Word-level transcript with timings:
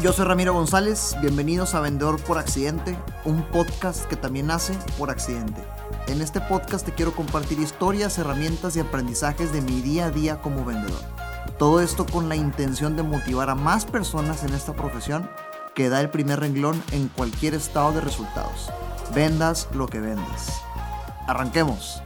Yo 0.00 0.12
soy 0.12 0.26
Ramiro 0.26 0.54
González, 0.54 1.16
bienvenidos 1.20 1.74
a 1.74 1.80
Vendedor 1.80 2.22
por 2.22 2.38
Accidente, 2.38 2.96
un 3.24 3.42
podcast 3.50 4.04
que 4.04 4.14
también 4.14 4.46
nace 4.46 4.72
por 4.96 5.10
accidente. 5.10 5.60
En 6.06 6.22
este 6.22 6.40
podcast 6.40 6.86
te 6.86 6.94
quiero 6.94 7.16
compartir 7.16 7.58
historias, 7.58 8.16
herramientas 8.16 8.76
y 8.76 8.80
aprendizajes 8.80 9.52
de 9.52 9.60
mi 9.60 9.80
día 9.80 10.06
a 10.06 10.10
día 10.12 10.40
como 10.40 10.64
vendedor. 10.64 11.00
Todo 11.58 11.80
esto 11.80 12.06
con 12.06 12.28
la 12.28 12.36
intención 12.36 12.94
de 12.94 13.02
motivar 13.02 13.50
a 13.50 13.56
más 13.56 13.86
personas 13.86 14.44
en 14.44 14.54
esta 14.54 14.72
profesión 14.72 15.28
que 15.74 15.88
da 15.88 16.00
el 16.00 16.10
primer 16.10 16.38
renglón 16.38 16.80
en 16.92 17.08
cualquier 17.08 17.54
estado 17.54 17.90
de 17.90 18.00
resultados. 18.00 18.70
Vendas 19.16 19.66
lo 19.74 19.88
que 19.88 19.98
vendes. 19.98 20.46
Arranquemos. 21.26 22.02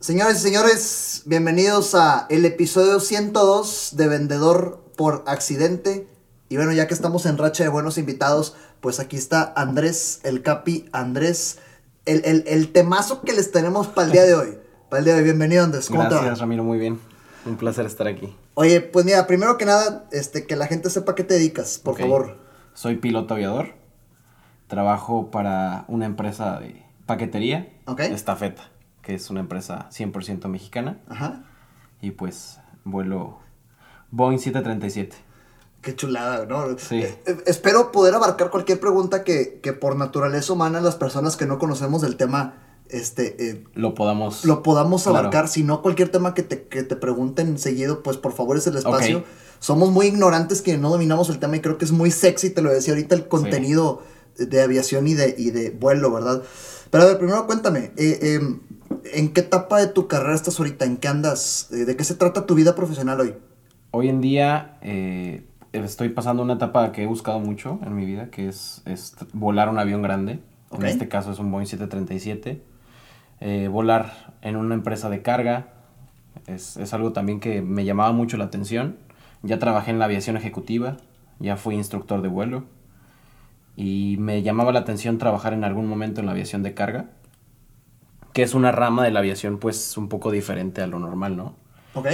Señores 0.00 0.38
y 0.38 0.40
señores, 0.40 1.22
bienvenidos 1.26 1.94
a 1.94 2.26
el 2.30 2.44
episodio 2.46 2.98
102 2.98 3.90
de 3.92 4.08
Vendedor 4.08 4.86
por 4.96 5.22
Accidente. 5.28 6.15
Y 6.48 6.56
bueno, 6.56 6.72
ya 6.72 6.86
que 6.86 6.94
estamos 6.94 7.26
en 7.26 7.38
racha 7.38 7.64
de 7.64 7.70
buenos 7.70 7.98
invitados, 7.98 8.56
pues 8.80 9.00
aquí 9.00 9.16
está 9.16 9.52
Andrés, 9.56 10.20
el 10.22 10.42
Capi, 10.42 10.88
Andrés, 10.92 11.58
el, 12.04 12.22
el, 12.24 12.44
el 12.46 12.72
temazo 12.72 13.22
que 13.22 13.32
les 13.32 13.50
tenemos 13.50 13.88
para 13.88 14.06
el 14.06 14.12
día 14.12 14.24
de 14.24 14.34
hoy. 14.34 14.58
Para 14.88 15.00
el 15.00 15.04
día 15.04 15.14
de 15.14 15.20
hoy, 15.20 15.24
bienvenido 15.24 15.64
Andrés. 15.64 15.88
¿Cómo 15.88 16.04
Gracias, 16.04 16.38
Ramiro, 16.38 16.62
muy 16.62 16.78
bien. 16.78 17.00
Un 17.44 17.56
placer 17.56 17.86
estar 17.86 18.06
aquí. 18.06 18.36
Oye, 18.54 18.80
pues 18.80 19.04
mira, 19.04 19.26
primero 19.26 19.58
que 19.58 19.64
nada, 19.64 20.06
este, 20.12 20.46
que 20.46 20.54
la 20.54 20.68
gente 20.68 20.90
sepa 20.90 21.16
qué 21.16 21.24
te 21.24 21.34
dedicas, 21.34 21.80
por 21.80 21.98
favor. 21.98 22.38
Soy 22.72 22.94
piloto 22.94 23.34
aviador. 23.34 23.74
Trabajo 24.68 25.32
para 25.32 25.84
una 25.88 26.06
empresa 26.06 26.60
de 26.60 26.84
paquetería, 27.04 27.68
okay. 27.86 28.12
Estafeta, 28.12 28.70
que 29.02 29.14
es 29.14 29.28
una 29.28 29.40
empresa 29.40 29.88
100% 29.90 30.46
mexicana. 30.46 31.00
Ajá. 31.08 31.42
Y 32.00 32.12
pues 32.12 32.60
vuelo 32.84 33.40
Boeing 34.12 34.38
737. 34.38 35.25
Qué 35.86 35.94
chulada, 35.94 36.46
¿no? 36.46 36.76
Sí. 36.78 36.96
Eh, 36.96 37.16
eh, 37.26 37.36
espero 37.46 37.92
poder 37.92 38.12
abarcar 38.12 38.50
cualquier 38.50 38.80
pregunta 38.80 39.22
que, 39.22 39.60
que, 39.62 39.72
por 39.72 39.94
naturaleza 39.94 40.52
humana 40.52 40.80
las 40.80 40.96
personas 40.96 41.36
que 41.36 41.46
no 41.46 41.60
conocemos 41.60 42.02
del 42.02 42.16
tema 42.16 42.54
este 42.88 43.36
eh, 43.50 43.64
lo 43.74 43.94
podamos 43.94 44.44
lo 44.44 44.64
podamos 44.64 45.06
abarcar 45.06 45.46
si 45.46 45.62
no 45.62 45.82
cualquier 45.82 46.08
tema 46.08 46.34
que 46.34 46.42
te, 46.42 46.64
que 46.64 46.82
te 46.82 46.96
pregunten 46.96 47.56
seguido 47.58 48.02
pues 48.02 48.16
por 48.16 48.32
favor 48.32 48.56
es 48.56 48.66
el 48.66 48.76
espacio 48.76 49.18
okay. 49.18 49.30
somos 49.60 49.90
muy 49.90 50.06
ignorantes 50.06 50.60
que 50.60 50.76
no 50.76 50.90
dominamos 50.90 51.28
el 51.28 51.38
tema 51.38 51.56
y 51.56 51.60
creo 51.60 51.78
que 51.78 51.84
es 51.84 51.92
muy 51.92 52.10
sexy 52.10 52.50
te 52.50 52.62
lo 52.62 52.72
decía 52.72 52.94
ahorita 52.94 53.14
el 53.14 53.28
contenido 53.28 54.02
sí. 54.34 54.46
de 54.46 54.62
aviación 54.62 55.06
y 55.06 55.14
de, 55.14 55.36
y 55.38 55.50
de 55.50 55.70
vuelo 55.70 56.12
verdad 56.12 56.42
pero 56.90 57.04
a 57.04 57.06
ver 57.06 57.18
primero 57.18 57.46
cuéntame 57.46 57.92
eh, 57.96 58.40
en 59.14 59.32
qué 59.32 59.40
etapa 59.40 59.78
de 59.78 59.86
tu 59.86 60.08
carrera 60.08 60.34
estás 60.34 60.58
ahorita 60.58 60.84
en 60.84 60.96
qué 60.96 61.06
andas 61.06 61.68
de 61.70 61.96
qué 61.96 62.02
se 62.02 62.14
trata 62.14 62.44
tu 62.44 62.56
vida 62.56 62.74
profesional 62.74 63.20
hoy 63.20 63.34
hoy 63.92 64.08
en 64.08 64.20
día 64.20 64.78
eh, 64.82 65.44
estoy 65.84 66.10
pasando 66.10 66.42
una 66.42 66.54
etapa 66.54 66.92
que 66.92 67.02
he 67.02 67.06
buscado 67.06 67.38
mucho 67.40 67.78
en 67.84 67.94
mi 67.94 68.04
vida, 68.04 68.30
que 68.30 68.48
es, 68.48 68.82
es 68.86 69.16
volar 69.32 69.68
un 69.68 69.78
avión 69.78 70.02
grande. 70.02 70.40
Okay. 70.70 70.80
En 70.80 70.86
este 70.86 71.08
caso 71.08 71.32
es 71.32 71.38
un 71.38 71.50
Boeing 71.50 71.66
737. 71.66 72.62
Eh, 73.40 73.68
volar 73.68 74.34
en 74.42 74.56
una 74.56 74.74
empresa 74.74 75.10
de 75.10 75.22
carga 75.22 75.68
es, 76.46 76.76
es, 76.76 76.94
algo 76.94 77.12
también 77.12 77.40
que 77.40 77.62
me 77.62 77.84
llamaba 77.84 78.12
mucho 78.12 78.36
la 78.36 78.44
atención. 78.44 78.96
Ya 79.42 79.58
trabajé 79.58 79.90
en 79.90 79.98
la 79.98 80.06
aviación 80.06 80.36
ejecutiva, 80.36 80.96
ya 81.38 81.56
fui 81.56 81.74
instructor 81.74 82.22
de 82.22 82.28
vuelo 82.28 82.64
y 83.76 84.16
me 84.18 84.42
llamaba 84.42 84.72
la 84.72 84.80
atención 84.80 85.18
trabajar 85.18 85.52
en 85.52 85.62
algún 85.62 85.86
momento 85.86 86.20
en 86.20 86.26
la 86.26 86.32
aviación 86.32 86.62
de 86.62 86.72
carga, 86.72 87.10
que 88.32 88.42
es 88.42 88.54
una 88.54 88.72
rama 88.72 89.04
de 89.04 89.10
la 89.10 89.20
aviación 89.20 89.58
pues 89.58 89.96
un 89.98 90.08
poco 90.08 90.30
diferente 90.30 90.80
a 90.80 90.86
lo 90.86 90.98
normal, 90.98 91.36
¿no? 91.36 91.54
Ok. 91.94 92.08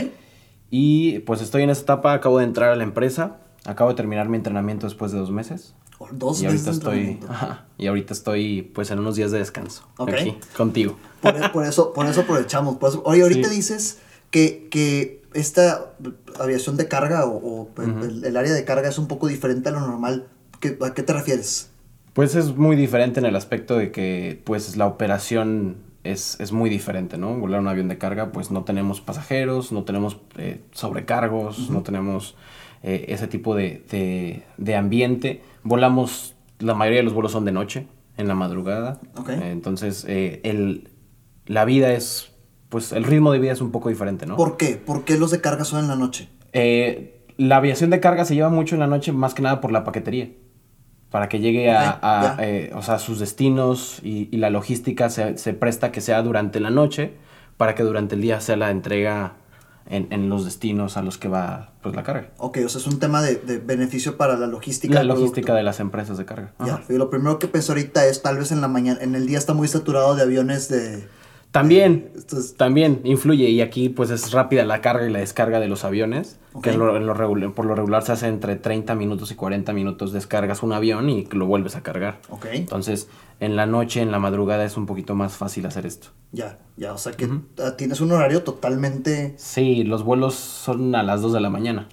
Y 0.70 1.20
pues 1.20 1.40
estoy 1.40 1.62
en 1.62 1.70
esa 1.70 1.83
etapa, 1.83 2.14
acabo 2.14 2.38
de 2.38 2.44
entrar 2.44 2.70
a 2.70 2.77
la 2.77 2.83
empresa, 2.83 3.38
acabo 3.64 3.91
de 3.91 3.96
terminar 3.96 4.28
mi 4.28 4.36
entrenamiento 4.36 4.86
después 4.86 5.12
de 5.12 5.18
dos 5.18 5.30
meses. 5.30 5.74
Dos 6.10 6.42
y 6.42 6.46
meses 6.46 6.66
ahorita 6.66 6.70
estoy 6.72 7.20
ajá, 7.28 7.66
y 7.78 7.86
ahorita 7.86 8.12
estoy 8.12 8.62
pues 8.74 8.90
en 8.90 8.98
unos 8.98 9.14
días 9.14 9.30
de 9.30 9.39
descanso 9.39 9.84
okay. 9.98 10.14
aquí 10.14 10.39
contigo. 10.56 10.96
Por, 11.20 11.52
por, 11.52 11.64
eso 11.64 11.92
por 11.92 12.06
eso 12.06 12.23
aprovechamos. 12.23 12.77
Por 12.78 12.90
eso, 12.90 13.02
oye, 13.05 13.23
ahorita 13.23 13.48
sí. 13.48 13.55
dices 13.55 13.98
que, 14.30 14.68
que 14.68 15.23
esta 15.34 15.92
aviación 16.40 16.77
de 16.77 16.89
carga 16.89 17.24
o, 17.27 17.36
o 17.36 17.62
uh 17.62 17.68
-huh. 17.77 18.05
el, 18.05 18.24
el, 18.24 18.36
área 18.36 18.52
de 18.52 18.64
carga 18.64 18.89
es 18.89 18.98
un 18.98 19.06
poco 19.06 19.28
diferente 19.28 19.68
a 19.68 19.73
lo 19.73 19.80
normal. 19.80 20.27
¿Qué, 20.58 20.77
¿A 20.80 20.92
qué 20.92 21.02
te 21.05 21.12
refieres? 21.12 21.70
Pues 22.14 22.34
es 22.34 22.56
muy 22.56 22.77
diferente 22.77 23.20
en 23.20 23.27
el 23.27 23.36
aspecto 23.36 23.77
de 23.79 23.92
que 23.92 24.40
pues 24.44 24.77
la 24.77 24.86
operación 24.86 25.77
es, 26.05 26.39
es, 26.40 26.52
muy 26.52 26.68
diferente, 26.68 27.17
¿no? 27.17 27.34
Volar 27.39 27.61
un 27.61 27.68
avión 27.68 27.89
de 27.89 27.96
carga, 27.96 28.33
pues 28.33 28.50
no 28.50 28.64
tenemos 28.64 29.00
pasajeros, 29.00 29.70
no 29.73 29.84
tenemos 29.84 30.18
eh, 30.36 30.61
sobrecargos, 30.73 31.58
uh 31.58 31.62
-huh. 31.62 31.70
no 31.70 31.83
tenemos 31.83 32.34
eh, 32.82 33.06
ese 33.08 33.28
tipo 33.28 33.54
de, 33.54 33.84
de, 33.90 34.42
de, 34.56 34.76
ambiente. 34.76 35.42
Volamos, 35.62 36.34
la 36.58 36.74
mayoría 36.74 37.00
de 37.00 37.04
los 37.04 37.14
vuelos 37.14 37.32
son 37.32 37.44
de 37.44 37.52
noche, 37.52 37.86
en 38.16 38.28
la 38.28 38.34
madrugada. 38.34 39.00
Okay. 39.16 39.36
Eh, 39.36 39.50
entonces, 39.50 40.04
el, 40.08 40.88
la 41.46 41.64
vida 41.64 41.92
es, 41.92 42.32
pues 42.68 42.92
el 42.92 43.04
ritmo 43.04 43.32
de 43.32 43.38
vida 43.38 43.52
es 43.52 43.60
un 43.60 43.70
poco 43.70 43.88
diferente, 43.88 44.26
¿no? 44.26 44.36
¿Por 44.36 44.56
qué? 44.56 44.76
¿Por 44.76 45.04
qué 45.04 45.18
los 45.18 45.30
de 45.30 45.40
carga 45.40 45.64
son 45.64 45.80
en 45.80 45.88
la 45.88 45.96
noche? 45.96 46.28
Eh, 46.52 47.24
la 47.36 47.56
aviación 47.56 47.90
de 47.90 48.00
carga 48.00 48.24
se 48.24 48.34
lleva 48.34 48.48
mucho 48.50 48.74
en 48.74 48.80
la 48.80 48.86
noche, 48.86 49.12
más 49.12 49.34
que 49.34 49.42
nada 49.42 49.60
por 49.60 49.72
la 49.72 49.84
paquetería 49.84 50.30
para 51.10 51.28
que 51.28 51.40
llegue 51.40 51.68
okay, 51.68 51.76
a, 51.76 51.98
a 52.00 52.36
eh, 52.40 52.72
o 52.74 52.80
sea, 52.80 52.98
sus 52.98 53.18
destinos 53.18 54.00
y, 54.02 54.30
y 54.32 54.38
la 54.38 54.48
logística 54.48 55.10
se, 55.10 55.36
se, 55.36 55.52
presta 55.52 55.92
que 55.92 56.00
sea 56.00 56.22
durante 56.22 56.58
la 56.58 56.70
noche 56.70 57.12
para 57.58 57.74
que 57.74 57.82
durante 57.82 58.14
el 58.14 58.22
día 58.22 58.40
sea 58.40 58.56
la 58.56 58.70
entrega 58.70 59.34
en, 59.86 60.08
en 60.10 60.28
los 60.28 60.44
destinos 60.44 60.96
a 60.96 61.02
los 61.02 61.18
que 61.18 61.28
va 61.28 61.72
pues, 61.82 61.94
la 61.94 62.02
carga. 62.02 62.30
Ok, 62.38 62.58
o 62.64 62.68
sea, 62.68 62.80
es 62.80 62.86
un 62.86 62.98
tema 62.98 63.22
de, 63.22 63.36
de 63.36 63.58
beneficio 63.58 64.16
para 64.16 64.36
la 64.36 64.46
logística. 64.46 64.94
La 64.94 65.04
logística 65.04 65.54
de 65.54 65.62
las 65.62 65.80
empresas 65.80 66.18
de 66.18 66.24
carga. 66.24 66.52
Ya, 66.64 66.82
lo 66.88 67.10
primero 67.10 67.38
que 67.38 67.48
pensé 67.48 67.72
ahorita 67.72 68.06
es 68.06 68.22
tal 68.22 68.38
vez 68.38 68.52
en 68.52 68.60
la 68.60 68.68
mañana, 68.68 69.00
en 69.02 69.14
el 69.14 69.26
día 69.26 69.38
está 69.38 69.54
muy 69.54 69.68
saturado 69.68 70.14
de 70.14 70.22
aviones 70.22 70.68
de 70.68 71.06
también, 71.52 72.11
Entonces, 72.14 72.57
también 72.57 73.02
influye 73.05 73.51
y 73.51 73.61
aquí 73.61 73.90
pues 73.90 74.11
es 74.11 74.33
rápida 74.33 74.64
la 74.64 74.80
carga 74.80 75.07
y 75.07 75.13
la 75.13 75.18
descarga 75.18 75.61
de 75.61 75.68
los 75.68 75.85
aviones, 75.85 76.40
okay. 76.55 76.73
que 76.73 76.79
lo, 76.79 76.98
lo 76.98 77.13
regular, 77.13 77.52
por 77.52 77.67
lo 77.67 77.74
regular 77.74 78.02
se 78.02 78.13
hace 78.13 78.27
entre 78.27 78.57
30 78.57 78.95
minutos 78.95 79.30
y 79.30 79.35
40 79.35 79.70
minutos 79.74 80.12
descargas 80.12 80.62
un 80.62 80.73
avión 80.73 81.11
y 81.11 81.27
lo 81.30 81.45
vuelves 81.45 81.77
a 81.77 81.83
cargar. 81.83 82.20
Okay. 82.30 82.57
Entonces, 82.57 83.08
en 83.39 83.55
la 83.55 83.67
noche, 83.67 84.01
en 84.01 84.11
la 84.11 84.18
madrugada 84.18 84.64
es 84.64 84.79
un 84.79 84.86
poquito 84.86 85.14
más 85.14 85.35
fácil 85.35 85.67
hacer 85.67 85.85
esto. 85.85 86.08
Ya, 86.33 86.58
ya, 86.79 86.95
o 86.95 86.98
sea 86.98 87.12
que 87.12 87.27
uh 87.27 87.42
-huh. 87.57 87.77
tienes 87.77 88.01
un 88.01 88.12
horario 88.12 88.42
totalmente... 88.45 89.35
Sí, 89.36 89.85
los 89.85 90.05
vuelos 90.05 90.35
son 90.35 90.95
a 90.95 91.02
las 91.02 91.20
2 91.20 91.35
de 91.35 91.41
la 91.41 91.51
mañana. 91.51 91.86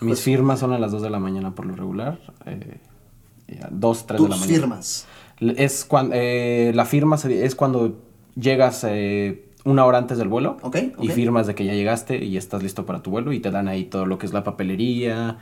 Mis 0.00 0.10
pues... 0.10 0.20
firmas 0.20 0.60
son 0.60 0.74
a 0.74 0.78
las 0.78 0.92
2 0.92 1.00
de 1.00 1.10
la 1.10 1.18
mañana 1.18 1.54
por 1.54 1.64
lo 1.64 1.74
regular. 1.74 2.20
Eh, 2.44 2.78
2, 3.70 4.06
3 4.06 4.22
de 4.22 4.28
la 4.28 4.36
mañana. 4.36 4.54
firmas? 4.54 5.06
Es 5.40 5.86
cuando, 5.86 6.14
eh, 6.14 6.72
la 6.74 6.84
firma 6.84 7.16
es 7.16 7.54
cuando 7.54 8.07
llegas 8.38 8.84
eh, 8.84 9.44
una 9.64 9.84
hora 9.84 9.98
antes 9.98 10.18
del 10.18 10.28
vuelo 10.28 10.56
okay, 10.62 10.92
okay. 10.96 11.08
y 11.08 11.12
firmas 11.12 11.46
de 11.46 11.54
que 11.54 11.64
ya 11.64 11.74
llegaste 11.74 12.24
y 12.24 12.36
estás 12.36 12.62
listo 12.62 12.86
para 12.86 13.02
tu 13.02 13.10
vuelo 13.10 13.32
y 13.32 13.40
te 13.40 13.50
dan 13.50 13.68
ahí 13.68 13.84
todo 13.84 14.06
lo 14.06 14.18
que 14.18 14.26
es 14.26 14.32
la 14.32 14.44
papelería, 14.44 15.38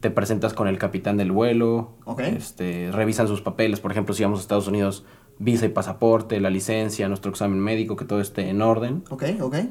te 0.00 0.10
presentas 0.10 0.54
con 0.54 0.66
el 0.68 0.78
capitán 0.78 1.16
del 1.16 1.32
vuelo, 1.32 1.92
okay. 2.04 2.34
este, 2.36 2.90
revisan 2.92 3.28
sus 3.28 3.42
papeles, 3.42 3.80
por 3.80 3.92
ejemplo, 3.92 4.14
si 4.14 4.22
vamos 4.22 4.40
a 4.40 4.42
Estados 4.42 4.66
Unidos, 4.66 5.04
visa 5.38 5.66
y 5.66 5.70
pasaporte, 5.70 6.40
la 6.40 6.50
licencia, 6.50 7.08
nuestro 7.08 7.30
examen 7.30 7.60
médico, 7.60 7.96
que 7.96 8.04
todo 8.04 8.20
esté 8.20 8.48
en 8.48 8.60
orden. 8.62 9.04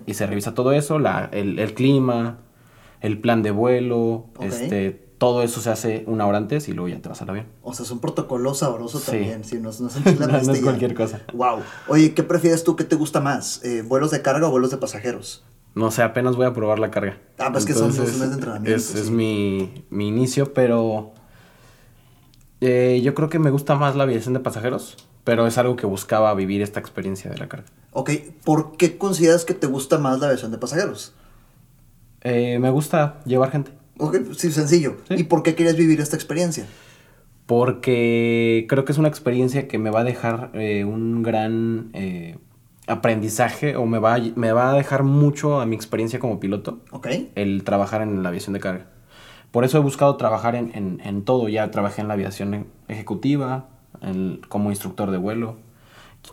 Y 0.05 0.15
se 0.15 0.25
revisa 0.25 0.53
todo 0.53 0.71
eso, 0.71 0.99
la, 0.99 1.29
el, 1.31 1.59
el, 1.59 1.73
clima, 1.73 2.39
el 3.01 3.19
plan 3.19 3.43
de 3.43 3.51
vuelo, 3.51 4.25
este 4.39 5.08
todo 5.19 5.43
eso 5.43 5.59
se 5.59 5.69
hace 5.69 6.03
una 6.07 6.25
hora 6.25 6.37
antes 6.37 6.69
y 6.69 6.73
luego 6.73 6.87
ya 6.87 7.01
te 7.01 7.09
vas 7.09 7.21
al 7.21 7.29
avión. 7.29 7.45
O 7.61 7.73
sea, 7.73 7.83
es 7.83 7.91
un 7.91 7.99
protocolo 7.99 8.53
sabroso 8.53 8.99
sí. 8.99 9.11
también. 9.11 9.43
Sí, 9.43 9.59
no, 9.59 9.69
no, 9.69 9.89
no, 10.27 10.27
no 10.27 10.53
es 10.53 10.61
cualquier 10.61 10.95
cosa. 10.95 11.21
Wow. 11.33 11.59
Oye, 11.89 12.13
¿qué 12.13 12.23
prefieres 12.23 12.63
tú? 12.63 12.77
¿Qué 12.77 12.85
te 12.85 12.95
gusta 12.95 13.19
más? 13.19 13.63
Eh, 13.65 13.83
¿Vuelos 13.85 14.11
de 14.11 14.21
carga 14.21 14.47
o 14.47 14.51
vuelos 14.51 14.71
de 14.71 14.77
pasajeros? 14.77 15.43
No 15.75 15.91
sé, 15.91 16.03
apenas 16.03 16.37
voy 16.37 16.45
a 16.45 16.53
probar 16.53 16.79
la 16.79 16.89
carga. 16.89 17.17
Ah, 17.37 17.51
pues 17.51 17.65
Entonces, 17.65 17.65
que 17.67 17.73
son 17.73 17.87
dos 17.89 17.99
meses 17.99 18.29
de 18.29 18.35
entrenamiento. 18.35 18.75
Es, 18.75 18.85
sí. 18.85 18.97
es 18.97 19.09
mi, 19.09 19.85
mi, 19.89 20.07
inicio, 20.07 20.53
pero 20.53 21.11
eh, 22.61 23.01
yo 23.03 23.13
creo 23.13 23.29
que 23.29 23.39
me 23.39 23.51
gusta 23.51 23.75
más 23.75 23.97
la 23.97 24.03
aviación 24.03 24.33
de 24.33 24.39
pasajeros, 24.39 24.95
pero 25.25 25.47
es 25.47 25.57
algo 25.57 25.75
que 25.75 25.85
buscaba 25.85 26.33
vivir 26.33 26.61
esta 26.61 26.79
experiencia 26.79 27.29
de 27.29 27.37
la 27.37 27.49
carga. 27.49 27.67
Ok, 27.91 28.11
¿por 28.45 28.77
qué 28.77 28.97
consideras 28.97 29.43
que 29.43 29.53
te 29.53 29.67
gusta 29.67 29.97
más 29.97 30.19
la 30.19 30.27
aviación 30.27 30.51
de 30.51 30.57
pasajeros? 30.57 31.13
Eh, 32.21 32.57
me 32.59 32.69
gusta 32.69 33.19
llevar 33.25 33.51
gente. 33.51 33.78
Ok, 33.99 34.17
sí, 34.35 34.51
sencillo. 34.51 34.95
¿Sí? 35.07 35.15
¿Y 35.17 35.23
por 35.23 35.43
qué 35.43 35.55
querías 35.55 35.75
vivir 35.75 35.99
esta 35.99 36.15
experiencia? 36.15 36.65
Porque 37.45 38.65
creo 38.69 38.85
que 38.85 38.91
es 38.93 38.97
una 38.97 39.09
experiencia 39.09 39.67
que 39.67 39.77
me 39.77 39.89
va 39.89 40.01
a 40.01 40.03
dejar 40.03 40.51
eh, 40.53 40.85
un 40.85 41.21
gran 41.21 41.89
eh, 41.93 42.37
aprendizaje 42.87 43.75
o 43.75 43.85
me 43.85 43.99
va, 43.99 44.15
a, 44.15 44.19
me 44.35 44.51
va 44.51 44.71
a 44.71 44.73
dejar 44.73 45.03
mucho 45.03 45.59
a 45.59 45.65
mi 45.65 45.75
experiencia 45.75 46.19
como 46.19 46.39
piloto. 46.39 46.79
Ok. 46.91 47.07
El 47.35 47.63
trabajar 47.63 48.01
en 48.01 48.23
la 48.23 48.29
aviación 48.29 48.53
de 48.53 48.59
carga. 48.61 48.87
Por 49.51 49.65
eso 49.65 49.79
he 49.79 49.81
buscado 49.81 50.15
trabajar 50.15 50.55
en, 50.55 50.71
en, 50.75 51.01
en 51.03 51.23
todo. 51.23 51.49
Ya 51.49 51.69
trabajé 51.71 52.01
en 52.01 52.07
la 52.07 52.13
aviación 52.13 52.67
ejecutiva, 52.87 53.67
en, 54.01 54.41
como 54.47 54.69
instructor 54.69 55.11
de 55.11 55.17
vuelo. 55.17 55.57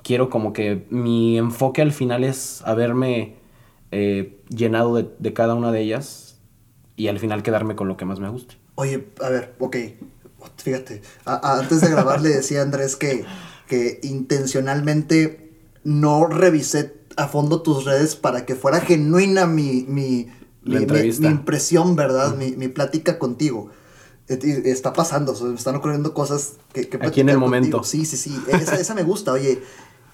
Quiero 0.03 0.31
como 0.31 0.53
que 0.53 0.87
mi 0.91 1.39
enfoque 1.39 1.81
al 1.83 1.93
final 1.93 2.25
es 2.25 2.63
haberme 2.65 3.37
eh, 3.91 4.39
llenado 4.51 4.95
de, 4.97 5.09
de 5.19 5.33
cada 5.33 5.55
una 5.55 5.73
de 5.73 5.81
ellas 5.81 6.26
y 6.97 7.09
al 7.09 7.19
final 7.19 7.43
quedarme 7.43 7.77
con 7.77 7.89
lo 7.89 7.97
que 7.97 8.05
más 8.05 8.21
me 8.21 8.29
guste. 8.29 8.57
Oye, 8.75 9.07
a 9.23 9.29
ver, 9.29 9.55
ok, 9.59 9.77
fíjate, 10.57 11.03
a- 11.25 11.35
a- 11.35 11.59
antes 11.61 11.81
de 11.81 11.91
grabar 11.91 12.21
le 12.21 12.29
decía 12.31 12.61
a 12.61 12.63
Andrés 12.63 12.97
que, 12.97 13.25
que 13.69 14.01
intencionalmente 14.03 15.51
no 15.85 16.27
revisé 16.27 16.95
a 17.17 17.29
fondo 17.29 17.63
tus 17.63 17.85
redes 17.85 18.17
para 18.17 18.45
que 18.45 18.55
fuera 18.55 18.81
genuina 18.81 19.47
mi, 19.47 19.85
mi, 19.89 20.29
mi- 20.63 20.81
mi- 20.87 20.87
mi 21.21 21.27
impresión, 21.29 21.97
¿verdad? 21.97 22.37
Mi, 22.37 22.53
mi 22.53 22.69
plática 22.69 23.19
contigo. 23.19 23.71
Y 24.29 24.69
Está 24.69 24.93
pasando, 24.93 25.33
o 25.33 25.37
sea, 25.37 25.47
me 25.47 25.55
están 25.55 25.77
ocurriendo 25.77 26.13
cosas 26.13 26.55
que, 26.73 26.89
que 26.89 26.99
Aquí 27.01 27.21
en 27.21 27.29
el 27.29 27.39
momento. 27.39 27.79
contigo. 27.79 27.85
Sí, 27.85 28.05
sí, 28.05 28.17
sí, 28.17 28.43
esa, 28.49 28.75
esa 28.75 28.95
me 28.95 29.05
gusta. 29.05 29.33
Oye, 29.33 29.63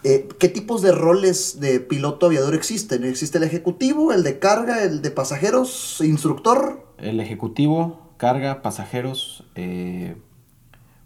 eh, 0.04 0.28
¿qué 0.38 0.49
tipos 0.49 0.82
de 0.82 0.93
roles 0.93 1.60
de 1.60 1.81
piloto 1.81 2.26
aviador 2.26 2.54
existen? 2.54 3.04
¿Existe 3.04 3.38
el 3.38 3.44
ejecutivo, 3.44 4.12
el 4.12 4.22
de 4.22 4.38
carga, 4.38 4.82
el 4.84 5.02
de 5.02 5.10
pasajeros, 5.10 6.00
instructor? 6.00 6.94
El 6.99 7.20
ejecutivo, 7.20 8.12
carga, 8.16 8.62
pasajeros, 8.62 9.44
eh, 9.54 10.16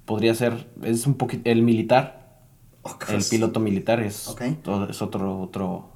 podría 0.04 0.34
ser, 0.34 0.69
es 0.82 1.06
un 1.06 1.14
poquito, 1.14 1.50
el 1.50 1.62
militar, 1.62 2.40
el 3.08 3.25
piloto 3.31 3.58
militar 3.60 4.00
es, 4.00 4.28
todo- 4.62 4.88
es 4.88 5.02
otro, 5.02 5.40
otro 5.40 5.88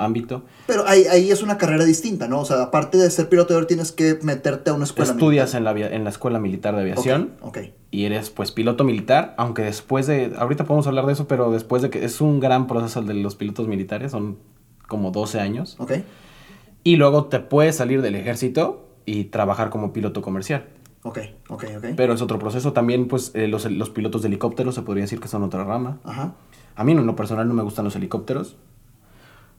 ámbito. 0.00 0.44
Pero 0.66 0.86
ahí, 0.86 1.04
ahí 1.10 1.30
es 1.30 1.42
una 1.42 1.58
carrera 1.58 1.84
distinta, 1.84 2.28
¿no? 2.28 2.40
O 2.40 2.44
sea, 2.44 2.62
aparte 2.62 2.98
de 2.98 3.10
ser 3.10 3.28
piloto 3.28 3.54
aviador 3.54 3.66
tienes 3.66 3.92
que 3.92 4.18
meterte 4.22 4.70
a 4.70 4.74
una 4.74 4.84
escuela 4.84 5.10
Estudias 5.10 5.54
militar. 5.54 5.76
en 5.76 5.82
la, 5.82 5.96
en 5.96 6.04
la 6.04 6.10
Escuela 6.10 6.38
Militar 6.38 6.74
de 6.74 6.80
Aviación. 6.82 7.32
Ok, 7.40 7.58
ok. 7.58 7.64
y 7.90 8.04
eres 8.04 8.30
pues 8.30 8.52
piloto 8.52 8.84
militar, 8.84 9.34
aunque 9.36 9.62
después 9.62 10.06
de, 10.06 10.32
ahorita 10.38 10.64
podemos 10.64 10.86
hablar 10.86 11.06
de 11.06 11.12
eso, 11.12 11.28
pero 11.28 11.50
después 11.50 11.82
de 11.82 11.90
que 11.90 12.04
es 12.04 12.20
un 12.20 12.40
gran 12.40 12.66
proceso 12.66 13.00
el 13.00 13.06
de 13.06 13.14
los 13.14 13.34
pilotos 13.36 13.68
militares, 13.68 14.12
son 14.12 14.38
como 14.88 15.10
12 15.10 15.40
años, 15.40 15.76
ok. 15.78 15.92
y 16.82 16.96
luego 16.96 17.26
te 17.26 17.38
puedes 17.40 17.76
salir 17.76 18.02
del 18.02 18.16
ejército 18.16 18.88
y 19.06 19.24
trabajar 19.24 19.70
como 19.70 19.92
piloto 19.92 20.22
comercial. 20.22 20.66
Ok, 21.02 21.18
ok, 21.48 21.64
ok. 21.78 21.84
Pero 21.96 22.12
es 22.12 22.20
otro 22.20 22.38
proceso, 22.38 22.72
también 22.72 23.08
pues 23.08 23.30
eh, 23.34 23.48
los, 23.48 23.64
los 23.70 23.90
pilotos 23.90 24.22
de 24.22 24.28
helicópteros 24.28 24.74
se 24.74 24.82
podría 24.82 25.04
decir 25.04 25.18
que 25.20 25.28
son 25.28 25.42
otra 25.42 25.64
rama. 25.64 25.98
Ajá. 26.04 26.34
A 26.76 26.84
mí 26.84 26.92
en 26.92 27.06
lo 27.06 27.16
personal 27.16 27.48
no 27.48 27.54
me 27.54 27.62
gustan 27.62 27.84
los 27.84 27.96
helicópteros, 27.96 28.56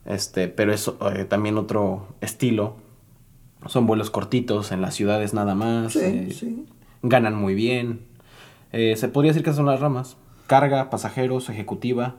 este, 0.04 0.48
pero 0.48 0.72
es 0.72 0.88
eh, 0.88 1.24
también 1.24 1.58
otro 1.58 2.08
estilo. 2.20 2.76
Son 3.66 3.86
vuelos 3.86 4.10
cortitos 4.10 4.72
en 4.72 4.80
las 4.80 4.94
ciudades 4.94 5.34
nada 5.34 5.54
más. 5.54 5.92
Sí, 5.92 6.00
eh, 6.02 6.36
sí. 6.36 6.66
Ganan 7.02 7.34
muy 7.36 7.54
bien. 7.54 8.06
Eh, 8.72 8.96
se 8.96 9.08
podría 9.08 9.30
decir 9.30 9.44
que 9.44 9.52
son 9.52 9.66
las 9.66 9.80
ramas. 9.80 10.16
Carga, 10.46 10.90
pasajeros, 10.90 11.48
ejecutiva, 11.48 12.16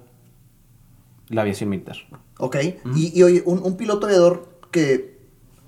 la 1.30 1.42
aviación 1.42 1.70
militar. 1.70 1.98
Ok. 2.38 2.58
Y, 2.96 3.18
y 3.18 3.24
oye, 3.24 3.44
un, 3.46 3.60
un 3.64 3.76
piloto 3.76 4.08
aviador 4.08 4.60
que, 4.72 5.20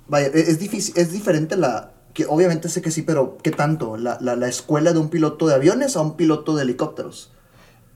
vaya, 0.07 0.27
e- 0.27 0.39
es, 0.39 0.59
difícil, 0.59 0.93
es 0.97 1.11
diferente 1.11 1.57
la, 1.57 1.93
que 2.13 2.25
obviamente 2.25 2.69
sé 2.69 2.81
que 2.81 2.91
sí, 2.91 3.01
pero 3.01 3.37
¿qué 3.43 3.51
tanto? 3.51 3.97
La, 3.97 4.17
la, 4.21 4.35
la 4.35 4.47
escuela 4.47 4.93
de 4.93 4.99
un 4.99 5.09
piloto 5.09 5.47
de 5.47 5.55
aviones 5.55 5.97
a 5.97 6.01
un 6.01 6.15
piloto 6.15 6.55
de 6.55 6.63
helicópteros. 6.63 7.33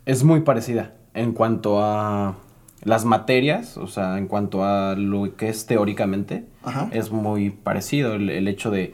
Es 0.06 0.24
muy 0.24 0.42
parecida 0.42 0.96
en 1.14 1.32
cuanto 1.34 1.82
a 1.82 2.36
las 2.84 3.06
materias, 3.06 3.78
o 3.78 3.88
sea, 3.88 4.18
en 4.18 4.28
cuanto 4.28 4.64
a 4.64 4.96
lo 4.96 5.36
que 5.36 5.50
es 5.50 5.66
teóricamente, 5.66 6.46
Ajá. 6.64 6.90
es 6.92 7.12
muy 7.12 7.50
parecido. 7.50 8.14
El, 8.14 8.30
el 8.30 8.48
hecho 8.48 8.72
de 8.72 8.94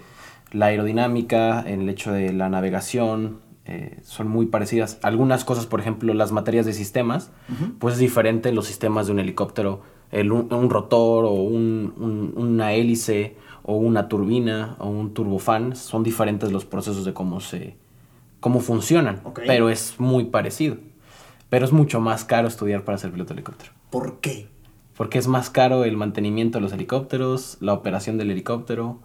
la 0.51 0.67
aerodinámica, 0.67 1.61
el 1.61 1.87
hecho 1.89 2.11
de 2.11 2.33
la 2.33 2.49
navegación, 2.49 3.39
eh, 3.65 3.99
son 4.03 4.27
muy 4.27 4.45
parecidas. 4.47 4.99
Algunas 5.01 5.43
cosas, 5.43 5.65
por 5.65 5.79
ejemplo, 5.79 6.13
las 6.13 6.31
materias 6.31 6.65
de 6.65 6.73
sistemas, 6.73 7.31
pues 7.79 7.95
es 7.95 7.99
diferente 7.99 8.49
en 8.49 8.55
los 8.55 8.65
sistemas 8.67 9.07
de 9.07 9.13
un 9.13 9.19
helicóptero. 9.19 9.81
El, 10.11 10.31
un, 10.31 10.53
un 10.53 10.69
rotor 10.69 11.25
o 11.25 11.31
un- 11.31 11.93
un- 11.97 12.33
una 12.35 12.73
hélice 12.73 13.35
o 13.63 13.75
una 13.75 14.07
turbina 14.07 14.75
o 14.79 14.87
un 14.87 15.13
turbofan, 15.15 15.75
son 15.75 16.03
diferentes 16.03 16.51
los 16.51 16.65
procesos 16.65 17.05
de 17.05 17.13
cómo 17.13 17.39
se 17.41 17.75
cómo 18.39 18.59
funcionan, 18.59 19.21
pero 19.47 19.69
es 19.69 19.95
muy 19.99 20.25
parecido. 20.25 20.77
Pero 21.49 21.65
es 21.65 21.71
mucho 21.71 21.99
más 21.99 22.23
caro 22.25 22.47
estudiar 22.47 22.83
para 22.83 22.99
ser 22.99 23.11
piloto 23.11 23.33
de 23.33 23.39
helicóptero. 23.39 23.71
¿Por 23.95 24.19
qué? 24.19 24.47
Porque 24.97 25.17
es 25.19 25.27
más 25.27 25.49
caro 25.49 25.85
el 25.85 25.95
mantenimiento 25.95 26.57
de 26.57 26.61
los 26.63 26.73
helicópteros, 26.73 27.57
la 27.61 27.71
operación 27.73 28.17
del 28.17 28.31
helicóptero. 28.31 28.99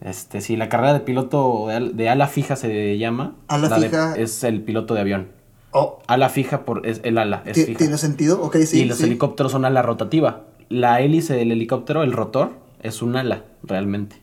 Este, 0.00 0.40
si 0.40 0.56
la 0.56 0.68
carrera 0.68 0.92
de 0.94 1.00
piloto 1.00 1.66
de, 1.68 1.90
de 1.92 2.08
ala 2.08 2.26
fija 2.28 2.56
se 2.56 2.98
llama, 2.98 3.36
Ala 3.48 3.68
de- 3.78 3.88
fija. 3.88 4.14
es 4.16 4.44
el 4.44 4.62
piloto 4.62 4.94
de 4.94 5.00
avión. 5.00 5.28
Oh, 5.72 6.00
Ala 6.06 6.28
fija 6.30 6.64
por 6.64 6.86
es 6.86 7.00
el 7.04 7.18
ala, 7.18 7.42
es 7.46 7.54
¿ti- 7.54 7.64
fija. 7.64 7.78
¿Tiene 7.78 7.98
sentido? 7.98 8.40
Ok, 8.42 8.56
sí. 8.58 8.80
y 8.80 8.84
los 8.86 8.98
sí. 8.98 9.04
helicópteros 9.04 9.52
son 9.52 9.64
ala 9.64 9.82
rotativa. 9.82 10.44
La 10.68 11.00
hélice 11.00 11.34
del 11.34 11.50
helicóptero, 11.52 12.02
el 12.02 12.12
rotor, 12.12 12.52
es 12.82 13.02
un 13.02 13.16
ala 13.16 13.44
realmente. 13.62 14.16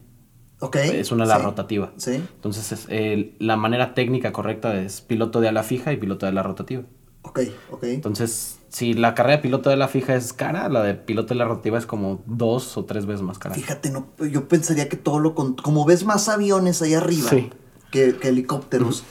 Ok. 0.60 0.76
Es 0.78 1.12
una 1.12 1.26
ala 1.26 1.38
sí. 1.38 1.44
rotativa. 1.44 1.92
Sí. 1.98 2.12
Entonces 2.16 2.72
es, 2.90 3.30
la 3.40 3.56
manera 3.58 3.94
técnica 3.94 4.32
correcta 4.32 4.80
es 4.82 5.02
piloto 5.02 5.42
de 5.42 5.50
ala 5.50 5.64
fija 5.64 5.92
y 5.94 5.98
piloto 5.98 6.26
de 6.26 6.32
ala 6.32 6.44
rotativa. 6.44 6.84
Ok, 7.24 7.40
ok. 7.72 7.84
Entonces, 7.86 8.55
si 8.76 8.94
la 8.94 9.16
carrera 9.16 9.38
de 9.38 9.42
piloto 9.44 9.70
de 9.70 9.78
la 9.78 9.88
fija 9.88 10.16
es 10.16 10.34
cara, 10.34 10.68
la 10.68 10.84
de 10.84 10.96
piloto 10.96 11.30
de 11.30 11.36
la 11.36 11.46
rotativa 11.46 11.78
es 11.78 11.86
como 11.86 12.22
dos 12.26 12.76
o 12.78 12.84
tres 12.84 13.06
veces 13.06 13.22
más 13.22 13.40
cara. 13.40 13.56
Fíjate, 13.56 13.90
no, 13.90 14.08
yo 14.30 14.50
pensaría 14.50 14.90
que 14.90 14.98
todo 14.98 15.20
lo... 15.20 15.34
con- 15.34 15.56
como 15.56 15.86
ves 15.86 16.04
más 16.04 16.28
aviones 16.28 16.82
ahí 16.82 16.94
arriba 16.94 17.30
Sí. 17.30 17.50
que, 17.92 18.18
que 18.18 18.28
helicópteros, 18.28 19.04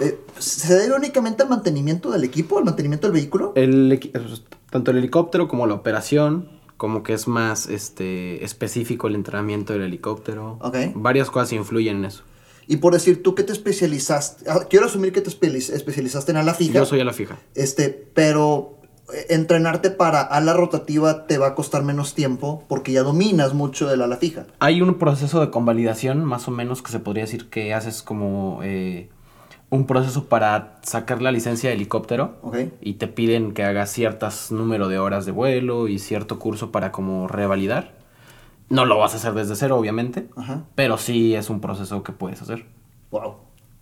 eh, 0.00 0.18
¿se 0.38 0.74
debe 0.74 0.94
únicamente 0.96 1.42
al 1.42 1.50
mantenimiento 1.50 2.10
del 2.10 2.24
equipo, 2.24 2.56
al 2.56 2.64
mantenimiento 2.64 3.06
del 3.06 3.12
vehículo? 3.14 3.52
El 3.54 4.00
tanto 4.70 4.92
el 4.92 4.96
helicóptero 4.96 5.46
como 5.46 5.66
la 5.66 5.74
operación, 5.74 6.48
como 6.78 7.02
que 7.02 7.12
es 7.12 7.28
más 7.28 7.66
este, 7.68 8.44
específico 8.44 9.08
el 9.08 9.14
entrenamiento 9.14 9.74
del 9.74 9.82
helicóptero. 9.82 10.58
Ok. 10.62 10.76
Varias 10.94 11.30
cosas 11.30 11.52
influyen 11.52 11.98
en 11.98 12.04
eso. 12.06 12.22
Y 12.66 12.78
por 12.78 12.94
decir, 12.94 13.22
tú 13.22 13.34
que 13.34 13.42
te 13.42 13.52
especializaste, 13.52 14.50
ah, 14.50 14.60
quiero 14.70 14.86
asumir 14.86 15.12
que 15.12 15.20
te 15.20 15.30
espe- 15.30 15.54
especializaste 15.54 16.32
en 16.32 16.38
ala 16.38 16.54
fija, 16.54 16.72
Yo 16.74 16.84
soy 16.86 17.00
a 17.00 17.04
la 17.04 17.12
fija. 17.12 17.36
este, 17.54 17.90
pero 18.14 18.72
entrenarte 19.28 19.90
para 19.90 20.22
ala 20.22 20.52
rotativa 20.52 21.26
te 21.26 21.38
va 21.38 21.48
a 21.48 21.54
costar 21.54 21.82
menos 21.82 22.14
tiempo 22.14 22.64
porque 22.68 22.92
ya 22.92 23.02
dominas 23.02 23.54
mucho 23.54 23.88
del 23.88 24.02
ala 24.02 24.16
fija. 24.16 24.46
Hay 24.58 24.82
un 24.82 24.94
proceso 24.98 25.40
de 25.40 25.50
convalidación, 25.50 26.24
más 26.24 26.48
o 26.48 26.50
menos, 26.50 26.82
que 26.82 26.90
se 26.90 26.98
podría 26.98 27.24
decir 27.24 27.48
que 27.48 27.72
haces 27.74 28.02
como 28.02 28.60
eh, 28.62 29.08
un 29.70 29.86
proceso 29.86 30.24
para 30.24 30.78
sacar 30.82 31.22
la 31.22 31.32
licencia 31.32 31.70
de 31.70 31.76
helicóptero. 31.76 32.36
¿Ok? 32.42 32.56
y 32.80 32.94
te 32.94 33.06
piden 33.08 33.52
que 33.52 33.64
hagas 33.64 33.90
ciertas 33.90 34.50
número 34.50 34.88
de 34.88 34.98
horas 34.98 35.26
de 35.26 35.32
vuelo 35.32 35.88
y 35.88 35.98
cierto 35.98 36.38
curso 36.38 36.72
para 36.72 36.92
como 36.92 37.28
revalidar. 37.28 37.94
No 38.68 38.84
lo 38.84 38.98
vas 38.98 39.14
a 39.14 39.16
hacer 39.18 39.34
desde 39.34 39.54
cero, 39.54 39.76
obviamente, 39.76 40.28
Ajá. 40.36 40.64
pero 40.74 40.98
sí 40.98 41.36
es 41.36 41.50
un 41.50 41.60
proceso 41.60 42.02
que 42.02 42.12
puedes 42.12 42.42
hacer. 42.42 42.66
Wow. 43.12 43.36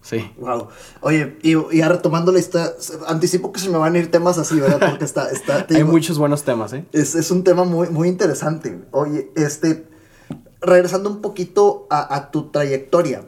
Sí. 0.04 0.30
Wow. 0.38 0.68
Oye, 1.00 1.38
y, 1.42 1.56
y 1.56 1.78
ya 1.78 1.88
retomando 1.88 2.30
la 2.30 2.38
historia, 2.38 2.73
anticipo 3.06 3.50
que 3.52 3.58
se 3.58 3.70
me 3.70 3.78
van 3.78 3.94
a 3.94 3.99
ir 3.99 4.11
temas 4.11 4.37
así, 4.37 4.61
¿verdad? 4.61 4.90
Porque 4.90 5.04
está, 5.06 5.30
está 5.30 5.56
Hay 5.70 5.76
digo, 5.76 5.88
muchos 5.88 6.18
buenos 6.18 6.42
temas, 6.44 6.75
¿eh? 6.75 6.84
Es, 6.92 7.14
es 7.14 7.30
un 7.30 7.42
tema 7.42 7.64
muy, 7.64 7.88
muy 7.88 8.08
interesante. 8.08 8.84
Oye, 8.90 9.30
este, 9.34 9.88
regresando 10.61 11.08
un 11.08 11.23
poquito 11.23 11.87
a, 11.88 12.14
a 12.16 12.30
tu 12.30 12.50
trayectoria, 12.50 13.25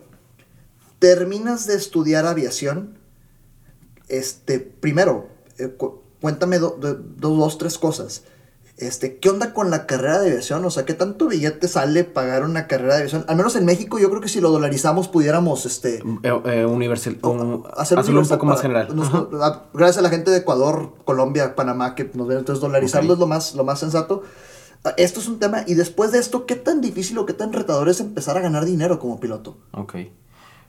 terminas 0.99 1.67
de 1.67 1.77
estudiar 1.77 2.27
aviación. 2.27 2.99
Este, 4.09 4.61
primero, 4.61 5.29
eh, 5.59 5.69
cu- 5.77 6.03
cuéntame 6.21 6.59
do- 6.59 6.77
do- 6.79 6.95
do- 6.95 7.31
dos, 7.37 7.57
tres 7.59 7.79
cosas. 7.79 8.23
Este, 8.79 9.17
¿qué 9.19 9.31
onda 9.31 9.55
con 9.55 9.71
la 9.71 9.87
carrera 9.87 10.19
de 10.21 10.29
aviación? 10.31 10.63
O 10.67 10.71
sea, 10.71 10.85
¿qué 10.85 10.93
tanto 10.93 11.29
billete 11.29 11.67
sale 11.67 12.05
pagar 12.05 12.45
una 12.45 12.67
carrera 12.67 12.95
de 12.95 12.99
aviación? 13.01 13.25
Al 13.27 13.37
menos 13.37 13.57
en 13.57 13.65
México, 13.65 13.99
yo 13.99 14.11
creo 14.11 14.21
que 14.21 14.29
si 14.29 14.41
lo 14.43 14.51
dolarizamos 14.51 15.09
pudiéramos, 15.09 15.65
este, 15.65 16.03
Eh, 16.23 16.41
eh, 16.45 16.67
universal, 16.67 17.19
un- 17.23 17.65
hacer 17.75 17.99
hacerlo 17.99 18.21
un 18.21 18.29
poco 18.29 18.45
más 18.45 18.61
general. 18.61 18.95
nos- 18.95 19.09
Ajá. 19.09 19.29
a- 19.41 19.63
gracias 19.73 19.97
a 19.99 20.03
la 20.03 20.11
gente 20.11 20.31
de 20.31 20.39
Ecuador, 20.39 20.93
Colombia, 21.07 21.55
Panamá 21.57 21.95
que 21.95 22.11
nos 22.13 22.27
ven, 22.29 22.37
entonces 22.39 22.61
dolarizarlo 22.61 23.15
es 23.15 23.19
lo 23.19 23.27
más, 23.27 23.55
lo 23.55 23.65
más 23.65 23.81
sensato. 23.81 24.23
Ah, 24.85 24.93
Esto 24.99 25.21
es 25.21 25.29
un 25.29 25.39
tema, 25.39 25.65
y 25.67 25.73
después 25.73 26.13
de 26.13 26.19
esto, 26.19 26.45
¿qué 26.45 26.55
tan 26.55 26.83
difícil 26.83 27.17
o 27.17 27.25
qué 27.25 27.33
tan 27.33 27.55
retador 27.55 27.89
es 27.89 28.01
empezar 28.01 28.37
a 28.37 28.41
ganar 28.41 28.67
dinero 28.67 28.99
como 28.99 29.19
piloto? 29.19 29.57
Ok. 29.73 29.95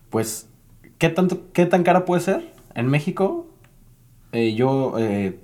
Pues, 0.10 0.48
¿qué, 0.98 1.10
tanto, 1.10 1.42
¿qué 1.52 1.66
tan 1.66 1.84
cara 1.84 2.06
puede 2.06 2.22
ser? 2.22 2.54
En 2.74 2.88
México, 2.88 3.48
eh, 4.32 4.56
yo 4.56 4.94
eh, 4.98 5.40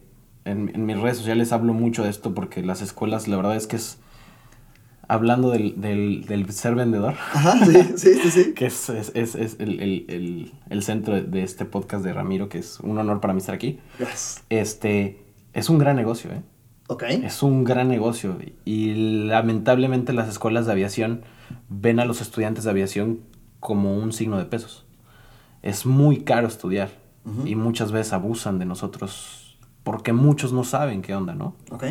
en, 0.46 0.72
en 0.74 0.86
mis 0.86 1.00
redes 1.00 1.18
sociales 1.18 1.52
hablo 1.52 1.74
mucho 1.74 2.04
de 2.04 2.10
esto 2.10 2.34
porque 2.34 2.62
las 2.64 2.82
escuelas, 2.82 3.28
la 3.28 3.38
verdad 3.38 3.56
es 3.56 3.68
que 3.68 3.76
es, 3.78 4.00
hablando 5.08 5.52
del, 5.52 5.80
del, 5.82 6.26
del 6.26 6.50
ser 6.52 6.76
vendedor, 6.76 7.14
Ajá, 7.34 7.66
sí, 7.66 7.74
sí, 7.98 8.14
sí, 8.16 8.32
sí. 8.32 8.54
que 8.56 8.66
es, 8.68 8.90
es, 8.90 9.12
es- 9.16 9.36
es 9.36 9.56
el, 9.60 9.80
el- 9.82 10.06
el- 10.08 10.52
el 10.70 10.84
centro 10.84 11.22
de, 11.22 11.44
este 11.44 11.66
podcast 11.66 12.04
de 12.04 12.14
Ramiro, 12.14 12.50
que 12.50 12.58
es 12.60 12.80
un 12.80 12.98
honor 12.98 13.20
para 13.20 13.34
mí 13.34 13.40
estar 13.40 13.56
aquí. 13.56 13.80
Yes. 14.00 14.44
Este, 14.50 15.24
es 15.54 15.70
un 15.70 15.78
gran 15.78 15.96
negocio, 15.96 16.32
¿eh? 16.32 16.42
Ok. 16.88 17.04
Es 17.04 17.42
un 17.44 17.64
gran 17.64 17.88
negocio 17.88 18.38
y 18.66 19.26
lamentablemente 19.28 20.12
las 20.12 20.28
escuelas 20.28 20.66
de 20.66 20.74
aviación 20.74 21.22
ven 21.70 22.00
a 22.02 22.06
los 22.06 22.20
estudiantes 22.22 22.66
de 22.66 22.72
aviación 22.72 23.22
como 23.62 23.96
un 23.98 24.12
signo 24.12 24.38
de 24.38 24.46
pesos. 24.46 24.86
Es 25.62 25.86
muy 25.86 26.24
caro 26.24 26.48
estudiar 26.48 26.90
y 27.46 27.56
muchas 27.56 27.94
veces 27.94 28.12
abusan 28.12 28.60
de 28.60 28.66
nosotros 28.66 29.43
porque 29.84 30.14
muchos 30.14 30.54
no 30.54 30.64
saben 30.64 31.02
qué 31.02 31.16
onda, 31.16 31.34
¿no? 31.36 31.56
Ok. 31.72 31.84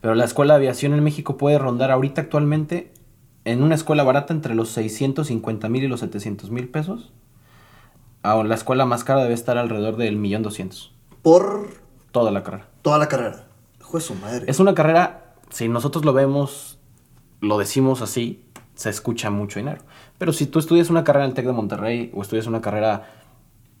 Pero 0.00 0.14
la 0.14 0.24
escuela 0.24 0.54
de 0.54 0.58
aviación 0.58 0.92
en 0.94 1.02
México 1.02 1.36
puede 1.36 1.58
rondar 1.58 1.90
ahorita 1.90 2.20
actualmente 2.22 2.92
en 3.44 3.62
una 3.62 3.74
escuela 3.74 4.02
barata 4.04 4.32
entre 4.32 4.54
los 4.54 4.68
650 4.70 5.68
mil 5.68 5.82
y 5.84 5.88
los 5.88 6.00
700 6.00 6.50
mil 6.50 6.68
pesos. 6.68 7.12
A 8.22 8.42
la 8.42 8.54
escuela 8.54 8.86
más 8.86 9.04
cara 9.04 9.22
debe 9.22 9.34
estar 9.34 9.58
alrededor 9.58 9.96
del 9.96 10.16
millón 10.16 10.42
doscientos. 10.42 10.94
Por 11.22 11.68
Toda 12.10 12.30
la 12.30 12.42
carrera. 12.42 12.68
toda 12.82 12.98
la 12.98 13.08
carrera. 13.08 13.46
Hijo 13.80 13.96
de 13.98 14.02
su 14.04 14.14
madre. 14.14 14.44
Es 14.46 14.60
una 14.60 14.74
carrera, 14.74 15.34
si 15.50 15.68
nosotros 15.68 16.04
lo 16.04 16.12
vemos, 16.12 16.78
lo 17.40 17.58
decimos 17.58 18.02
así, 18.02 18.44
se 18.76 18.88
escucha 18.90 19.30
mucho 19.30 19.58
dinero. 19.58 19.82
Pero 20.18 20.32
si 20.32 20.46
tú 20.46 20.58
estudias 20.58 20.90
una 20.90 21.02
carrera 21.02 21.24
en 21.24 21.30
el 21.30 21.34
TEC 21.34 21.46
de 21.46 21.52
Monterrey 21.52 22.10
o 22.14 22.22
estudias 22.22 22.46
una 22.46 22.60
carrera, 22.60 23.10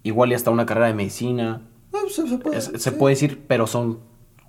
igual 0.02 0.32
y 0.32 0.34
hasta 0.34 0.50
una 0.50 0.66
carrera 0.66 0.88
de 0.88 0.94
medicina, 0.94 1.60
Ah, 1.62 1.73
se, 2.10 2.28
se 2.28 2.38
puede, 2.38 2.58
es- 2.58 2.72
se 2.76 2.92
puede 2.92 3.14
decir, 3.14 3.44
pero 3.46 3.66
son 3.66 4.00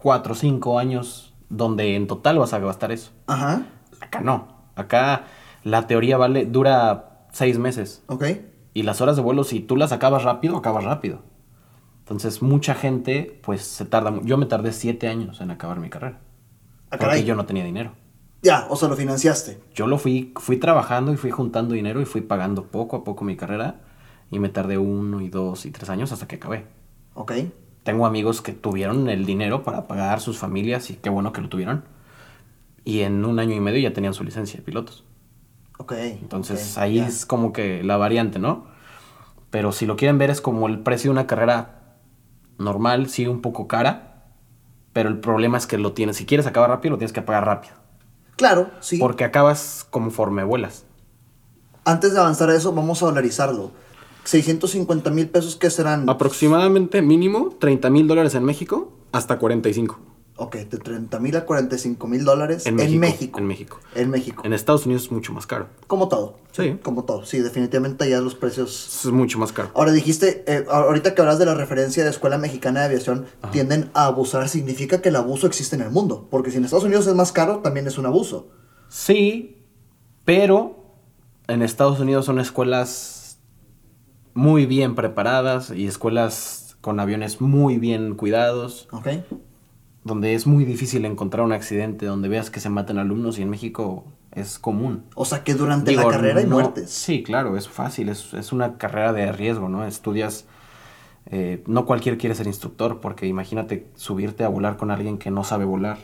cuatro 0.02 0.34
o 0.34 0.36
cinco 0.36 0.80
años 0.80 1.34
donde 1.50 1.96
en 1.96 2.08
total 2.08 2.40
vas 2.40 2.54
a 2.54 2.60
gastar 2.60 2.92
eso. 2.92 3.12
Ajá. 3.28 3.66
Acá 4.02 4.22
no. 4.22 4.48
Acá 4.76 5.24
la 5.64 5.88
teoría 5.88 6.18
vale, 6.18 6.46
dura 6.46 7.28
seis 7.32 7.58
meses. 7.58 8.04
Ok. 8.08 8.26
Y 8.74 8.84
las 8.84 9.00
horas 9.02 9.16
de 9.16 9.22
vuelo, 9.22 9.44
si 9.44 9.62
tú 9.62 9.78
las 9.78 9.92
acabas 9.92 10.24
rápido, 10.24 10.58
acabas 10.58 10.84
rápido. 10.84 11.22
Entonces, 12.00 12.42
mucha 12.42 12.76
gente, 12.76 13.40
pues, 13.44 13.62
se 13.64 13.86
tarda. 13.86 14.14
Yo 14.24 14.38
me 14.38 14.46
tardé 14.46 14.74
siete 14.74 15.08
años 15.08 15.42
en 15.42 15.50
acabar 15.50 15.80
mi 15.80 15.90
carrera. 15.90 16.20
Ah, 16.92 16.98
Porque 17.00 17.24
yo 17.24 17.36
no 17.36 17.46
tenía 17.46 17.64
dinero. 17.64 17.94
Ya, 18.44 18.68
o 18.70 18.76
sea, 18.76 18.90
lo 18.90 18.96
financiaste. 18.96 19.60
Yo 19.74 19.88
lo 19.88 19.98
fui, 19.98 20.32
fui 20.36 20.58
trabajando 20.58 21.12
y 21.14 21.18
fui 21.18 21.32
juntando 21.32 21.74
dinero 21.74 22.00
y 22.02 22.06
fui 22.06 22.22
pagando 22.22 22.66
poco 22.68 22.98
a 22.98 23.04
poco 23.04 23.24
mi 23.26 23.36
carrera. 23.36 23.82
Y 24.30 24.38
me 24.40 24.50
tardé 24.50 24.78
uno 24.78 25.22
y 25.22 25.30
dos 25.30 25.66
y 25.66 25.72
tres 25.72 25.90
años 25.90 26.12
hasta 26.12 26.28
que 26.28 26.36
acabé. 26.36 26.68
Ok. 27.16 27.32
Tengo 27.84 28.06
amigos 28.06 28.42
que 28.42 28.52
tuvieron 28.52 29.10
el 29.10 29.26
dinero 29.26 29.64
para 29.64 29.88
pagar 29.88 30.22
sus 30.22 30.38
familias 30.38 30.90
y 30.92 30.96
qué 30.96 31.10
bueno 31.10 31.34
que 31.34 31.42
lo 31.42 31.50
tuvieron. 31.50 31.84
Y 32.84 33.02
en 33.02 33.26
un 33.26 33.40
año 33.40 33.56
y 33.56 33.60
medio 33.60 33.80
ya 33.80 33.94
tenían 33.94 34.14
su 34.14 34.24
licencia 34.24 34.60
de 34.60 34.64
pilotos. 34.64 35.04
Ok. 35.80 35.94
Entonces 35.94 36.78
ok, 36.78 36.84
ahí 36.84 37.00
es 37.00 37.26
como 37.26 37.52
que 37.52 37.84
la 37.84 37.98
variante, 37.98 38.38
¿no? 38.38 38.68
Pero 39.50 39.72
si 39.72 39.86
lo 39.86 39.96
quieren 39.96 40.18
ver 40.18 40.30
es 40.30 40.42
como 40.42 40.68
el 40.68 40.80
precio 40.80 41.10
de 41.10 41.14
una 41.14 41.28
carrera 41.28 41.98
normal, 42.58 43.10
sí, 43.10 43.26
un 43.28 43.42
poco 43.42 43.68
cara. 43.68 44.26
Pero 44.94 45.10
el 45.10 45.20
problema 45.20 45.58
es 45.58 45.68
que 45.68 45.78
lo 45.78 45.94
tienes, 45.94 46.18
si 46.18 46.26
quieres 46.26 46.48
acabar 46.48 46.70
rápido, 46.70 46.92
lo 46.92 46.98
tienes 46.98 47.14
que 47.14 47.22
pagar 47.22 47.46
rápido. 47.46 47.74
Claro, 48.36 48.70
sí. 48.80 48.98
Porque 48.98 49.24
acabas 49.24 49.86
conforme 49.90 50.44
vuelas. 50.44 50.86
Antes 51.86 52.14
de 52.14 52.20
avanzar 52.20 52.50
a 52.50 52.56
eso, 52.56 52.74
vamos 52.74 53.02
a 53.04 53.06
dolarizarlo. 53.06 53.72
650 54.26 55.10
mil 55.12 55.30
pesos, 55.30 55.56
¿qué 55.56 55.70
serán? 55.70 56.10
Aproximadamente 56.10 57.02
mínimo 57.02 57.56
30 57.60 57.90
mil 57.90 58.08
dólares 58.08 58.36
en 58.36 58.44
México 58.44 58.92
hasta 59.12 59.40
45 59.40 60.00
Ok, 60.38 60.58
de 60.58 60.78
30 60.78 61.18
mil 61.22 61.34
a 61.38 61.46
45 61.46 62.08
mil 62.08 62.26
dólares 62.26 62.66
en 62.66 62.78
en 62.78 63.00
México. 63.00 63.00
México. 63.00 63.40
En 63.40 63.48
México. 63.48 63.80
En 63.96 64.10
México. 64.10 64.42
En 64.46 64.52
Estados 64.52 64.86
Unidos 64.86 65.04
es 65.04 65.12
mucho 65.12 65.32
más 65.32 65.48
caro. 65.48 65.68
Como 65.88 66.10
todo. 66.10 66.40
Sí. 66.52 66.78
Como 66.84 67.06
todo. 67.06 67.26
Sí, 67.26 67.40
definitivamente 67.40 68.04
allá 68.04 68.20
los 68.20 68.36
precios. 68.36 69.06
Es 69.06 69.12
mucho 69.14 69.40
más 69.40 69.54
caro. 69.54 69.72
Ahora 69.74 69.94
dijiste, 69.94 70.44
eh, 70.46 70.66
ahorita 70.70 71.16
que 71.16 71.22
hablas 71.22 71.40
de 71.40 71.46
la 71.46 71.54
referencia 71.54 72.04
de 72.04 72.10
Escuela 72.10 72.38
Mexicana 72.38 72.82
de 72.82 72.88
Aviación, 72.88 73.28
tienden 73.54 73.90
a 73.94 74.08
abusar, 74.08 74.50
significa 74.50 75.02
que 75.02 75.08
el 75.08 75.16
abuso 75.16 75.48
existe 75.48 75.78
en 75.78 75.84
el 75.84 75.90
mundo. 75.92 76.28
Porque 76.30 76.52
si 76.52 76.58
en 76.58 76.66
Estados 76.66 76.84
Unidos 76.84 77.08
es 77.08 77.16
más 77.16 77.32
caro, 77.32 77.60
también 77.60 77.88
es 77.88 77.98
un 77.98 78.06
abuso. 78.06 78.50
Sí, 78.90 79.64
pero 80.26 80.84
en 81.48 81.62
Estados 81.62 82.02
Unidos 82.02 82.26
son 82.26 82.40
escuelas 82.40 83.15
muy 84.36 84.68
bien 84.68 84.94
preparadas 84.94 85.72
y 85.72 85.88
escuelas 85.88 86.78
con 86.82 87.00
aviones 87.00 87.42
muy 87.42 87.80
bien 87.80 88.14
cuidados, 88.14 88.88
¿Ok? 88.92 89.08
donde 90.04 90.36
es 90.36 90.46
muy 90.46 90.66
difícil 90.66 91.04
encontrar 91.06 91.44
un 91.44 91.52
accidente, 91.52 92.06
donde 92.06 92.30
veas 92.30 92.52
que 92.52 92.60
se 92.60 92.70
matan 92.70 93.00
alumnos 93.00 93.40
y 93.40 93.42
en 93.42 93.50
México 93.50 94.06
es 94.34 94.60
común. 94.60 95.04
O 95.16 95.26
sea 95.26 95.44
que 95.44 95.56
durante 95.56 95.90
Digo, 95.92 96.04
la 96.04 96.10
carrera 96.10 96.40
hay 96.42 96.46
muertes. 96.46 96.92
Sí, 96.92 97.24
claro, 97.24 97.58
es 97.58 97.68
fácil, 97.68 98.10
es, 98.10 98.34
es 98.36 98.52
una 98.52 98.78
carrera 98.78 99.14
de 99.14 99.32
riesgo, 99.32 99.68
¿no? 99.68 99.84
Estudias, 99.84 100.46
eh, 101.26 101.64
no 101.66 101.88
cualquier 101.88 102.20
quiere 102.20 102.36
ser 102.36 102.46
instructor, 102.46 103.00
porque 103.00 103.26
imagínate 103.26 103.88
subirte 103.96 104.44
a 104.44 104.50
volar 104.50 104.78
con 104.78 104.92
alguien 104.92 105.18
que 105.18 105.32
no 105.32 105.44
sabe 105.44 105.66
volar, 105.66 105.98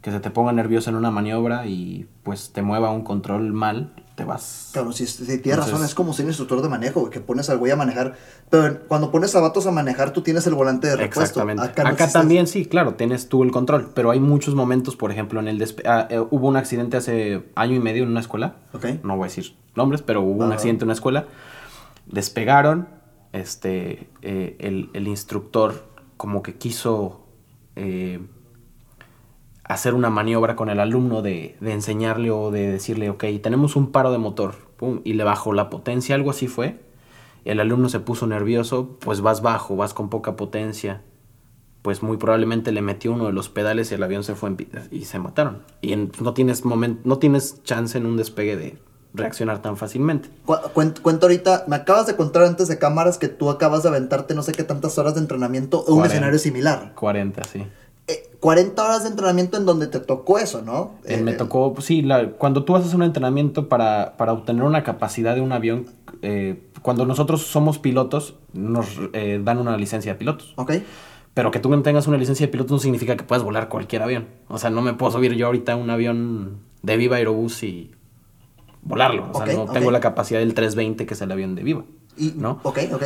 que 0.00 0.12
se 0.12 0.20
te 0.20 0.30
ponga 0.30 0.52
nervioso 0.52 0.90
en 0.90 0.96
una 0.96 1.10
maniobra 1.10 1.66
y 1.66 2.06
pues 2.22 2.52
te 2.52 2.62
mueva 2.62 2.90
un 2.90 3.02
control 3.02 3.52
mal, 3.52 3.94
te 4.20 4.26
vas... 4.26 4.68
Claro, 4.72 4.92
si, 4.92 5.06
si 5.06 5.38
tienes 5.38 5.64
razón, 5.64 5.82
es 5.82 5.94
como 5.94 6.12
ser 6.12 6.26
instructor 6.26 6.60
de 6.60 6.68
manejo, 6.68 7.08
que 7.08 7.20
pones 7.20 7.48
al 7.48 7.56
güey 7.56 7.72
a 7.72 7.76
manejar. 7.76 8.16
Pero 8.50 8.80
cuando 8.86 9.10
pones 9.10 9.34
a 9.34 9.40
vatos 9.40 9.66
a 9.66 9.70
manejar, 9.70 10.12
tú 10.12 10.20
tienes 10.20 10.46
el 10.46 10.54
volante 10.54 10.88
de 10.88 10.96
repuesto. 10.96 11.40
Exactamente. 11.40 11.62
Acá, 11.62 11.90
no 11.90 12.12
también 12.12 12.46
sí, 12.46 12.66
claro, 12.66 12.94
tienes 12.96 13.28
tú 13.30 13.42
el 13.42 13.50
control, 13.50 13.92
pero 13.94 14.10
hay 14.10 14.20
muchos 14.20 14.54
momentos, 14.54 14.94
por 14.96 15.10
ejemplo, 15.10 15.40
en 15.40 15.48
el 15.48 15.58
despe- 15.58 15.84
ah, 15.86 16.06
eh, 16.10 16.20
hubo 16.30 16.48
un 16.48 16.56
accidente 16.56 16.98
hace 16.98 17.44
año 17.54 17.76
y 17.76 17.80
medio 17.80 18.02
en 18.02 18.10
una 18.10 18.20
escuela, 18.20 18.56
Ok. 18.74 18.84
no 19.02 19.16
voy 19.16 19.24
a 19.24 19.28
decir 19.28 19.56
nombres, 19.74 20.02
pero 20.02 20.20
hubo 20.20 20.44
un 20.44 20.52
Ah. 20.52 20.56
accidente 20.56 20.84
en 20.84 20.88
una 20.88 20.94
escuela, 20.94 21.26
despegaron, 22.06 22.88
este, 23.32 24.10
eh, 24.22 24.56
el, 24.58 24.90
el 24.92 25.08
instructor 25.08 25.84
como 26.16 26.42
que 26.42 26.56
quiso 26.56 27.26
eh, 27.76 28.20
hacer 29.72 29.94
una 29.94 30.10
maniobra 30.10 30.56
con 30.56 30.68
el 30.68 30.80
alumno 30.80 31.22
de, 31.22 31.56
de 31.60 31.72
enseñarle 31.72 32.30
o 32.30 32.50
de 32.50 32.70
decirle, 32.70 33.10
ok, 33.10 33.24
tenemos 33.42 33.76
un 33.76 33.92
paro 33.92 34.10
de 34.12 34.18
motor, 34.18 34.54
pum, 34.76 35.00
y 35.04 35.12
le 35.14 35.24
bajó 35.24 35.52
la 35.52 35.70
potencia, 35.70 36.14
algo 36.14 36.30
así 36.30 36.46
fue. 36.48 36.80
El 37.44 37.60
alumno 37.60 37.88
se 37.88 38.00
puso 38.00 38.26
nervioso, 38.26 38.98
pues 39.00 39.20
vas 39.20 39.40
bajo, 39.42 39.76
vas 39.76 39.94
con 39.94 40.08
poca 40.10 40.36
potencia. 40.36 41.02
Pues 41.82 42.02
muy 42.02 42.18
probablemente 42.18 42.72
le 42.72 42.82
metió 42.82 43.12
uno 43.12 43.24
de 43.26 43.32
los 43.32 43.48
pedales 43.48 43.90
y 43.90 43.94
el 43.94 44.02
avión 44.02 44.22
se 44.22 44.34
fue 44.34 44.50
en 44.50 44.68
y 44.90 45.04
se 45.06 45.18
mataron. 45.18 45.62
Y 45.80 45.94
en- 45.94 46.12
no 46.20 46.34
tienes 46.34 46.64
moment, 46.66 47.00
no 47.04 47.18
tienes 47.18 47.62
chance 47.62 47.96
en 47.96 48.04
un 48.04 48.18
despegue 48.18 48.56
de 48.56 48.78
reaccionar 49.14 49.62
tan 49.62 49.78
fácilmente. 49.78 50.28
Cu- 50.44 50.56
cuen- 50.74 51.00
Cuento 51.00 51.26
ahorita, 51.26 51.64
me 51.68 51.76
acabas 51.76 52.06
de 52.06 52.16
contar 52.16 52.42
antes 52.42 52.68
de 52.68 52.78
cámaras 52.78 53.16
que 53.16 53.28
tú 53.28 53.48
acabas 53.48 53.82
de 53.82 53.88
aventarte 53.88 54.34
no 54.34 54.42
sé 54.42 54.52
qué 54.52 54.62
tantas 54.62 54.98
horas 54.98 55.14
de 55.14 55.20
entrenamiento 55.20 55.78
en 55.86 55.92
un 55.94 55.98
40. 56.00 56.06
escenario 56.14 56.38
similar. 56.38 56.92
40, 56.94 57.44
sí. 57.44 57.64
Eh, 58.40 58.42
40 58.42 58.82
horas 58.84 59.02
de 59.02 59.10
entrenamiento 59.10 59.56
en 59.58 59.66
donde 59.66 59.86
te 59.86 60.00
tocó 60.00 60.38
eso, 60.38 60.62
¿no? 60.62 60.92
Eh, 61.04 61.16
Eh, 61.16 61.22
me 61.22 61.32
tocó, 61.34 61.74
sí, 61.80 62.00
la- 62.02 62.30
cuando 62.32 62.64
tú 62.64 62.74
haces 62.74 62.94
un 62.94 63.02
entrenamiento 63.02 63.68
para, 63.68 64.16
para 64.16 64.32
obtener 64.32 64.62
una 64.64 64.82
capacidad 64.82 65.34
de 65.34 65.40
un 65.42 65.52
avión, 65.52 65.86
eh, 66.22 66.62
cuando 66.82 67.04
nosotros 67.04 67.42
somos 67.46 67.78
pilotos, 67.78 68.36
nos 68.54 68.86
eh, 69.12 69.40
dan 69.44 69.58
una 69.58 69.76
licencia 69.76 70.12
de 70.12 70.18
pilotos. 70.18 70.54
Ok. 70.56 70.72
Pero 71.34 71.50
que 71.50 71.60
tú 71.60 71.68
no 71.68 71.80
tengas 71.82 72.06
una 72.08 72.16
licencia 72.16 72.46
de 72.46 72.50
piloto 72.50 72.74
no 72.74 72.80
significa 72.80 73.16
que 73.16 73.24
puedas 73.24 73.44
volar 73.44 73.68
cualquier 73.68 74.02
avión. 74.02 74.26
O 74.48 74.58
sea, 74.58 74.70
no 74.70 74.80
me 74.82 74.94
puedo 74.94 75.12
subir 75.12 75.34
yo 75.34 75.46
ahorita 75.46 75.74
a 75.74 75.76
un 75.76 75.90
avión 75.90 76.58
de 76.82 76.96
Viva 76.96 77.16
Aerobús 77.16 77.62
y 77.62 77.90
volarlo. 78.82 79.28
O 79.32 79.44
sea, 79.44 79.54
no 79.54 79.66
tengo 79.66 79.90
la 79.90 80.00
capacidad 80.00 80.40
del 80.40 80.54
320, 80.54 81.06
que 81.06 81.14
es 81.14 81.20
el 81.20 81.30
avión 81.30 81.54
de 81.54 81.62
Viva. 81.62 81.84
Y, 82.16 82.32
¿No? 82.36 82.58
Ok, 82.64 82.78
ok. 82.92 83.02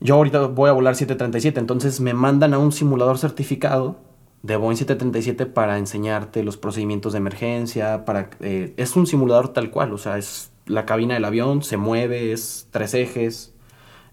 Yo 0.00 0.16
ahorita 0.16 0.46
voy 0.46 0.68
a 0.68 0.72
volar 0.72 0.96
737, 0.96 1.60
entonces 1.60 2.00
me 2.00 2.12
mandan 2.14 2.54
a 2.54 2.58
un 2.58 2.72
simulador 2.72 3.18
certificado 3.18 3.96
de 4.42 4.56
Boeing 4.56 4.76
737 4.76 5.46
para 5.46 5.78
enseñarte 5.78 6.42
los 6.42 6.56
procedimientos 6.56 7.12
de 7.12 7.18
emergencia, 7.18 8.04
para 8.04 8.30
eh, 8.40 8.74
es 8.76 8.96
un 8.96 9.06
simulador 9.06 9.48
tal 9.50 9.70
cual, 9.70 9.92
o 9.92 9.98
sea, 9.98 10.18
es 10.18 10.50
la 10.66 10.84
cabina 10.86 11.14
del 11.14 11.24
avión, 11.24 11.62
se 11.62 11.76
mueve, 11.76 12.32
es 12.32 12.66
tres 12.70 12.94
ejes, 12.94 13.52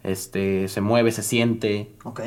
este, 0.04 0.68
se 0.68 0.82
mueve, 0.82 1.12
se 1.12 1.24
siente, 1.24 1.92
Ok. 2.04 2.22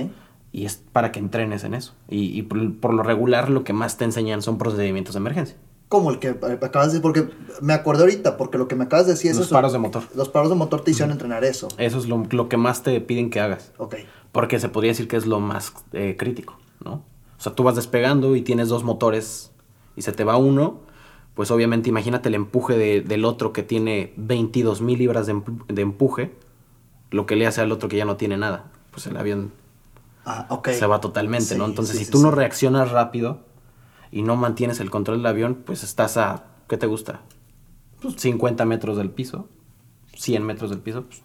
y 0.52 0.64
es 0.66 0.76
para 0.92 1.12
que 1.12 1.18
entrenes 1.20 1.64
en 1.64 1.74
eso. 1.74 1.94
Y, 2.08 2.36
y 2.38 2.42
por, 2.42 2.76
por 2.78 2.94
lo 2.94 3.02
regular 3.02 3.50
lo 3.50 3.64
que 3.64 3.72
más 3.72 3.96
te 3.96 4.04
enseñan 4.04 4.42
son 4.42 4.58
procedimientos 4.58 5.14
de 5.14 5.18
emergencia. 5.18 5.56
Como 5.88 6.10
el 6.10 6.18
que 6.18 6.28
eh, 6.28 6.58
acabas 6.62 6.88
de 6.88 6.98
decir, 6.98 7.02
porque 7.02 7.28
me 7.60 7.72
acordé 7.74 8.02
ahorita, 8.02 8.36
porque 8.36 8.58
lo 8.58 8.66
que 8.66 8.74
me 8.76 8.84
acabas 8.84 9.06
de 9.06 9.12
decir 9.12 9.30
es 9.30 9.36
Los 9.36 9.46
eso. 9.46 9.54
paros 9.54 9.72
de 9.72 9.78
motor. 9.78 10.02
Los 10.16 10.28
paros 10.28 10.48
de 10.48 10.54
motor 10.56 10.82
te 10.82 10.90
hicieron 10.90 11.12
entrenar 11.12 11.44
eso. 11.44 11.68
Eso 11.78 11.98
es 11.98 12.06
lo, 12.08 12.24
lo 12.30 12.48
que 12.48 12.56
más 12.56 12.82
te 12.82 12.98
piden 13.00 13.28
que 13.30 13.40
hagas. 13.40 13.72
Ok. 13.76 13.96
Porque 14.32 14.58
se 14.58 14.68
podría 14.70 14.92
decir 14.92 15.06
que 15.08 15.16
es 15.16 15.26
lo 15.26 15.38
más 15.40 15.72
eh, 15.92 16.16
crítico, 16.18 16.58
¿no? 16.82 17.04
O 17.42 17.44
sea, 17.44 17.56
tú 17.56 17.64
vas 17.64 17.74
despegando 17.74 18.36
y 18.36 18.42
tienes 18.42 18.68
dos 18.68 18.84
motores 18.84 19.50
y 19.96 20.02
se 20.02 20.12
te 20.12 20.22
va 20.22 20.36
uno, 20.36 20.78
pues 21.34 21.50
obviamente 21.50 21.88
imagínate 21.88 22.28
el 22.28 22.36
empuje 22.36 22.76
de- 22.78 23.00
del 23.00 23.24
otro 23.24 23.52
que 23.52 23.64
tiene 23.64 24.12
22 24.16 24.80
mil 24.80 24.96
libras 24.96 25.26
de, 25.26 25.34
empu- 25.34 25.66
de 25.66 25.82
empuje, 25.82 26.36
lo 27.10 27.26
que 27.26 27.34
le 27.34 27.48
hace 27.48 27.60
al 27.60 27.72
otro 27.72 27.88
que 27.88 27.96
ya 27.96 28.04
no 28.04 28.16
tiene 28.16 28.36
nada. 28.36 28.70
Pues 28.92 29.08
el 29.08 29.16
avión 29.16 29.50
Ah, 30.24 30.46
se 30.78 30.86
va 30.86 31.00
totalmente, 31.00 31.58
¿no? 31.58 31.64
Entonces, 31.64 31.94
sí, 31.96 31.98
si 31.98 32.04
sí, 32.04 32.12
tú 32.12 32.20
no 32.22 32.30
reaccionas 32.30 32.92
rápido 32.92 33.40
y 34.12 34.22
no 34.22 34.36
mantienes 34.36 34.78
el 34.78 34.88
control 34.92 35.16
del 35.16 35.26
avión, 35.26 35.62
pues 35.66 35.82
estás 35.82 36.16
a, 36.18 36.44
¿qué 36.68 36.76
te 36.76 36.86
gusta? 36.86 37.22
Pues 38.00 38.14
50 38.20 38.64
metros 38.66 38.96
del 38.96 39.10
piso, 39.10 39.48
100 40.16 40.44
metros 40.44 40.70
del 40.70 40.78
piso, 40.78 41.06
pues, 41.06 41.22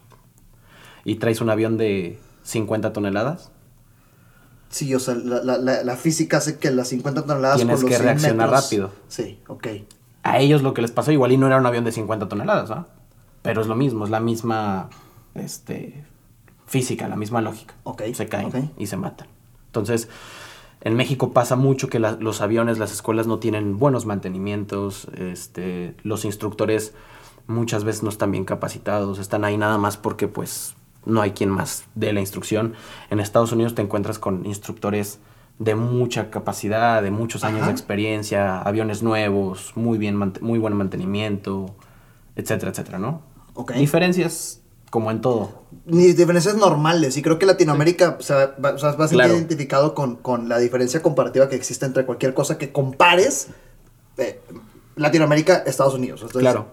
y 1.04 1.14
traes 1.14 1.40
un 1.40 1.50
avión 1.50 1.76
de 1.76 2.18
50 2.42 2.92
toneladas, 2.92 3.52
Sí, 4.70 4.94
o 4.94 5.00
sea, 5.00 5.14
la, 5.14 5.42
la, 5.42 5.82
la, 5.82 5.96
física 5.96 6.36
hace 6.38 6.58
que 6.58 6.70
las 6.70 6.88
50 6.88 7.24
toneladas 7.24 7.56
Tienes 7.56 7.76
con 7.76 7.82
los 7.84 7.90
que 7.90 7.96
100 7.96 8.06
reaccionar 8.06 8.48
metros- 8.50 8.62
rápido. 8.62 8.90
Sí, 9.08 9.38
ok. 9.48 9.66
a 10.24 10.38
ellos 10.40 10.62
lo 10.62 10.74
que 10.74 10.82
les 10.82 10.90
pasó 10.90 11.10
igual 11.10 11.32
y 11.32 11.36
no 11.38 11.46
era 11.46 11.56
un 11.56 11.64
avión 11.66 11.84
de 11.84 11.92
50 11.92 12.28
toneladas, 12.28 12.70
¿ah? 12.70 12.86
Pero 13.42 13.62
es 13.62 13.66
lo 13.66 13.74
mismo, 13.76 14.04
es 14.04 14.10
la 14.10 14.20
misma 14.20 14.90
este, 15.34 16.04
física, 16.66 17.08
la 17.08 17.16
misma 17.16 17.40
lógica. 17.40 17.74
Ok, 17.84 18.02
Se 18.14 18.28
caen 18.28 18.70
y 18.76 18.86
se 18.86 18.96
matan. 18.96 19.28
Entonces, 19.66 20.08
En 20.80 20.94
México 20.94 21.32
pasa 21.32 21.56
mucho 21.56 21.88
que 21.88 21.98
la- 21.98 22.12
los 22.20 22.40
aviones, 22.40 22.78
las 22.78 22.92
escuelas 22.92 23.26
no 23.26 23.40
tienen 23.40 23.78
buenos 23.80 24.06
mantenimientos, 24.06 25.08
este, 25.16 25.96
los 26.04 26.24
instructores 26.24 26.92
muchas 27.48 27.82
veces 27.82 28.04
no 28.04 28.10
están 28.10 28.30
bien 28.30 28.44
capacitados, 28.44 29.18
están 29.18 29.44
ahí 29.44 29.56
nada 29.56 29.76
más 29.76 29.96
porque 29.96 30.28
pues 30.28 30.76
no 31.08 31.20
hay 31.20 31.32
quien 31.32 31.50
más 31.50 31.84
dé 31.94 32.12
la 32.12 32.20
instrucción. 32.20 32.74
En 33.10 33.18
Estados 33.20 33.50
Unidos 33.52 33.74
te 33.74 33.82
encuentras 33.82 34.18
con 34.18 34.46
instructores 34.46 35.18
de 35.58 35.74
mucha 35.74 36.30
capacidad, 36.30 37.02
de 37.02 37.10
muchos 37.10 37.42
años 37.42 37.58
Ajá. 37.62 37.66
de 37.68 37.72
experiencia, 37.72 38.60
aviones 38.60 39.02
nuevos, 39.02 39.72
muy 39.74 39.98
bien 39.98 40.16
muy 40.40 40.58
buen 40.60 40.74
mantenimiento, 40.76 41.74
etcétera, 42.36 42.70
etcétera, 42.70 42.98
¿no? 43.00 43.22
Ok. 43.54 43.72
Diferencias 43.72 44.60
como 44.90 45.10
en 45.10 45.20
todo. 45.20 45.64
Ni 45.84 46.12
diferencias 46.12 46.54
normales. 46.56 47.16
Y 47.16 47.22
creo 47.22 47.38
que 47.38 47.44
Latinoamérica 47.46 48.16
o 48.18 48.22
sea, 48.22 48.54
va, 48.64 48.70
o 48.70 48.78
sea, 48.78 48.92
va 48.92 49.04
a 49.04 49.08
ser 49.08 49.16
Claro. 49.16 49.34
identificado 49.34 49.94
con, 49.94 50.16
con 50.16 50.48
la 50.48 50.58
diferencia 50.58 51.02
comparativa 51.02 51.48
que 51.48 51.56
existe 51.56 51.84
entre 51.84 52.06
cualquier 52.06 52.34
cosa 52.34 52.56
que 52.56 52.70
compares 52.72 53.48
eh, 54.16 54.40
Latinoamérica, 54.96 55.56
Estados 55.66 55.94
Unidos. 55.94 56.20
Entonces, 56.22 56.40
Claro. 56.42 56.68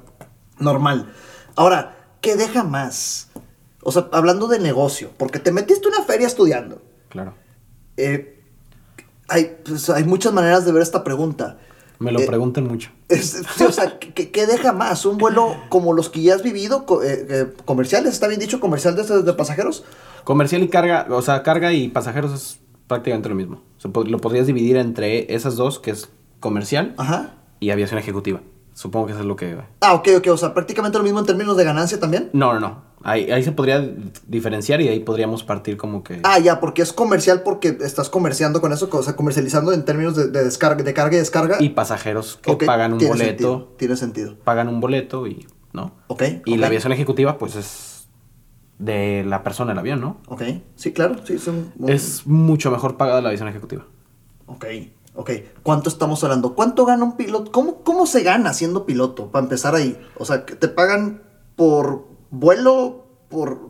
Normal. 0.59 1.11
Ahora, 1.55 1.97
¿qué 2.21 2.35
deja 2.35 2.63
más? 2.63 3.29
O 3.87 3.91
sea, 3.91 4.07
hablando 4.11 4.47
de 4.47 4.57
negocio, 4.57 5.11
porque 5.17 5.37
te 5.37 5.51
metiste 5.51 5.87
una 5.87 6.01
feria 6.01 6.25
estudiando. 6.25 6.81
Claro. 7.09 7.35
Eh, 7.97 8.41
hay, 9.27 9.57
pues, 9.63 9.89
hay 9.91 10.03
muchas 10.03 10.33
maneras 10.33 10.65
de 10.65 10.71
ver 10.71 10.81
esta 10.81 11.03
pregunta. 11.03 11.59
Me 11.99 12.11
lo 12.11 12.19
Eh, 12.19 12.25
preguntan 12.27 12.65
mucho. 12.67 12.89
Es- 13.09 13.41
sí, 13.55 13.63
o 13.63 13.71
sea, 13.71 13.99
¿qué, 13.99 14.31
qué 14.31 14.47
deja 14.47 14.73
más? 14.73 15.05
¿Un 15.05 15.17
vuelo 15.19 15.55
como 15.69 15.93
los 15.93 16.09
que 16.09 16.21
ya 16.23 16.33
has 16.35 16.41
vivido? 16.43 16.85
co- 16.87 17.03
eh, 17.03 17.27
eh, 17.29 17.53
¿Comerciales? 17.63 18.13
¿Está 18.13 18.27
bien 18.27 18.39
dicho? 18.39 18.59
¿Comercial 18.59 18.95
de, 18.95 19.33
pasajeros? 19.33 19.83
Comercial 20.23 20.63
y 20.63 20.67
carga, 20.67 21.05
o 21.09 21.21
sea, 21.21 21.43
carga 21.43 21.71
y 21.71 21.87
pasajeros 21.87 22.33
es 22.33 22.59
prácticamente 22.87 23.29
lo 23.29 23.35
mismo. 23.35 23.61
O 23.77 23.79
sea, 23.81 23.91
po- 23.91 24.03
lo 24.03 24.17
podrías 24.19 24.47
dividir 24.47 24.77
entre 24.77 25.33
esas 25.33 25.55
dos, 25.55 25.77
que 25.79 25.91
es 25.91 26.09
comercial 26.39 26.95
Ajá. 26.97 27.35
y 27.59 27.69
aviación 27.69 27.99
ejecutiva. 27.99 28.41
Supongo 28.73 29.05
que 29.05 29.11
eso 29.13 29.21
es 29.21 29.27
lo 29.27 29.35
que... 29.37 29.55
Ah, 29.79 29.93
ok, 29.93 30.09
ok. 30.17 30.27
O 30.31 30.37
sea, 30.37 30.53
prácticamente 30.53 30.97
lo 30.97 31.03
mismo 31.05 31.19
en 31.19 31.25
términos 31.25 31.55
de 31.55 31.63
ganancia 31.63 31.97
también. 31.99 32.29
No, 32.33 32.53
no, 32.53 32.59
no. 32.59 32.83
Ahí, 33.07 33.31
ahí 33.31 33.43
se 33.43 33.51
podría 33.51 33.87
diferenciar 34.27 34.81
y 34.81 34.87
ahí 34.87 34.99
podríamos 34.99 35.43
partir 35.43 35.77
como 35.77 36.03
que... 36.03 36.21
Ah, 36.23 36.39
ya, 36.39 36.59
porque 36.59 36.81
es 36.81 36.91
comercial 36.91 37.43
porque 37.43 37.77
estás 37.81 38.09
comerciando 38.09 38.61
con 38.61 38.73
eso, 38.73 38.89
o 38.91 39.03
sea, 39.03 39.15
comercializando 39.15 39.73
en 39.73 39.85
términos 39.85 40.15
de, 40.15 40.29
de 40.29 40.43
descarga, 40.43 40.83
de 40.83 40.93
carga 40.93 41.15
y 41.15 41.19
descarga. 41.19 41.57
Y 41.59 41.69
pasajeros 41.69 42.39
que 42.41 42.55
pagan 42.55 42.93
un 42.93 42.97
tiene 42.97 43.13
boleto, 43.13 43.27
sentido, 43.27 43.75
tiene 43.77 43.95
sentido. 43.95 44.35
pagan 44.43 44.67
un 44.69 44.79
boleto 44.79 45.27
y... 45.27 45.45
¿No? 45.71 45.93
Ok. 46.07 46.23
Y 46.45 46.57
la 46.57 46.65
aviación 46.65 46.93
ejecutiva, 46.93 47.37
pues 47.37 47.55
es 47.55 48.07
de 48.79 49.23
la 49.23 49.43
persona 49.43 49.71
del 49.71 49.79
avión, 49.79 50.01
¿no? 50.01 50.21
Ok, 50.27 50.41
sí, 50.75 50.91
claro, 50.91 51.15
sí, 51.25 51.33
es 51.33 51.47
un... 51.47 51.73
Es 51.87 52.25
mucho 52.25 52.71
mejor 52.71 52.97
pagada 52.97 53.21
la 53.21 53.27
aviación 53.27 53.49
ejecutiva. 53.49 53.85
Ok, 54.47 54.65
ok. 55.13 55.31
¿Cuánto 55.61 55.89
estamos 55.89 56.23
hablando? 56.23 56.55
¿Cuánto 56.55 56.85
gana 56.85 57.03
un 57.03 57.17
piloto? 57.17 57.51
¿Cómo, 57.51 57.83
cómo 57.83 58.07
se 58.07 58.23
gana 58.23 58.53
siendo 58.53 58.85
piloto? 58.85 59.31
Para 59.31 59.43
empezar 59.43 59.75
ahí. 59.75 59.95
O 60.17 60.25
sea, 60.25 60.45
¿te 60.45 60.67
pagan 60.69 61.21
por 61.55 62.14
vuelo, 62.39 63.05
por 63.29 63.69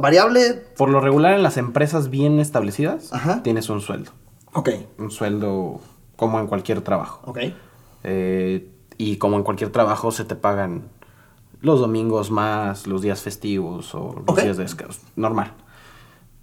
variable? 0.00 0.54
Por 0.76 0.90
lo 0.90 1.00
regular 1.00 1.34
en 1.34 1.42
las 1.42 1.56
empresas 1.56 2.10
bien 2.10 2.38
establecidas, 2.40 3.12
Ajá. 3.12 3.42
tienes 3.42 3.68
un 3.70 3.80
sueldo. 3.80 4.12
Ok, 4.52 4.70
Un 4.98 5.10
sueldo 5.10 5.80
como 6.16 6.40
en 6.40 6.46
cualquier 6.46 6.80
trabajo. 6.82 7.20
ok. 7.30 7.38
Eh, 8.02 8.68
y 8.98 9.16
como 9.16 9.36
en 9.36 9.42
cualquier 9.44 9.70
trabajo 9.70 10.10
se 10.12 10.24
te 10.24 10.34
pagan 10.36 10.88
los 11.60 11.80
domingos 11.80 12.30
más, 12.30 12.86
los 12.86 13.02
días 13.02 13.22
festivos 13.22 13.94
o 13.94 14.22
los 14.26 14.36
días 14.36 14.56
de 14.56 14.64
descanso. 14.64 15.00
Normal. 15.16 15.52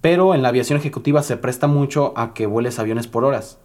Pero 0.00 0.34
en 0.34 0.42
la 0.42 0.48
aviación 0.48 0.78
ejecutiva 0.78 1.22
se 1.22 1.36
presta 1.36 1.66
mucho 1.66 2.12
a 2.16 2.32
que 2.34 2.46
vueles 2.46 2.78
aviones 2.78 3.06
por 3.08 3.24
horas. 3.24 3.58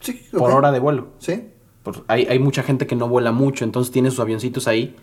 Sí, 0.00 0.20
Por 0.36 0.50
hora 0.52 0.72
de 0.72 0.78
vuelo. 0.80 1.08
Sí. 1.18 1.48
Por- 1.82 2.04
hay, 2.08 2.26
hay 2.26 2.38
mucha 2.38 2.62
gente 2.62 2.86
que 2.86 2.96
no 2.96 3.08
vuela 3.08 3.32
mucho, 3.32 3.64
entonces 3.64 3.92
tiene 3.92 4.10
sus 4.10 4.20
avioncitos 4.20 4.66
ahí 4.68 4.96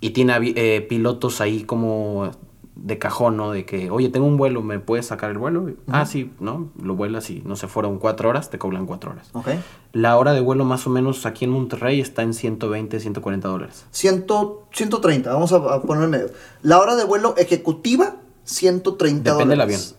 y 0.00 0.10
tiene 0.10 0.34
eh, 0.56 0.80
pilotos 0.88 1.40
ahí 1.40 1.64
como 1.64 2.30
de 2.74 2.98
cajón, 2.98 3.36
¿no? 3.36 3.50
De 3.50 3.66
que, 3.66 3.90
oye, 3.90 4.08
tengo 4.08 4.26
un 4.26 4.38
vuelo, 4.38 4.62
¿me 4.62 4.78
puedes 4.78 5.06
sacar 5.06 5.30
el 5.30 5.38
vuelo? 5.38 5.70
Ah, 5.88 6.06
sí, 6.06 6.32
¿no? 6.40 6.70
Lo 6.82 6.96
vuelas 6.96 7.28
y 7.28 7.42
no 7.44 7.56
se 7.56 7.68
fueron 7.68 7.98
cuatro 7.98 8.30
horas, 8.30 8.48
te 8.48 8.58
cobran 8.58 8.86
cuatro 8.86 9.10
horas. 9.10 9.28
Ok. 9.34 9.48
La 9.92 10.16
hora 10.16 10.32
de 10.32 10.40
vuelo 10.40 10.64
más 10.64 10.86
o 10.86 10.90
menos 10.90 11.26
aquí 11.26 11.44
en 11.44 11.50
Monterrey 11.50 12.00
está 12.00 12.22
en 12.22 12.32
120, 12.32 12.98
140 12.98 13.48
dólares. 13.48 13.86
Ciento, 13.90 14.66
130, 14.72 15.32
vamos 15.32 15.52
a, 15.52 15.56
a 15.56 15.82
poner 15.82 16.04
en 16.04 16.10
medio. 16.10 16.30
La 16.62 16.78
hora 16.78 16.96
de 16.96 17.04
vuelo 17.04 17.34
ejecutiva, 17.36 18.16
130 18.44 19.30
Depende 19.30 19.50
del 19.50 19.58
dólares. 19.58 19.96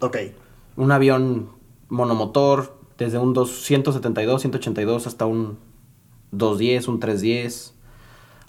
Ok. 0.00 0.16
Un 0.76 0.90
avión 0.90 1.50
monomotor, 1.88 2.78
desde 2.98 3.18
un 3.18 3.32
2, 3.32 3.62
172, 3.62 4.40
182 4.42 5.06
hasta 5.06 5.26
un 5.26 5.58
210, 6.32 6.88
un 6.88 7.00
310, 7.00 7.74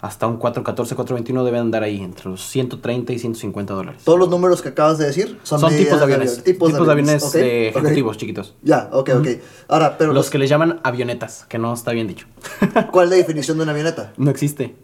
hasta 0.00 0.26
un 0.26 0.38
414, 0.38 0.94
421 0.94 1.44
deben 1.44 1.60
andar 1.60 1.82
ahí 1.82 2.00
entre 2.00 2.30
los 2.30 2.42
130 2.48 3.12
y 3.12 3.18
150 3.18 3.74
dólares. 3.74 4.02
Todos 4.04 4.18
los 4.18 4.30
números 4.30 4.62
que 4.62 4.70
acabas 4.70 4.96
de 4.98 5.06
decir 5.06 5.38
son, 5.42 5.60
tipos 5.76 5.98
de 5.98 6.04
aviones. 6.04 6.42
Tipos, 6.42 6.72
de 6.72 6.90
aviones 6.90 7.34
eh, 7.34 7.70
ok. 7.70 7.76
ejecutivos 7.76 8.16
chiquitos. 8.16 8.54
Ya, 8.62 8.88
ok, 8.92 9.10
ok. 9.18 9.28
Ahora, 9.68 9.98
pero 9.98 10.12
Los 10.12 10.30
que 10.30 10.38
le 10.38 10.46
llaman 10.46 10.80
avionetas, 10.84 11.44
que 11.48 11.58
no 11.58 11.74
está 11.74 11.92
bien 11.92 12.06
dicho. 12.06 12.26
¿cuál 12.90 13.06
es 13.06 13.10
la 13.10 13.16
definición 13.16 13.58
de 13.58 13.64
una 13.64 13.72
avioneta? 13.72 14.12
no 14.16 14.30
existe. 14.30 14.74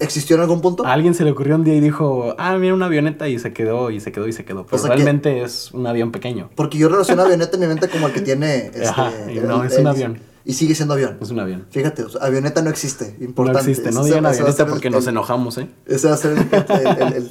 ¿Existió 0.00 0.36
en 0.36 0.42
algún 0.42 0.62
punto? 0.62 0.86
A 0.86 0.94
alguien 0.94 1.14
se 1.14 1.24
le 1.24 1.30
ocurrió 1.30 1.56
un 1.56 1.64
día 1.64 1.74
y 1.74 1.80
dijo, 1.80 2.34
ah, 2.38 2.56
mira 2.56 2.72
una 2.72 2.86
avioneta 2.86 3.28
y 3.28 3.38
se 3.38 3.52
quedó 3.52 3.90
y 3.90 4.00
se 4.00 4.12
quedó 4.12 4.26
y 4.28 4.32
se 4.32 4.46
quedó. 4.46 4.64
Pero 4.64 4.78
sea 4.78 4.90
que- 4.90 4.96
realmente 4.96 5.42
es 5.42 5.72
un 5.72 5.86
avión 5.86 6.10
pequeño. 6.10 6.48
Porque 6.54 6.78
yo 6.78 6.88
relaciono 6.88 7.22
avioneta 7.22 7.56
en 7.56 7.60
mi 7.60 7.66
mente 7.66 7.88
como 7.88 8.06
el 8.06 8.12
que 8.14 8.22
tiene. 8.22 8.70
Este, 8.74 8.86
Ajá, 8.86 9.12
y 9.30 9.38
no, 9.40 9.62
es 9.62 9.76
un 9.78 9.86
avión. 9.86 10.29
Y 10.44 10.54
sigue 10.54 10.74
siendo 10.74 10.94
avión. 10.94 11.18
Es 11.20 11.30
un 11.30 11.38
avión. 11.38 11.66
Fíjate, 11.70 12.02
o 12.04 12.08
sea, 12.08 12.22
avioneta 12.22 12.62
no 12.62 12.70
existe. 12.70 13.14
No 13.18 13.24
Importante. 13.26 13.70
existe, 13.70 13.92
no 13.92 14.04
digan 14.04 14.24
avioneta 14.24 14.62
el- 14.62 14.70
porque 14.70 14.88
nos 14.90 15.06
enojamos, 15.06 15.58
¿eh? 15.58 15.68
Ese 15.86 16.08
va 16.08 16.14
a 16.14 16.16
ser 16.16 16.36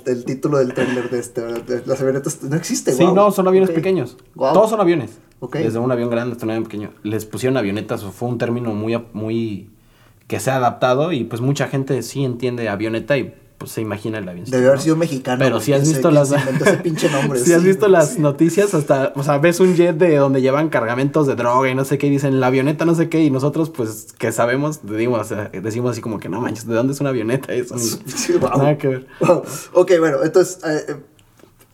el, 0.06 0.26
título 0.26 0.60
del 0.60 0.74
trailer 0.74 1.10
de 1.10 1.20
este. 1.20 1.42
Las 1.86 2.00
avionetas 2.02 2.44
no 2.44 2.56
existe, 2.56 2.92
Sí, 2.92 3.06
no, 3.06 3.32
son 3.32 3.48
aviones 3.48 3.72
pequeños. 3.72 4.18
Todos 4.36 4.70
son 4.70 4.80
aviones. 4.80 5.12
Ok. 5.40 5.58
Desde 5.58 5.80
un 5.80 5.92
avión 5.92 6.10
grande 6.10 6.34
hasta 6.34 6.46
un 6.46 6.52
avión 6.52 6.66
pequeño. 6.66 6.92
Les 7.04 7.26
pusieron 7.26 7.58
avionetas, 7.58 8.04
fue 8.04 8.30
un 8.30 8.38
término 8.38 8.74
muy, 8.74 9.02
muy 9.14 9.70
que 10.28 10.40
se 10.40 10.52
ha 10.52 10.58
adaptado 10.58 11.12
y 11.12 11.24
pues 11.24 11.42
mucha 11.42 11.68
gente 11.68 12.04
sí 12.04 12.24
entiende 12.24 12.70
avioneta 12.70 13.18
y 13.18 13.34
pues 13.60 13.72
se 13.74 13.82
imagina 13.82 14.18
el 14.18 14.28
avión. 14.28 14.46
Debe 14.50 14.68
haber 14.68 14.80
sido 14.82 14.96
mexicano. 14.96 15.38
Pero 15.38 15.60
si 15.60 15.74
has 15.74 15.88
visto 15.88 16.10
las 16.10 16.32
nombre. 17.12 17.40
si 17.40 17.54
has 17.54 17.62
visto 17.64 17.82
güey, 17.82 17.92
las 17.92 18.18
noticias 18.18 18.74
hasta, 18.74 19.14
o 19.16 19.22
sea, 19.24 19.38
ves 19.38 19.60
un 19.60 19.76
jet 19.76 19.96
de 19.98 20.16
donde 20.16 20.42
llevan 20.42 20.70
cargamentos 20.70 21.28
de 21.28 21.36
droga 21.36 21.70
y 21.70 21.76
no 21.76 21.86
sé 21.86 21.98
qué 21.98 22.08
y 22.08 22.10
dicen 22.10 22.40
la 22.40 22.48
avioneta 22.48 22.86
no 22.86 22.96
sé 22.96 23.10
qué 23.10 23.22
y 23.22 23.30
nosotros 23.30 23.70
pues 23.70 24.08
que 24.18 24.32
sabemos 24.32 24.80
decimos, 24.84 25.20
o 25.22 25.24
sea, 25.26 25.50
decimos 25.54 25.92
así 25.92 26.02
como 26.02 26.20
que 26.20 26.30
no 26.30 26.42
manches, 26.42 26.66
¿de 26.66 26.74
dónde 26.74 26.94
es 26.94 27.00
una 27.02 27.10
avioneta 27.12 27.54
eso? 27.54 27.78
Sí. 27.78 28.34
Nada 28.42 28.78
que 28.78 28.88
ver. 28.88 29.08
Wow. 29.20 29.44
Ok, 29.74 29.92
bueno, 30.00 30.24
entonces, 30.24 30.60
eh, 30.66 30.96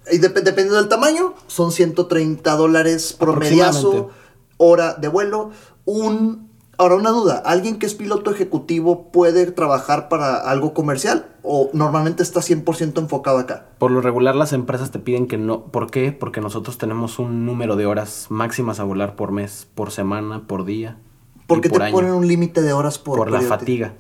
eh, 0.08 0.20
dep- 0.20 0.34
dependiendo 0.42 0.76
del 0.78 0.88
tamaño, 0.90 1.36
son 1.48 1.72
130 1.72 2.56
dólares 2.56 3.14
promediazo, 3.18 4.10
hora 4.58 4.96
de 4.96 5.08
vuelo. 5.08 5.52
Un, 5.86 6.45
ahora, 6.78 6.96
una 6.96 7.10
duda, 7.12 7.42
¿alguien 7.46 7.80
que 7.80 7.86
es 7.86 7.94
piloto 7.96 8.32
ejecutivo 8.32 9.12
puede 9.12 9.52
trabajar 9.52 10.10
para 10.10 10.36
algo 10.38 10.74
comercial 10.74 11.28
o 11.44 11.70
normalmente 11.74 12.24
está 12.24 12.42
100% 12.42 13.00
enfocado 13.00 13.40
acá? 13.40 13.66
Por 13.78 13.92
lo 13.92 14.02
regular 14.02 14.36
las 14.36 14.54
empresas 14.54 14.92
te 14.92 15.00
piden 15.00 15.28
que 15.28 15.38
no, 15.38 15.64
¿por 15.66 15.90
qué? 15.92 16.12
Porque 16.12 16.42
nosotros 16.42 16.78
tenemos 16.78 17.20
un 17.20 17.46
número 17.46 17.76
de 17.76 17.86
horas 17.86 18.28
máximas 18.30 18.80
a 18.80 18.84
volar 18.84 19.16
por 19.16 19.32
mes, 19.32 19.68
por 19.76 19.92
semana, 19.92 20.44
por 20.48 20.66
día. 20.66 20.98
y 21.36 21.40
Porque 21.48 21.70
por 21.70 21.80
te 21.80 21.86
año. 21.86 21.94
ponen 21.96 22.12
un 22.14 22.28
límite 22.28 22.62
de 22.62 22.74
horas 22.74 23.00
por 23.00 23.18
por 23.18 23.32
la 23.32 23.42
fatiga. 23.42 23.94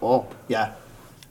Oh, 0.00 0.24
ya. 0.48 0.76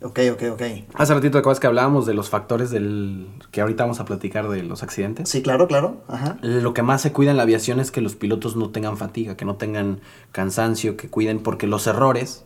Ok, 0.01 0.19
ok, 0.31 0.43
ok. 0.53 0.61
Hace 0.93 1.13
ratito 1.13 1.33
te 1.33 1.37
acuerdas 1.39 1.59
que 1.59 1.67
hablábamos 1.67 2.05
de 2.05 2.13
los 2.13 2.29
factores 2.29 2.71
del 2.71 3.27
que 3.51 3.59
ahorita 3.59 3.83
vamos 3.83 3.99
a 3.99 4.05
platicar 4.05 4.47
de 4.47 4.63
los 4.63 4.81
accidentes. 4.81 5.27
Sí, 5.27 5.41
claro, 5.41 5.67
claro. 5.67 6.01
Ajá. 6.07 6.37
Lo 6.41 6.73
que 6.73 6.83
más 6.83 7.01
se 7.01 7.11
cuida 7.11 7.31
en 7.31 7.37
la 7.37 7.43
aviación 7.43 7.81
es 7.81 7.91
que 7.91 7.99
los 7.99 8.15
pilotos 8.15 8.55
no 8.55 8.69
tengan 8.69 8.95
fatiga, 8.97 9.35
que 9.35 9.43
no 9.43 9.55
tengan 9.55 9.99
cansancio, 10.31 10.95
que 10.95 11.09
cuiden, 11.09 11.39
porque 11.39 11.67
los 11.67 11.85
errores 11.87 12.45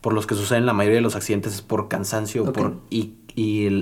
por 0.00 0.12
los 0.12 0.26
que 0.26 0.34
suceden 0.34 0.66
la 0.66 0.72
mayoría 0.72 0.96
de 0.96 1.02
los 1.02 1.16
accidentes 1.16 1.54
es 1.54 1.62
por 1.62 1.88
cansancio 1.88 2.52
por, 2.52 2.76
y, 2.90 3.14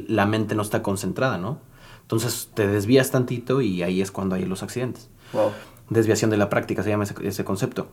la 0.09 0.27
mente 0.27 0.55
no 0.55 0.61
está 0.61 0.83
concentrada, 0.83 1.39
¿no? 1.39 1.61
Entonces 2.03 2.51
te 2.53 2.67
desvías 2.67 3.11
tantito 3.11 3.63
y 3.63 3.83
ahí 3.83 4.03
es 4.03 4.11
cuando 4.11 4.35
hay 4.35 4.45
los 4.45 4.63
accidentes. 4.63 5.09
Wow. 5.33 5.53
Desviación 5.89 6.31
de 6.31 6.37
la 6.37 6.51
práctica 6.51 6.83
se 6.83 6.91
llama 6.91 7.05
ese, 7.05 7.15
ese 7.27 7.45
concepto. 7.45 7.89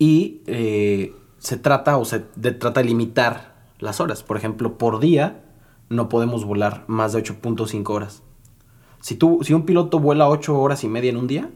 Y 0.00 0.42
eh, 0.46 1.14
se 1.38 1.56
trata 1.58 1.96
o 1.96 2.04
se 2.04 2.24
de- 2.34 2.52
trata 2.52 2.80
de 2.80 2.86
limitar 2.86 3.57
las 3.78 4.00
horas. 4.00 4.22
Por 4.22 4.36
ejemplo, 4.36 4.78
por 4.78 5.00
día 5.00 5.44
no 5.88 6.08
podemos 6.08 6.44
volar 6.44 6.84
más 6.86 7.12
de 7.12 7.22
8.5 7.22 7.88
horas. 7.90 8.22
Si, 9.00 9.14
tú, 9.14 9.40
si 9.42 9.54
un 9.54 9.64
piloto 9.64 9.98
vuela 10.00 10.28
8 10.28 10.58
horas 10.58 10.84
y 10.84 10.88
media 10.88 11.10
en 11.10 11.16
un 11.16 11.26
día, 11.26 11.50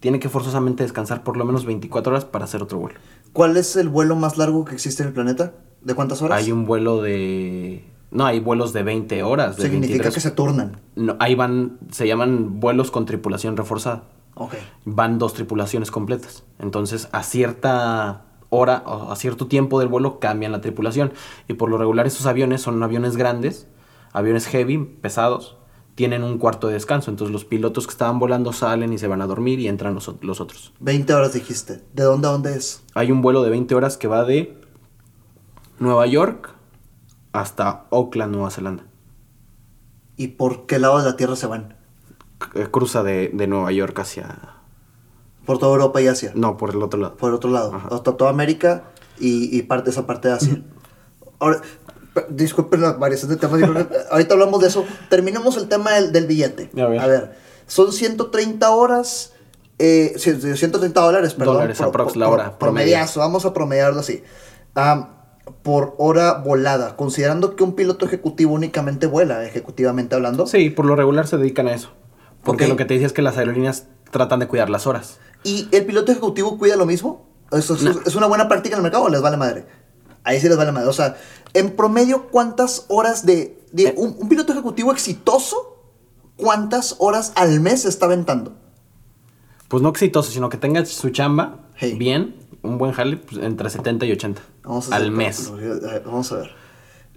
tiene 0.00 0.18
que 0.18 0.28
forzosamente 0.28 0.82
descansar 0.82 1.22
por 1.22 1.36
lo 1.36 1.44
menos 1.44 1.64
24 1.64 2.12
horas 2.12 2.24
para 2.24 2.44
hacer 2.44 2.62
otro 2.62 2.78
vuelo. 2.78 2.98
¿Cuál 3.32 3.56
es 3.56 3.76
el 3.76 3.88
vuelo 3.88 4.16
más 4.16 4.38
largo 4.38 4.64
que 4.64 4.74
existe 4.74 5.02
en 5.02 5.08
el 5.08 5.14
planeta? 5.14 5.54
¿De 5.80 5.94
cuántas 5.94 6.22
horas? 6.22 6.38
Hay 6.38 6.52
un 6.52 6.66
vuelo 6.66 7.02
de... 7.02 7.84
No, 8.10 8.24
hay 8.24 8.40
vuelos 8.40 8.72
de 8.72 8.82
20 8.82 9.22
horas, 9.22 9.56
de 9.56 9.64
Significa 9.64 10.04
23. 10.04 10.14
que 10.14 10.20
se 10.20 10.30
turnan. 10.30 10.80
No, 10.96 11.16
ahí 11.20 11.34
van, 11.34 11.78
se 11.90 12.06
llaman 12.06 12.58
vuelos 12.58 12.90
con 12.90 13.04
tripulación 13.04 13.56
reforzada. 13.56 14.04
Ok. 14.34 14.54
Van 14.84 15.18
dos 15.18 15.34
tripulaciones 15.34 15.90
completas. 15.90 16.42
Entonces, 16.58 17.08
a 17.12 17.22
cierta 17.22 18.27
hora 18.50 18.82
o 18.86 19.10
a 19.10 19.16
cierto 19.16 19.46
tiempo 19.46 19.78
del 19.78 19.88
vuelo 19.88 20.20
cambian 20.20 20.52
la 20.52 20.60
tripulación. 20.60 21.12
Y 21.48 21.54
por 21.54 21.70
lo 21.70 21.78
regular 21.78 22.06
estos 22.06 22.26
aviones 22.26 22.62
son 22.62 22.82
aviones 22.82 23.16
grandes, 23.16 23.66
aviones 24.12 24.46
heavy, 24.46 24.78
pesados, 24.78 25.56
tienen 25.94 26.22
un 26.22 26.38
cuarto 26.38 26.68
de 26.68 26.74
descanso. 26.74 27.10
Entonces 27.10 27.32
los 27.32 27.44
pilotos 27.44 27.86
que 27.86 27.92
estaban 27.92 28.18
volando 28.18 28.52
salen 28.52 28.92
y 28.92 28.98
se 28.98 29.08
van 29.08 29.22
a 29.22 29.26
dormir 29.26 29.60
y 29.60 29.68
entran 29.68 29.94
los, 29.94 30.14
los 30.20 30.40
otros. 30.40 30.72
20 30.80 31.12
horas 31.12 31.32
dijiste. 31.32 31.82
¿De 31.92 32.04
dónde 32.04 32.28
a 32.28 32.30
dónde 32.30 32.54
es? 32.54 32.82
Hay 32.94 33.10
un 33.10 33.22
vuelo 33.22 33.42
de 33.42 33.50
20 33.50 33.74
horas 33.74 33.96
que 33.96 34.08
va 34.08 34.24
de 34.24 34.56
Nueva 35.78 36.06
York 36.06 36.54
hasta 37.32 37.86
Auckland, 37.90 38.32
Nueva 38.32 38.50
Zelanda. 38.50 38.84
¿Y 40.16 40.28
por 40.28 40.66
qué 40.66 40.78
lado 40.78 40.98
de 40.98 41.04
la 41.04 41.16
Tierra 41.16 41.36
se 41.36 41.46
van? 41.46 41.76
Eh, 42.54 42.68
Cruza 42.70 43.02
de, 43.02 43.30
de 43.32 43.46
Nueva 43.46 43.70
York 43.72 43.98
hacia... 43.98 44.57
Por 45.48 45.58
toda 45.58 45.72
Europa 45.72 46.00
y 46.02 46.06
Asia. 46.06 46.30
No, 46.34 46.56
por 46.58 46.70
el 46.70 46.82
otro 46.82 47.00
lado. 47.00 47.16
Por 47.16 47.32
otro 47.32 47.50
lado. 47.50 47.72
Ajá. 47.74 47.88
Hasta 47.90 48.16
toda 48.18 48.30
América 48.30 48.84
y, 49.18 49.56
y 49.56 49.62
parte, 49.62 49.88
esa 49.90 50.06
parte 50.06 50.28
de 50.28 50.34
Asia. 50.34 50.62
Ahora, 51.40 51.60
pe- 52.12 52.26
disculpen 52.28 52.82
la 52.82 52.92
variación 52.92 53.30
de 53.30 53.36
temas. 53.38 53.60
Ahorita 54.10 54.34
hablamos 54.34 54.60
de 54.60 54.68
eso. 54.68 54.84
Terminemos 55.08 55.56
el 55.56 55.68
tema 55.68 55.92
del, 55.94 56.12
del 56.12 56.26
billete. 56.26 56.70
A 56.80 57.06
ver. 57.06 57.34
son 57.66 57.92
130 57.92 58.70
horas. 58.70 59.32
Eh, 59.78 60.12
sí, 60.18 60.38
sí, 60.40 60.54
130 60.56 61.00
dólares, 61.00 61.34
perdón. 61.34 61.54
Dólares 61.54 61.80
aprox 61.80 62.14
la 62.16 62.28
hora, 62.28 62.58
Promediazo, 62.58 63.20
vamos 63.20 63.44
a 63.46 63.54
promediarlo 63.54 64.00
así. 64.00 64.22
Por 65.62 65.94
hora 65.96 66.34
volada, 66.34 66.94
considerando 66.96 67.56
que 67.56 67.64
un 67.64 67.74
piloto 67.74 68.04
ejecutivo 68.04 68.52
únicamente 68.54 69.06
vuela, 69.06 69.44
ejecutivamente 69.44 70.14
hablando. 70.14 70.46
Sí, 70.46 70.68
por 70.68 70.84
lo 70.84 70.94
regular 70.94 71.26
se 71.26 71.38
dedican 71.38 71.68
a 71.68 71.74
eso. 71.74 71.90
Porque 72.44 72.68
lo 72.68 72.76
que 72.76 72.84
te 72.84 72.94
decía 72.94 73.06
es 73.06 73.12
que 73.14 73.22
las 73.22 73.38
aerolíneas 73.38 73.86
tratan 74.10 74.40
de 74.40 74.46
cuidar 74.48 74.68
las 74.68 74.86
horas. 74.86 75.18
¿Y 75.44 75.68
el 75.72 75.86
piloto 75.86 76.12
ejecutivo 76.12 76.58
cuida 76.58 76.76
lo 76.76 76.86
mismo? 76.86 77.26
¿Eso 77.52 77.74
es, 77.74 77.82
No. 77.82 78.00
es 78.04 78.14
una 78.14 78.26
buena 78.26 78.48
práctica 78.48 78.74
en 78.74 78.80
el 78.80 78.82
mercado 78.82 79.04
o 79.04 79.08
les 79.08 79.20
vale 79.22 79.36
madre? 79.36 79.66
Ahí 80.24 80.40
sí 80.40 80.48
les 80.48 80.56
vale 80.56 80.72
madre. 80.72 80.88
O 80.88 80.92
sea, 80.92 81.16
en 81.54 81.70
promedio, 81.76 82.28
¿cuántas 82.28 82.84
horas 82.88 83.24
de... 83.24 83.58
de 83.72 83.84
Eh. 83.88 83.94
un, 83.96 84.16
un 84.18 84.28
piloto 84.28 84.52
ejecutivo 84.52 84.92
exitoso, 84.92 85.78
¿cuántas 86.36 86.96
horas 86.98 87.32
al 87.36 87.60
mes 87.60 87.82
se 87.82 87.88
está 87.88 88.06
aventando? 88.06 88.54
Pues 89.68 89.82
no 89.82 89.88
exitoso, 89.90 90.30
sino 90.30 90.48
que 90.48 90.56
tenga 90.56 90.84
su 90.84 91.10
chamba 91.10 91.60
Hey. 91.76 91.94
bien, 91.98 92.34
un 92.62 92.76
buen 92.78 92.92
jale, 92.92 93.16
pues, 93.18 93.40
entre 93.42 93.70
70 93.70 94.04
y 94.06 94.12
80 94.12 94.42
Vamos 94.64 94.90
a 94.90 94.96
al 94.96 95.10
mes. 95.10 95.50
Vamos 96.04 96.32
a 96.32 96.36
ver. 96.36 96.50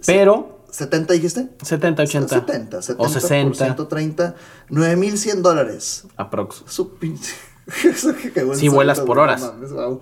Pero 0.05 0.63
¿70 0.71 1.07
dijiste? 1.07 1.49
70, 1.61 2.03
80 2.03 2.27
70, 2.45 2.81
70 2.81 3.03
o 3.03 3.09
60 3.09 3.47
por 3.49 3.55
130, 3.57 4.35
9100 4.69 5.41
dólares. 5.41 6.03
aprox. 6.15 6.63
Su 6.67 6.93
pinche. 6.95 7.33
Si 8.55 8.67
vuelas 8.69 8.99
por 9.01 9.19
horas. 9.19 9.41
mames, 9.41 9.71
wow. 9.71 9.99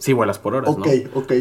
Sí, 0.00 0.12
vuelas 0.12 0.38
por 0.38 0.54
horas, 0.54 0.70
Ok, 0.70 0.86
¿no? 1.14 1.20
ok. 1.20 1.32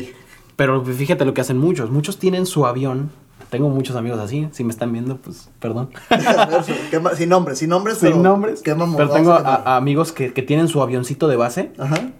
Pero 0.55 0.83
fíjate 0.85 1.25
lo 1.25 1.33
que 1.33 1.41
hacen 1.41 1.57
muchos. 1.57 1.89
Muchos 1.89 2.17
tienen 2.17 2.45
su 2.45 2.65
avión. 2.65 3.11
Tengo 3.49 3.69
muchos 3.69 3.95
amigos 3.95 4.19
así. 4.19 4.47
Si 4.51 4.63
me 4.63 4.71
están 4.71 4.91
viendo, 4.91 5.17
pues 5.17 5.49
perdón. 5.59 5.89
Ver, 6.09 7.15
sin 7.17 7.29
nombres, 7.29 7.57
sin 7.59 7.69
nombres. 7.69 7.97
Sin 7.99 8.09
pero 8.11 8.21
nombres. 8.21 8.61
Pero 8.63 9.09
tengo 9.09 9.31
a 9.33 9.55
a 9.55 9.77
amigos 9.77 10.11
que, 10.11 10.33
que 10.33 10.41
tienen 10.41 10.67
su 10.67 10.81
avioncito 10.81 11.27
de 11.27 11.35
base, 11.35 11.71
Ajá, 11.77 12.11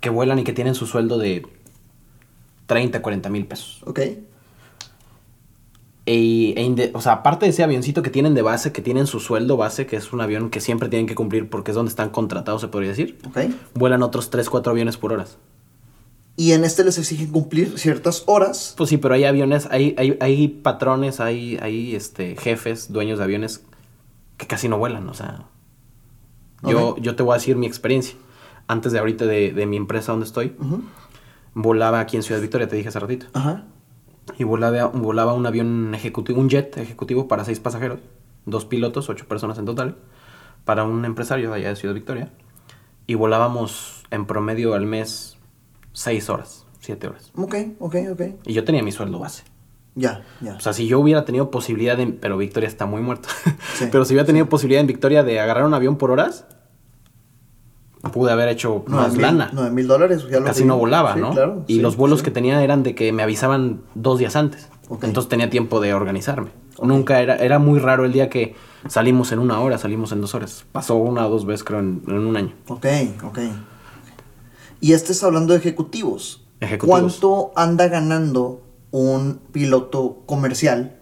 que 0.00 0.10
vuelan 0.10 0.38
y 0.38 0.44
que 0.44 0.52
tienen 0.52 0.74
su 0.74 0.86
sueldo 0.86 1.18
de 1.18 1.46
30, 2.66 3.00
40 3.02 3.28
mil 3.30 3.46
pesos. 3.46 3.82
ok. 3.86 4.00
E- 6.10 6.54
e 6.56 6.90
o 6.94 7.00
sea, 7.02 7.12
aparte 7.12 7.44
de 7.44 7.50
ese 7.50 7.62
avioncito 7.62 8.02
que 8.02 8.08
tienen 8.08 8.34
de 8.34 8.40
base, 8.40 8.72
que 8.72 8.80
tienen 8.80 9.06
su 9.06 9.20
sueldo 9.20 9.58
base, 9.58 9.86
que 9.86 9.96
es 9.96 10.12
un 10.14 10.22
avión 10.22 10.48
que 10.48 10.60
siempre 10.60 10.88
tienen 10.88 11.06
que 11.06 11.14
cumplir 11.14 11.50
porque 11.50 11.72
es 11.72 11.74
donde 11.74 11.90
están 11.90 12.08
contratados, 12.08 12.62
se 12.62 12.68
podría 12.68 12.90
decir, 12.90 13.18
vuelan 13.74 14.02
otros 14.02 14.30
3, 14.30 14.48
4 14.48 14.72
aviones 14.72 14.96
por 14.96 15.12
hora. 15.12 15.26
Y 16.34 16.52
en 16.52 16.64
este 16.64 16.82
les 16.84 16.96
exigen 16.98 17.30
cumplir 17.30 17.78
ciertas 17.78 18.22
horas. 18.26 18.74
Pues 18.78 18.88
sí, 18.88 18.96
pero 18.96 19.12
hay 19.14 19.24
aviones, 19.24 19.66
hay, 19.70 19.94
hay, 19.98 20.16
hay 20.20 20.48
patrones, 20.48 21.20
hay, 21.20 21.58
hay 21.60 21.94
este, 21.94 22.36
jefes, 22.36 22.90
dueños 22.92 23.18
de 23.18 23.24
aviones 23.24 23.64
que 24.38 24.46
casi 24.46 24.68
no 24.68 24.78
vuelan, 24.78 25.08
o 25.08 25.14
sea. 25.14 25.44
Yo, 26.62 26.96
yo 26.98 27.16
te 27.16 27.22
voy 27.22 27.32
a 27.32 27.38
decir 27.38 27.56
mi 27.56 27.66
experiencia. 27.66 28.16
Antes 28.66 28.92
de 28.92 28.98
ahorita 28.98 29.26
de, 29.26 29.52
de 29.52 29.66
mi 29.66 29.76
empresa 29.76 30.12
donde 30.12 30.26
estoy, 30.26 30.54
Ujú. 30.58 30.82
volaba 31.54 32.00
aquí 32.00 32.16
en 32.16 32.22
Ciudad 32.22 32.40
Victoria, 32.40 32.68
te 32.68 32.76
dije 32.76 32.88
hace 32.88 32.98
ratito. 33.00 33.26
Ajá. 33.32 33.64
Y 34.36 34.44
volaba, 34.44 34.86
volaba 34.86 35.32
un 35.32 35.46
avión 35.46 35.94
ejecutivo, 35.94 36.40
un 36.40 36.48
jet 36.48 36.76
ejecutivo 36.76 37.28
para 37.28 37.44
seis 37.44 37.60
pasajeros, 37.60 38.00
dos 38.46 38.64
pilotos, 38.64 39.08
ocho 39.08 39.26
personas 39.26 39.58
en 39.58 39.64
total, 39.64 39.96
para 40.64 40.84
un 40.84 41.04
empresario 41.04 41.50
de 41.50 41.56
allá 41.56 41.68
de 41.70 41.76
Ciudad 41.76 41.94
Victoria. 41.94 42.30
Y 43.06 43.14
volábamos 43.14 44.04
en 44.10 44.26
promedio 44.26 44.74
al 44.74 44.86
mes 44.86 45.38
seis 45.92 46.28
horas, 46.28 46.66
siete 46.80 47.08
horas. 47.08 47.32
Ok, 47.36 47.54
ok, 47.78 47.96
ok. 48.12 48.22
Y 48.44 48.52
yo 48.52 48.64
tenía 48.64 48.82
mi 48.82 48.92
sueldo 48.92 49.18
base. 49.18 49.44
Ya, 49.94 50.22
ya. 50.40 50.54
O 50.54 50.60
sea, 50.60 50.72
si 50.72 50.86
yo 50.86 51.00
hubiera 51.00 51.24
tenido 51.24 51.50
posibilidad 51.50 51.96
de... 51.96 52.06
Pero 52.06 52.38
Victoria 52.38 52.68
está 52.68 52.86
muy 52.86 53.00
muerto. 53.00 53.28
Sí, 53.74 53.86
pero 53.92 54.04
si 54.04 54.14
hubiera 54.14 54.26
tenido 54.26 54.48
posibilidad 54.48 54.80
en 54.80 54.86
Victoria 54.86 55.24
de 55.24 55.40
agarrar 55.40 55.64
un 55.64 55.74
avión 55.74 55.96
por 55.96 56.12
horas, 56.12 56.46
pude 58.12 58.32
haber 58.32 58.48
hecho 58.48 58.84
más 58.86 59.12
mil- 59.12 59.22
lana. 59.22 59.50
nueve 59.52 59.70
mil 59.70 59.86
dólares. 59.86 60.26
ya 60.30 60.40
lo 60.40 60.46
Casi 60.46 60.64
no 60.64 60.76
volaba, 60.78 61.14
Sí, 61.14 61.20
¿no? 61.20 61.30
claro, 61.32 61.64
y 61.66 61.74
sí, 61.76 61.80
los 61.80 61.96
vuelos 61.96 62.20
sí. 62.20 62.24
que 62.26 62.30
tenía 62.30 62.62
eran 62.62 62.82
de 62.82 62.94
que 62.94 63.12
me 63.12 63.22
avisaban 63.22 63.80
dos 63.94 64.18
días 64.18 64.36
antes. 64.36 64.68
Entonces 65.02 65.28
tenía 65.28 65.50
tiempo 65.50 65.80
de 65.80 65.92
organizarme. 65.94 66.48
Nunca 66.82 67.20
era... 67.20 67.36
Era 67.36 67.58
muy 67.58 67.78
raro 67.78 68.04
el 68.06 68.12
día 68.12 68.30
que 68.30 68.54
salimos 68.88 69.32
en 69.32 69.38
una 69.40 69.60
hora, 69.60 69.76
salimos 69.78 70.12
en 70.12 70.20
dos 70.22 70.34
horas. 70.34 70.64
Pasó 70.72 70.94
una 70.96 71.26
o 71.26 71.30
dos 71.30 71.44
veces, 71.44 71.64
creo, 71.64 71.80
en, 71.80 72.02
en 72.06 72.18
un 72.26 72.36
año. 72.36 72.52
Ok, 72.68 72.86
ok. 73.24 73.38
Y 74.80 74.92
este 74.92 75.12
es 75.12 75.22
hablando 75.24 75.52
de 75.52 75.58
ejecutivos. 75.58 76.44
Ejecutivos. 76.60 77.00
¿Cuánto 77.00 77.52
anda 77.56 77.88
ganando 77.88 78.62
un 78.90 79.40
piloto 79.52 80.22
comercial 80.26 80.96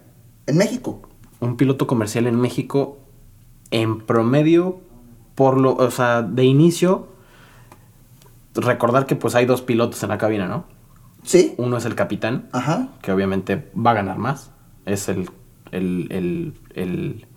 en 0.47 0.57
México? 0.57 1.01
Un 1.39 1.55
piloto 1.57 1.85
comercial 1.87 2.27
en 2.27 2.35
México, 2.39 2.97
en 3.71 4.01
promedio, 4.01 4.79
por 5.37 5.57
lo... 5.57 5.75
O 5.75 5.91
sea, 5.91 6.23
de 6.23 6.43
inicio... 6.43 7.07
Recordar 8.55 9.05
que 9.05 9.15
pues 9.15 9.35
hay 9.35 9.45
dos 9.45 9.61
pilotos 9.61 10.01
en 10.01 10.09
la 10.09 10.17
cabina, 10.17 10.47
¿no? 10.47 10.65
¿Sí? 11.21 11.53
Uno 11.57 11.77
es 11.77 11.85
el 11.85 11.93
capitán, 11.93 12.49
Ajá. 12.51 12.89
que 13.03 13.11
obviamente 13.11 13.69
va 13.77 13.91
a 13.91 13.93
ganar 13.93 14.17
más. 14.17 14.49
Es 14.85 15.09
el, 15.09 15.29
el, 15.71 16.07
el, 16.09 16.53
el, 16.73 17.27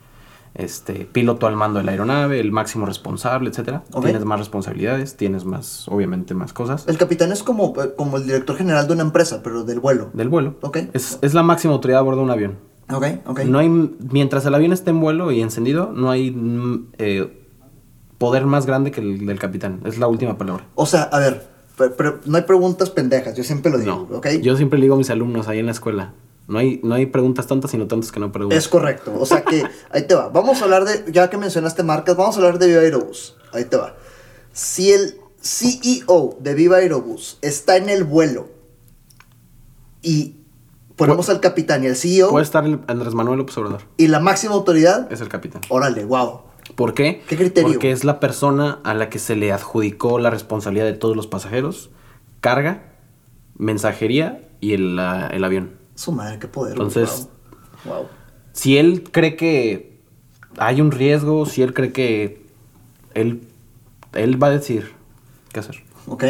este, 0.55 1.07
piloto 1.13 1.47
al 1.47 1.57
mando 1.57 1.79
de 1.79 1.85
la 1.85 1.91
aeronave, 1.91 2.41
el 2.41 2.53
máximo 2.53 2.87
responsable, 2.87 3.51
etcétera. 3.51 3.83
Tienes 4.01 4.25
más 4.25 4.39
responsabilidades, 4.39 5.19
tienes 5.19 5.45
más, 5.45 5.87
obviamente, 5.89 6.33
más 6.33 6.55
cosas 6.55 6.89
El 6.89 6.97
capitán 6.97 7.33
es 7.33 7.43
como, 7.43 7.75
eh, 7.83 7.93
como 7.97 8.17
el 8.17 8.25
director 8.25 8.57
general 8.57 8.87
de 8.87 8.95
una 8.95 9.03
empresa, 9.03 9.43
pero 9.43 9.65
del 9.65 9.81
vuelo. 9.81 10.09
del 10.15 10.31
vuelo. 10.31 10.57
Ok. 10.63 10.79
Es, 10.95 11.19
es 11.21 11.35
la 11.35 11.43
máxima 11.43 11.75
autoridad 11.75 12.01
a 12.01 12.03
bordo 12.03 12.21
de 12.21 12.25
un 12.25 12.31
avión. 12.31 12.59
Ok, 12.91 13.05
ok. 13.27 13.41
No 13.41 13.59
hay, 13.59 13.69
mientras 13.69 14.47
el 14.47 14.55
avión 14.55 14.73
esté 14.73 14.91
en 14.91 15.01
vuelo 15.01 15.31
y 15.31 15.43
encendido, 15.43 15.93
no 15.95 16.11
hay 16.11 16.31
mm, 16.31 16.89
eh, 16.99 17.40
poder 18.21 18.45
más 18.45 18.67
grande 18.67 18.91
que 18.91 19.01
el 19.01 19.25
del 19.27 19.39
capitán. 19.39 19.81
Es 19.87 19.97
la 19.99 20.07
última 20.07 20.37
palabra. 20.37 20.67
O 20.75 20.85
sea, 20.85 21.05
a 21.05 21.19
ver, 21.19 21.49
pero, 21.79 21.97
pero 21.97 22.21
no 22.27 22.37
hay 22.37 22.43
preguntas 22.45 22.91
pendejas, 22.91 23.35
yo 23.35 23.43
siempre 23.43 23.73
lo 23.73 23.79
digo, 23.79 24.07
No. 24.11 24.19
¿ok? 24.19 24.27
Yo 24.43 24.57
siempre 24.57 24.79
le 24.79 24.85
digo 24.85 24.95
a 24.95 24.99
mis 24.99 25.09
alumnos 25.09 25.49
ahí 25.49 25.59
en 25.59 25.65
la 25.67 25.73
escuela. 25.73 26.13
No 26.47 26.59
hay, 26.59 26.81
no 26.85 26.97
hay 26.97 27.07
preguntas 27.07 27.47
tontas, 27.47 27.71
sino 27.71 27.87
tontas 27.87 28.13
que 28.13 28.21
no 28.21 28.31
preguntan. 28.31 28.59
Es 28.59 28.69
correcto, 28.69 29.15
o 29.19 29.25
sea 29.25 29.43
que, 29.43 29.65
ahí 29.91 30.03
te 30.07 30.15
va. 30.15 30.29
Vamos 30.29 30.61
a 30.61 30.65
hablar 30.65 30.85
de, 30.85 31.11
ya 31.11 31.31
que 31.31 31.39
mencionaste 31.39 31.83
marcas, 31.83 32.15
vamos 32.17 32.37
a 32.37 32.41
hablar 32.41 32.59
de 32.59 32.67
Viva 32.67 32.81
Aerobús. 32.83 33.37
Ahí 33.55 33.65
te 33.65 33.77
va. 33.79 33.95
Si 34.53 34.93
el 34.93 35.17
CEO 35.41 36.37
de 36.41 36.55
Viva 36.55 36.77
Aerobús 36.77 37.39
está 37.41 37.77
en 37.79 37.89
el 37.89 38.05
vuelo 38.05 38.49
y 40.03 40.37
ponemos 40.97 41.29
Pu- 41.29 41.33
al 41.33 41.41
capitán 41.41 41.85
y 41.85 41.87
al 41.89 41.97
CEO 41.97 42.31
Puede 42.31 42.45
estar 42.45 42.65
el 42.65 42.81
Andrés 42.87 43.15
Manuel 43.15 43.39
López 43.39 43.57
Obrador. 43.59 43.83
y 43.97 44.09
la 44.09 44.21
máxima 44.21 44.55
autoridad, 44.55 45.11
Es 45.13 45.21
el 45.21 45.29
capitán. 45.29 45.63
órale, 45.69 46.05
wow. 46.05 46.41
¿Por 46.77 46.95
qué? 46.95 47.23
¿Qué 47.29 47.37
criterio? 47.37 47.69
Porque 47.73 47.91
es 47.93 48.05
la 48.05 48.21
persona 48.21 48.79
a 48.85 48.95
la 48.95 49.09
que 49.11 49.19
se 49.19 49.37
le 49.37 49.53
adjudicó 49.53 50.19
la 50.19 50.31
responsabilidad 50.31 50.85
de 50.87 50.93
todos 50.95 51.17
los 51.17 51.27
pasajeros, 51.27 51.91
carga, 52.41 52.83
mensajería 53.57 54.49
y 54.61 54.73
el, 54.75 54.97
la- 54.97 55.27
el 55.29 55.45
avión. 55.45 55.73
Su 55.95 56.13
madre, 56.13 56.39
qué 56.39 56.49
poder. 56.49 56.73
Entonces- 56.73 57.29
wow. 57.85 57.95
wow. 57.95 58.07
Si 58.53 58.79
él 58.79 59.05
cree 59.13 59.37
que 59.37 60.01
hay 60.59 60.81
un 60.81 60.91
riesgo, 60.91 61.47
si 61.47 61.63
él 61.63 61.73
cree 61.75 61.93
que 61.93 62.43
él, 63.15 63.43
él 64.13 64.43
va 64.43 64.49
a 64.49 64.51
decir 64.51 64.93
qué 65.53 65.61
hacer. 65.61 65.77
Ok, 66.07 66.25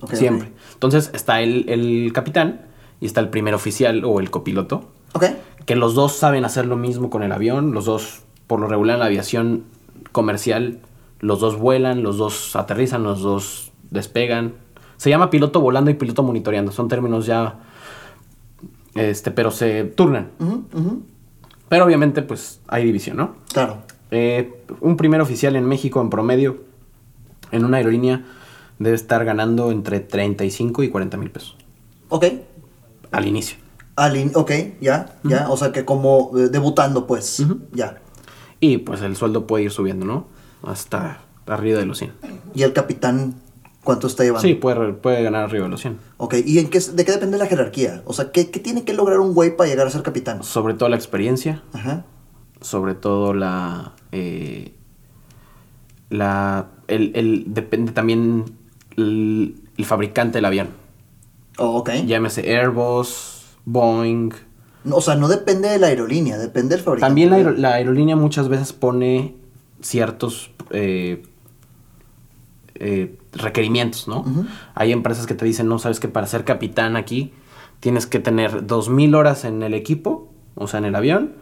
ok. 0.00 0.14
Siempre. 0.14 0.52
Entonces 0.74 1.10
está 1.14 1.40
el, 1.40 1.68
el 1.68 2.12
capitán 2.12 2.66
y 3.00 3.06
está 3.06 3.20
el 3.20 3.28
primer 3.30 3.54
oficial 3.54 4.04
o 4.04 4.20
el 4.20 4.30
copiloto, 4.30 4.90
Ok, 5.14 5.24
que 5.64 5.76
los 5.76 5.94
dos 5.94 6.12
saben 6.16 6.44
hacer 6.44 6.66
lo 6.66 6.76
mismo 6.76 7.08
con 7.08 7.22
el 7.22 7.32
avión, 7.32 7.72
los 7.72 7.84
dos, 7.86 8.22
por 8.46 8.60
lo 8.60 8.66
regular 8.66 8.94
en 8.96 9.00
la 9.00 9.06
aviación 9.06 9.64
comercial, 10.14 10.78
los 11.20 11.40
dos 11.40 11.58
vuelan, 11.58 12.02
los 12.02 12.16
dos 12.16 12.54
aterrizan, 12.56 13.02
los 13.02 13.20
dos 13.20 13.72
despegan. 13.90 14.54
Se 14.96 15.10
llama 15.10 15.28
piloto 15.28 15.60
volando 15.60 15.90
y 15.90 15.94
piloto 15.94 16.22
monitoreando, 16.22 16.70
son 16.72 16.88
términos 16.88 17.26
ya, 17.26 17.58
este, 18.94 19.30
pero 19.30 19.50
se 19.50 19.84
turnan. 19.84 20.30
Pero 21.68 21.84
obviamente 21.84 22.22
pues 22.22 22.60
hay 22.68 22.84
división, 22.84 23.16
¿no? 23.18 23.34
claro. 23.52 23.78
Eh, 24.10 24.62
un 24.80 24.96
primer 24.96 25.20
oficial 25.20 25.56
en 25.56 25.64
México 25.66 26.00
en 26.00 26.08
promedio 26.08 26.58
En 27.50 27.64
una 27.64 27.78
aerolínea 27.78 28.22
debe 28.78 28.94
estar 28.94 29.24
ganando 29.24 29.72
entre 29.72 29.98
35 29.98 30.82
y 30.84 30.88
40 30.90 31.16
mil 31.16 31.30
pesos 31.30 31.56
Ok. 32.10 32.26
al 33.10 33.26
inicio. 33.26 33.56
Al 33.96 34.16
in- 34.16 34.32
ok, 34.34 34.50
ya, 34.80 35.16
ya. 35.24 35.48
O 35.50 35.56
sea 35.56 35.72
que 35.72 35.84
como 35.84 36.30
eh, 36.36 36.48
debutando, 36.48 37.06
pues. 37.06 37.44
Ya. 37.72 37.98
Y 38.66 38.78
pues 38.78 39.02
el 39.02 39.14
sueldo 39.16 39.46
puede 39.46 39.64
ir 39.64 39.70
subiendo, 39.70 40.06
¿no? 40.06 40.26
Hasta 40.62 41.20
arriba 41.46 41.78
de 41.78 41.86
los 41.86 41.98
100. 41.98 42.12
¿Y 42.54 42.62
el 42.62 42.72
capitán 42.72 43.34
cuánto 43.82 44.06
está 44.06 44.22
llevando? 44.24 44.46
Sí, 44.48 44.54
puede, 44.54 44.94
puede 44.94 45.22
ganar 45.22 45.44
arriba 45.44 45.64
de 45.64 45.70
los 45.70 45.80
100. 45.82 45.98
Ok, 46.16 46.36
¿y 46.46 46.58
en 46.58 46.70
qué, 46.70 46.80
de 46.80 47.04
qué 47.04 47.12
depende 47.12 47.36
la 47.36 47.46
jerarquía? 47.46 48.02
O 48.06 48.12
sea, 48.14 48.32
¿qué, 48.32 48.50
qué 48.50 48.60
tiene 48.60 48.84
que 48.84 48.94
lograr 48.94 49.20
un 49.20 49.34
güey 49.34 49.54
para 49.54 49.68
llegar 49.68 49.86
a 49.86 49.90
ser 49.90 50.02
capitán? 50.02 50.42
Sobre 50.42 50.72
todo 50.74 50.88
la 50.88 50.96
experiencia, 50.96 51.62
Ajá. 51.74 52.04
sobre 52.62 52.94
todo 52.94 53.34
la... 53.34 53.92
eh, 54.12 54.72
la 56.10 56.66
el, 56.88 57.12
el- 57.14 57.44
depende 57.48 57.92
también 57.92 58.44
el, 58.96 59.56
el 59.76 59.84
fabricante 59.84 60.38
del 60.38 60.44
avión. 60.46 60.68
Oh, 61.58 61.76
ok. 61.78 61.90
Llámese 62.06 62.40
Airbus, 62.58 63.44
Boeing. 63.64 64.30
No, 64.84 64.96
O 64.96 65.00
sea, 65.00 65.14
no 65.16 65.28
depende 65.28 65.68
de 65.68 65.78
la 65.78 65.88
aerolínea, 65.88 66.38
depende 66.38 66.76
del 66.76 66.84
fabricante. 66.84 67.08
También 67.08 67.30
la, 67.30 67.52
la 67.52 67.74
aerolínea 67.74 68.16
muchas 68.16 68.48
veces 68.48 68.72
pone 68.72 69.34
ciertos 69.80 70.50
eh, 70.70 71.22
eh, 72.76 73.18
requerimientos, 73.32 74.08
¿no? 74.08 74.24
Hay 74.74 74.92
empresas 74.92 75.26
que 75.26 75.34
te 75.34 75.44
dicen, 75.44 75.68
no, 75.68 75.78
sabes 75.78 76.00
que 76.00 76.08
para 76.08 76.26
ser 76.26 76.44
capitán 76.44 76.96
aquí 76.96 77.32
tienes 77.80 78.06
que 78.06 78.18
tener 78.18 78.66
2.000 78.66 79.16
horas 79.16 79.44
en 79.44 79.62
el 79.62 79.74
equipo, 79.74 80.28
o 80.54 80.66
sea, 80.66 80.78
en 80.78 80.86
el 80.86 80.94
avión, 80.94 81.34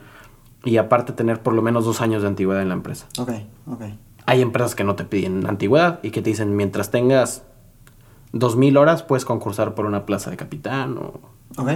y 0.65 0.77
aparte 0.77 1.13
tener 1.13 1.41
por 1.41 1.55
lo 1.55 1.63
menos 1.63 1.85
dos 1.85 2.01
años 2.01 2.23
de 2.23 2.29
antigüedad 2.29 2.63
en 2.63 2.69
la 2.69 2.75
empresa. 2.75 3.07
Ok, 3.19 3.31
ok. 3.67 3.83
Hay 4.27 4.41
empresas 4.41 4.75
que 4.75 4.85
no 4.85 4.95
te 4.95 5.05
piden 5.05 5.47
antigüedad 5.47 6.01
y 6.03 6.11
que 6.11 6.23
te 6.23 6.31
dicen, 6.31 6.55
mientras 6.55 6.91
tengas 6.91 7.45
2.000 8.33 8.79
horas, 8.79 9.03
puedes 9.03 9.25
concursar 9.25 9.75
por 9.75 9.87
una 9.87 10.07
plaza 10.07 10.31
de 10.31 10.37
capitán 10.37 10.99
o... 10.99 11.21
Ok. 11.57 11.71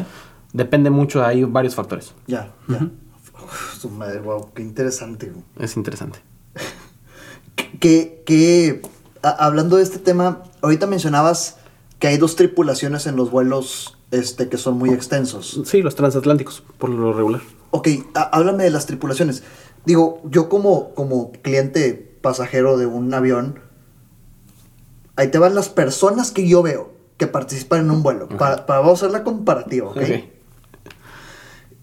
Depende 0.57 0.89
mucho, 0.89 1.23
hay 1.25 1.45
varios 1.45 1.75
factores. 1.75 2.15
Ya, 2.27 2.51
ya. 2.67 2.89
Uf, 3.45 3.79
su 3.79 3.91
madre, 3.91 4.21
wow, 4.21 4.49
qué 4.55 4.63
interesante. 4.63 5.27
güey. 5.31 5.45
Es 5.59 5.77
interesante. 5.77 6.19
Que, 7.79 8.23
que 8.25 8.81
a- 9.23 9.45
hablando 9.47 9.77
de 9.77 9.83
este 9.83 9.99
tema, 9.99 10.43
ahorita 10.63 10.87
mencionabas 10.87 11.59
que 11.99 12.09
hay 12.09 12.17
dos 12.17 12.37
tripulaciones 12.37 13.07
en 13.07 13.17
los 13.17 13.31
vuelos 13.31 13.99
este, 14.13 14.49
que 14.49 14.57
son 14.57 14.79
muy 14.79 14.91
extensos. 14.91 15.61
Sí, 15.67 15.83
los 15.83 15.95
transatlánticos, 15.95 16.63
por 16.79 16.89
lo 16.91 17.13
regular. 17.13 17.43
Ok, 17.71 17.89
a- 18.15 18.23
háblame 18.23 18.65
de 18.65 18.71
las 18.71 18.87
tripulaciones. 18.87 19.43
Digo, 19.85 20.23
yo 20.25 20.49
como, 20.49 20.95
como 20.95 21.33
cliente 21.33 21.93
pasajero 22.23 22.79
de 22.79 22.87
un 22.87 23.13
avión, 23.13 23.61
ahí 25.17 25.29
te 25.31 25.39
van 25.39 25.55
las 25.55 25.69
personas 25.69 26.31
que 26.31 26.49
yo 26.49 26.63
veo 26.63 26.93
que 27.19 27.27
participan 27.27 27.81
en 27.81 27.91
un 27.91 28.03
vuelo. 28.03 28.29
Para, 28.29 28.67
para 28.67 28.81
vamos 28.81 29.03
a 29.03 29.07
hacer 29.07 29.19
la 29.19 29.25
comparativa, 29.25 29.89
¿ok? 29.91 29.97
Ok. 29.99 30.25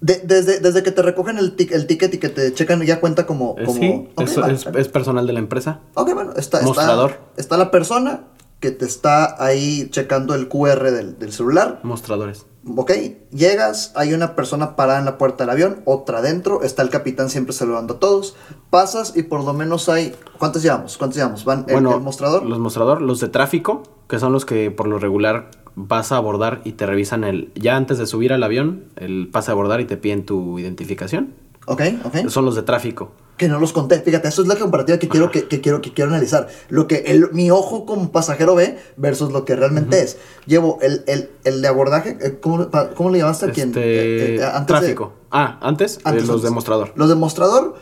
De- 0.04 0.22
desde, 0.26 0.60
desde 0.60 0.84
que 0.84 0.92
te 0.92 1.02
recogen 1.02 1.38
el, 1.38 1.56
tic- 1.56 1.72
el 1.72 1.88
ticket 1.88 2.14
y 2.14 2.18
que 2.18 2.28
te 2.30 2.54
checan, 2.54 2.82
ya 2.84 3.00
cuenta 3.00 3.26
como... 3.26 3.56
Eh, 3.58 3.64
como 3.66 3.80
sí, 3.80 4.10
es, 4.20 4.38
va. 4.40 4.52
es- 4.52 4.66
es 4.68 4.88
personal 4.90 5.26
de 5.26 5.32
la 5.34 5.40
empresa. 5.40 5.80
Ok, 5.94 6.14
bueno, 6.14 6.32
está, 6.32 6.58
está, 6.58 6.68
Mostrador. 6.68 7.18
está 7.38 7.58
la 7.58 7.72
persona 7.72 8.26
que 8.60 8.72
te 8.72 8.86
está 8.86 9.42
ahí 9.44 9.90
checando 9.92 10.36
el 10.36 10.48
QR 10.50 10.92
del, 10.92 11.18
del 11.20 11.32
celular. 11.32 11.80
Mostradores. 11.84 12.46
Ok, 12.78 12.92
llegas, 13.32 13.92
hay 13.96 14.14
una 14.14 14.36
persona 14.38 14.76
parada 14.78 15.00
en 15.00 15.06
la 15.06 15.18
puerta 15.18 15.44
del 15.44 15.50
avión, 15.52 15.82
otra 15.84 16.20
adentro, 16.20 16.64
está 16.64 16.82
el 16.82 16.90
capitán 16.90 17.30
siempre 17.30 17.54
saludando 17.54 17.96
a 17.96 18.00
todos. 18.00 18.36
Pasas 18.70 19.14
y 19.18 19.24
por 19.24 19.44
lo 19.44 19.54
menos 19.54 19.90
hay. 19.90 20.16
¿Cuántos 20.38 20.64
llevamos? 20.64 20.98
¿Cuántos 20.98 21.18
llevamos? 21.18 21.44
¿Van 21.44 21.66
el, 21.68 21.74
bueno, 21.74 21.94
el 21.94 22.00
mostrador? 22.02 22.46
Los 22.46 22.60
mostrador, 22.60 23.02
los 23.02 23.20
de 23.20 23.28
tráfico, 23.28 23.84
que 24.08 24.18
son 24.20 24.32
los 24.32 24.46
que 24.46 24.72
por 24.72 24.88
lo 24.88 24.98
regular 24.98 25.52
vas 25.76 26.12
a 26.12 26.18
abordar 26.18 26.62
y 26.64 26.74
te 26.74 26.86
revisan 26.86 27.24
el. 27.24 27.52
Ya 27.56 27.76
antes 27.78 27.98
de 27.98 28.06
subir 28.08 28.34
al 28.34 28.44
avión, 28.44 28.86
el 28.96 29.30
pase 29.32 29.52
a 29.52 29.54
abordar 29.54 29.82
y 29.82 29.86
te 29.86 29.98
piden 29.98 30.26
tu 30.26 30.60
identificación. 30.60 31.34
Ok, 31.66 31.82
ok. 32.04 32.28
Son 32.30 32.46
los 32.46 32.56
de 32.56 32.64
tráfico. 32.64 33.12
Que 33.38 33.48
no 33.48 33.60
los 33.60 33.74
conté. 33.74 34.00
Fíjate, 34.02 34.28
eso 34.28 34.44
es 34.44 34.48
la 34.48 34.56
comparativa 34.58 35.00
que 35.00 35.08
quiero, 35.10 35.32
que, 35.32 35.48
que 35.48 35.60
quiero, 35.60 35.82
que 35.82 35.92
quiero 35.92 36.12
analizar. 36.12 36.48
Lo 36.70 36.88
que 36.88 36.98
el- 37.08 37.32
mi 37.32 37.50
ojo 37.50 37.86
como 37.86 38.12
pasajero 38.12 38.54
ve 38.54 38.78
versus 38.98 39.32
lo 39.32 39.44
que 39.44 39.56
realmente 39.56 40.00
es. 40.04 40.18
Llevo 40.46 40.78
el, 40.82 41.04
el, 41.08 41.32
el 41.44 41.62
de 41.64 41.68
abordaje. 41.68 42.18
eh, 42.22 42.38
¿Cómo, 42.40 42.70
cómo 42.96 43.10
le 43.10 43.20
llamaste 43.20 43.48
a 43.48 43.52
quién? 43.52 43.70
Este, 43.70 43.82
Eh, 43.82 44.36
eh, 44.36 44.44
antes 44.44 44.60
de- 44.60 44.66
tráfico. 44.66 45.14
Ah, 45.32 45.58
antes, 45.62 45.98
eh, 45.98 46.02
Antes, 46.04 46.24
los 46.24 46.30
antes. 46.36 46.44
de 46.44 46.50
mostrador. 46.52 46.92
Los 46.96 47.10
de 47.10 47.16
mostrador, 47.16 47.76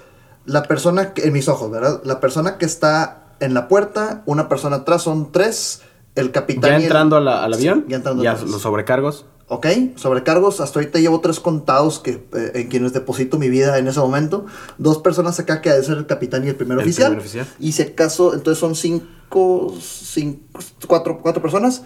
la 0.45 0.63
persona 0.63 1.13
que, 1.13 1.23
en 1.27 1.33
mis 1.33 1.49
ojos, 1.49 1.69
¿verdad? 1.69 2.01
La 2.05 2.21
persona 2.21 2.57
que 2.57 2.65
está 2.65 3.35
en 3.41 3.53
la 3.53 3.67
puerta, 3.67 4.21
una 4.25 4.47
persona 4.47 4.77
atrás, 4.77 5.01
son 5.01 5.33
tres, 5.33 5.81
el 6.15 6.31
capitán. 6.31 6.71
Ya 6.71 6.75
el- 6.77 6.83
entrando 6.83 7.15
a 7.17 7.21
la- 7.21 7.43
al 7.43 7.53
Sí, 7.55 7.67
avión, 7.67 7.85
ya 7.87 7.97
entrando 7.97 8.23
ya 8.23 8.33
los 8.33 8.61
sobrecargos. 8.61 9.25
Ok, 9.47 9.67
sobrecargos, 9.95 10.61
hasta 10.61 10.79
ahorita 10.79 10.99
llevo 10.99 11.19
tres 11.19 11.41
contados 11.41 11.99
que, 11.99 12.11
eh, 12.33 12.51
en 12.55 12.69
quienes 12.69 12.93
deposito 12.93 13.37
mi 13.37 13.49
vida 13.49 13.77
en 13.77 13.87
ese 13.87 13.99
momento. 13.99 14.45
Dos 14.77 14.99
personas 14.99 15.39
acá 15.39 15.61
que 15.61 15.69
ha 15.69 15.75
de 15.75 15.83
ser 15.83 15.97
el 15.97 16.05
capitán 16.05 16.45
y 16.45 16.49
el 16.49 16.55
primer 16.55 16.77
El 16.77 16.83
oficial. 16.85 17.07
primer 17.09 17.19
oficial. 17.25 17.47
Y 17.59 17.73
si 17.73 17.81
acaso, 17.81 18.33
entonces 18.33 18.59
son 18.59 18.75
cinco, 18.75 19.75
cinco 19.81 20.39
cuatro, 20.87 21.19
cuatro 21.21 21.41
personas. 21.41 21.81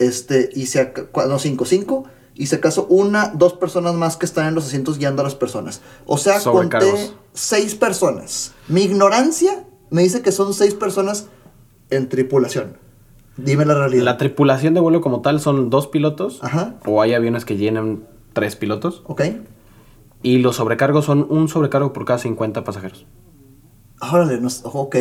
Este, 0.00 0.50
y 0.54 0.66
si 0.66 0.78
aca- 0.80 1.10
cua- 1.12 1.28
no, 1.28 1.38
cinco, 1.38 1.64
cinco. 1.64 2.04
Y 2.34 2.46
si 2.48 2.56
acaso 2.56 2.86
una, 2.88 3.28
dos 3.28 3.52
personas 3.52 3.94
más 3.94 4.16
que 4.16 4.26
están 4.26 4.48
en 4.48 4.56
los 4.56 4.66
asientos 4.66 4.98
guiando 4.98 5.22
a 5.22 5.24
las 5.24 5.36
personas. 5.36 5.82
O 6.06 6.18
sea, 6.18 6.40
conté 6.40 7.12
seis 7.32 7.76
personas. 7.76 8.52
Mi 8.66 8.82
ignorancia 8.82 9.64
me 9.90 10.02
dice 10.02 10.20
que 10.20 10.32
son 10.32 10.52
seis 10.52 10.74
personas 10.74 11.26
en 11.90 12.08
tripulación. 12.08 12.76
Dime 13.36 13.64
la 13.64 13.74
realidad. 13.74 14.04
La 14.04 14.16
tripulación 14.16 14.74
de 14.74 14.80
vuelo 14.80 15.00
como 15.00 15.20
tal 15.20 15.40
son 15.40 15.70
dos 15.70 15.86
pilotos. 15.88 16.42
Ajá. 16.42 16.74
O 16.86 17.02
hay 17.02 17.14
aviones 17.14 17.44
que 17.44 17.56
llenan 17.56 18.04
tres 18.32 18.56
pilotos. 18.56 19.02
¿Ok? 19.06 19.22
Y 20.22 20.38
los 20.38 20.56
sobrecargos 20.56 21.04
son 21.04 21.26
un 21.28 21.48
sobrecargo 21.48 21.92
por 21.92 22.04
cada 22.04 22.18
50 22.18 22.64
pasajeros. 22.64 23.06
Órale, 24.00 24.40
no, 24.40 24.48
ok, 24.64 24.96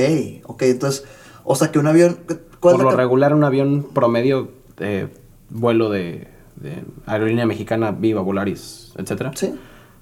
ok, 0.45 0.61
entonces, 0.63 1.03
o 1.43 1.55
sea 1.55 1.71
que 1.71 1.79
un 1.79 1.87
avión, 1.87 2.19
¿cuál 2.59 2.75
Por 2.77 2.83
lo 2.85 2.91
regular, 2.91 3.33
un 3.33 3.43
avión 3.43 3.87
promedio 3.93 4.49
de 4.77 5.09
vuelo 5.49 5.89
de, 5.89 6.27
de 6.55 6.83
aerolínea 7.05 7.45
mexicana, 7.45 7.91
Viva, 7.91 8.21
Volaris, 8.21 8.93
etcétera, 8.97 9.31
Sí, 9.35 9.53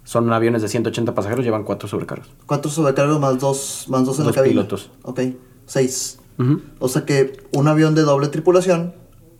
son 0.03 0.31
aviones 0.33 0.61
de 0.61 0.67
180 0.67 1.15
pasajeros, 1.15 1.43
llevan 1.45 1.63
cuatro 1.63 1.87
sobrecargos. 1.87 2.29
¿cuántos 2.45 2.73
sobrecargos 2.73 3.19
más 3.19 3.39
dos, 3.39 3.85
más 3.89 4.05
dos 4.05 4.19
en 4.19 4.25
Dos 4.25 4.35
la 4.35 4.41
cabina? 4.41 4.61
pilotos. 4.61 4.91
Ok, 5.03 5.21
seis. 5.65 6.19
O 6.79 6.87
sea 6.87 7.05
que 7.05 7.33
un 7.51 7.67
avión 7.67 7.93
de 7.95 8.01
doble 8.01 8.27
tripulación 8.27 8.93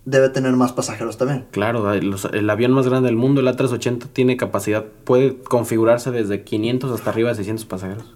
debe 0.04 0.28
tener 0.28 0.52
más 0.54 0.72
pasajeros 0.72 1.16
también. 1.18 1.46
Claro, 1.50 1.94
los- 2.00 2.24
el 2.26 2.48
avión 2.50 2.72
más 2.72 2.86
grande 2.88 3.06
del 3.08 3.16
mundo, 3.16 3.40
el 3.40 3.48
A380, 3.48 4.06
tiene 4.12 4.36
capacidad, 4.36 4.84
puede 5.04 5.38
configurarse 5.38 6.10
desde 6.10 6.42
500 6.44 6.90
hasta 6.92 7.10
arriba 7.10 7.28
de 7.30 7.36
600 7.36 7.64
pasajeros. 7.66 8.14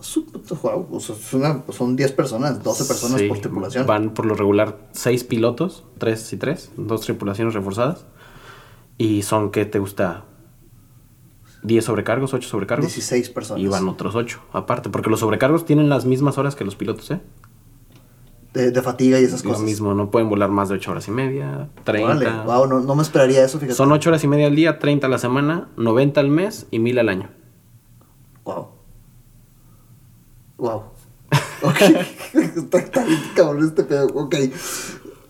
Su- 0.00 0.26
Wow, 0.62 0.88
o 0.90 1.00
sea, 1.00 1.14
es 1.16 1.32
una- 1.32 1.62
son 1.70 1.96
10 1.96 2.12
personas, 2.12 2.62
12 2.62 2.84
personas 2.84 3.20
Sí, 3.20 3.28
por 3.28 3.38
tripulación. 3.38 3.86
Van 3.86 4.10
por 4.10 4.26
lo 4.26 4.34
regular 4.34 4.76
6 4.92 5.24
pilotos, 5.24 5.84
3 5.98 6.32
y 6.32 6.36
3, 6.36 6.70
dos 6.76 7.00
tripulaciones 7.02 7.54
reforzadas. 7.54 8.04
Y 8.98 9.22
son, 9.22 9.50
¿qué 9.50 9.64
te 9.64 9.78
gusta? 9.78 10.24
10 11.62 11.84
sobrecargos, 11.86 12.34
8 12.34 12.48
sobrecargos. 12.48 12.86
16 12.86 13.30
personas. 13.30 13.62
Y 13.62 13.66
van 13.68 13.88
otros 13.88 14.14
8, 14.14 14.40
aparte, 14.52 14.90
porque 14.90 15.08
los 15.10 15.20
sobrecargos 15.20 15.64
tienen 15.64 15.88
las 15.88 16.04
mismas 16.04 16.36
horas 16.36 16.54
que 16.54 16.64
los 16.64 16.76
pilotos, 16.76 17.10
¿eh? 17.10 17.20
De, 18.54 18.70
de 18.70 18.82
fatiga 18.82 19.20
y 19.20 19.24
esas 19.24 19.44
Lo 19.44 19.50
cosas. 19.50 19.64
mismo, 19.64 19.92
no 19.94 20.10
pueden 20.12 20.28
volar 20.30 20.48
más 20.48 20.68
de 20.68 20.76
8 20.76 20.92
horas 20.92 21.08
y 21.08 21.10
media, 21.10 21.68
30. 21.82 22.06
Órale, 22.08 22.30
wow, 22.46 22.66
no, 22.68 22.80
no 22.80 22.94
me 22.94 23.02
esperaría 23.02 23.44
eso, 23.44 23.58
fíjate. 23.58 23.74
Son 23.74 23.90
8 23.90 24.08
horas 24.10 24.22
y 24.22 24.28
media 24.28 24.46
al 24.46 24.54
día, 24.54 24.78
30 24.78 25.08
a 25.08 25.10
la 25.10 25.18
semana, 25.18 25.68
90 25.76 26.20
al 26.20 26.28
mes 26.28 26.66
y 26.70 26.78
1000 26.78 26.98
al 27.00 27.08
año. 27.08 27.30
Wow. 28.44 28.68
Wow. 30.56 30.82
Ok. 31.62 31.80
está, 32.34 33.04
cabrón 33.34 33.64
este 33.66 33.84
pedo. 33.84 34.06
Ok. 34.14 34.34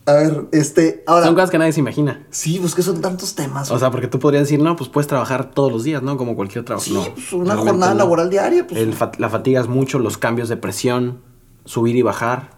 A 0.06 0.12
ver, 0.14 0.46
este. 0.52 1.02
Ahora. 1.06 1.24
Son 1.24 1.34
cosas 1.34 1.50
que 1.50 1.58
nadie 1.58 1.72
se 1.72 1.80
imagina. 1.80 2.26
Sí, 2.30 2.58
pues 2.60 2.74
que 2.74 2.82
son 2.82 3.00
tantos 3.00 3.34
temas. 3.36 3.70
O 3.70 3.78
sea, 3.78 3.90
porque 3.90 4.08
tú 4.08 4.18
podrías 4.18 4.42
decir, 4.42 4.60
no, 4.60 4.74
pues 4.76 4.90
puedes 4.90 5.06
trabajar 5.06 5.50
todos 5.52 5.72
los 5.72 5.84
días, 5.84 6.02
¿no? 6.02 6.16
Como 6.16 6.34
cualquier 6.34 6.64
trabajo. 6.64 6.84
sí, 6.84 6.92
No, 6.92 7.04
pues 7.14 7.32
una 7.32 7.56
jornada 7.56 7.92
no. 7.92 7.98
laboral 7.98 8.28
diaria. 8.30 8.66
Pues, 8.66 8.78
El 8.80 8.94
la 9.18 9.28
fatiga 9.30 9.60
es 9.60 9.68
mucho, 9.68 9.98
los 10.00 10.18
cambios 10.18 10.48
de 10.48 10.56
presión, 10.56 11.22
subir 11.64 11.96
y 11.96 12.02
bajar. 12.02 12.50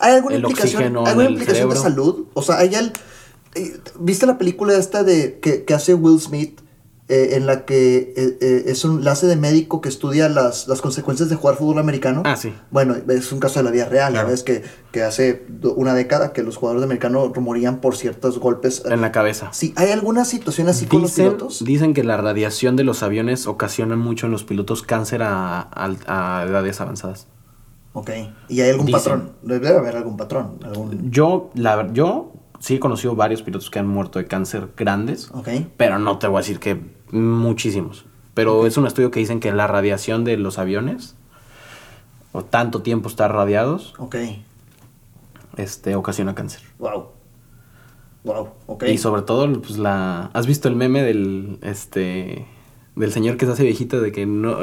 ¿Hay 0.00 0.14
alguna 0.14 0.36
el 0.36 0.42
implicación, 0.42 0.76
oxígeno 0.82 1.00
¿hay 1.04 1.08
alguna 1.08 1.30
implicación 1.30 1.70
de 1.70 1.76
salud? 1.76 2.26
O 2.34 2.42
sea, 2.42 2.58
hay 2.58 2.74
el. 2.74 2.92
eh, 3.54 3.78
¿Viste 3.98 4.26
la 4.26 4.38
película 4.38 4.76
esta 4.76 5.02
de 5.04 5.38
que, 5.40 5.64
que 5.64 5.74
hace 5.74 5.94
Will 5.94 6.20
Smith? 6.20 6.60
eh, 7.08 7.36
en 7.36 7.46
la 7.46 7.64
que 7.64 8.12
eh, 8.16 8.36
eh, 8.40 8.64
es 8.66 8.84
un 8.84 9.04
la 9.04 9.12
hace 9.12 9.28
de 9.28 9.36
médico 9.36 9.80
que 9.80 9.88
estudia 9.88 10.28
las, 10.28 10.66
las 10.66 10.80
consecuencias 10.80 11.28
de 11.28 11.36
jugar 11.36 11.54
fútbol 11.56 11.78
americano. 11.78 12.22
Ah, 12.24 12.34
sí. 12.34 12.52
Bueno, 12.72 12.96
es 13.08 13.30
un 13.30 13.38
caso 13.38 13.60
de 13.60 13.64
la 13.64 13.70
vida 13.70 13.84
real, 13.88 14.10
Claro. 14.12 14.26
ya 14.26 14.30
ves 14.32 14.42
que, 14.42 14.64
que 14.90 15.04
hace 15.04 15.46
una 15.76 15.94
década 15.94 16.32
que 16.32 16.42
los 16.42 16.56
jugadores 16.56 16.80
de 16.80 16.86
americano 16.86 17.32
morían 17.40 17.80
por 17.80 17.96
ciertos 17.96 18.40
golpes. 18.40 18.82
En 18.86 19.00
la 19.02 19.12
cabeza. 19.12 19.50
Sí, 19.52 19.72
¿hay 19.76 19.92
alguna 19.92 20.24
situación 20.24 20.66
así 20.68 20.86
con 20.86 21.00
los 21.02 21.12
Dicen, 21.12 21.26
pilotos? 21.26 21.64
dicen 21.64 21.94
que 21.94 22.02
la 22.02 22.16
radiación 22.16 22.74
de 22.74 22.82
los 22.82 23.04
aviones 23.04 23.46
ocasiona 23.46 23.94
mucho 23.94 24.26
en 24.26 24.32
los 24.32 24.42
pilotos 24.42 24.82
cáncer 24.82 25.22
a, 25.22 25.60
a- 25.60 26.40
a 26.40 26.42
edades 26.44 26.80
avanzadas. 26.80 27.28
Ok. 27.98 28.10
¿Y 28.50 28.60
hay 28.60 28.68
algún 28.70 28.84
Dicen. 28.84 29.00
patrón? 29.00 29.32
Debe 29.40 29.68
haber 29.70 29.96
algún 29.96 30.18
patrón. 30.18 30.58
Algún... 30.62 31.10
Yo, 31.10 31.50
la, 31.54 31.90
yo 31.94 32.30
sí 32.58 32.74
he 32.74 32.78
conocido 32.78 33.16
varios 33.16 33.40
pilotos 33.40 33.70
que 33.70 33.78
han 33.78 33.86
muerto 33.86 34.18
de 34.18 34.26
cáncer 34.26 34.68
grandes, 34.76 35.30
Ok. 35.32 35.48
pero 35.78 35.98
no 35.98 36.18
te 36.18 36.26
voy 36.26 36.36
a 36.36 36.40
decir 36.40 36.60
que 36.60 36.78
muchísimos. 37.10 38.04
Pero 38.34 38.66
es 38.66 38.76
un 38.76 38.86
estudio 38.86 39.10
que 39.10 39.18
dicen 39.20 39.40
que 39.40 39.50
la 39.50 39.66
radiación 39.66 40.24
de 40.24 40.36
los 40.36 40.58
aviones, 40.58 41.16
o 42.32 42.44
tanto 42.44 42.82
tiempo 42.82 43.08
estar 43.08 43.32
radiados, 43.32 43.94
este, 45.56 45.94
ocasiona 45.94 46.34
cáncer. 46.34 46.60
Wow. 46.78 47.06
Wow. 48.24 48.48
Ok. 48.66 48.84
Y 48.88 48.98
sobre 48.98 49.22
todo, 49.22 49.50
pues 49.62 49.78
la... 49.78 50.28
¿Has 50.34 50.46
visto 50.46 50.68
el 50.68 50.76
meme 50.76 51.02
del, 51.02 51.58
este, 51.62 52.46
del 52.94 53.10
señor 53.10 53.38
que 53.38 53.46
se 53.46 53.52
hace 53.52 53.62
viejito 53.62 54.02
de 54.02 54.12
que 54.12 54.26
no... 54.26 54.58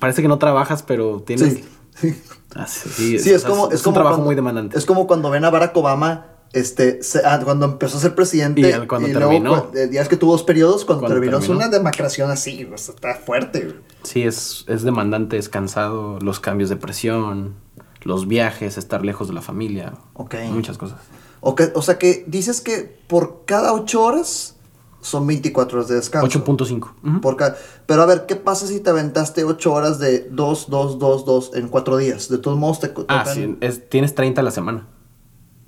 Parece 0.00 0.22
que 0.22 0.28
no 0.28 0.38
trabajas, 0.38 0.82
pero 0.82 1.22
tienes... 1.24 1.52
Sí. 1.54 1.64
Sí. 2.00 2.14
Ah, 2.54 2.66
sí, 2.66 3.16
es 3.16 3.44
como. 3.44 3.70
Es, 3.70 3.80
un 3.80 3.84
como 3.84 3.94
trabajo 3.94 4.14
cuando- 4.16 4.24
muy 4.26 4.34
demandante. 4.34 4.78
Es 4.78 4.84
como 4.86 5.06
cuando 5.06 5.30
ven 5.30 5.44
a 5.44 5.50
Barack 5.50 5.76
Obama. 5.76 6.26
Este, 6.54 7.02
se- 7.02 7.20
ah, 7.26 7.38
cuando 7.44 7.66
empezó 7.66 7.98
a 7.98 8.00
ser 8.00 8.14
presidente. 8.14 8.62
Y 8.62 8.72
al- 8.72 8.88
cuando 8.88 9.06
luego, 9.08 9.28
terminó. 9.30 9.70
cu- 9.70 9.76
eh, 9.76 9.90
ya 9.92 10.00
es 10.00 10.08
que 10.08 10.16
tuvo 10.16 10.32
dos 10.32 10.44
periodos. 10.44 10.86
Cuando, 10.86 11.00
Cuando 11.02 11.16
terminó, 11.20 11.38
es 11.38 11.48
una 11.50 11.68
demacración 11.68 12.30
así. 12.30 12.64
o 12.72 12.78
sea, 12.78 12.94
está 12.94 13.14
fuerte. 13.16 13.60
güey. 13.64 13.74
Sí, 14.02 14.22
es, 14.22 14.64
es 14.66 14.82
demandante, 14.82 15.36
es 15.36 15.50
cansado, 15.50 16.18
los 16.20 16.40
cambios 16.40 16.70
de 16.70 16.76
presión, 16.76 17.54
los 18.02 18.26
viajes, 18.28 18.78
estar 18.78 19.04
lejos 19.04 19.28
de 19.28 19.34
la 19.34 19.42
familia, 19.42 19.92
Ok. 20.14 20.36
muchas 20.50 20.78
cosas. 20.78 20.98
O, 21.40 21.54
que- 21.54 21.70
o 21.74 21.82
sea 21.82 21.98
que 21.98 22.24
dices 22.26 22.62
que 22.62 22.98
por 23.08 23.42
cada 23.44 23.74
ocho 23.74 24.02
horas 24.02 24.56
son 25.00 25.26
24 25.26 25.78
horas 25.78 25.88
de 25.88 25.94
descanso. 25.96 26.26
8.5. 26.44 26.94
Ujú. 27.04 27.20
Por 27.20 27.36
ca- 27.36 27.56
Pero 27.86 28.02
a 28.02 28.06
ver, 28.06 28.26
¿qué 28.26 28.36
pasa 28.36 28.66
si 28.66 28.80
te 28.80 28.90
aventaste 28.90 29.44
8 29.44 29.72
horas 29.72 29.98
de 29.98 30.28
2, 30.30 30.66
2, 30.70 30.98
2, 30.98 31.24
2 31.24 31.50
en 31.54 31.68
4 31.68 31.96
días? 31.96 32.28
De 32.28 32.38
todos 32.38 32.58
modos 32.58 32.80
te... 32.80 32.86
Ah, 33.08 33.24
tocan- 33.24 33.34
sí, 33.34 33.56
es- 33.60 33.88
tienes 33.88 34.14
30 34.14 34.40
a 34.40 34.44
la 34.44 34.50
semana. 34.50 34.88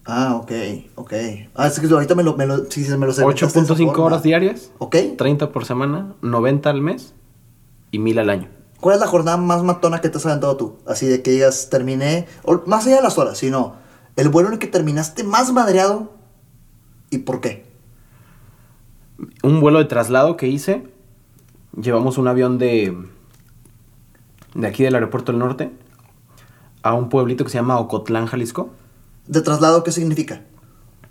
Ah, 0.04 0.34
ok, 0.42 0.50
ok. 0.96 1.12
Ah, 1.54 1.66
es 1.68 1.78
que 1.78 1.86
ahorita 1.86 2.14
me 2.14 2.22
lo... 2.22 2.36
Me 2.36 2.46
lo 2.46 2.64
sí, 2.70 2.84
sí, 2.84 2.90
me 2.96 3.06
lo 3.06 3.12
aventaste 3.12 3.60
de 3.60 3.64
esa 3.64 3.74
8.5 3.74 3.86
forma. 3.86 4.04
horas 4.04 4.22
diarias, 4.22 4.70
Ok. 4.78 4.96
30 5.16 5.52
por 5.52 5.64
semana, 5.64 6.14
90 6.22 6.70
al 6.70 6.80
mes 6.80 7.14
y 7.90 7.98
1000 7.98 8.18
al 8.18 8.30
año. 8.30 8.48
¿Cuál 8.80 8.94
es 8.94 9.00
la 9.00 9.06
jornada 9.06 9.36
más 9.36 9.62
matona 9.62 10.00
que 10.00 10.08
te 10.08 10.16
has 10.18 10.26
aventado 10.26 10.56
tú? 10.56 10.76
Así 10.86 11.06
de 11.06 11.22
que 11.22 11.30
digas, 11.32 11.68
terminé... 11.70 12.26
o 12.44 12.62
más 12.66 12.86
allá 12.86 12.96
de 12.96 13.02
las 13.02 13.18
horas, 13.18 13.38
sino... 13.38 13.74
El 14.16 14.28
vuelo 14.28 14.48
en 14.48 14.54
el 14.54 14.58
que 14.58 14.66
terminaste 14.66 15.22
más 15.22 15.52
madreado 15.52 16.10
y 17.10 17.18
por 17.18 17.40
qué. 17.40 17.69
Un 19.42 19.61
vuelo 19.61 19.78
de 19.78 19.85
traslado 19.85 20.37
que 20.37 20.48
hice, 20.48 20.85
llevamos 21.80 22.18
un 22.18 22.28
avión 22.28 22.59
de, 22.59 22.96
de 24.54 24.66
aquí 24.66 24.83
del 24.83 24.94
aeropuerto 24.94 25.33
del 25.33 25.38
norte 25.38 25.70
a 26.83 26.94
un 26.94 27.09
pueblito 27.09 27.44
que 27.44 27.50
se 27.50 27.59
llama 27.59 27.78
Ocotlán, 27.78 28.26
Jalisco. 28.26 28.70
¿De 29.26 29.42
traslado 29.42 29.85
qué 29.85 29.92
significa? 29.92 30.42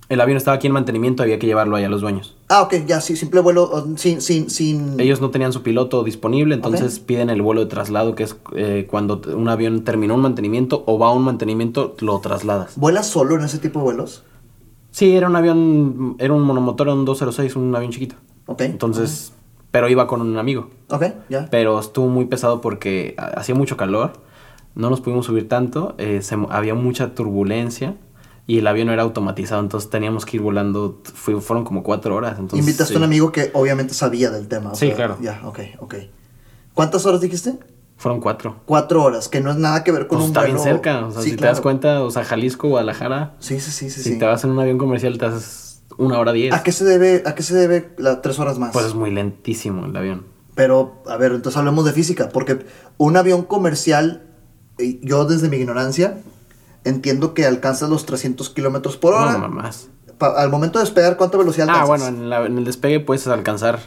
El 0.10 0.22
avión 0.22 0.38
estaba 0.38 0.56
aquí 0.56 0.66
en 0.66 0.74
mantenimiento, 0.74 1.22
había 1.22 1.38
que 1.38 1.46
llevarlo 1.46 1.76
allá 1.76 1.86
a 1.86 1.90
los 1.90 2.02
dueños. 2.02 2.36
Ah, 2.48 2.64
ok, 2.64 2.78
ya, 2.88 3.00
sí, 3.00 3.16
simple 3.16 3.42
vuelo, 3.42 3.86
sin, 3.96 4.22
sin, 4.22 4.50
sin... 4.50 5.00
Ellos 5.00 5.22
no 5.22 5.30
tenían 5.30 5.54
su 5.54 5.62
piloto 5.62 6.04
disponible, 6.04 6.56
entonces 6.56 7.00
piden 7.00 7.30
el 7.30 7.44
vuelo 7.44 7.62
de 7.62 7.68
traslado, 7.68 8.16
que 8.16 8.24
es 8.24 8.36
eh, 8.56 8.88
cuando 8.90 9.22
un 9.36 9.48
avión 9.50 9.84
terminó 9.84 10.16
un 10.16 10.22
mantenimiento 10.22 10.84
o 10.88 10.98
va 10.98 11.10
a 11.10 11.12
un 11.12 11.24
mantenimiento, 11.24 11.96
lo 12.00 12.20
trasladas. 12.22 12.76
¿Vuelas 12.76 13.06
solo 13.06 13.36
en 13.36 13.44
ese 13.44 13.60
tipo 13.60 13.80
de 13.80 13.84
vuelos? 13.84 14.24
Sí, 14.92 15.16
era 15.16 15.28
un 15.28 15.36
avión, 15.36 16.16
era 16.20 16.34
un 16.34 16.42
monomotor, 16.42 16.88
un 16.90 17.06
206, 17.06 17.56
un 17.56 17.76
avión 17.76 17.92
chiquito. 17.92 18.16
Ok. 18.48 18.62
Entonces, 18.62 19.34
pero 19.72 19.88
iba 19.88 20.08
con 20.08 20.22
un 20.22 20.38
amigo. 20.38 20.70
Ok, 20.90 21.04
ya. 21.30 21.48
Pero 21.52 21.80
estuvo 21.80 22.08
muy 22.08 22.26
pesado 22.26 22.60
porque 22.62 23.14
ha- 23.18 23.28
hacía 23.40 23.54
mucho 23.56 23.78
calor, 23.78 24.14
no 24.76 24.90
nos 24.90 25.02
pudimos 25.02 25.26
subir 25.28 25.48
tanto, 25.48 25.96
eh, 25.98 26.22
se 26.22 26.36
había 26.50 26.74
mucha 26.74 27.14
turbulencia 27.14 27.96
y 28.48 28.58
el 28.58 28.68
avión 28.68 28.88
no 28.88 28.94
era 28.94 29.04
automatizado, 29.04 29.62
entonces 29.62 29.90
teníamos 29.92 30.26
que 30.26 30.38
ir 30.38 30.42
volando, 30.44 31.02
fui- 31.04 31.40
fueron 31.40 31.64
como 31.66 31.84
cuatro 31.84 32.16
horas. 32.16 32.40
Entonces, 32.40 32.60
Invitaste 32.68 32.96
a 32.96 32.98
un 32.98 33.04
amigo 33.04 33.32
que 33.32 33.52
obviamente 33.54 33.94
sabía 33.94 34.32
del 34.32 34.48
tema. 34.48 34.72
o 34.72 34.76
Sí, 34.76 34.88
sea, 34.88 34.96
claro. 34.96 35.18
Ya, 35.22 35.40
ok, 35.46 35.60
ok. 35.80 35.96
¿Cuántas 36.74 37.06
horas 37.06 37.22
dijiste? 37.22 37.60
Fueron 38.00 38.20
cuatro. 38.22 38.56
Cuatro 38.66 39.04
horas, 39.04 39.28
que 39.28 39.42
no 39.42 39.52
es 39.52 39.58
nada 39.58 39.84
que 39.84 39.92
ver 39.92 40.08
con 40.08 40.18
Pues 40.18 40.24
un 40.24 40.28
está 40.30 40.40
vuelo... 40.40 40.56
bien 40.56 40.64
cerca, 40.64 41.06
o 41.06 41.12
sea, 41.12 41.22
Sí, 41.22 41.32
si 41.32 41.36
te 41.36 41.46
das 41.46 41.60
cuenta, 41.62 42.02
o 42.02 42.10
sea, 42.10 42.24
Jalisco, 42.24 42.68
Guadalajara, 42.70 43.36
Sí, 43.40 43.60
sí, 43.60 43.70
sí, 43.72 43.90
sí. 43.90 44.02
si 44.02 44.12
sí. 44.14 44.18
te 44.18 44.26
vas 44.26 44.44
en 44.46 44.52
un 44.52 44.60
avión 44.60 44.78
comercial 44.78 45.18
te 45.18 45.26
haces 45.26 45.84
una 45.98 46.18
hora 46.18 46.32
diez. 46.32 46.54
¿A 46.54 46.64
qué 46.64 46.72
se 46.72 46.86
debe, 46.86 47.22
a 47.26 47.36
qué 47.36 47.44
se 47.44 47.54
debe 47.56 47.90
las 47.98 48.22
tres 48.22 48.40
horas 48.40 48.58
más? 48.58 48.72
Pues 48.72 48.86
es 48.86 48.96
muy 48.96 49.12
lentísimo 49.12 49.86
el 49.86 49.96
avión. 49.96 50.26
Pero, 50.56 51.04
a 51.08 51.18
ver, 51.18 51.34
entonces 51.34 51.58
hablemos 51.60 51.84
de 51.86 51.92
física, 51.92 52.30
porque 52.30 52.66
un 52.98 53.18
avión 53.18 53.44
comercial, 53.44 54.24
yo 55.02 55.26
desde 55.26 55.50
mi 55.50 55.58
ignorancia, 55.58 56.20
entiendo 56.86 57.34
que 57.34 57.46
alcanza 57.46 57.88
los 57.90 58.06
300 58.06 58.50
kilómetros 58.50 58.96
por 58.96 59.14
hora. 59.14 59.34
No, 59.34 59.40
no, 59.40 59.50
más. 59.50 59.90
Al 60.20 60.50
momento 60.50 60.80
de 60.80 60.86
despegar, 60.86 61.18
¿cuánta 61.18 61.38
velocidad 61.38 61.68
Ah, 61.70 61.82
alcanzas? 61.82 61.88
bueno, 62.12 62.18
en, 62.24 62.30
la- 62.30 62.46
en 62.46 62.58
el 62.58 62.64
despegue 62.64 63.02
puedes 63.02 63.28
alcanzar. 63.28 63.80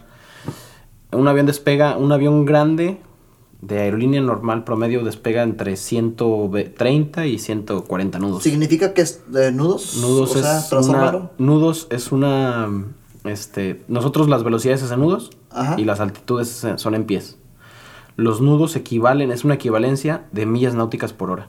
Un 1.12 1.28
avión 1.28 1.46
despega, 1.46 1.96
un 1.96 2.12
avión 2.12 2.44
grande 2.46 3.00
de 3.62 3.78
aerolínea 3.78 4.20
normal 4.20 4.64
promedio 4.64 5.02
despega 5.04 5.42
entre 5.42 5.76
130 5.76 7.26
y 7.26 7.38
140 7.38 8.18
nudos. 8.18 8.42
¿Significa 8.42 8.92
que 8.92 9.02
es 9.02 9.22
eh, 9.34 9.50
nudos? 9.52 9.96
Nudos 10.00 10.36
o 10.36 10.38
es 10.80 10.88
una, 10.88 11.30
nudos 11.38 11.86
es 11.90 12.12
una 12.12 12.68
este 13.24 13.84
nosotros 13.88 14.28
las 14.28 14.42
velocidades 14.42 14.82
es 14.82 14.90
en 14.90 15.00
nudos 15.00 15.30
Ajá. 15.50 15.76
y 15.78 15.84
las 15.84 16.00
altitudes 16.00 16.64
es- 16.64 16.80
son 16.80 16.94
en 16.94 17.04
pies. 17.04 17.38
Los 18.16 18.40
nudos 18.40 18.76
equivalen, 18.76 19.30
es 19.30 19.44
una 19.44 19.54
equivalencia 19.54 20.24
de 20.32 20.44
millas 20.44 20.74
náuticas 20.74 21.12
por 21.12 21.30
hora. 21.30 21.48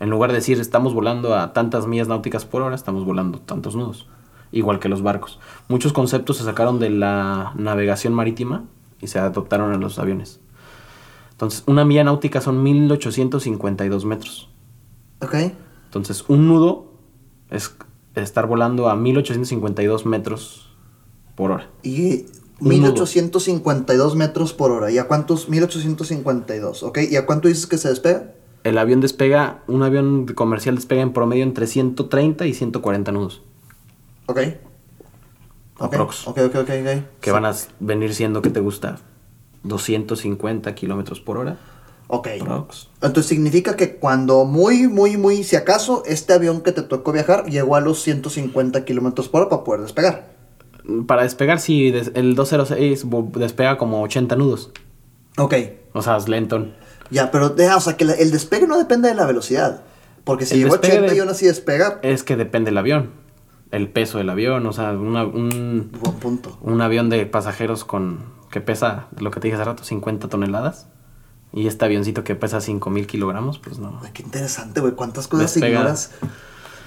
En 0.00 0.10
lugar 0.10 0.30
de 0.30 0.36
decir 0.36 0.60
estamos 0.60 0.92
volando 0.92 1.34
a 1.36 1.52
tantas 1.52 1.86
millas 1.86 2.08
náuticas 2.08 2.44
por 2.44 2.62
hora, 2.62 2.74
estamos 2.74 3.04
volando 3.04 3.38
tantos 3.38 3.74
nudos. 3.74 4.06
Igual 4.50 4.80
que 4.80 4.88
los 4.88 5.02
barcos. 5.02 5.38
Muchos 5.68 5.92
conceptos 5.92 6.38
se 6.38 6.44
sacaron 6.44 6.78
de 6.78 6.90
la 6.90 7.52
navegación 7.56 8.12
marítima 8.14 8.64
y 9.00 9.06
se 9.06 9.18
adoptaron 9.18 9.72
en 9.74 9.80
los 9.80 9.98
aviones. 9.98 10.40
Entonces, 11.38 11.62
una 11.66 11.84
milla 11.84 12.02
náutica 12.02 12.40
son 12.40 12.64
1852 12.64 14.04
metros. 14.04 14.48
Ok. 15.20 15.34
Entonces, 15.84 16.24
un 16.26 16.48
nudo 16.48 16.90
es 17.48 17.76
estar 18.16 18.48
volando 18.48 18.88
a 18.88 18.96
1852 18.96 20.04
metros 20.04 20.68
por 21.36 21.52
hora. 21.52 21.70
Y 21.84 22.26
Un 22.58 22.70
1852 22.70 24.16
metros 24.16 24.52
por 24.52 24.72
hora. 24.72 24.90
¿Y 24.90 24.98
a 24.98 25.06
cuántos? 25.06 25.48
1852, 25.48 26.82
¿ok? 26.82 26.98
¿Y 27.08 27.14
a 27.14 27.24
cuánto 27.24 27.46
dices 27.46 27.68
que 27.68 27.78
se 27.78 27.88
despega? 27.88 28.34
El 28.64 28.76
avión 28.76 29.00
despega, 29.00 29.62
un 29.68 29.84
avión 29.84 30.26
comercial 30.26 30.74
despega 30.74 31.02
en 31.02 31.12
promedio 31.12 31.44
entre 31.44 31.68
130 31.68 32.46
y 32.46 32.54
140 32.54 33.12
nudos. 33.12 33.42
Ok. 34.26 34.40
Aprox. 35.78 36.26
ok, 36.26 36.38
ok, 36.46 36.54
ok. 36.56 36.70
ok. 36.82 37.20
Que 37.20 37.30
van 37.30 37.44
a 37.44 37.54
venir 37.78 38.12
siendo, 38.12 38.42
que 38.42 38.50
te 38.50 38.58
gusta? 38.58 38.98
250 39.62 40.74
kilómetros 40.74 41.20
por 41.20 41.38
hora. 41.38 41.58
Ok. 42.08 42.28
Entonces 43.02 43.26
significa 43.26 43.76
que 43.76 43.96
cuando 43.96 44.44
muy, 44.46 44.88
muy, 44.88 45.16
muy, 45.16 45.44
si 45.44 45.56
acaso, 45.56 46.02
este 46.06 46.32
avión 46.32 46.62
que 46.62 46.72
te 46.72 46.82
tocó 46.82 47.12
viajar 47.12 47.44
llegó 47.46 47.76
a 47.76 47.80
los 47.80 48.00
150 48.02 48.84
kilómetros 48.84 49.28
por 49.28 49.42
hora 49.42 49.50
para 49.50 49.64
poder 49.64 49.82
despegar. 49.82 50.30
Para 51.06 51.22
despegar, 51.24 51.60
sí, 51.60 51.90
des- 51.90 52.12
el 52.14 52.34
206 52.34 53.06
vo- 53.06 53.30
despega 53.32 53.76
como 53.76 54.02
80 54.02 54.36
nudos. 54.36 54.70
Ok. 55.36 55.54
O 55.92 56.00
sea, 56.00 56.16
es 56.16 56.28
lento. 56.28 56.68
Ya, 57.10 57.30
pero 57.30 57.50
deja, 57.50 57.76
o 57.76 57.80
sea, 57.80 57.96
que 57.98 58.04
el 58.04 58.30
despegue 58.30 58.66
no 58.66 58.78
depende 58.78 59.08
de 59.08 59.14
la 59.14 59.26
velocidad. 59.26 59.82
Porque 60.24 60.46
si 60.46 60.54
El 60.54 60.60
llegó 60.60 60.74
a 60.74 60.78
despegue 60.78 60.94
80 60.98 61.10
de- 61.12 61.16
y 61.16 61.20
aún 61.20 61.28
así 61.30 61.46
despega, 61.46 62.00
Es 62.02 62.22
que 62.22 62.36
depende 62.36 62.70
del 62.70 62.78
avión. 62.78 63.10
El 63.70 63.90
peso 63.90 64.16
del 64.16 64.30
avión, 64.30 64.64
o 64.66 64.72
sea, 64.72 64.92
una- 64.92 65.24
un, 65.26 65.90
buen 66.00 66.14
punto. 66.16 66.56
un 66.62 66.80
avión 66.80 67.10
de 67.10 67.26
pasajeros 67.26 67.84
con 67.84 68.20
que 68.50 68.60
pesa, 68.60 69.08
lo 69.18 69.30
que 69.30 69.40
te 69.40 69.48
dije 69.48 69.56
hace 69.56 69.64
rato, 69.64 69.84
50 69.84 70.28
toneladas. 70.28 70.88
Y 71.52 71.66
este 71.66 71.84
avioncito 71.86 72.24
que 72.24 72.34
pesa 72.34 72.60
5000 72.60 73.06
kilogramos, 73.06 73.58
pues 73.58 73.78
no. 73.78 74.00
Ay, 74.04 74.10
qué 74.12 74.22
interesante, 74.22 74.80
güey. 74.80 74.92
¿Cuántas 74.94 75.28
cosas 75.28 75.54
Despega. 75.54 75.78
ignoras? 75.78 76.12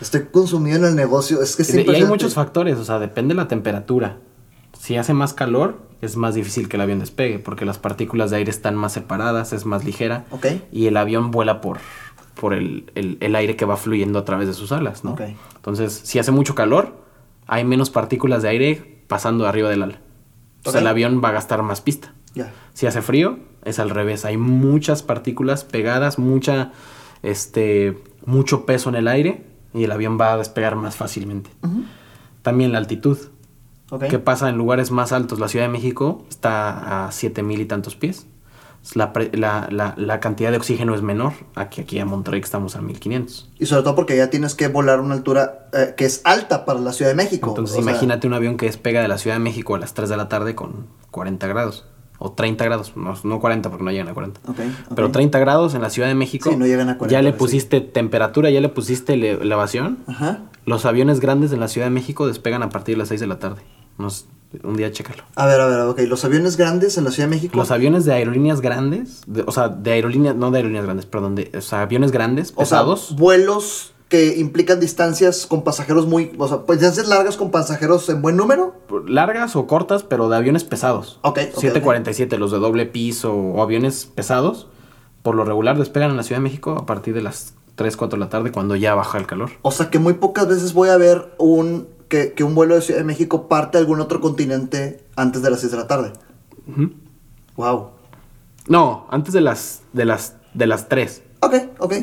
Estoy 0.01 0.25
consumido 0.31 0.77
en 0.77 0.85
el 0.85 0.95
negocio. 0.95 1.41
Es 1.41 1.55
que 1.55 1.63
es 1.63 1.73
Y, 1.73 1.79
hay 1.89 2.05
muchos 2.05 2.33
factores, 2.35 2.77
o 2.77 2.85
sea, 2.85 2.99
depende 2.99 3.33
de 3.33 3.41
la 3.41 3.47
temperatura. 3.47 4.17
Si 4.79 4.97
hace 4.97 5.13
más 5.13 5.33
calor, 5.33 5.79
es 6.01 6.15
más 6.17 6.33
difícil 6.35 6.69
que 6.69 6.77
el 6.77 6.81
avión 6.81 6.99
despegue, 6.99 7.39
porque 7.39 7.65
las 7.65 7.77
partículas 7.79 8.31
de 8.31 8.37
aire 8.37 8.49
están 8.51 8.75
más 8.75 8.93
separadas, 8.93 9.53
es 9.53 9.65
más 9.65 9.83
ligera. 9.83 10.25
Ok. 10.31 10.47
Y 10.71 10.87
el 10.87 10.97
avión 10.97 11.29
vuela 11.31 11.59
por, 11.61 11.77
por 12.39 12.53
el, 12.53 12.91
el- 12.95 13.17
el 13.19 13.35
aire 13.35 13.55
que 13.55 13.65
va 13.65 13.77
fluyendo 13.77 14.17
a 14.19 14.25
través 14.25 14.47
de 14.47 14.53
sus 14.53 14.71
alas, 14.71 15.03
¿no? 15.03 15.13
Ok. 15.13 15.21
Entonces, 15.55 16.01
si 16.03 16.17
hace 16.19 16.31
mucho 16.31 16.55
calor, 16.55 16.95
hay 17.47 17.63
menos 17.63 17.89
partículas 17.91 18.41
de 18.43 18.49
aire 18.49 19.03
pasando 19.07 19.45
arriba 19.47 19.69
del 19.69 19.83
ala. 19.83 19.99
Ok. 20.65 20.75
el 20.75 20.87
avión 20.87 21.21
va 21.23 21.29
a 21.29 21.31
gastar 21.33 21.63
más 21.63 21.81
pista. 21.81 22.13
Si 22.73 22.87
hace 22.87 23.01
frío, 23.01 23.39
es 23.63 23.79
al 23.79 23.89
revés. 23.89 24.25
Hay 24.25 24.37
muchas 24.37 25.03
partículas 25.03 25.63
pegadas, 25.65 26.17
mucha, 26.17 26.71
este, 27.23 27.97
mucho 28.25 28.65
peso 28.65 28.89
en 28.89 28.95
el 28.95 29.07
aire 29.07 29.45
y 29.73 29.83
el 29.83 29.91
avión 29.91 30.17
va 30.19 30.33
a 30.33 30.37
despegar 30.37 30.75
más 30.75 30.95
fácilmente. 30.95 31.49
También 32.41 32.71
la 32.71 32.77
altitud. 32.77 33.17
Ok. 33.89 34.05
¿Qué 34.05 34.19
pasa 34.19 34.49
en 34.49 34.57
lugares 34.57 34.91
más 34.91 35.11
altos? 35.11 35.39
La 35.39 35.49
Ciudad 35.49 35.65
de 35.65 35.71
México 35.71 36.25
está 36.29 37.07
a 37.07 37.11
7000 37.11 37.61
y 37.61 37.65
tantos 37.65 37.95
pies. 37.95 38.25
La, 38.95 39.13
pre- 39.13 39.31
la, 39.37 39.67
la, 39.71 39.93
la 39.97 40.19
cantidad 40.19 40.51
de 40.51 40.57
oxígeno 40.57 40.95
es 40.95 41.01
menor 41.01 41.33
aquí, 41.55 41.81
aquí 41.81 41.99
a 41.99 42.05
Monterrey 42.05 42.41
que 42.41 42.45
estamos 42.45 42.75
a 42.75 42.81
1500. 42.81 43.49
Y 43.59 43.65
sobre 43.67 43.83
todo 43.83 43.95
porque 43.95 44.17
ya 44.17 44.29
tienes 44.29 44.55
que 44.55 44.67
volar 44.67 44.99
a 44.99 45.01
una 45.01 45.13
altura 45.15 45.67
eh, 45.73 45.93
que 45.95 46.05
es 46.05 46.21
alta 46.23 46.65
para 46.65 46.79
la 46.79 46.91
Ciudad 46.93 47.11
de 47.11 47.15
México. 47.15 47.49
Entonces 47.49 47.77
O 47.77 47.81
sea, 47.83 47.91
imagínate 47.91 48.27
un 48.27 48.33
avión 48.33 48.57
que 48.57 48.65
despega 48.65 49.01
de 49.01 49.07
la 49.07 49.17
Ciudad 49.17 49.35
de 49.35 49.39
México 49.41 49.75
a 49.75 49.79
las 49.79 49.93
3 49.93 50.09
de 50.09 50.17
la 50.17 50.29
tarde 50.29 50.55
con 50.55 50.87
40 51.11 51.47
grados. 51.47 51.85
O 52.23 52.33
30 52.33 52.63
grados, 52.65 52.93
no, 52.95 53.15
no 53.23 53.39
40 53.39 53.69
porque 53.69 53.83
no 53.83 53.89
llegan 53.91 54.07
a 54.07 54.13
40. 54.13 54.41
Ok, 54.47 54.49
ok. 54.59 54.93
Pero 54.95 55.09
30 55.11 55.39
grados 55.39 55.73
en 55.73 55.81
la 55.81 55.89
Ciudad 55.89 56.07
de 56.07 56.13
México. 56.13 56.51
Sí, 56.51 56.55
no 56.55 56.67
llegan 56.67 56.87
a 56.89 56.97
40, 56.99 57.11
Ya 57.11 57.23
le 57.23 57.31
sí. 57.31 57.37
pusiste 57.39 57.81
temperatura, 57.81 58.51
ya 58.51 58.61
le 58.61 58.69
pusiste 58.69 59.13
ele- 59.13 59.31
elevación. 59.41 59.99
Ajá. 60.07 60.41
Los 60.65 60.85
aviones 60.85 61.19
grandes 61.19 61.51
en 61.51 61.59
la 61.59 61.67
Ciudad 61.67 61.87
de 61.87 61.91
México 61.91 62.27
despegan 62.27 62.61
a 62.61 62.69
partir 62.69 62.93
de 62.95 62.99
las 62.99 63.07
6 63.07 63.21
de 63.21 63.25
la 63.27 63.39
tarde. 63.39 63.61
Nos- 63.97 64.27
un 64.63 64.75
día 64.75 64.91
chécalo. 64.91 65.23
A 65.35 65.45
ver, 65.45 65.59
a 65.61 65.65
ver, 65.67 65.79
ok. 65.81 65.99
Los 66.07 66.25
aviones 66.25 66.57
grandes 66.57 66.97
en 66.97 67.03
la 67.05 67.11
Ciudad 67.11 67.29
de 67.29 67.35
México. 67.35 67.57
Los 67.57 67.71
aviones 67.71 68.05
de 68.05 68.13
aerolíneas 68.13 68.61
grandes, 68.61 69.21
de- 69.27 69.43
o 69.45 69.51
sea, 69.51 69.69
de 69.69 69.91
aerolíneas, 69.93 70.35
no 70.35 70.51
de 70.51 70.57
aerolíneas 70.57 70.85
grandes, 70.85 71.05
perdón, 71.05 71.35
de, 71.35 71.51
o 71.57 71.61
sea, 71.61 71.81
aviones 71.81 72.11
grandes, 72.11 72.51
o 72.51 72.65
sea, 72.65 72.79
pesados. 72.79 73.15
vuelos 73.17 73.93
que 74.09 74.37
implican 74.39 74.81
distancias 74.81 75.45
con 75.47 75.63
pasajeros 75.63 76.05
muy. 76.05 76.33
O 76.37 76.47
sea, 76.47 76.59
pues 76.63 76.79
distancias 76.79 77.07
largas 77.07 77.37
con 77.37 77.49
pasajeros 77.49 78.09
en 78.09 78.21
buen 78.21 78.35
número. 78.35 78.75
largas 79.07 79.55
o 79.55 79.67
cortas, 79.67 80.03
pero 80.03 80.27
de 80.27 80.35
aviones 80.35 80.65
pesados. 80.65 81.19
Ok, 81.21 81.37
ok, 81.53 81.59
747, 81.61 82.37
los 82.37 82.51
de 82.51 82.59
doble 82.59 82.85
piso 82.85 83.33
o 83.33 83.61
aviones 83.61 84.05
pesados, 84.13 84.67
por 85.21 85.35
lo 85.35 85.45
regular 85.45 85.77
despegan 85.77 86.11
en 86.11 86.17
la 86.17 86.23
Ciudad 86.23 86.39
de 86.39 86.43
México 86.43 86.71
a 86.77 86.85
partir 86.85 87.13
de 87.13 87.21
las 87.21 87.53
3, 87.75 87.95
4 87.95 88.17
de 88.17 88.25
la 88.25 88.29
tarde 88.29 88.51
cuando 88.51 88.75
ya 88.75 88.95
baja 88.95 89.17
el 89.17 89.25
calor. 89.27 89.51
O 89.61 89.71
sea 89.71 89.89
que 89.89 89.97
muy 89.97 90.15
pocas 90.15 90.45
veces 90.49 90.73
voy 90.73 90.89
a 90.89 90.97
ver 90.97 91.33
un. 91.37 91.87
Que, 92.11 92.33
que 92.33 92.43
un 92.43 92.55
vuelo 92.55 92.75
de 92.75 92.81
Ciudad 92.81 92.99
de 92.99 93.05
México 93.05 93.47
parte 93.47 93.77
a 93.77 93.79
algún 93.79 94.01
otro 94.01 94.19
continente 94.19 95.01
antes 95.15 95.41
de 95.41 95.49
las 95.49 95.61
6 95.61 95.71
de 95.71 95.77
la 95.77 95.87
tarde. 95.87 96.11
Wow. 97.55 97.91
No, 98.67 99.07
antes 99.09 99.33
de 99.33 99.39
las 99.39 99.83
de 99.93 100.03
las 100.03 100.35
de 100.53 100.67
las 100.67 100.89
3. 100.89 101.23
Ok, 101.39 101.55
ok. 101.79 101.93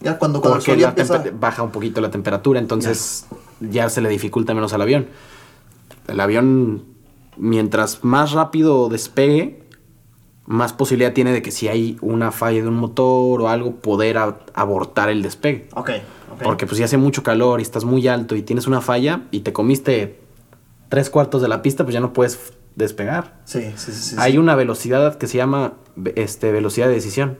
Ya 0.00 0.18
cuando, 0.18 0.40
cuando 0.40 0.58
Porque 0.58 0.76
la 0.76 0.88
empieza. 0.88 1.22
baja 1.38 1.62
un 1.62 1.70
poquito 1.70 2.00
la 2.00 2.10
temperatura, 2.10 2.58
entonces 2.58 3.26
ya 3.60 3.88
se 3.88 4.00
le 4.00 4.08
dificulta 4.08 4.52
menos 4.52 4.72
al 4.72 4.82
avión. 4.82 5.06
El 6.08 6.18
avión, 6.18 6.82
mientras 7.36 8.02
más 8.02 8.32
rápido 8.32 8.88
despegue, 8.88 9.61
más 10.52 10.72
posibilidad 10.74 11.12
tiene 11.14 11.32
de 11.32 11.40
que 11.40 11.50
si 11.50 11.68
hay 11.68 11.96
una 12.02 12.30
falla 12.30 12.60
de 12.62 12.68
un 12.68 12.74
motor 12.76 13.40
o 13.40 13.48
algo, 13.48 13.76
poder 13.76 14.18
a- 14.18 14.38
abortar 14.54 15.08
el 15.08 15.22
despegue. 15.22 15.68
Ok, 15.74 15.90
ok. 16.34 16.42
Porque 16.42 16.66
pues 16.66 16.76
si 16.76 16.82
hace 16.84 16.98
mucho 16.98 17.22
calor 17.22 17.60
y 17.60 17.62
estás 17.62 17.84
muy 17.84 18.06
alto 18.06 18.36
y 18.36 18.42
tienes 18.42 18.66
una 18.66 18.80
falla 18.82 19.22
y 19.30 19.40
te 19.40 19.52
comiste 19.52 20.20
tres 20.90 21.08
cuartos 21.08 21.40
de 21.40 21.48
la 21.48 21.62
pista, 21.62 21.84
pues 21.84 21.94
ya 21.94 22.00
no 22.00 22.12
puedes 22.12 22.52
despegar. 22.76 23.40
Sí, 23.44 23.62
sí, 23.76 23.92
sí. 23.92 24.10
sí, 24.10 24.16
Hay 24.18 24.32
sí. 24.32 24.38
una 24.38 24.54
velocidad 24.54 25.16
que 25.16 25.26
se 25.26 25.38
llama 25.38 25.72
este, 26.16 26.52
velocidad 26.52 26.88
de 26.88 26.94
decisión. 26.94 27.38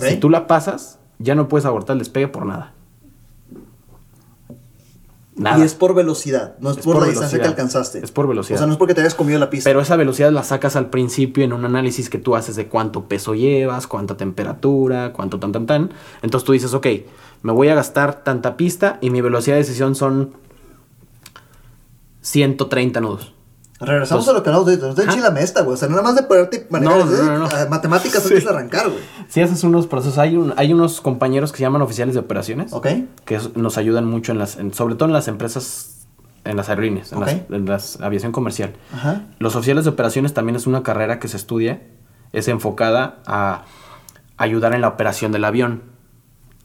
Si 0.00 0.16
tú 0.16 0.30
la 0.30 0.46
pasas, 0.46 0.98
ya 1.18 1.34
no 1.34 1.48
puedes 1.48 1.64
abortar 1.66 1.94
el 1.94 1.98
despegue 1.98 2.28
por 2.28 2.46
nada. 2.46 2.72
Nada. 5.36 5.58
Y 5.58 5.62
es 5.62 5.74
por 5.74 5.94
velocidad, 5.94 6.54
no 6.60 6.70
es, 6.70 6.78
Es 6.78 6.84
por, 6.84 6.94
por 6.94 7.02
la 7.02 7.08
distancia 7.08 7.40
que 7.40 7.46
alcanzaste. 7.46 7.98
Es 8.04 8.12
por 8.12 8.28
velocidad. 8.28 8.56
O 8.56 8.58
sea, 8.58 8.66
no 8.66 8.72
es 8.72 8.78
porque 8.78 8.94
te 8.94 9.00
hayas 9.00 9.16
comido 9.16 9.38
la 9.40 9.50
pista. 9.50 9.68
Pero 9.68 9.80
esa 9.80 9.96
velocidad 9.96 10.30
la 10.30 10.44
sacas 10.44 10.76
al 10.76 10.90
principio 10.90 11.44
en 11.44 11.52
un 11.52 11.64
análisis 11.64 12.08
que 12.08 12.18
tú 12.18 12.36
haces 12.36 12.54
de 12.54 12.68
cuánto 12.68 13.08
peso 13.08 13.34
llevas, 13.34 13.88
cuánta 13.88 14.16
temperatura, 14.16 15.12
cuánto 15.12 15.40
tan 15.40 15.50
tan 15.50 15.66
tan. 15.66 15.90
Entonces 16.22 16.46
tú 16.46 16.52
dices, 16.52 16.72
ok, 16.72 16.86
me 17.42 17.52
voy 17.52 17.68
a 17.68 17.74
gastar 17.74 18.22
tanta 18.22 18.56
pista 18.56 18.98
y 19.00 19.10
mi 19.10 19.20
velocidad 19.20 19.56
de 19.56 19.62
decisión 19.62 19.96
son 19.96 20.34
130 22.20 23.00
nudos. 23.00 23.34
Regresamos 23.84 24.24
Pues- 24.24 24.34
a 24.34 24.38
lo 24.38 24.42
que 24.42 24.48
hablamos 24.50 24.66
de 24.66 24.72
ahorita. 24.72 24.88
No 24.88 24.94
te 24.94 25.02
Ajá. 25.02 25.10
enchilame 25.12 25.42
esta, 25.42 25.62
güey. 25.62 25.74
O 25.74 25.76
sea, 25.76 25.88
nada 25.88 26.02
más 26.02 26.14
de 26.16 26.22
poderte 26.24 26.66
manejar 26.70 26.98
No, 26.98 27.04
no, 27.04 27.22
no, 27.22 27.38
no. 27.38 27.68
Matemáticas 27.70 28.22
Sí. 28.22 28.28
antes 28.30 28.44
de 28.44 28.50
arrancar, 28.50 28.88
güey. 28.88 29.00
Si 29.28 29.40
haces 29.40 29.62
unos 29.64 29.86
procesos, 29.86 30.18
hay, 30.18 30.36
un, 30.36 30.52
hay 30.56 30.72
unos 30.72 31.00
compañeros 31.00 31.52
que 31.52 31.58
se 31.58 31.62
llaman 31.62 31.82
oficiales 31.82 32.14
de 32.14 32.20
operaciones. 32.20 32.72
Ok. 32.72 32.86
que 33.24 33.38
nos 33.56 33.78
ayudan 33.78 34.04
mucho 34.06 34.32
en 34.32 34.38
las, 34.38 34.56
en- 34.56 34.72
sobre 34.74 34.94
todo 34.96 35.06
en 35.08 35.12
las 35.12 35.28
empresas, 35.28 36.06
en 36.44 36.56
las 36.56 36.68
aerolíneas, 36.68 37.12
en, 37.12 37.18
Ok. 37.18 37.26
las, 37.26 37.36
en 37.50 37.66
las 37.66 38.00
aviación 38.00 38.32
comercial. 38.32 38.74
Ajá. 38.92 39.22
Los 39.38 39.56
oficiales 39.56 39.84
de 39.84 39.90
operaciones 39.90 40.34
también 40.34 40.56
es 40.56 40.66
una 40.66 40.82
carrera 40.82 41.18
que 41.18 41.28
se 41.28 41.36
estudia, 41.36 41.82
es 42.32 42.48
enfocada 42.48 43.18
a 43.26 43.62
ayudar 44.36 44.74
en 44.74 44.80
la 44.80 44.88
operación 44.88 45.32
del 45.32 45.44
avión, 45.44 45.82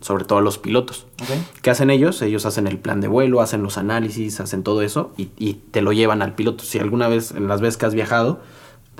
sobre 0.01 0.23
todo 0.25 0.39
a 0.39 0.41
los 0.41 0.57
pilotos. 0.57 1.07
Ok. 1.21 1.29
¿Qué 1.61 1.69
hacen 1.69 1.89
ellos? 1.89 2.21
Ellos 2.21 2.45
hacen 2.45 2.67
el 2.67 2.77
plan 2.77 3.01
de 3.01 3.07
vuelo, 3.07 3.41
hacen 3.41 3.63
los 3.63 3.77
análisis, 3.77 4.39
hacen 4.39 4.63
todo 4.63 4.81
eso 4.81 5.11
y, 5.17 5.29
y 5.37 5.55
te 5.55 5.81
lo 5.81 5.91
llevan 5.91 6.21
al 6.21 6.35
piloto. 6.35 6.63
Si 6.63 6.79
alguna 6.79 7.07
vez, 7.07 7.31
en 7.31 7.47
las 7.47 7.59
veces 7.61 7.77
que 7.77 7.85
has 7.85 7.93
viajado, 7.93 8.39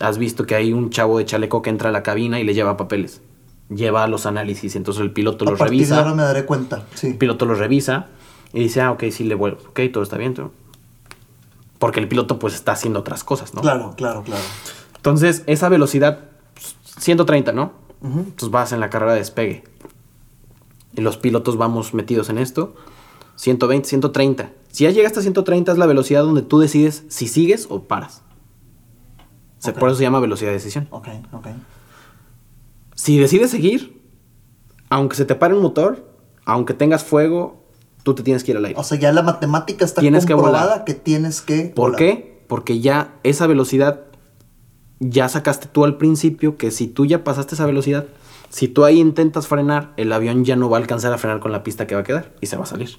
has 0.01 0.17
visto 0.17 0.45
que 0.45 0.55
hay 0.55 0.73
un 0.73 0.89
chavo 0.89 1.17
de 1.17 1.25
chaleco 1.25 1.61
que 1.61 1.69
entra 1.69 1.89
a 1.89 1.91
la 1.91 2.03
cabina 2.03 2.39
y 2.39 2.43
le 2.43 2.53
lleva 2.53 2.75
papeles. 2.77 3.21
Lleva 3.69 4.07
los 4.07 4.25
análisis, 4.25 4.75
entonces 4.75 5.01
el 5.01 5.11
piloto 5.11 5.45
A 5.45 5.51
los 5.51 5.59
partir 5.59 5.77
revisa. 5.79 5.95
de 5.95 6.01
ahora 6.01 6.15
me 6.15 6.23
daré 6.23 6.45
cuenta. 6.45 6.85
Sí. 6.95 7.07
El 7.07 7.17
piloto 7.17 7.45
los 7.45 7.59
revisa 7.59 8.07
y 8.51 8.59
dice, 8.61 8.81
ah, 8.81 8.91
ok, 8.91 9.03
sí 9.11 9.23
le 9.25 9.35
vuelvo. 9.35 9.59
Ok, 9.69 9.79
todo 9.93 10.03
está 10.03 10.17
bien. 10.17 10.33
todo. 10.33 10.51
Porque 11.77 11.99
el 11.99 12.07
piloto 12.07 12.39
pues 12.39 12.55
está 12.55 12.73
haciendo 12.73 12.99
otras 12.99 13.23
cosas, 13.23 13.53
¿no? 13.53 13.61
Claro, 13.61 13.93
claro, 13.95 14.23
claro. 14.23 14.41
Entonces, 14.97 15.43
esa 15.45 15.69
velocidad, 15.69 16.25
pues, 16.53 16.75
130, 16.99 17.51
¿no? 17.53 17.71
Ujú. 18.01 18.19
Entonces 18.19 18.49
vas 18.49 18.71
en 18.73 18.79
la 18.81 18.89
carrera 18.89 19.13
de 19.13 19.19
despegue. 19.19 19.63
Y 20.95 21.01
los 21.01 21.17
pilotos 21.17 21.57
vamos 21.57 21.93
metidos 21.93 22.29
en 22.29 22.37
esto. 22.37 22.75
120, 23.35 23.87
130. 23.87 24.51
Si 24.71 24.83
ya 24.83 24.91
llegaste 24.91 25.19
a 25.19 25.21
130 25.21 25.71
es 25.71 25.77
la 25.77 25.85
velocidad 25.85 26.23
donde 26.23 26.41
tú 26.41 26.59
decides 26.59 27.05
si 27.09 27.27
sigues 27.27 27.67
o 27.69 27.83
paras. 27.83 28.21
Se- 29.59 29.71
Ok. 29.71 29.77
Por 29.79 29.89
eso 29.89 29.97
se 29.97 30.03
llama 30.03 30.19
velocidad 30.19 30.49
de 30.49 30.53
decisión. 30.55 30.87
Ok, 30.91 31.07
ok. 31.33 31.47
Si 32.95 33.17
decides 33.17 33.51
seguir, 33.51 34.01
aunque 34.89 35.15
se 35.15 35.25
te 35.25 35.35
pare 35.35 35.53
un 35.55 35.61
motor, 35.61 36.05
aunque 36.45 36.73
tengas 36.73 37.03
fuego, 37.03 37.63
tú 38.03 38.13
te 38.13 38.23
tienes 38.23 38.43
que 38.43 38.51
ir 38.51 38.57
al 38.57 38.65
aire. 38.65 38.79
O 38.79 38.83
sea, 38.83 38.97
ya 38.99 39.11
la 39.13 39.21
matemática 39.21 39.85
está 39.85 40.01
Tienes 40.01 40.25
que 40.25 40.33
comprobada 40.33 40.65
volar. 40.65 40.85
que 40.85 40.93
tienes 40.95 41.41
que. 41.41 41.71
¿Por 41.75 41.91
volar. 41.91 41.97
qué? 41.99 42.43
Porque 42.47 42.79
ya 42.79 43.13
esa 43.23 43.47
velocidad, 43.47 44.01
ya 44.99 45.29
sacaste 45.29 45.67
tú 45.67 45.85
al 45.85 45.97
principio 45.97 46.57
que 46.57 46.71
si 46.71 46.87
tú 46.87 47.05
ya 47.05 47.23
pasaste 47.23 47.55
esa 47.55 47.65
velocidad, 47.65 48.05
si 48.49 48.67
tú 48.67 48.85
ahí 48.85 48.99
intentas 48.99 49.47
frenar, 49.47 49.93
el 49.97 50.11
avión 50.11 50.43
ya 50.45 50.55
no 50.55 50.69
va 50.69 50.77
a 50.77 50.81
alcanzar 50.81 51.13
a 51.13 51.17
frenar 51.17 51.39
con 51.39 51.51
la 51.51 51.63
pista 51.63 51.87
que 51.87 51.95
va 51.95 52.01
a 52.01 52.03
quedar 52.03 52.35
y 52.41 52.47
se 52.47 52.57
va 52.57 52.63
a 52.63 52.67
salir. 52.67 52.97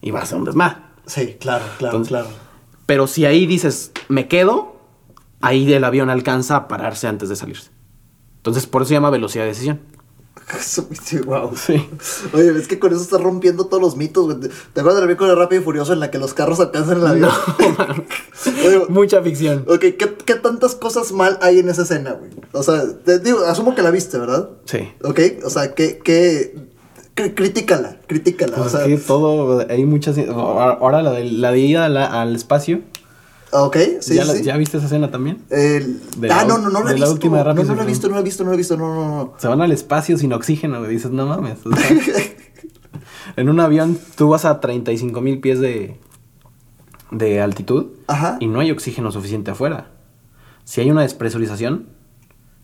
Y 0.00 0.10
va 0.12 0.20
a 0.22 0.26
ser 0.26 0.38
un 0.38 0.44
desmadre. 0.44 0.76
Sí, 1.06 1.36
claro, 1.40 1.64
claro, 1.78 1.96
Entonces- 1.96 2.08
claro. 2.08 2.28
Pero 2.86 3.06
si 3.06 3.24
ahí 3.24 3.46
dices, 3.46 3.92
me 4.08 4.26
quedo, 4.26 4.76
ahí 5.40 5.72
el 5.72 5.84
avión 5.84 6.10
alcanza 6.10 6.56
a 6.56 6.68
pararse 6.68 7.06
antes 7.06 7.28
de 7.28 7.36
salirse. 7.36 7.70
Entonces, 8.38 8.66
por 8.66 8.82
eso 8.82 8.88
se 8.88 8.94
llama 8.94 9.10
velocidad 9.10 9.44
de 9.44 9.48
decisión. 9.50 9.80
Wow. 11.26 11.52
Sí. 11.56 11.88
Oye, 12.32 12.50
es 12.58 12.66
que 12.68 12.78
con 12.78 12.92
eso 12.92 13.02
estás 13.02 13.20
rompiendo 13.20 13.66
todos 13.66 13.82
los 13.82 13.96
mitos, 13.96 14.24
güey. 14.26 14.38
¿Te 14.40 14.80
acuerdas 14.80 14.96
de 14.96 15.00
la 15.02 15.06
película 15.06 15.28
de 15.30 15.34
Rápido 15.36 15.60
y 15.60 15.64
Furioso 15.64 15.92
en 15.92 16.00
la 16.00 16.10
que 16.10 16.18
los 16.18 16.34
carros 16.34 16.58
alcanzan 16.60 16.98
el 16.98 17.06
avión? 17.06 17.30
Oye, 18.66 18.82
Mucha 18.88 19.22
ficción. 19.22 19.64
ok, 19.68 19.80
¿qué, 19.80 20.16
qué 20.24 20.34
tantas 20.34 20.74
cosas 20.74 21.12
mal 21.12 21.38
hay 21.42 21.58
en 21.60 21.68
esa 21.68 21.82
escena, 21.82 22.12
güey? 22.12 22.30
O 22.52 22.62
sea, 22.62 22.82
te 23.04 23.18
digo, 23.20 23.44
asumo 23.44 23.74
que 23.74 23.82
la 23.82 23.90
viste, 23.90 24.18
¿verdad? 24.18 24.50
Sí. 24.64 24.88
Ok, 25.04 25.20
o 25.44 25.50
sea, 25.50 25.74
que, 25.74 26.00
cri- 26.02 27.34
critícala, 27.34 27.98
critícala. 28.06 28.56
Pues 28.56 28.66
o 28.68 28.70
sea, 28.70 28.86
es 28.86 29.00
que 29.00 29.06
todo, 29.06 29.64
hay 29.68 29.84
muchas... 29.84 30.16
Ahora 30.28 31.02
la 31.02 31.12
de, 31.12 31.24
la 31.24 31.52
de 31.52 31.58
ir 31.60 31.78
a 31.78 31.88
la- 31.88 32.20
al 32.20 32.34
espacio, 32.34 32.80
ok, 33.52 33.76
sí, 34.00 34.14
¿ya, 34.14 34.24
la- 34.24 34.34
sí. 34.34 34.42
¿ya 34.42 34.56
viste 34.56 34.76
esa 34.76 34.86
escena 34.86 35.10
también? 35.10 35.42
El- 35.50 36.00
ah, 36.30 36.42
la 36.42 36.44
no, 36.44 36.58
no, 36.58 36.70
no 36.70 36.80
lo 36.80 36.88
he 36.88 36.92
la 36.92 36.94
visto. 36.94 37.12
última 37.12 37.38
de 37.38 37.44
no, 37.54 37.62
y 37.62 37.64
lo 37.66 37.82
he 37.82 37.86
visto, 37.86 38.08
no 38.08 38.14
lo 38.14 38.20
he 38.20 38.24
visto, 38.24 38.44
no 38.44 38.50
lo 38.50 38.54
he 38.54 38.58
visto, 38.58 38.76
no, 38.76 38.94
no, 38.94 39.04
no. 39.16 39.32
Se 39.38 39.48
van 39.48 39.60
al 39.60 39.72
espacio 39.72 40.16
sin 40.18 40.32
oxígeno, 40.32 40.78
güey. 40.80 40.90
Dices, 40.92 41.10
no 41.10 41.26
mames. 41.26 41.58
o 41.64 41.74
sea, 41.74 41.88
en 43.36 43.48
un 43.48 43.60
avión 43.60 43.98
tú 44.16 44.28
vas 44.28 44.44
a 44.44 44.60
35 44.60 45.20
mil 45.20 45.40
pies 45.40 45.60
de, 45.60 45.96
de 47.10 47.40
altitud 47.40 47.86
Ajá. 48.06 48.36
y 48.40 48.46
no 48.46 48.60
hay 48.60 48.70
oxígeno 48.70 49.10
suficiente 49.12 49.50
afuera. 49.50 49.90
Si 50.64 50.80
hay 50.80 50.90
una 50.90 51.02
despresurización, 51.02 51.88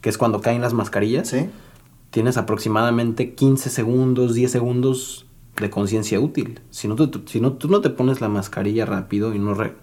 que 0.00 0.08
es 0.10 0.18
cuando 0.18 0.40
caen 0.40 0.62
las 0.62 0.72
mascarillas, 0.74 1.28
Sí. 1.28 1.48
tienes 2.10 2.36
aproximadamente 2.36 3.34
15 3.34 3.70
segundos, 3.70 4.34
10 4.34 4.50
segundos 4.50 5.26
de 5.60 5.70
conciencia 5.70 6.20
útil. 6.20 6.60
Si 6.70 6.86
no, 6.86 6.94
te- 6.96 7.10
si 7.26 7.40
no, 7.40 7.54
tú 7.54 7.68
no 7.68 7.80
te 7.80 7.90
pones 7.90 8.20
la 8.20 8.28
mascarilla 8.28 8.84
rápido 8.86 9.34
y 9.34 9.38
no... 9.38 9.54
re- 9.54 9.74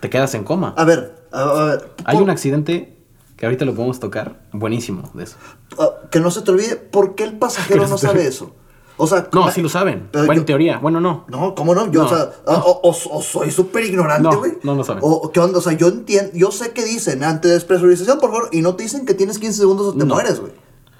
te 0.00 0.10
quedas 0.10 0.34
en 0.34 0.44
coma. 0.44 0.74
A 0.76 0.84
ver, 0.84 1.14
a, 1.32 1.40
a 1.42 1.64
ver. 1.64 1.90
Hay 2.04 2.14
por- 2.16 2.22
un 2.24 2.30
accidente 2.30 2.96
que 3.36 3.46
ahorita 3.46 3.64
lo 3.64 3.74
podemos 3.74 4.00
tocar, 4.00 4.40
buenísimo 4.52 5.10
de 5.14 5.24
eso. 5.24 5.36
ah, 5.78 5.90
que 6.10 6.20
no 6.20 6.30
se 6.30 6.42
te 6.42 6.50
olvide, 6.50 6.76
¿por 6.76 7.14
qué 7.14 7.24
el 7.24 7.38
pasajero 7.38 7.82
no 7.84 7.88
no 7.90 7.98
sabe 7.98 8.26
eso? 8.26 8.52
O 9.00 9.06
sea, 9.06 9.28
No, 9.32 9.48
sí 9.52 9.62
lo 9.62 9.68
saben. 9.68 10.08
Pero 10.10 10.26
bueno, 10.26 10.38
yo- 10.38 10.42
en 10.42 10.46
teoría. 10.46 10.78
Bueno, 10.78 11.00
no. 11.00 11.24
No, 11.28 11.54
¿cómo 11.54 11.72
no? 11.72 11.88
Yo, 11.92 12.00
No, 12.02 12.06
o 12.06 12.08
sea, 12.08 12.30
ah, 12.48 12.62
o, 12.66 12.80
o- 12.82 13.16
o 13.18 13.22
soy 13.22 13.52
súper 13.52 13.84
ignorante, 13.84 14.28
No, 14.28 14.38
güey. 14.38 14.54
no 14.64 14.74
lo 14.74 14.82
saben. 14.82 15.04
O, 15.06 15.30
¿qué 15.30 15.38
onda? 15.38 15.58
O 15.58 15.62
sea, 15.62 15.72
yo 15.74 15.86
entiendo, 15.86 16.32
yo 16.34 16.50
sé 16.50 16.72
que 16.72 16.84
dicen 16.84 17.22
antidespresurización, 17.22 18.18
por 18.18 18.30
favor, 18.32 18.48
y 18.50 18.60
no 18.60 18.74
te 18.74 18.82
dicen 18.82 19.06
que 19.06 19.14
tienes 19.14 19.38
15 19.38 19.56
segundos 19.58 19.86
o 19.86 19.92
te 19.92 19.98
No. 20.04 20.14
mueres, 20.14 20.40
güey. 20.40 20.52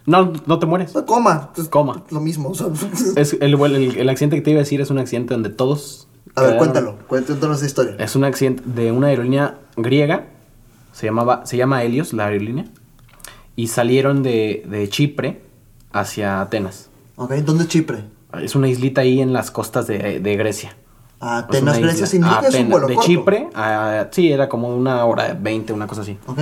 No, 0.07 0.33
no 0.47 0.59
te 0.59 0.65
mueres. 0.67 0.93
Coma. 1.07 1.51
Coma. 1.71 2.05
Lo 2.11 2.21
mismo, 2.21 2.51
o 2.51 2.55
sea. 2.55 2.69
Es 3.17 3.35
el, 3.41 3.55
el, 3.61 3.97
el 3.99 4.09
accidente 4.09 4.37
que 4.37 4.43
te 4.43 4.51
iba 4.53 4.61
a 4.61 4.63
decir 4.63 4.81
es 4.81 4.91
un 4.91 4.99
accidente 4.99 5.35
donde 5.35 5.51
todos. 5.51 6.08
A 6.39 6.43
ver, 6.43 6.57
cuéntalo, 6.57 6.99
cuéntanos 7.07 7.59
esa 7.59 7.67
historia. 7.67 7.97
Es 7.99 8.17
un 8.17 8.25
accidente 8.25 8.63
de 8.67 8.93
una 8.93 9.09
aerolínea 9.09 9.59
griega. 9.77 10.27
Se, 10.93 11.07
llamaba, 11.07 11.47
se 11.47 11.57
llama 11.57 11.83
Helios, 11.83 12.13
la 12.13 12.27
aerolínea. 12.27 12.65
y 13.57 13.69
salieron 13.69 14.23
de, 14.23 14.65
de 14.69 14.89
Chipre 14.89 15.41
hacia 15.93 16.41
Atenas. 16.41 16.91
Ok, 17.17 17.33
¿dónde 17.45 17.65
es 17.65 17.69
Chipre? 17.69 18.05
Es 18.43 18.55
una 18.55 18.69
islita 18.69 19.01
ahí 19.01 19.21
en 19.21 19.33
las 19.33 19.51
costas 19.51 19.87
de, 19.87 20.21
de 20.21 20.37
Grecia. 20.37 20.77
Ah, 21.21 21.39
Atenas, 21.39 21.79
Grecia, 21.79 22.07
significa 22.07 22.41
que 22.43 22.47
es 22.49 22.55
un 22.55 22.61
Atenas- 22.67 22.71
vuelo 22.71 22.87
De 22.89 22.95
corto. 22.95 23.09
Chipre, 23.09 23.49
a- 23.55 24.07
sí, 24.13 24.31
era 24.31 24.49
como 24.49 24.69
una 24.69 25.05
hora 25.05 25.37
20, 25.41 25.73
una 25.73 25.87
cosa 25.87 26.03
así. 26.03 26.17
Ok. 26.27 26.41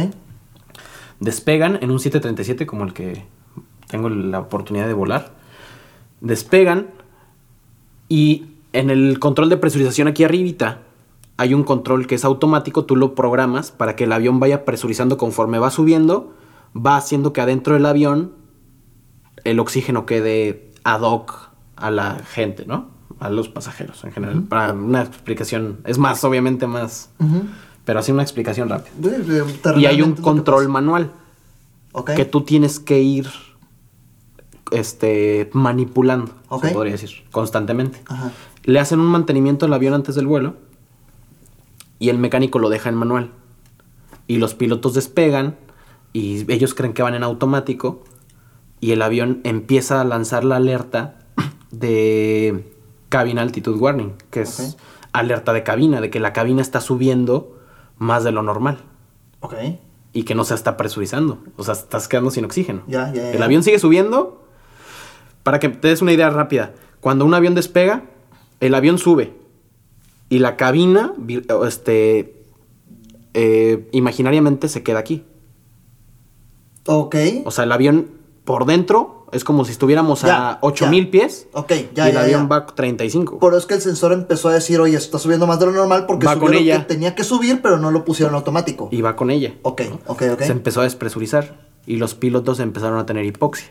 Despegan 1.20 1.78
en 1.80 1.90
un 1.90 1.98
737 1.98 2.66
como 2.66 2.84
el 2.84 2.92
que 2.92 3.24
tengo 3.88 4.08
la 4.10 4.40
oportunidad 4.40 4.86
de 4.86 4.92
volar. 4.92 5.32
Despegan 6.20 6.88
y 8.08 8.46
en 8.78 8.90
el 8.90 9.18
control 9.18 9.48
de 9.48 9.56
presurización 9.56 10.08
aquí 10.08 10.24
arribita 10.24 10.82
hay 11.38 11.52
un 11.54 11.64
control 11.64 12.06
que 12.06 12.14
es 12.14 12.24
automático, 12.24 12.84
tú 12.86 12.96
lo 12.96 13.14
programas 13.14 13.70
para 13.70 13.94
que 13.96 14.04
el 14.04 14.12
avión 14.12 14.40
vaya 14.40 14.64
presurizando 14.64 15.18
conforme 15.18 15.58
va 15.58 15.70
subiendo, 15.70 16.32
va 16.74 16.96
haciendo 16.96 17.32
que 17.32 17.40
adentro 17.42 17.74
del 17.74 17.84
avión 17.86 18.32
el 19.44 19.60
oxígeno 19.60 20.06
quede 20.06 20.70
ad 20.84 21.02
hoc 21.02 21.50
a 21.76 21.90
la 21.90 22.20
gente, 22.24 22.64
¿no? 22.66 22.88
A 23.20 23.28
los 23.30 23.48
pasajeros 23.48 24.02
en 24.04 24.12
general. 24.12 24.42
Para 24.44 24.72
una 24.72 25.02
explicación, 25.02 25.78
es 25.84 25.98
más, 25.98 26.24
obviamente 26.24 26.66
más, 26.66 27.10
pero 27.84 27.98
así 28.00 28.12
una 28.12 28.22
explicación 28.22 28.68
rápida. 28.68 28.92
De- 28.98 29.18
de- 29.20 29.80
Y 29.80 29.86
hay 29.86 30.00
un 30.02 30.14
control 30.14 30.68
manual 30.68 31.12
Ok. 31.92 32.12
que 32.14 32.24
tú 32.24 32.42
tienes 32.42 32.78
que 32.80 33.00
ir 33.00 33.26
este, 34.72 35.48
manipulando, 35.52 36.32
Ok. 36.48 36.66
se 36.66 36.70
podría 36.72 36.92
decir, 36.92 37.10
constantemente. 37.30 38.02
Ajá. 38.08 38.32
Le 38.66 38.78
hacen 38.80 39.00
un 39.00 39.06
mantenimiento 39.06 39.64
al 39.66 39.72
avión 39.72 39.94
antes 39.94 40.14
del 40.14 40.26
vuelo 40.26 40.54
y 41.98 42.10
el 42.10 42.18
mecánico 42.18 42.58
lo 42.58 42.68
deja 42.68 42.88
en 42.88 42.96
manual. 42.96 43.30
Y 44.26 44.36
los 44.38 44.54
pilotos 44.54 44.92
despegan 44.94 45.56
y 46.12 46.50
ellos 46.52 46.74
creen 46.74 46.92
que 46.92 47.02
van 47.02 47.14
en 47.14 47.22
automático 47.22 48.02
y 48.80 48.90
el 48.92 49.02
avión 49.02 49.40
empieza 49.44 50.00
a 50.00 50.04
lanzar 50.04 50.44
la 50.44 50.56
alerta 50.56 51.18
de 51.70 52.72
cabin 53.08 53.38
altitude 53.38 53.78
warning, 53.78 54.14
que 54.30 54.42
es 54.42 54.76
alerta 55.12 55.52
de 55.52 55.62
cabina, 55.62 56.00
de 56.00 56.10
que 56.10 56.20
la 56.20 56.32
cabina 56.32 56.60
está 56.60 56.80
subiendo 56.80 57.56
más 57.98 58.24
de 58.24 58.32
lo 58.32 58.42
normal 58.42 58.78
Ok. 59.40 59.54
y 60.12 60.24
que 60.24 60.34
no 60.34 60.44
se 60.44 60.54
está 60.54 60.76
presurizando. 60.76 61.38
O 61.56 61.62
sea, 61.62 61.74
estás 61.74 62.08
quedando 62.08 62.30
sin 62.30 62.44
oxígeno. 62.44 62.82
Ya, 62.88 63.12
ya, 63.12 63.22
ya. 63.22 63.32
El 63.32 63.42
avión 63.42 63.62
sigue 63.62 63.78
subiendo. 63.78 64.42
Para 65.44 65.60
que 65.60 65.68
te 65.68 65.86
des 65.88 66.02
una 66.02 66.12
idea 66.12 66.28
rápida, 66.30 66.74
cuando 67.00 67.24
un 67.24 67.32
avión 67.32 67.54
despega, 67.54 68.02
el 68.60 68.74
avión 68.74 68.98
sube 68.98 69.34
y 70.28 70.38
la 70.40 70.56
cabina, 70.56 71.12
este, 71.66 72.34
eh, 73.34 73.88
imaginariamente 73.92 74.68
se 74.68 74.82
queda 74.82 74.98
aquí. 74.98 75.24
Ok. 76.86 77.16
O 77.44 77.50
sea, 77.50 77.64
el 77.64 77.72
avión 77.72 78.10
por 78.44 78.64
dentro 78.66 79.26
es 79.32 79.42
como 79.42 79.64
si 79.64 79.72
estuviéramos 79.72 80.22
Ya, 80.22 80.52
a 80.52 80.58
8000 80.62 81.04
ya. 81.06 81.10
pies 81.10 81.48
Ok, 81.52 81.72
ya, 81.94 82.06
y 82.06 82.08
el 82.10 82.14
ya, 82.14 82.20
avión 82.22 82.42
ya. 82.42 82.48
va 82.48 82.56
a 82.58 82.66
35. 82.66 83.38
Por 83.40 83.52
eso 83.52 83.58
es 83.58 83.66
que 83.66 83.74
el 83.74 83.80
sensor 83.80 84.12
empezó 84.12 84.48
a 84.48 84.54
decir, 84.54 84.78
oye, 84.80 84.96
está 84.96 85.18
subiendo 85.18 85.46
más 85.48 85.58
de 85.58 85.66
lo 85.66 85.72
normal 85.72 86.06
porque 86.06 86.26
Va 86.26 86.38
con 86.38 86.54
ella. 86.54 86.78
que 86.78 86.94
tenía 86.94 87.14
que 87.16 87.24
subir, 87.24 87.60
pero 87.60 87.76
no 87.78 87.90
lo 87.90 88.04
pusieron 88.04 88.34
automático. 88.36 88.88
Y 88.92 89.00
va 89.02 89.16
con 89.16 89.30
ella. 89.30 89.54
Ok, 89.62 89.82
ok, 90.06 90.22
ok. 90.34 90.40
Se 90.42 90.52
empezó 90.52 90.80
a 90.80 90.84
despresurizar 90.84 91.66
y 91.86 91.96
los 91.96 92.14
pilotos 92.14 92.60
empezaron 92.60 92.98
a 92.98 93.06
tener 93.06 93.24
hipoxia. 93.24 93.68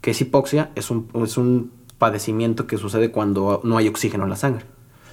¿Qué 0.00 0.10
es 0.10 0.20
hipoxia? 0.20 0.70
Es 0.74 0.90
un, 0.90 1.08
es 1.24 1.36
un 1.36 1.70
padecimiento 2.02 2.66
que 2.66 2.78
sucede 2.78 3.12
cuando 3.12 3.60
no 3.62 3.76
hay 3.76 3.86
oxígeno 3.86 4.24
en 4.24 4.30
la 4.30 4.34
sangre. 4.34 4.64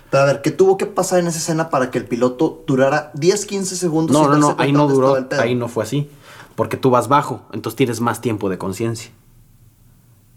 Pero 0.10 0.24
a 0.24 0.26
ver, 0.26 0.42
¿qué 0.42 0.50
tuvo 0.50 0.76
que 0.76 0.88
pasar 0.88 1.20
en 1.20 1.28
esa 1.28 1.38
escena 1.38 1.70
para 1.70 1.92
que 1.92 2.00
el 2.00 2.06
piloto 2.06 2.64
durara 2.66 3.12
10, 3.14 3.46
15 3.46 3.76
segundos? 3.76 4.12
No, 4.12 4.28
no, 4.28 4.38
no, 4.38 4.56
ahí 4.58 4.72
no 4.72 4.88
duró, 4.88 5.16
ahí 5.40 5.54
no 5.54 5.68
fue 5.68 5.84
así. 5.84 6.10
Porque 6.56 6.78
tú 6.78 6.90
vas 6.90 7.08
bajo, 7.08 7.44
entonces 7.54 7.76
tienes 7.76 8.02
más 8.02 8.22
tiempo 8.22 8.50
de 8.50 8.58
conciencia. 8.58 9.12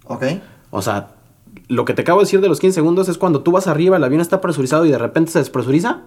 Ok. 0.05 0.25
O 0.71 0.83
sea, 0.83 1.15
lo 1.69 1.87
que 1.87 1.95
te 1.95 2.03
acabo 2.03 2.21
de 2.21 2.27
decir 2.27 2.43
de 2.43 2.51
los 2.51 2.61
15 2.61 2.75
segundos 2.75 3.09
es 3.09 3.17
cuando 3.17 3.41
tú 3.41 3.51
vas 3.51 3.67
arriba, 3.67 3.97
el 3.97 4.05
avión 4.05 4.21
está 4.21 4.43
presurizado 4.43 4.85
y 4.85 4.91
de 4.91 4.99
repente 4.99 5.33
se 5.33 5.39
despresuriza. 5.39 6.03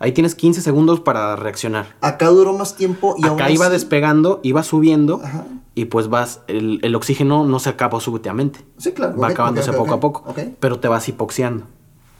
Ahí 0.00 0.12
tienes 0.12 0.34
15 0.34 0.62
segundos 0.62 0.98
para 1.00 1.36
reaccionar. 1.36 1.94
Acá 2.00 2.28
duró 2.28 2.52
más 2.56 2.74
tiempo 2.74 3.14
y 3.18 3.26
aún 3.26 3.40
Acá 3.40 3.50
iba 3.50 3.66
así- 3.66 3.72
despegando, 3.74 4.40
iba 4.42 4.62
subiendo 4.62 5.20
Ajá. 5.22 5.44
y 5.74 5.84
pues 5.84 6.08
vas, 6.08 6.40
el, 6.48 6.80
el 6.82 6.94
oxígeno 6.96 7.44
no 7.44 7.58
se 7.58 7.68
acaba 7.68 8.00
súbitamente. 8.00 8.64
Sí, 8.78 8.92
claro. 8.92 9.16
Va 9.18 9.28
acabándose 9.28 9.72
poco 9.74 9.94
a 9.94 10.00
poco. 10.00 10.34
Pero 10.58 10.80
te 10.80 10.88
vas 10.88 11.06
hipoxiando, 11.08 11.66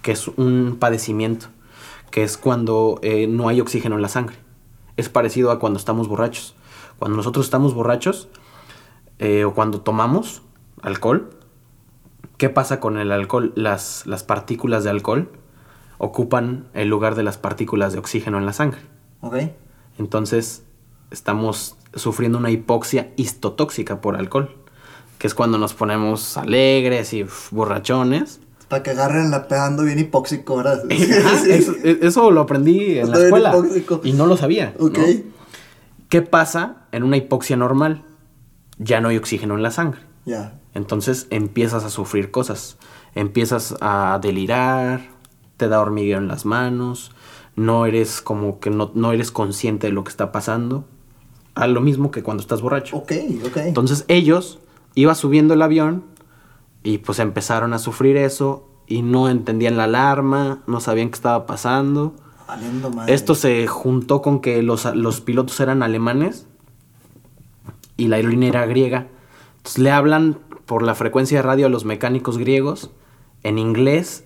que 0.03 0.13
es 0.13 0.29
un 0.29 0.77
padecimiento, 0.79 1.47
que 2.11 2.23
es 2.23 2.37
cuando 2.37 2.99
eh, 3.03 3.27
no 3.27 3.49
hay 3.49 3.61
oxígeno 3.63 3.97
en 3.97 4.03
la 4.03 4.09
sangre. 4.09 4.37
Es 4.99 5.09
parecido 5.09 5.51
a 5.51 5.59
cuando 5.59 5.79
estamos 5.79 6.07
borrachos. 6.07 6.55
Cuando 6.99 7.17
nosotros 7.17 7.47
estamos 7.47 7.73
borrachos 7.73 8.29
eh, 9.19 9.45
o 9.45 9.55
cuando 9.55 9.81
tomamos 9.81 10.43
alcohol, 10.83 11.31
¿qué 12.37 12.51
pasa 12.51 12.79
con 12.79 12.99
el 12.99 13.11
alcohol? 13.11 13.53
Las, 13.57 14.07
las 14.07 14.23
partículas 14.23 14.85
de 14.85 14.91
alcohol 14.91 15.31
ocupan 16.01 16.67
el 16.73 16.89
lugar 16.89 17.15
de 17.15 17.23
las 17.23 17.37
partículas 17.37 17.93
de 17.93 17.99
oxígeno 17.99 18.39
en 18.39 18.47
la 18.47 18.55
sangre. 18.55 18.81
Ok. 19.21 19.37
Entonces 19.99 20.65
estamos 21.11 21.77
sufriendo 21.95 22.39
una 22.39 22.51
hipoxia 22.51 23.11
histotóxica 23.17 24.01
por 24.01 24.17
alcohol, 24.17 24.57
que 25.19 25.27
es 25.27 25.35
cuando 25.35 25.59
nos 25.59 25.75
ponemos 25.75 26.39
alegres 26.39 27.13
y 27.13 27.25
uf, 27.25 27.53
borrachones. 27.53 28.41
Para 28.69 28.83
que 28.83 28.91
agarren 28.91 29.31
la 29.31 29.47
pegando 29.47 29.83
bien 29.83 29.99
hipóxico, 29.99 30.57
¿verdad? 30.57 30.85
Ajá, 30.91 31.43
eso, 31.47 31.75
eso 31.85 32.31
lo 32.31 32.41
aprendí 32.41 32.99
en 32.99 33.05
Está 33.05 33.19
la 33.19 33.25
escuela 33.27 33.51
hipóxico. 33.51 34.01
y 34.03 34.13
no 34.15 34.27
lo 34.27 34.39
sabía. 34.39 34.75
¿no? 34.79 34.87
Ok. 34.87 34.99
¿Qué 36.09 36.23
pasa 36.23 36.87
en 36.93 37.03
una 37.03 37.19
hipoxia 37.19 37.59
normal? 37.59 38.05
Ya 38.79 39.03
no 39.03 39.09
hay 39.09 39.19
oxígeno 39.19 39.55
en 39.55 39.63
la 39.63 39.71
sangre. 39.71 40.01
Ya. 40.25 40.59
Entonces 40.73 41.27
empiezas 41.29 41.85
a 41.85 41.91
sufrir 41.91 42.31
cosas. 42.31 42.79
Empiezas 43.15 43.75
a 43.83 44.19
delirar, 44.23 45.10
te 45.61 45.69
da 45.69 45.81
hormigueo 45.81 46.17
en 46.17 46.27
las 46.27 46.47
manos, 46.47 47.13
no 47.55 47.85
eres 47.85 48.23
como 48.23 48.61
que 48.61 48.71
no, 48.71 48.91
no 48.95 49.13
eres 49.13 49.31
consciente 49.31 49.89
de 49.89 49.93
lo 49.93 50.05
que 50.05 50.09
está 50.09 50.33
pasando. 50.33 50.87
A 51.55 51.67
lo 51.67 51.83
mismo 51.83 52.11
que 52.11 52.23
cuando 52.23 52.41
estás 52.41 52.63
borracho. 52.63 52.97
Ok, 52.97 53.13
ok. 53.45 53.57
Entonces 53.59 54.07
ellos 54.09 54.59
iba 54.95 55.15
subiendo 55.15 55.53
el 55.53 55.61
avión 55.61 56.05
y 56.83 56.99
pues 56.99 57.19
empezaron 57.19 57.75
a 57.75 57.79
sufrir 57.79 58.17
eso 58.17 58.67
y 58.87 59.03
no 59.03 59.29
entendían 59.29 59.77
la 59.77 59.85
alarma, 59.85 60.63
no 60.67 60.81
sabían 60.81 61.11
qué 61.11 61.17
estaba 61.17 61.45
pasando. 61.45 62.15
Madre. 62.49 63.13
Esto 63.13 63.35
se 63.35 63.67
juntó 63.67 64.23
con 64.23 64.41
que 64.41 64.63
los, 64.63 64.87
los 64.97 65.21
pilotos 65.21 65.61
eran 65.61 65.83
alemanes 65.83 66.47
y 67.99 68.09
la 68.09 68.17
aerolínea 68.17 68.49
era 68.49 68.67
griega. 68.67 69.09
Entonces 69.59 69.83
le 69.83 69.91
hablan 69.91 70.39
por 70.65 70.83
la 70.83 70.95
frecuencia 70.95 71.39
de 71.39 71.43
radio 71.43 71.67
a 71.67 71.69
los 71.69 71.85
mecánicos 71.85 72.39
griegos 72.39 72.91
en 73.43 73.59
inglés. 73.59 74.25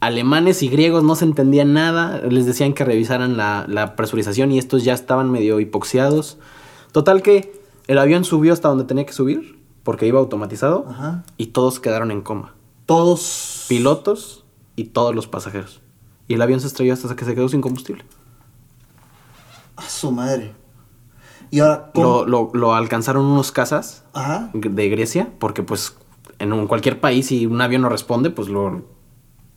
Alemanes 0.00 0.62
y 0.62 0.68
griegos 0.68 1.04
no 1.04 1.14
se 1.14 1.24
entendían 1.26 1.72
nada. 1.74 2.18
Les 2.28 2.46
decían 2.46 2.72
que 2.72 2.84
revisaran 2.84 3.36
la, 3.36 3.66
la 3.68 3.96
presurización 3.96 4.50
y 4.50 4.58
estos 4.58 4.82
ya 4.84 4.94
estaban 4.94 5.30
medio 5.30 5.60
hipoxiados. 5.60 6.38
Total 6.92 7.22
que 7.22 7.52
el 7.86 7.98
avión 7.98 8.24
subió 8.24 8.52
hasta 8.52 8.68
donde 8.68 8.84
tenía 8.84 9.04
que 9.04 9.12
subir 9.12 9.58
porque 9.82 10.06
iba 10.06 10.18
automatizado 10.18 10.86
Ajá. 10.88 11.24
y 11.36 11.48
todos 11.48 11.80
quedaron 11.80 12.10
en 12.10 12.22
coma 12.22 12.54
Todos. 12.86 13.66
pilotos 13.68 14.44
y 14.76 14.84
todos 14.84 15.14
los 15.14 15.26
pasajeros. 15.26 15.82
Y 16.28 16.34
el 16.34 16.42
avión 16.42 16.60
se 16.60 16.66
estrelló 16.68 16.92
hasta 16.94 17.14
que 17.16 17.24
se 17.24 17.34
quedó 17.34 17.48
sin 17.48 17.60
combustible. 17.60 18.04
A 19.76 19.82
su 19.82 20.12
madre. 20.12 20.52
Y 21.50 21.60
ahora, 21.60 21.90
¿cómo? 21.94 22.24
Lo, 22.24 22.26
lo- 22.26 22.50
lo 22.54 22.74
alcanzaron 22.74 23.24
unos 23.24 23.50
cazas 23.52 24.04
Ajá. 24.12 24.50
de 24.54 24.88
Grecia, 24.88 25.30
porque 25.38 25.62
pues 25.62 25.96
en 26.38 26.52
un- 26.52 26.66
cualquier 26.68 27.00
país 27.00 27.26
si 27.26 27.46
un 27.46 27.60
avión 27.60 27.82
no 27.82 27.88
responde, 27.88 28.30
pues 28.30 28.48
lo 28.48 28.82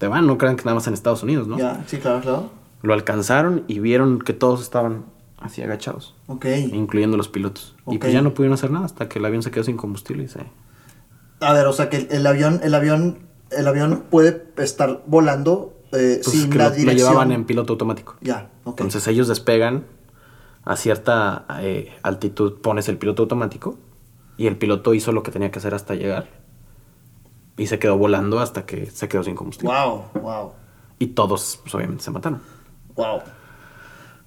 te 0.04 0.10
van, 0.10 0.28
no 0.28 0.38
crean 0.38 0.58
que 0.58 0.64
nada 0.66 0.76
más 0.76 0.86
en 0.88 0.94
Estados 0.94 1.24
Unidos, 1.24 1.48
¿no? 1.48 1.58
Ya, 1.58 1.82
sí, 1.88 1.98
claro, 1.98 2.20
claro. 2.20 2.52
Lo 2.82 2.94
alcanzaron 2.94 3.64
y 3.70 3.80
vieron 3.80 4.20
que 4.20 4.34
todos 4.34 4.62
estaban 4.62 5.06
así 5.40 5.62
agachados, 5.62 6.14
Ok. 6.28 6.46
incluyendo 6.74 7.16
los 7.16 7.30
pilotos. 7.30 7.76
Y 7.88 7.96
Ok. 7.96 8.02
pues 8.02 8.12
ya 8.14 8.22
no 8.22 8.34
pudieron 8.34 8.54
hacer 8.56 8.70
nada 8.70 8.86
hasta 8.86 9.08
que 9.08 9.20
el 9.20 9.26
avión 9.26 9.44
se 9.44 9.52
quedó 9.52 9.64
sin 9.64 9.78
combustible 9.78 10.24
y 10.24 10.28
se... 10.28 10.42
A 11.40 11.54
ver, 11.54 11.68
o 11.68 11.72
sea 11.74 11.90
que 11.90 11.96
el, 11.98 12.08
el 12.12 12.28
avión, 12.28 12.60
el 12.64 12.74
avión, 12.76 13.20
el 13.52 13.66
avión 13.66 14.04
puede 14.10 14.46
estar 14.58 15.04
volando 15.08 15.74
eh, 15.94 16.20
Pues 16.22 16.36
sin 16.38 16.50
que 16.50 16.58
la 16.58 16.66
lo, 16.66 16.70
lo 16.72 16.76
dirección. 16.76 16.98
llevaban 17.12 17.32
en 17.32 17.46
piloto 17.46 17.72
automático. 17.74 18.16
Ya, 18.20 18.50
ok. 18.66 18.82
Entonces 18.82 19.08
ellos 19.08 19.30
despegan 19.30 19.86
a 20.66 20.76
cierta 20.76 21.46
eh, 21.62 21.94
altitud, 22.04 22.60
pones 22.62 22.90
el 22.90 22.98
piloto 22.98 23.24
automático 23.24 23.78
y 24.36 24.48
el 24.48 24.58
piloto 24.58 24.94
hizo 24.94 25.14
lo 25.14 25.24
que 25.24 25.32
tenía 25.32 25.50
que 25.52 25.60
hacer 25.60 25.74
hasta 25.74 25.96
llegar 25.96 26.43
y 27.58 27.68
se 27.68 27.80
quedó 27.80 27.98
volando 27.98 28.40
hasta 28.40 28.66
que 28.66 28.90
se 28.92 29.08
quedó 29.08 29.24
sin 29.24 29.36
combustible. 29.36 29.74
wow, 29.76 30.04
wow, 30.22 30.52
Y 31.00 31.08
todos, 31.08 31.60
pues, 31.64 31.74
obviamente, 31.76 32.04
se 32.04 32.12
mataron. 32.12 32.42
wow. 32.96 33.20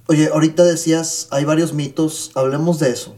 Oye, 0.09 0.29
ahorita 0.33 0.63
decías, 0.63 1.27
hay 1.33 1.45
varios 1.45 1.73
mitos, 1.73 2.31
hablemos 2.37 2.79
de 2.79 2.91
eso. 2.91 3.17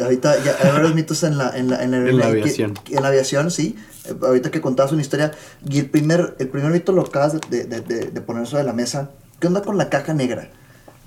Ahorita 0.00 0.36
ya 0.44 0.54
hay 0.62 0.70
varios 0.72 0.94
mitos 0.94 1.22
en 1.22 1.38
la, 1.38 1.56
en 1.56 1.70
la, 1.70 1.82
en 1.82 1.90
la, 1.92 1.96
En 1.96 2.18
la 2.18 2.24
que- 2.26 2.30
aviación. 2.32 2.74
en 2.90 3.02
la 3.02 3.08
aviación, 3.08 3.50
sí. 3.50 3.74
Eh, 4.04 4.14
Ahorita 4.22 4.50
que 4.50 4.60
contabas 4.60 4.92
una 4.92 5.00
historia. 5.00 5.32
Y 5.66 5.78
el 5.78 5.88
primer, 5.88 6.36
el 6.38 6.48
primer 6.48 6.70
mito 6.72 6.92
lo 6.92 7.00
acabas 7.02 7.40
de, 7.48 7.64
de, 7.64 7.80
de- 7.80 8.10
de 8.10 8.20
poner 8.20 8.46
sobre 8.46 8.64
la 8.64 8.74
mesa. 8.74 9.12
¿Qué 9.40 9.46
onda 9.46 9.62
con 9.62 9.78
la 9.78 9.88
caja 9.88 10.12
negra? 10.12 10.50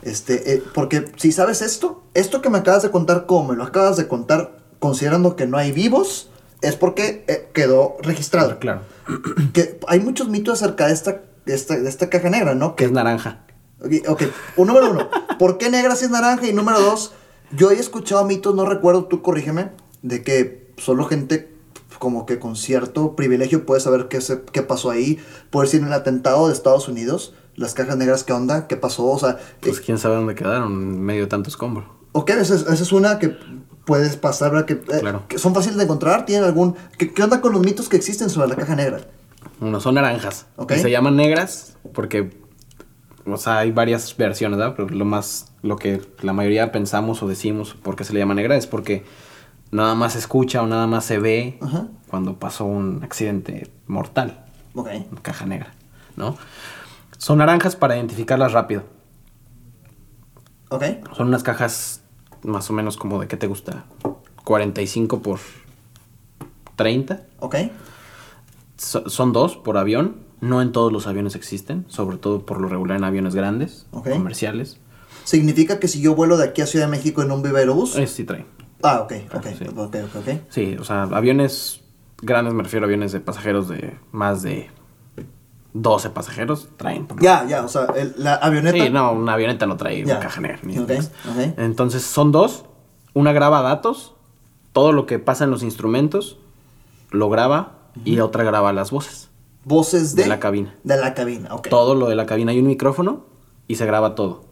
Este, 0.01 0.55
eh, 0.55 0.63
porque 0.73 1.11
si 1.17 1.31
sabes 1.31 1.61
esto, 1.61 2.03
esto 2.15 2.41
que 2.41 2.49
me 2.49 2.57
acabas 2.57 2.81
de 2.81 2.89
contar, 2.89 3.27
¿cómo 3.27 3.49
me 3.51 3.55
lo 3.55 3.63
acabas 3.65 3.97
de 3.97 4.07
contar? 4.07 4.57
considerando 4.79 5.35
que 5.35 5.45
no 5.45 5.57
hay 5.57 5.73
vivos, 5.73 6.29
es 6.61 6.75
porque 6.75 7.23
eh, 7.27 7.49
quedó 7.53 7.97
registrado. 8.01 8.59
Claro. 8.59 8.81
Que 9.53 9.79
hay 9.87 9.99
muchos 9.99 10.29
mitos 10.29 10.61
acerca 10.61 10.87
de 10.87 10.93
esta, 10.93 11.21
de 11.45 11.53
esta, 11.55 11.77
de 11.79 11.89
esta 11.89 12.09
caja 12.09 12.29
negra, 12.29 12.55
¿no? 12.55 12.75
Que 12.75 12.85
es 12.85 12.91
naranja. 12.91 13.45
Ok, 13.81 13.91
ok. 14.07 14.23
Un 14.57 14.67
número 14.67 14.91
uno, 14.91 15.09
¿por 15.39 15.57
qué 15.57 15.69
negra 15.69 15.95
si 15.95 16.05
es 16.05 16.11
naranja? 16.11 16.45
Y 16.47 16.53
número 16.53 16.79
dos, 16.81 17.13
yo 17.51 17.71
he 17.71 17.79
escuchado 17.79 18.25
mitos, 18.25 18.53
no 18.53 18.65
recuerdo, 18.65 19.05
tú 19.05 19.21
corrígeme, 19.21 19.71
de 20.01 20.21
que 20.23 20.73
solo 20.77 21.05
gente 21.05 21.55
como 21.97 22.25
que 22.25 22.39
con 22.39 22.55
cierto 22.55 23.15
privilegio 23.15 23.65
puede 23.65 23.81
saber 23.81 24.07
qué, 24.07 24.21
se, 24.21 24.41
qué 24.53 24.61
pasó 24.61 24.89
ahí. 24.91 25.19
Por 25.49 25.65
decir, 25.65 25.81
en 25.81 25.87
el 25.87 25.93
atentado 25.93 26.47
de 26.47 26.53
Estados 26.53 26.87
Unidos, 26.87 27.33
las 27.55 27.73
cajas 27.73 27.97
negras, 27.97 28.23
¿qué 28.23 28.31
onda? 28.33 28.67
¿Qué 28.67 28.77
pasó? 28.77 29.05
O 29.05 29.19
sea, 29.19 29.37
Pues 29.59 29.79
eh, 29.79 29.81
quién 29.85 29.97
sabe 29.97 30.15
dónde 30.15 30.35
quedaron 30.35 30.71
en 30.71 31.01
medio 31.01 31.23
de 31.23 31.27
tanto 31.27 31.49
escombro. 31.49 31.93
ok, 32.13 32.29
esa 32.31 32.55
es, 32.55 32.61
esa 32.61 32.73
es 32.83 32.91
una 32.93 33.19
que 33.19 33.35
puedes 33.89 34.17
pasar, 34.17 34.51
¿verdad? 34.51 34.67
Que, 34.67 34.73
eh, 34.73 35.19
que 35.27 35.39
son 35.39 35.55
fáciles 35.55 35.75
de 35.75 35.85
encontrar, 35.85 36.23
¿tienen 36.23 36.45
algún... 36.45 36.75
¿qué, 36.99 37.11
qué 37.11 37.23
onda 37.23 37.41
con 37.41 37.53
los 37.53 37.61
mitos 37.63 37.89
que 37.89 37.97
existen 37.97 38.29
sobre 38.29 38.47
la 38.47 38.55
caja 38.55 38.75
negra? 38.75 38.99
Uno 39.59 39.79
son 39.79 39.95
naranjas. 39.95 40.45
Y 40.69 40.75
se 40.77 40.91
llaman 40.91 41.15
negras 41.15 41.75
porque, 41.91 42.29
o 43.25 43.35
sea, 43.37 43.57
hay 43.57 43.71
varias 43.71 44.15
versiones, 44.15 44.59
¿verdad? 44.59 44.75
Pero 44.77 44.89
lo 44.89 45.05
más, 45.05 45.53
lo 45.63 45.75
que 45.75 46.01
la 46.21 46.33
mayoría 46.33 46.71
pensamos 46.71 47.23
o 47.23 47.27
decimos 47.27 47.73
por 47.73 47.95
qué 47.95 48.03
se 48.03 48.13
le 48.13 48.19
llama 48.19 48.35
negra 48.35 48.55
es 48.57 48.67
porque 48.67 49.05
nada 49.71 49.95
más 49.95 50.13
se 50.13 50.19
escucha 50.19 50.61
o 50.61 50.67
nada 50.67 50.85
más 50.85 51.05
se 51.05 51.17
ve 51.17 51.57
Ajá. 51.59 51.87
cuando 52.11 52.37
pasó 52.37 52.65
un 52.65 53.03
accidente 53.03 53.71
mortal. 53.87 54.45
Ok, 54.75 54.89
caja 55.23 55.47
negra, 55.47 55.73
¿no? 56.15 56.37
Son 57.17 57.39
naranjas 57.39 57.75
para 57.75 57.95
identificarlas 57.97 58.51
rápido. 58.51 58.83
ok, 60.69 60.83
Son 61.17 61.27
unas 61.27 61.41
cajas 61.41 62.03
más 62.43 62.69
o 62.69 62.73
menos 62.73 62.97
como 62.97 63.19
de, 63.19 63.27
¿qué 63.27 63.37
te 63.37 63.47
gusta? 63.47 63.85
45 64.43 65.21
por 65.21 65.39
30. 66.75 67.21
ok, 67.39 67.55
So- 68.77 69.09
son 69.09 69.33
dos 69.33 69.57
por 69.57 69.77
avión. 69.77 70.27
No 70.41 70.61
en 70.61 70.71
todos 70.71 70.93
los 70.93 71.05
aviones 71.05 71.35
existen, 71.35 71.83
sobre 71.89 72.15
todo 72.15 72.45
por 72.45 72.61
lo 72.61 72.69
regular 72.69 72.97
en 72.97 73.03
aviones 73.03 73.35
grandes, 73.35 73.85
Ok. 73.91 74.09
comerciales. 74.11 74.77
Significa 75.25 75.79
que 75.81 75.89
si 75.89 75.99
yo 75.99 76.15
vuelo 76.15 76.37
de 76.37 76.45
aquí 76.45 76.61
a 76.61 76.65
Ciudad 76.65 76.85
de 76.85 76.91
México 76.91 77.21
en 77.21 77.31
un 77.31 77.43
Viva 77.43 77.59
Aerobús... 77.59 77.97
Eh, 77.97 78.07
sí 78.07 78.23
traen. 78.23 78.45
Ah, 78.81 79.01
ok, 79.01 79.13
ok, 79.35 79.45
sí. 79.57 79.65
ok, 79.67 79.77
ok, 79.77 80.15
ok. 80.15 80.29
Sí, 80.47 80.77
o 80.79 80.85
sea, 80.85 81.03
aviones 81.03 81.81
grandes, 82.21 82.53
me 82.53 82.63
refiero 82.63 82.85
a 82.85 82.87
aviones 82.87 83.11
de 83.11 83.19
pasajeros 83.19 83.67
de 83.67 83.97
más 84.13 84.41
de 84.41 84.69
12 85.73 86.09
pasajeros, 86.09 86.69
traen. 86.77 87.07
Ya, 87.21 87.45
ya, 87.47 87.63
o 87.63 87.67
sea, 87.67 87.85
el- 87.95 88.13
la 88.17 88.35
avioneta. 88.35 88.77
Sí, 88.83 88.89
no, 88.89 89.11
una 89.13 89.33
avioneta 89.33 89.65
no 89.67 89.77
trae 89.77 89.99
Ya. 90.03 90.15
una 90.15 90.19
caja 90.19 90.41
negra. 90.41 90.59
ni 90.63 90.77
Ok, 90.79 90.87
demás. 90.87 91.11
ok. 91.29 91.53
Entonces 91.59 92.03
son 92.03 92.31
dos. 92.31 92.65
Una 93.13 93.33
graba 93.33 93.61
datos, 93.61 94.13
todo 94.73 94.91
lo 94.91 95.05
que 95.05 95.19
pasa 95.19 95.43
en 95.43 95.51
los 95.51 95.63
instrumentos, 95.63 96.37
lo 97.11 97.29
graba 97.29 97.73
y 98.05 98.15
la 98.15 98.25
otra 98.25 98.43
graba 98.43 98.71
las 98.73 98.91
voces. 98.91 99.29
Voces 99.65 100.15
de, 100.15 100.23
De 100.23 100.29
la 100.29 100.39
cabina. 100.39 100.73
De 100.83 100.97
la 100.97 101.13
cabina, 101.13 101.53
ok. 101.53 101.67
Todo 101.69 101.95
lo 101.95 102.07
de 102.07 102.15
la 102.15 102.25
cabina. 102.25 102.51
Hay 102.51 102.59
un 102.59 102.67
micrófono 102.67 103.25
y 103.67 103.75
se 103.75 103.85
graba 103.85 104.15
todo. 104.15 104.45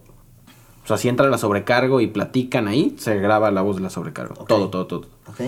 O 0.84 0.86
sea, 0.88 0.96
si 0.96 1.08
entra 1.08 1.28
la 1.28 1.38
sobrecargo 1.38 2.00
y 2.00 2.06
platican 2.06 2.66
ahí, 2.68 2.94
se 2.98 3.16
graba 3.18 3.50
la 3.50 3.62
voz 3.62 3.76
de 3.76 3.82
la 3.82 3.90
sobrecargo. 3.90 4.34
Todo, 4.44 4.68
todo, 4.70 4.86
todo. 4.86 5.06
Ok, 5.26 5.40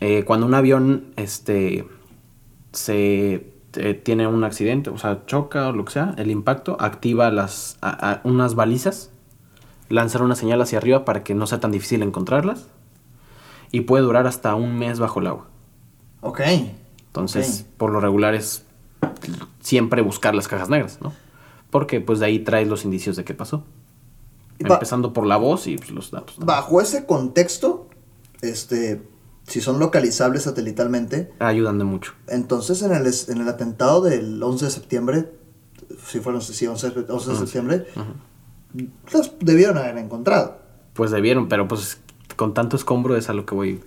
Eh, 0.00 0.24
cuando 0.24 0.46
un 0.46 0.54
avión 0.54 1.06
este, 1.16 1.86
se 2.72 3.52
eh, 3.74 3.94
tiene 3.94 4.26
un 4.26 4.44
accidente, 4.44 4.90
o 4.90 4.98
sea, 4.98 5.24
choca 5.26 5.68
o 5.68 5.72
lo 5.72 5.84
que 5.84 5.92
sea, 5.92 6.14
el 6.18 6.30
impacto 6.30 6.76
activa 6.80 7.30
las, 7.30 7.76
a- 7.80 8.10
a- 8.12 8.20
unas 8.24 8.54
balizas, 8.54 9.10
lanzar 9.88 10.22
una 10.22 10.34
señal 10.34 10.60
hacia 10.62 10.78
arriba 10.78 11.04
para 11.04 11.22
que 11.24 11.34
no 11.34 11.46
sea 11.46 11.60
tan 11.60 11.70
difícil 11.70 12.02
encontrarlas 12.02 12.66
y 13.70 13.82
puede 13.82 14.02
durar 14.04 14.26
hasta 14.26 14.54
un 14.54 14.78
mes 14.78 14.98
bajo 14.98 15.20
el 15.20 15.26
agua. 15.28 15.46
ok. 16.22 16.40
Entonces, 17.08 17.62
Ok. 17.68 17.76
por 17.78 17.90
lo 17.90 18.00
regular 18.00 18.34
es 18.34 18.64
siempre 19.60 20.02
buscar 20.02 20.34
las 20.34 20.46
cajas 20.46 20.68
negras, 20.68 20.98
¿no? 21.02 21.12
Porque 21.70 22.00
pues 22.00 22.18
de 22.20 22.26
ahí 22.26 22.38
traes 22.40 22.68
los 22.68 22.84
indicios 22.84 23.16
de 23.16 23.24
qué 23.24 23.34
pasó. 23.34 23.64
Empezando 24.58 25.12
por 25.12 25.26
la 25.26 25.36
voz 25.36 25.66
y 25.66 25.76
pues, 25.78 25.90
los 25.90 26.10
datos. 26.10 26.38
¿no? 26.38 26.46
Bajo 26.46 26.80
ese 26.80 27.06
contexto, 27.06 27.88
este, 28.40 29.02
si 29.48 29.60
son 29.60 29.78
localizables 29.78 30.42
satelitalmente, 30.44 31.32
Ayudan 31.40 31.78
de 31.78 31.84
mucho. 31.84 32.12
entonces 32.28 32.82
en 32.82 32.92
el, 32.92 33.06
en 33.06 33.40
el 33.40 33.48
atentado 33.48 34.00
del 34.02 34.42
11 34.42 34.64
de 34.66 34.70
septiembre, 34.70 35.32
si 36.06 36.20
fueron, 36.20 36.40
sí, 36.42 36.66
11, 36.66 36.92
11 37.08 37.30
de 37.32 37.36
septiembre, 37.38 37.86
las 39.12 39.32
debieron 39.40 39.78
haber 39.78 39.96
encontrado. 39.98 40.58
Pues 40.94 41.10
debieron, 41.10 41.48
pero 41.48 41.66
pues 41.68 41.98
con 42.36 42.54
tanto 42.54 42.76
escombro 42.76 43.16
es 43.16 43.28
a 43.28 43.32
lo 43.32 43.46
que 43.46 43.54
voy. 43.54 43.80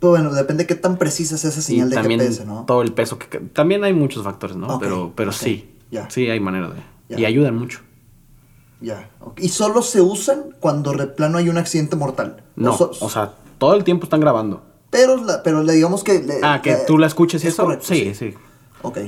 Pero 0.00 0.10
bueno, 0.10 0.32
depende 0.32 0.64
de 0.64 0.66
qué 0.68 0.74
tan 0.74 0.96
precisa 0.96 1.34
es 1.34 1.44
esa 1.44 1.60
señal 1.60 1.88
y 1.88 1.90
de 1.90 1.96
también 1.96 2.20
GPS, 2.20 2.44
¿no? 2.44 2.64
todo 2.66 2.82
el 2.82 2.92
peso 2.92 3.18
que... 3.18 3.26
También 3.40 3.82
hay 3.84 3.92
muchos 3.92 4.22
factores, 4.24 4.56
¿no? 4.56 4.74
Ok, 4.76 4.80
pero 4.80 5.12
pero 5.16 5.30
ok, 5.30 5.36
sí. 5.36 5.74
ya. 5.90 6.08
Sí, 6.10 6.28
hay 6.30 6.38
manera 6.40 6.68
de... 6.70 6.80
Ya. 7.08 7.18
Y 7.20 7.24
ayudan 7.24 7.56
mucho. 7.56 7.80
Ya. 8.80 9.10
ok. 9.20 9.40
Y 9.40 9.48
solo 9.48 9.82
se 9.82 10.00
usan 10.00 10.54
cuando 10.60 10.92
de 10.92 11.06
plano 11.08 11.38
hay 11.38 11.48
un 11.48 11.58
accidente 11.58 11.96
mortal. 11.96 12.44
No, 12.54 12.76
so- 12.76 12.92
o 13.00 13.08
sea, 13.10 13.34
todo 13.58 13.74
el 13.74 13.84
tiempo 13.84 14.04
están 14.04 14.20
grabando. 14.20 14.64
Pero, 14.90 15.16
la- 15.22 15.42
pero 15.42 15.62
le 15.62 15.72
digamos 15.74 16.02
que... 16.04 16.22
le- 16.22 16.40
Ah, 16.42 16.60
que 16.62 16.70
le- 16.70 16.78
tú 16.86 16.96
la 16.98 17.06
escuches 17.06 17.44
y 17.44 17.48
es 17.48 17.54
eso. 17.54 17.64
correcto, 17.64 17.84
sí, 17.86 18.14
sí. 18.14 18.34
Ok. 18.82 18.98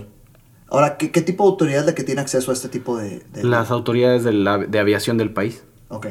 Ahora, 0.68 0.96
¿qué, 0.98 1.10
qué 1.10 1.22
tipo 1.22 1.44
de 1.44 1.50
autoridad 1.50 1.80
es 1.80 1.86
la 1.86 1.94
que 1.94 2.04
tiene 2.04 2.20
acceso 2.20 2.50
a 2.50 2.54
este 2.54 2.68
tipo 2.68 2.96
de...? 2.96 3.20
de- 3.32 3.44
Las 3.44 3.70
autoridades 3.70 4.22
de, 4.24 4.32
la, 4.32 4.58
de 4.58 4.78
aviación 4.78 5.16
del 5.16 5.32
país. 5.32 5.64
Ok, 5.88 6.06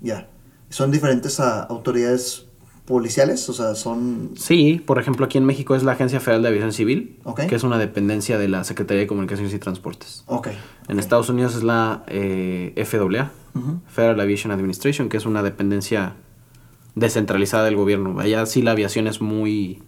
ya. 0.00 0.28
¿Son 0.68 0.90
diferentes 0.90 1.38
a 1.40 1.62
autoridades 1.64 2.46
policiales? 2.86 3.48
O 3.48 3.52
sea, 3.52 3.74
son... 3.76 4.30
Sí, 4.36 4.82
por 4.84 4.98
ejemplo, 4.98 5.26
aquí 5.26 5.38
en 5.38 5.44
México 5.44 5.74
es 5.76 5.82
la 5.84 5.92
Agencia 5.92 6.18
Federal 6.18 6.42
de 6.42 6.48
Aviación 6.48 6.72
Civil, 6.72 7.20
Ok. 7.24 7.42
que 7.46 7.54
es 7.54 7.62
una 7.62 7.78
dependencia 7.78 8.36
de 8.38 8.48
la 8.48 8.64
Secretaría 8.64 9.02
de 9.02 9.06
Comunicaciones 9.06 9.52
y 9.54 9.58
Transportes. 9.60 10.24
Ok. 10.26 10.48
En 10.88 10.98
Estados 10.98 11.28
Unidos 11.28 11.54
es 11.56 11.62
la 11.62 12.02
eh, 12.08 12.72
FAA. 12.84 13.30
Federal 13.88 14.18
Aviation 14.20 14.50
Administration, 14.52 15.08
que 15.08 15.16
es 15.18 15.26
una 15.26 15.42
dependencia 15.42 16.14
descentralizada 16.94 17.64
del 17.64 17.76
gobierno. 17.76 18.18
Allá 18.20 18.44
sí 18.46 18.62
la 18.62 18.72
aviación 18.72 19.06
es 19.06 19.20
muy... 19.20 19.82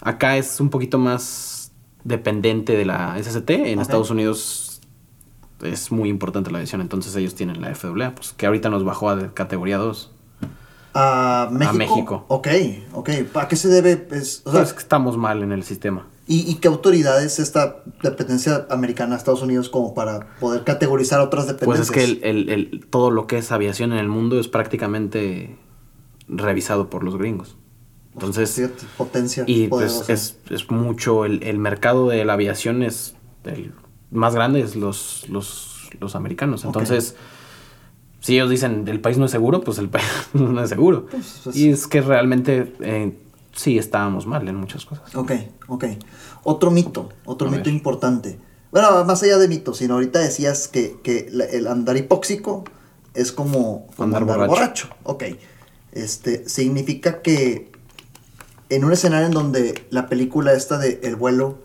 Acá 0.00 0.36
es 0.36 0.60
un 0.60 0.70
poquito 0.70 0.98
más 0.98 1.72
dependiente 2.04 2.76
de 2.76 2.84
la 2.84 3.16
SST. 3.22 3.50
En. 3.50 3.80
Estados 3.80 4.10
Unidos 4.10 4.80
es 5.62 5.90
muy 5.90 6.08
importante 6.08 6.50
la 6.52 6.58
aviación, 6.58 6.80
entonces 6.80 7.14
ellos 7.16 7.34
tienen 7.34 7.60
la 7.60 7.74
FAA, 7.74 8.14
pues 8.14 8.32
que 8.32 8.46
ahorita 8.46 8.70
nos 8.70 8.84
bajó 8.84 9.10
a 9.10 9.34
categoría 9.34 9.76
2. 9.78 10.12
¿A 10.94 11.48
México? 11.52 11.74
México. 11.76 12.24
Ok, 12.28 12.48
ok. 12.92 13.10
¿A 13.34 13.48
qué 13.48 13.56
se 13.56 13.68
debe? 13.68 14.06
Es- 14.12 14.42
o 14.44 14.50
sea, 14.52 14.60
Pues 14.62 14.72
que 14.72 14.78
estamos 14.80 15.16
mal 15.16 15.42
en 15.42 15.52
el 15.52 15.62
sistema. 15.64 16.06
¿y, 16.26 16.40
y 16.50 16.56
qué 16.56 16.68
autoridad 16.68 17.22
es 17.24 17.38
esta 17.38 17.82
dependencia 18.02 18.66
americana 18.70 19.14
a 19.14 19.18
Estados 19.18 19.40
Unidos 19.42 19.68
como 19.70 19.94
para 19.94 20.28
poder 20.40 20.62
categorizar 20.62 21.20
otras 21.20 21.46
Pues 21.46 21.56
dependencias? 21.58 21.88
es 21.88 21.94
que 21.94 22.04
el, 22.04 22.20
el- 22.24 22.48
el- 22.50 22.86
todo 22.86 23.10
lo 23.10 23.26
que 23.26 23.38
es 23.38 23.50
aviación 23.50 23.92
en 23.92 23.98
el 23.98 24.08
mundo 24.08 24.38
es 24.38 24.46
prácticamente 24.48 25.56
revisado 26.28 26.90
por 26.90 27.02
los 27.04 27.16
gringos. 27.16 27.56
Entonces, 28.14 28.52
Fíjate, 28.54 28.84
potencia 28.96 29.44
y 29.46 29.68
pues 29.68 30.08
es, 30.08 30.38
es 30.50 30.70
mucho, 30.70 31.24
el, 31.24 31.42
el 31.44 31.58
mercado 31.58 32.08
de 32.08 32.24
la 32.24 32.32
aviación 32.32 32.82
es 32.82 33.14
el 33.44 33.72
más 34.10 34.34
grande, 34.34 34.60
es 34.60 34.74
los, 34.74 35.28
los, 35.28 35.88
los 36.00 36.16
americanos. 36.16 36.64
Entonces, 36.64 37.14
si 38.20 38.34
ellos 38.34 38.50
dicen 38.50 38.86
el 38.88 39.00
país 39.00 39.18
no 39.18 39.26
es 39.26 39.30
seguro, 39.30 39.60
pues 39.60 39.78
el 39.78 39.88
país 39.90 40.04
no 40.32 40.60
es 40.62 40.68
seguro. 40.68 41.06
Pues, 41.06 41.40
pues- 41.44 41.56
y 41.56 41.70
es 41.70 41.86
que 41.86 42.00
realmente 42.00 42.74
eh, 42.80 43.16
sí 43.54 43.78
estábamos 43.78 44.26
mal 44.26 44.48
en 44.48 44.56
muchas 44.56 44.84
cosas. 44.84 45.14
Ok, 45.14 45.32
ok. 45.68 45.84
Otro 46.42 46.70
mito, 46.72 47.10
otro 47.24 47.48
A 47.48 47.50
mito 47.52 47.64
ver. 47.66 47.74
importante. 47.74 48.38
Bueno, 48.72 49.04
más 49.04 49.22
allá 49.22 49.38
de 49.38 49.48
mitos, 49.48 49.78
sino 49.78 49.94
ahorita 49.94 50.18
decías 50.18 50.66
que, 50.68 50.96
que 51.02 51.30
el 51.52 51.66
andar 51.68 51.96
hipóxico 51.96 52.64
es 53.14 53.32
como, 53.32 53.86
como 53.96 54.16
Andar 54.16 54.22
andar, 54.22 54.48
borracho. 54.48 54.88
borracho. 54.88 54.88
Ok. 55.04 55.24
Este, 55.92 56.48
significa 56.48 57.22
que 57.22 57.72
en 58.68 58.84
un 58.84 58.92
escenario 58.92 59.26
en 59.26 59.32
donde 59.32 59.86
la 59.90 60.08
película 60.08 60.52
esta 60.52 60.78
de 60.78 61.00
El 61.02 61.16
vuelo 61.16 61.58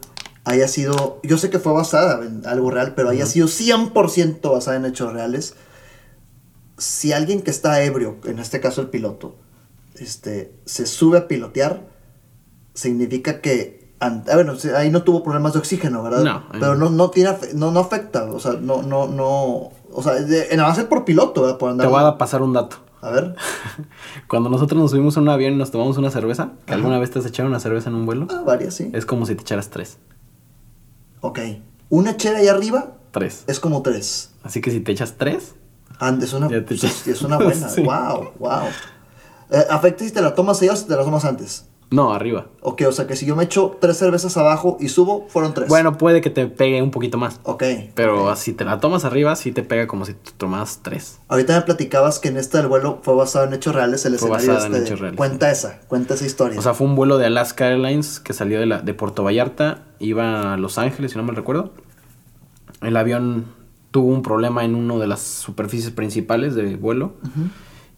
haya 0.45 0.67
sido, 0.67 1.19
yo 1.23 1.37
sé 1.37 1.49
que 1.49 1.59
fue 1.59 1.73
basada 1.73 2.25
en 2.25 2.45
algo 2.45 2.69
real, 2.71 2.93
pero 2.95 3.09
haya 3.09 3.25
sido 3.25 3.47
100% 3.47 4.51
basada 4.51 4.77
en 4.77 4.85
hechos 4.85 5.13
reales, 5.13 5.55
si 6.77 7.13
alguien 7.13 7.41
que 7.41 7.51
está 7.51 7.81
ebrio, 7.83 8.17
en 8.25 8.39
este 8.39 8.59
caso 8.59 8.81
el 8.81 8.87
piloto, 8.87 9.35
este, 9.95 10.53
se 10.65 10.85
sube 10.85 11.17
a 11.17 11.27
pilotear, 11.27 11.87
significa 12.73 13.41
que 13.41 13.93
ah, 13.99 14.21
bueno, 14.33 14.55
ahí 14.75 14.89
no 14.89 15.03
tuvo 15.03 15.23
problemas 15.23 15.53
de 15.53 15.59
oxígeno, 15.59 16.03
¿verdad? 16.03 16.23
No, 16.23 16.45
pero 16.51 16.75
no. 16.75 16.89
no 16.89 17.09
tiene 17.09 17.35
no, 17.53 17.71
no 17.71 17.79
afecta, 17.79 18.25
o 18.25 18.39
sea, 18.39 18.53
no 18.53 18.81
no 18.81 19.07
no, 19.07 19.71
o 19.91 20.03
sea, 20.03 20.13
de, 20.15 20.47
en 20.49 20.59
avance 20.59 20.83
por 20.85 21.05
piloto, 21.05 21.43
¿verdad? 21.43 21.57
Por 21.57 21.71
andar. 21.71 21.87
Te 21.87 21.91
voy 21.91 22.03
a 22.03 22.17
pasar 22.17 22.41
un 22.41 22.53
dato. 22.53 22.77
A 23.03 23.11
ver. 23.11 23.35
Cuando 24.29 24.49
nosotros 24.49 24.79
nos 24.81 24.91
subimos 24.91 25.17
a 25.17 25.21
un 25.21 25.27
avión 25.29 25.53
y 25.53 25.55
nos 25.57 25.71
tomamos 25.71 25.97
una 25.97 26.09
cerveza, 26.09 26.51
que 26.65 26.73
alguna 26.73 26.99
vez 26.99 27.11
te 27.11 27.19
has 27.19 27.25
echado 27.25 27.49
una 27.49 27.59
cerveza 27.59 27.89
en 27.89 27.95
un 27.95 28.05
vuelo, 28.05 28.27
Ah, 28.31 28.43
varias, 28.45 28.75
sí. 28.75 28.89
es 28.93 29.05
como 29.05 29.25
si 29.25 29.35
te 29.35 29.41
echaras 29.41 29.69
tres. 29.69 29.97
Ok. 31.21 31.39
Una 31.89 32.15
chera 32.17 32.39
ahí 32.39 32.47
arriba 32.47 32.93
Tres. 33.11 33.43
es 33.47 33.59
como 33.59 33.81
tres. 33.81 34.31
Así 34.43 34.61
que 34.61 34.71
si 34.71 34.79
te 34.79 34.91
echas 34.93 35.15
tres, 35.17 35.55
And, 35.99 36.23
es 36.23 36.33
una 36.33 36.47
Ya 36.49 36.57
te 36.65 36.75
pues, 36.75 37.07
es, 37.07 37.21
una 37.21 37.37
buena. 37.43 37.69
Sí. 37.69 37.81
Wow, 37.83 38.31
wow. 38.39 38.63
Eh, 39.51 39.63
¿Afecta 39.69 40.03
si 40.03 40.11
te 40.11 40.21
la 40.21 40.33
tomas 40.33 40.61
allá 40.61 40.73
o 40.73 40.75
si 40.75 40.85
te 40.85 40.95
la 40.95 41.03
tomas 41.03 41.23
antes? 41.25 41.67
No, 41.93 42.11
arriba. 42.11 42.47
Ok, 42.61 42.81
o 42.87 42.91
sea 42.91 43.05
que 43.05 43.15
si 43.15 43.27
yo 43.27 43.35
me 43.35 43.43
echo 43.43 43.77
tres 43.79 43.97
cervezas 43.97 44.35
abajo 44.35 44.77
y 44.79 44.89
subo, 44.89 45.27
fueron 45.27 45.53
tres. 45.53 45.69
Bueno, 45.69 45.95
puede 45.95 46.21
que 46.21 46.31
te 46.31 46.47
pegue 46.47 46.81
un 46.81 46.89
poquito 46.89 47.19
más. 47.19 47.39
Ok. 47.43 47.63
Pero 47.93 48.31
ok. 48.31 48.35
si 48.35 48.53
te 48.53 48.65
la 48.65 48.79
tomas 48.79 49.05
arriba, 49.05 49.35
sí 49.35 49.51
te 49.51 49.61
pega 49.61 49.85
como 49.85 50.03
si 50.05 50.15
te 50.15 50.31
tomas 50.35 50.79
tres. 50.81 51.19
Ahorita 51.27 51.53
me 51.55 51.61
platicabas 51.61 52.17
que 52.17 52.29
en 52.29 52.37
este 52.37 52.57
del 52.57 52.67
vuelo 52.67 52.97
fue 53.03 53.13
basado 53.13 53.45
en 53.45 53.53
hechos 53.53 53.75
reales 53.75 54.03
el 54.07 54.17
Fue 54.17 54.27
escenario 54.29 54.53
basado 54.53 54.65
en 54.65 54.73
este. 54.73 54.87
hechos 54.87 54.99
reales, 55.01 55.17
Cuenta 55.17 55.51
esa, 55.51 55.81
cuenta 55.87 56.15
esa 56.15 56.25
historia. 56.25 56.57
O 56.57 56.63
sea, 56.63 56.73
fue 56.73 56.87
un 56.87 56.95
vuelo 56.95 57.19
de 57.19 57.27
Alaska 57.27 57.67
Airlines 57.69 58.19
que 58.19 58.33
salió 58.33 58.59
de, 58.59 58.65
la, 58.65 58.81
de 58.81 58.93
Puerto 58.95 59.23
Vallarta, 59.23 59.83
iba 59.99 60.53
a 60.53 60.57
Los 60.57 60.79
Ángeles, 60.79 61.11
si 61.11 61.17
no 61.19 61.23
me 61.23 61.33
recuerdo. 61.33 61.73
El 62.81 62.97
avión 62.97 63.45
tuvo 63.91 64.07
un 64.07 64.23
problema 64.23 64.65
en 64.65 64.73
una 64.73 64.95
de 64.97 65.05
las 65.05 65.21
superficies 65.21 65.91
principales 65.91 66.55
de 66.55 66.75
vuelo 66.75 67.13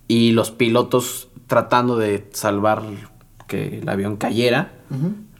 y 0.09 0.33
los 0.33 0.51
pilotos 0.51 1.29
tratando 1.47 1.95
de 1.95 2.27
salvar 2.33 2.83
que 3.47 3.79
el 3.79 3.89
avión 3.89 4.17
cayera, 4.17 4.73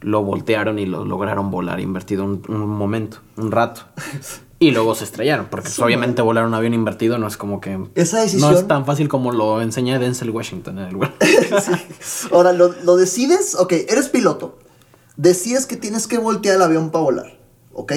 lo 0.00 0.22
voltearon 0.22 0.78
y 0.78 0.86
lo 0.86 1.04
lograron 1.04 1.50
volar 1.50 1.80
invertido 1.80 2.24
un, 2.24 2.42
un 2.48 2.68
momento, 2.68 3.18
un 3.36 3.50
rato. 3.52 3.82
Y 4.58 4.70
luego 4.70 4.94
se 4.94 5.04
estrellaron, 5.04 5.48
porque 5.50 5.64
pues, 5.64 5.78
obviamente 5.80 6.22
volar 6.22 6.46
un 6.46 6.54
avión 6.54 6.72
invertido 6.72 7.18
no 7.18 7.26
es 7.26 7.36
como 7.36 7.60
que... 7.60 7.78
Esa 7.94 8.16
No 8.16 8.22
decisión. 8.22 8.54
es 8.54 8.66
tan 8.66 8.86
fácil 8.86 9.06
como 9.06 9.30
lo 9.30 9.60
enseña 9.60 9.98
Denzel 9.98 10.30
Washington 10.30 10.78
en 10.78 10.84
el 10.86 10.96
vuelo. 10.96 11.12
Ahora, 12.32 12.54
lo, 12.54 12.72
lo 12.82 12.96
decides, 12.96 13.54
ok, 13.54 13.72
eres 13.86 14.08
piloto. 14.08 14.58
Decides 15.18 15.66
que 15.66 15.76
tienes 15.76 16.06
que 16.06 16.16
voltear 16.16 16.56
el 16.56 16.62
avión 16.62 16.88
para 16.90 17.04
volar, 17.04 17.38
¿ok? 17.74 17.92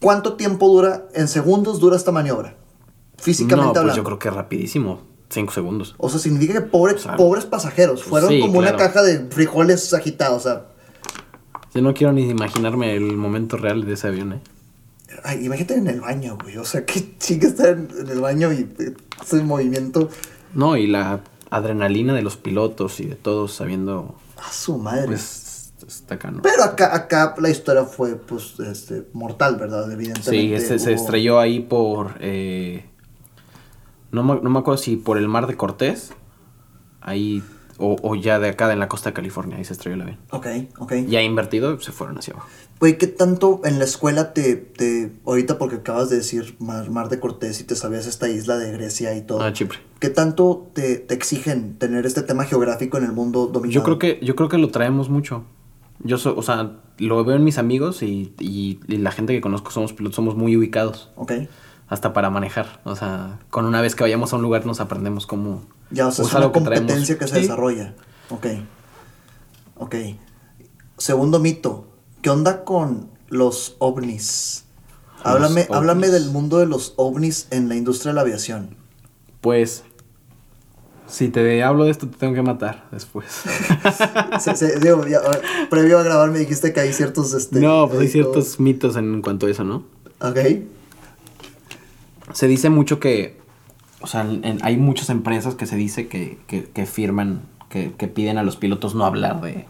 ¿Cuánto 0.00 0.34
tiempo 0.34 0.66
dura, 0.68 1.04
en 1.14 1.28
segundos 1.28 1.78
dura 1.78 1.96
esta 1.96 2.10
maniobra? 2.10 2.56
Físicamente 3.18 3.66
no, 3.66 3.72
pues 3.72 3.78
hablando. 3.80 3.96
yo 3.96 4.02
creo 4.04 4.18
que 4.18 4.30
rapidísimo. 4.30 5.02
Cinco 5.34 5.52
segundos. 5.52 5.94
O 5.98 6.08
sea, 6.08 6.18
significa 6.20 6.54
que 6.54 6.60
pobres, 6.62 6.96
O 6.96 6.98
sea, 7.00 7.16
pobres 7.16 7.44
pasajeros 7.44 8.02
fueron 8.04 8.30
sí, 8.30 8.40
como 8.40 8.58
una 8.60 8.76
caja 8.76 9.02
de 9.02 9.26
frijoles 9.30 9.92
agitados. 9.92 10.46
O 10.46 10.48
sea, 10.48 10.66
Yo 11.74 11.82
no 11.82 11.92
quiero 11.92 12.12
ni 12.12 12.28
imaginarme 12.30 12.94
el 12.94 13.16
momento 13.16 13.56
real 13.56 13.84
de 13.84 13.94
ese 13.94 14.06
avión, 14.08 14.34
¿eh? 14.34 14.40
ay, 15.24 15.44
imagínate 15.44 15.74
en 15.74 15.86
el 15.88 16.00
baño, 16.00 16.38
güey. 16.42 16.56
O 16.58 16.64
sea, 16.64 16.84
qué 16.86 17.16
chinga 17.18 17.48
estar 17.48 17.68
en, 17.68 17.88
en 17.98 18.08
el 18.08 18.20
baño 18.20 18.52
y 18.52 18.60
eh, 18.78 18.94
ese 19.22 19.42
movimiento. 19.42 20.08
No, 20.54 20.76
y 20.76 20.86
la 20.86 21.20
adrenalina 21.50 22.14
de 22.14 22.22
los 22.22 22.36
pilotos 22.36 23.00
y 23.00 23.06
de 23.06 23.14
todos 23.16 23.52
sabiendo, 23.54 24.14
A 24.36 24.52
su 24.52 24.78
madre. 24.78 25.06
pues, 25.06 25.72
está 25.86 26.14
acá, 26.16 26.30
¿no? 26.30 26.42
Pero 26.42 26.62
acá, 26.64 26.94
acá 26.94 27.34
la 27.38 27.48
historia 27.50 27.84
fue, 27.84 28.16
pues, 28.16 28.58
este, 28.60 29.04
mortal, 29.12 29.56
¿verdad? 29.56 29.90
Evidentemente. 29.90 30.30
Sí, 30.30 30.54
este 30.54 30.78
se 30.78 30.90
hubo- 30.92 30.96
estrelló 30.96 31.38
ahí 31.40 31.60
por... 31.60 32.14
eh, 32.20 32.84
no, 34.14 34.22
me, 34.22 34.40
no 34.40 34.50
me 34.50 34.58
acuerdo 34.58 34.78
si 34.82 34.96
por 34.96 35.18
el 35.18 35.28
mar 35.28 35.46
de 35.46 35.56
Cortés, 35.56 36.12
ahí, 37.00 37.42
o, 37.78 37.96
o 38.02 38.14
ya 38.14 38.38
de 38.38 38.48
acá, 38.48 38.68
de 38.68 38.76
la 38.76 38.88
costa 38.88 39.10
de 39.10 39.14
California, 39.14 39.56
ahí 39.56 39.64
se 39.64 39.72
estrelló 39.72 39.96
el 39.96 40.02
avión. 40.02 40.18
Ok, 40.30 40.46
ok. 40.78 40.92
Ya 41.08 41.22
invertido, 41.22 41.78
se 41.80 41.92
fueron 41.92 42.18
hacia 42.18 42.34
abajo. 42.34 42.48
Güey, 42.80 42.98
¿qué 42.98 43.06
tanto 43.06 43.60
en 43.64 43.78
la 43.78 43.84
escuela 43.84 44.32
te, 44.32 44.56
te... 44.56 45.12
Ahorita 45.26 45.58
porque 45.58 45.76
acabas 45.76 46.10
de 46.10 46.16
decir 46.16 46.56
Mar, 46.58 46.90
Mar 46.90 47.08
de 47.08 47.20
Cortés 47.20 47.60
y 47.60 47.64
te 47.64 47.76
sabías 47.76 48.06
esta 48.06 48.28
isla 48.28 48.58
de 48.58 48.72
Grecia 48.72 49.16
y 49.16 49.22
todo. 49.22 49.40
Ah, 49.42 49.52
Chipre. 49.52 49.78
¿Qué 50.00 50.10
tanto 50.10 50.70
te, 50.74 50.96
te 50.96 51.14
exigen 51.14 51.78
tener 51.78 52.04
este 52.04 52.22
tema 52.22 52.44
geográfico 52.44 52.98
en 52.98 53.04
el 53.04 53.12
mundo 53.12 53.46
dominado? 53.46 53.72
Yo 53.72 53.82
creo 53.84 53.98
que, 53.98 54.18
yo 54.24 54.34
creo 54.36 54.48
que 54.48 54.58
lo 54.58 54.68
traemos 54.70 55.08
mucho. 55.08 55.44
Yo 56.00 56.18
so- 56.18 56.36
o 56.36 56.42
sea, 56.42 56.72
lo 56.98 57.24
veo 57.24 57.36
en 57.36 57.44
mis 57.44 57.58
amigos 57.58 58.02
y, 58.02 58.34
y- 58.40 58.80
y 58.88 58.96
la 58.98 59.12
gente 59.12 59.32
que 59.32 59.40
conozco 59.40 59.70
somos 59.70 59.92
pilotos, 59.92 60.16
somos 60.16 60.34
muy 60.36 60.56
ubicados. 60.56 61.10
Ok. 61.16 61.32
Hasta 61.88 62.12
para 62.12 62.30
manejar. 62.30 62.80
O 62.84 62.96
sea, 62.96 63.38
con 63.50 63.66
una 63.66 63.80
vez 63.82 63.94
que 63.94 64.04
vayamos 64.04 64.32
a 64.32 64.36
un 64.36 64.42
lugar 64.42 64.64
nos 64.66 64.80
aprendemos 64.80 65.26
cómo. 65.26 65.62
Ya, 65.90 66.08
o 66.08 66.12
sea, 66.12 66.24
es 66.24 66.32
una 66.34 66.46
que 66.46 66.52
competencia 66.52 67.18
que 67.18 67.26
se 67.28 67.34
Sí. 67.36 67.40
desarrolla. 67.42 67.94
Ok. 68.30 68.46
Ok. 69.76 69.94
Segundo 70.96 71.40
mito. 71.40 71.86
¿Qué 72.22 72.30
onda 72.30 72.64
con 72.64 73.10
los 73.28 73.76
ovnis? 73.80 74.64
Los 75.18 75.26
Háblame, 75.26 75.62
ovnis. 75.62 75.76
háblame 75.76 76.08
del 76.08 76.30
mundo 76.30 76.58
de 76.58 76.66
los 76.66 76.94
ovnis 76.96 77.48
en 77.50 77.68
la 77.68 77.74
industria 77.76 78.12
de 78.12 78.14
la 78.16 78.20
aviación. 78.22 78.76
Pues. 79.40 79.84
Si 81.06 81.28
te 81.28 81.62
hablo 81.62 81.84
de 81.84 81.90
esto, 81.90 82.08
te 82.08 82.16
tengo 82.16 82.32
que 82.34 82.40
matar 82.42 82.88
después. 82.90 83.26
Digo, 84.80 85.06
ya, 85.06 85.18
ahora, 85.18 85.40
previo 85.68 85.98
a 85.98 86.02
grabar 86.02 86.30
me 86.30 86.38
dijiste 86.38 86.72
que 86.72 86.80
hay 86.80 86.92
ciertos... 86.94 87.34
Este, 87.34 87.60
no, 87.60 87.86
pues 87.88 88.00
hay 88.00 88.08
ciertos 88.08 88.58
mitos 88.58 88.96
en 88.96 89.20
cuanto 89.20 89.46
a 89.46 89.50
eso, 89.50 89.64
¿no? 89.64 89.84
Ok. 90.20 90.38
Se 92.34 92.46
dice 92.46 92.68
mucho 92.68 93.00
que. 93.00 93.40
O 94.00 94.06
sea, 94.06 94.20
en- 94.20 94.58
hay 94.62 94.76
muchas 94.76 95.08
empresas 95.08 95.54
que 95.54 95.64
se 95.64 95.76
dice 95.76 96.08
que, 96.08 96.38
que- 96.46 96.64
que 96.64 96.84
firman, 96.84 97.40
que, 97.70 97.92
que 97.96 98.06
piden 98.06 98.36
a 98.36 98.42
los 98.42 98.56
pilotos 98.56 98.94
no 98.94 99.06
hablar 99.06 99.40
de, 99.40 99.64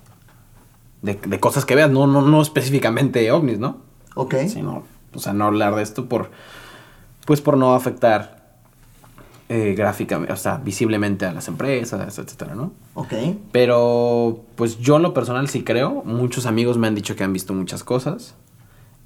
de, 1.03 1.15
de 1.15 1.39
cosas 1.41 1.65
que 1.65 1.77
veas, 1.77 1.91
no, 1.91 2.09
no, 2.09 2.21
no 2.23 2.43
específicamente 2.43 3.31
ovnis, 3.31 3.61
¿no? 3.61 3.79
Ok. 4.17 4.35
Sino, 4.49 4.83
o 5.15 5.19
sea, 5.21 5.33
no 5.33 5.45
hablar 5.45 5.77
de 5.77 5.83
esto 5.85 6.07
por. 6.09 6.31
Pues 7.27 7.41
por 7.41 7.57
no 7.57 7.75
afectar 7.75 8.45
eh, 9.49 9.75
gráficamente, 9.77 10.33
o 10.33 10.37
sea, 10.37 10.57
visiblemente 10.57 11.27
a 11.27 11.33
las 11.33 11.49
empresas, 11.49 12.19
etcétera, 12.19 12.55
¿no? 12.55 12.73
Ok. 12.95 13.13
Pero, 13.53 14.41
pues 14.57 14.79
yo 14.79 14.97
en 14.97 15.03
lo 15.03 15.15
personal 15.15 15.49
sí 15.49 15.63
creo. 15.65 16.03
Muchos 16.05 16.45
amigos 16.47 16.77
me 16.77 16.87
han 16.87 16.95
dicho 16.95 17.15
que 17.17 17.25
han 17.25 17.33
visto 17.33 17.55
muchas 17.55 17.85
cosas. 17.85 18.35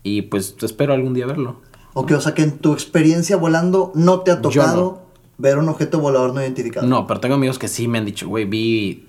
Y 0.02 0.22
pues 0.22 0.56
espero 0.62 0.94
algún 0.94 1.12
día 1.14 1.26
verlo. 1.26 1.60
Ok, 2.00 2.12
o 2.12 2.20
sea 2.20 2.32
que 2.32 2.42
en 2.42 2.58
tu 2.58 2.74
experiencia 2.74 3.36
volando 3.36 3.90
no 3.96 4.20
te 4.20 4.30
ha 4.30 4.40
tocado 4.40 4.76
no. 4.76 5.00
ver 5.36 5.58
un 5.58 5.68
objeto 5.68 5.98
volador 5.98 6.32
no 6.32 6.40
identificado. 6.40 6.86
No, 6.86 7.08
pero 7.08 7.18
tengo 7.18 7.34
amigos 7.34 7.58
que 7.58 7.66
sí 7.66 7.88
me 7.88 7.98
han 7.98 8.04
dicho, 8.04 8.28
güey, 8.28 8.44
vi 8.44 9.08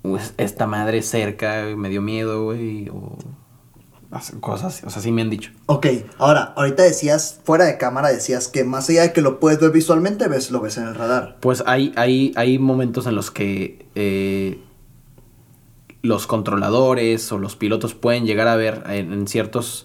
pues, 0.00 0.32
esta 0.38 0.66
madre 0.66 1.02
cerca, 1.02 1.64
me 1.76 1.90
dio 1.90 2.00
miedo, 2.00 2.44
güey, 2.44 2.88
o 2.88 3.18
cosas, 4.40 4.84
o 4.86 4.88
sea, 4.88 5.02
sí 5.02 5.12
me 5.12 5.20
han 5.20 5.28
dicho. 5.28 5.50
Ok, 5.66 5.86
ahora, 6.16 6.54
ahorita 6.56 6.82
decías, 6.82 7.40
fuera 7.44 7.66
de 7.66 7.76
cámara 7.76 8.08
decías 8.08 8.48
que 8.48 8.64
más 8.64 8.88
allá 8.88 9.02
de 9.02 9.12
que 9.12 9.20
lo 9.20 9.38
puedes 9.38 9.60
ver 9.60 9.70
visualmente, 9.70 10.28
ves, 10.28 10.50
lo 10.50 10.62
ves 10.62 10.78
en 10.78 10.84
el 10.84 10.94
radar. 10.94 11.36
Pues 11.40 11.62
hay, 11.66 11.92
hay, 11.96 12.32
hay 12.36 12.58
momentos 12.58 13.06
en 13.06 13.16
los 13.16 13.30
que 13.30 13.86
eh, 13.94 14.62
los 16.00 16.26
controladores 16.26 17.30
o 17.32 17.38
los 17.38 17.54
pilotos 17.54 17.92
pueden 17.92 18.24
llegar 18.24 18.48
a 18.48 18.56
ver 18.56 18.82
en, 18.86 19.12
en 19.12 19.28
ciertos... 19.28 19.84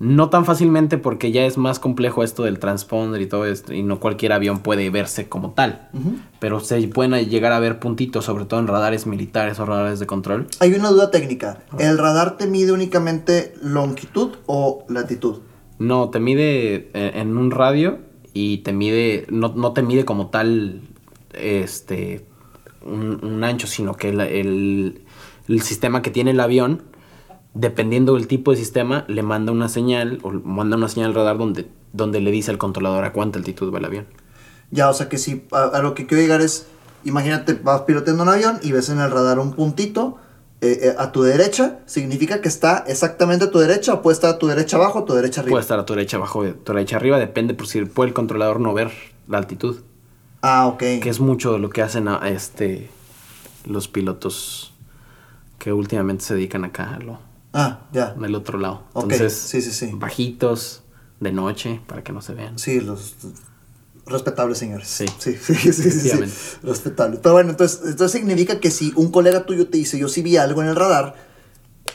No 0.00 0.30
tan 0.30 0.44
fácilmente 0.46 0.96
porque 0.96 1.30
ya 1.30 1.44
es 1.44 1.58
más 1.58 1.78
complejo 1.78 2.24
esto 2.24 2.42
del 2.42 2.58
transponder 2.58 3.20
y 3.20 3.26
todo 3.26 3.44
esto, 3.44 3.74
y 3.74 3.82
no 3.82 4.00
cualquier 4.00 4.32
avión 4.32 4.60
puede 4.60 4.88
verse 4.88 5.28
como 5.28 5.50
tal. 5.52 5.88
Pero 6.38 6.58
se 6.60 6.80
pueden 6.88 7.12
llegar 7.28 7.52
a 7.52 7.60
ver 7.60 7.78
puntitos, 7.78 8.24
sobre 8.24 8.46
todo 8.46 8.58
en 8.60 8.66
radares 8.66 9.06
militares 9.06 9.60
o 9.60 9.66
radares 9.66 10.00
de 10.00 10.06
control. 10.06 10.46
Hay 10.58 10.72
una 10.72 10.88
duda 10.88 11.10
técnica. 11.10 11.58
¿El 11.78 11.98
radar 11.98 12.38
te 12.38 12.46
mide 12.46 12.72
únicamente 12.72 13.52
longitud 13.62 14.30
o 14.46 14.84
latitud? 14.88 15.40
No, 15.78 16.08
te 16.08 16.18
mide 16.18 16.90
eh, 16.94 17.12
en 17.16 17.36
un 17.36 17.50
radio 17.50 17.98
y 18.32 18.58
te 18.58 18.72
mide, 18.72 19.26
no, 19.28 19.52
no 19.54 19.72
te 19.74 19.82
mide 19.82 20.06
como 20.06 20.28
tal 20.28 20.80
este 21.34 22.24
un, 22.82 23.22
un 23.22 23.44
ancho, 23.44 23.66
sino 23.66 23.94
que 23.96 24.08
el, 24.08 24.20
el- 24.22 25.02
el 25.48 25.62
sistema 25.62 26.00
que 26.00 26.10
tiene 26.10 26.30
el 26.30 26.38
avión, 26.40 26.82
dependiendo 27.54 28.14
del 28.14 28.26
tipo 28.26 28.50
de 28.50 28.56
sistema, 28.56 29.04
le 29.08 29.22
manda 29.22 29.52
una 29.52 29.68
señal 29.68 30.18
o 30.22 30.30
manda 30.30 30.76
una 30.76 30.88
señal 30.88 31.10
al 31.10 31.14
radar 31.14 31.38
donde, 31.38 31.68
donde 31.92 32.20
le 32.20 32.30
dice 32.30 32.50
al 32.50 32.58
controlador 32.58 33.04
a 33.04 33.12
cuánta 33.12 33.38
altitud 33.38 33.72
va 33.72 33.78
el 33.78 33.84
avión. 33.84 34.06
Ya, 34.70 34.88
o 34.88 34.94
sea 34.94 35.08
que 35.08 35.18
si 35.18 35.44
a, 35.52 35.64
a 35.64 35.82
lo 35.82 35.94
que 35.94 36.06
quiero 36.06 36.22
llegar 36.22 36.40
es, 36.40 36.66
imagínate, 37.04 37.54
vas 37.54 37.82
piloteando 37.82 38.22
un 38.22 38.28
avión 38.28 38.58
y 38.62 38.72
ves 38.72 38.88
en 38.88 39.00
el 39.00 39.10
radar 39.10 39.38
un 39.38 39.52
puntito 39.52 40.18
eh, 40.62 40.78
eh, 40.82 40.94
a 40.98 41.10
tu 41.10 41.22
derecha, 41.22 41.78
¿significa 41.86 42.42
que 42.42 42.48
está 42.48 42.84
exactamente 42.86 43.46
a 43.46 43.50
tu 43.50 43.58
derecha 43.58 43.94
o 43.94 44.02
puede 44.02 44.14
estar 44.14 44.34
a 44.34 44.38
tu 44.38 44.46
derecha 44.46 44.76
abajo 44.76 44.98
o 44.98 45.02
a 45.02 45.04
tu 45.06 45.14
derecha 45.14 45.40
arriba? 45.40 45.54
Puede 45.54 45.62
estar 45.62 45.78
a 45.78 45.86
tu 45.86 45.94
derecha 45.94 46.18
abajo, 46.18 46.42
a 46.42 46.52
tu 46.52 46.72
derecha 46.74 46.96
arriba, 46.96 47.18
depende 47.18 47.54
por 47.54 47.66
si 47.66 47.82
puede 47.86 48.08
el 48.08 48.14
controlador 48.14 48.60
no 48.60 48.74
ver 48.74 48.90
la 49.26 49.38
altitud. 49.38 49.78
Ah, 50.42 50.66
ok. 50.66 50.78
Que 51.00 51.08
es 51.08 51.18
mucho 51.18 51.54
de 51.54 51.60
lo 51.60 51.70
que 51.70 51.80
hacen 51.80 52.08
a, 52.08 52.28
este 52.28 52.90
los 53.64 53.88
pilotos 53.88 54.74
que 55.58 55.72
últimamente 55.72 56.24
se 56.24 56.34
dedican 56.34 56.66
acá 56.66 56.94
a 56.94 56.98
lo, 56.98 57.20
Ah, 57.52 57.80
ya. 57.92 58.14
del 58.14 58.34
otro 58.34 58.58
lado. 58.58 58.84
Ok, 58.92 59.12
Entonces, 59.12 59.32
sí, 59.32 59.60
sí, 59.60 59.72
sí. 59.72 59.90
bajitos, 59.94 60.82
de 61.18 61.32
noche, 61.32 61.80
para 61.86 62.02
que 62.04 62.12
no 62.12 62.22
se 62.22 62.34
vean. 62.34 62.58
Sí, 62.58 62.80
los 62.80 63.14
respetables 64.06 64.58
señores. 64.58 64.88
Sí. 64.88 65.06
Sí, 65.18 65.36
sí, 65.40 65.72
sí, 65.72 65.90
sí. 65.90 66.10
Pero 66.62 67.32
bueno, 67.32 67.50
entonces, 67.50 67.80
entonces 67.84 68.12
significa 68.12 68.60
que 68.60 68.70
si 68.70 68.92
un 68.96 69.10
colega 69.10 69.46
tuyo 69.46 69.68
te 69.68 69.78
dice, 69.78 69.98
yo 69.98 70.08
sí 70.08 70.22
vi 70.22 70.36
algo 70.36 70.62
en 70.62 70.68
el 70.68 70.76
radar, 70.76 71.14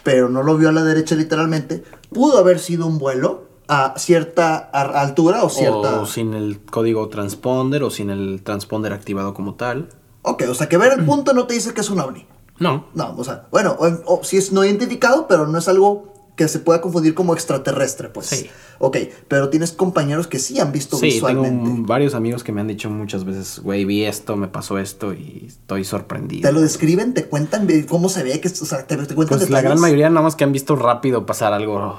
pero 0.04 0.30
no 0.30 0.44
lo 0.44 0.58
vio 0.58 0.70
a 0.70 0.72
la 0.72 0.84
derecha 0.84 1.16
literalmente, 1.16 1.84
pudo 2.12 2.38
haber 2.38 2.60
sido 2.60 2.86
un 2.88 2.98
vuelo 2.98 3.50
a 3.68 3.96
cierta 3.98 4.58
altura 4.58 5.44
o 5.44 5.50
cierta... 5.50 6.02
O 6.02 6.06
sin 6.06 6.34
el 6.34 6.60
código 6.60 7.10
transponder 7.10 7.84
o 7.84 7.90
sin 7.90 8.10
el 8.10 8.42
transponder 8.44 8.94
activado 8.94 9.34
como 9.34 9.56
tal. 9.56 9.90
Ok, 10.22 10.44
o 10.50 10.54
sea 10.54 10.70
que 10.70 10.78
ver 10.78 10.94
el 10.94 11.06
punto 11.06 11.34
no 11.34 11.48
te 11.48 11.56
dice 11.56 11.74
que 11.74 11.82
es 11.82 11.90
un 11.90 12.00
ovni. 12.00 12.28
No. 12.60 12.88
No, 12.94 13.16
o 13.18 13.24
sea, 13.24 13.48
bueno, 13.52 13.76
o, 13.80 13.88
o 14.20 14.24
si 14.24 14.38
es 14.38 14.52
no 14.52 14.64
identificado, 14.64 15.28
pero 15.28 15.46
no 15.48 15.58
es 15.58 15.68
algo 15.68 16.14
que 16.38 16.48
se 16.50 16.60
pueda 16.60 16.82
confundir 16.82 17.14
como 17.14 17.34
extraterrestre, 17.34 18.10
pues. 18.10 18.28
Sí. 18.28 18.50
Ok, 18.80 18.98
pero 19.30 19.48
tienes 19.50 19.72
compañeros 19.72 20.28
que 20.28 20.38
sí 20.38 20.60
han 20.60 20.74
visto 20.74 20.98
Sí, 20.98 21.04
tengo 21.04 21.14
visualmente. 21.30 21.70
un- 21.70 21.86
varios 21.86 22.14
amigos 22.14 22.44
que 22.44 22.52
me 22.52 22.60
han 22.60 22.68
dicho 22.68 22.90
muchas 22.90 23.24
veces, 23.24 23.60
güey, 23.60 23.86
vi 23.86 24.04
esto, 24.04 24.36
me 24.36 24.50
pasó 24.50 24.78
esto 24.78 25.14
y 25.14 25.46
estoy 25.48 25.86
sorprendido. 25.86 26.42
Te 26.50 26.54
lo 26.54 26.60
describen, 26.62 27.14
te 27.14 27.26
cuentan 27.26 27.68
cómo 27.88 28.10
se 28.10 28.24
ve, 28.24 28.42
que, 28.42 28.50
o 28.50 28.52
sea, 28.52 28.86
te, 28.86 28.98
te 28.98 29.16
cuentan 29.16 29.38
Pues 29.38 29.50
la 29.50 29.62
gran 29.62 29.80
mayoría 29.80 30.10
nada 30.10 30.24
más 30.24 30.36
que 30.36 30.44
han 30.44 30.52
visto 30.52 30.76
rápido 30.76 31.26
pasar 31.26 31.54
algo 31.54 31.98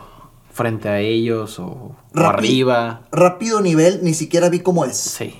frente 0.53 0.89
a 0.91 1.01
ellos 1.01 1.59
o, 1.59 1.97
arriba. 2.15 3.03
Rápido 3.13 3.61
nivel, 3.63 4.01
ni 4.03 4.13
siquiera 4.15 4.49
vi 4.51 4.61
cómo 4.61 4.85
es. 4.85 4.97
Sí, 4.99 5.35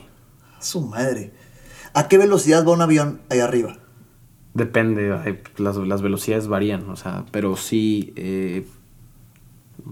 Su 0.59 0.81
madre. 0.81 1.33
¿A 1.93 2.09
qué 2.09 2.17
velocidad 2.19 2.67
va 2.67 2.73
un 2.73 2.81
avión 2.83 3.21
ahí 3.29 3.41
arriba? 3.41 3.77
Depende, 4.57 5.13
hay- 5.13 5.41
las, 5.59 5.77
las 5.77 6.03
velocidades 6.03 6.49
varían, 6.49 6.89
o 6.91 6.97
sea, 6.97 7.25
pero 7.31 7.57
sí, 7.57 8.13
eh, 8.17 8.67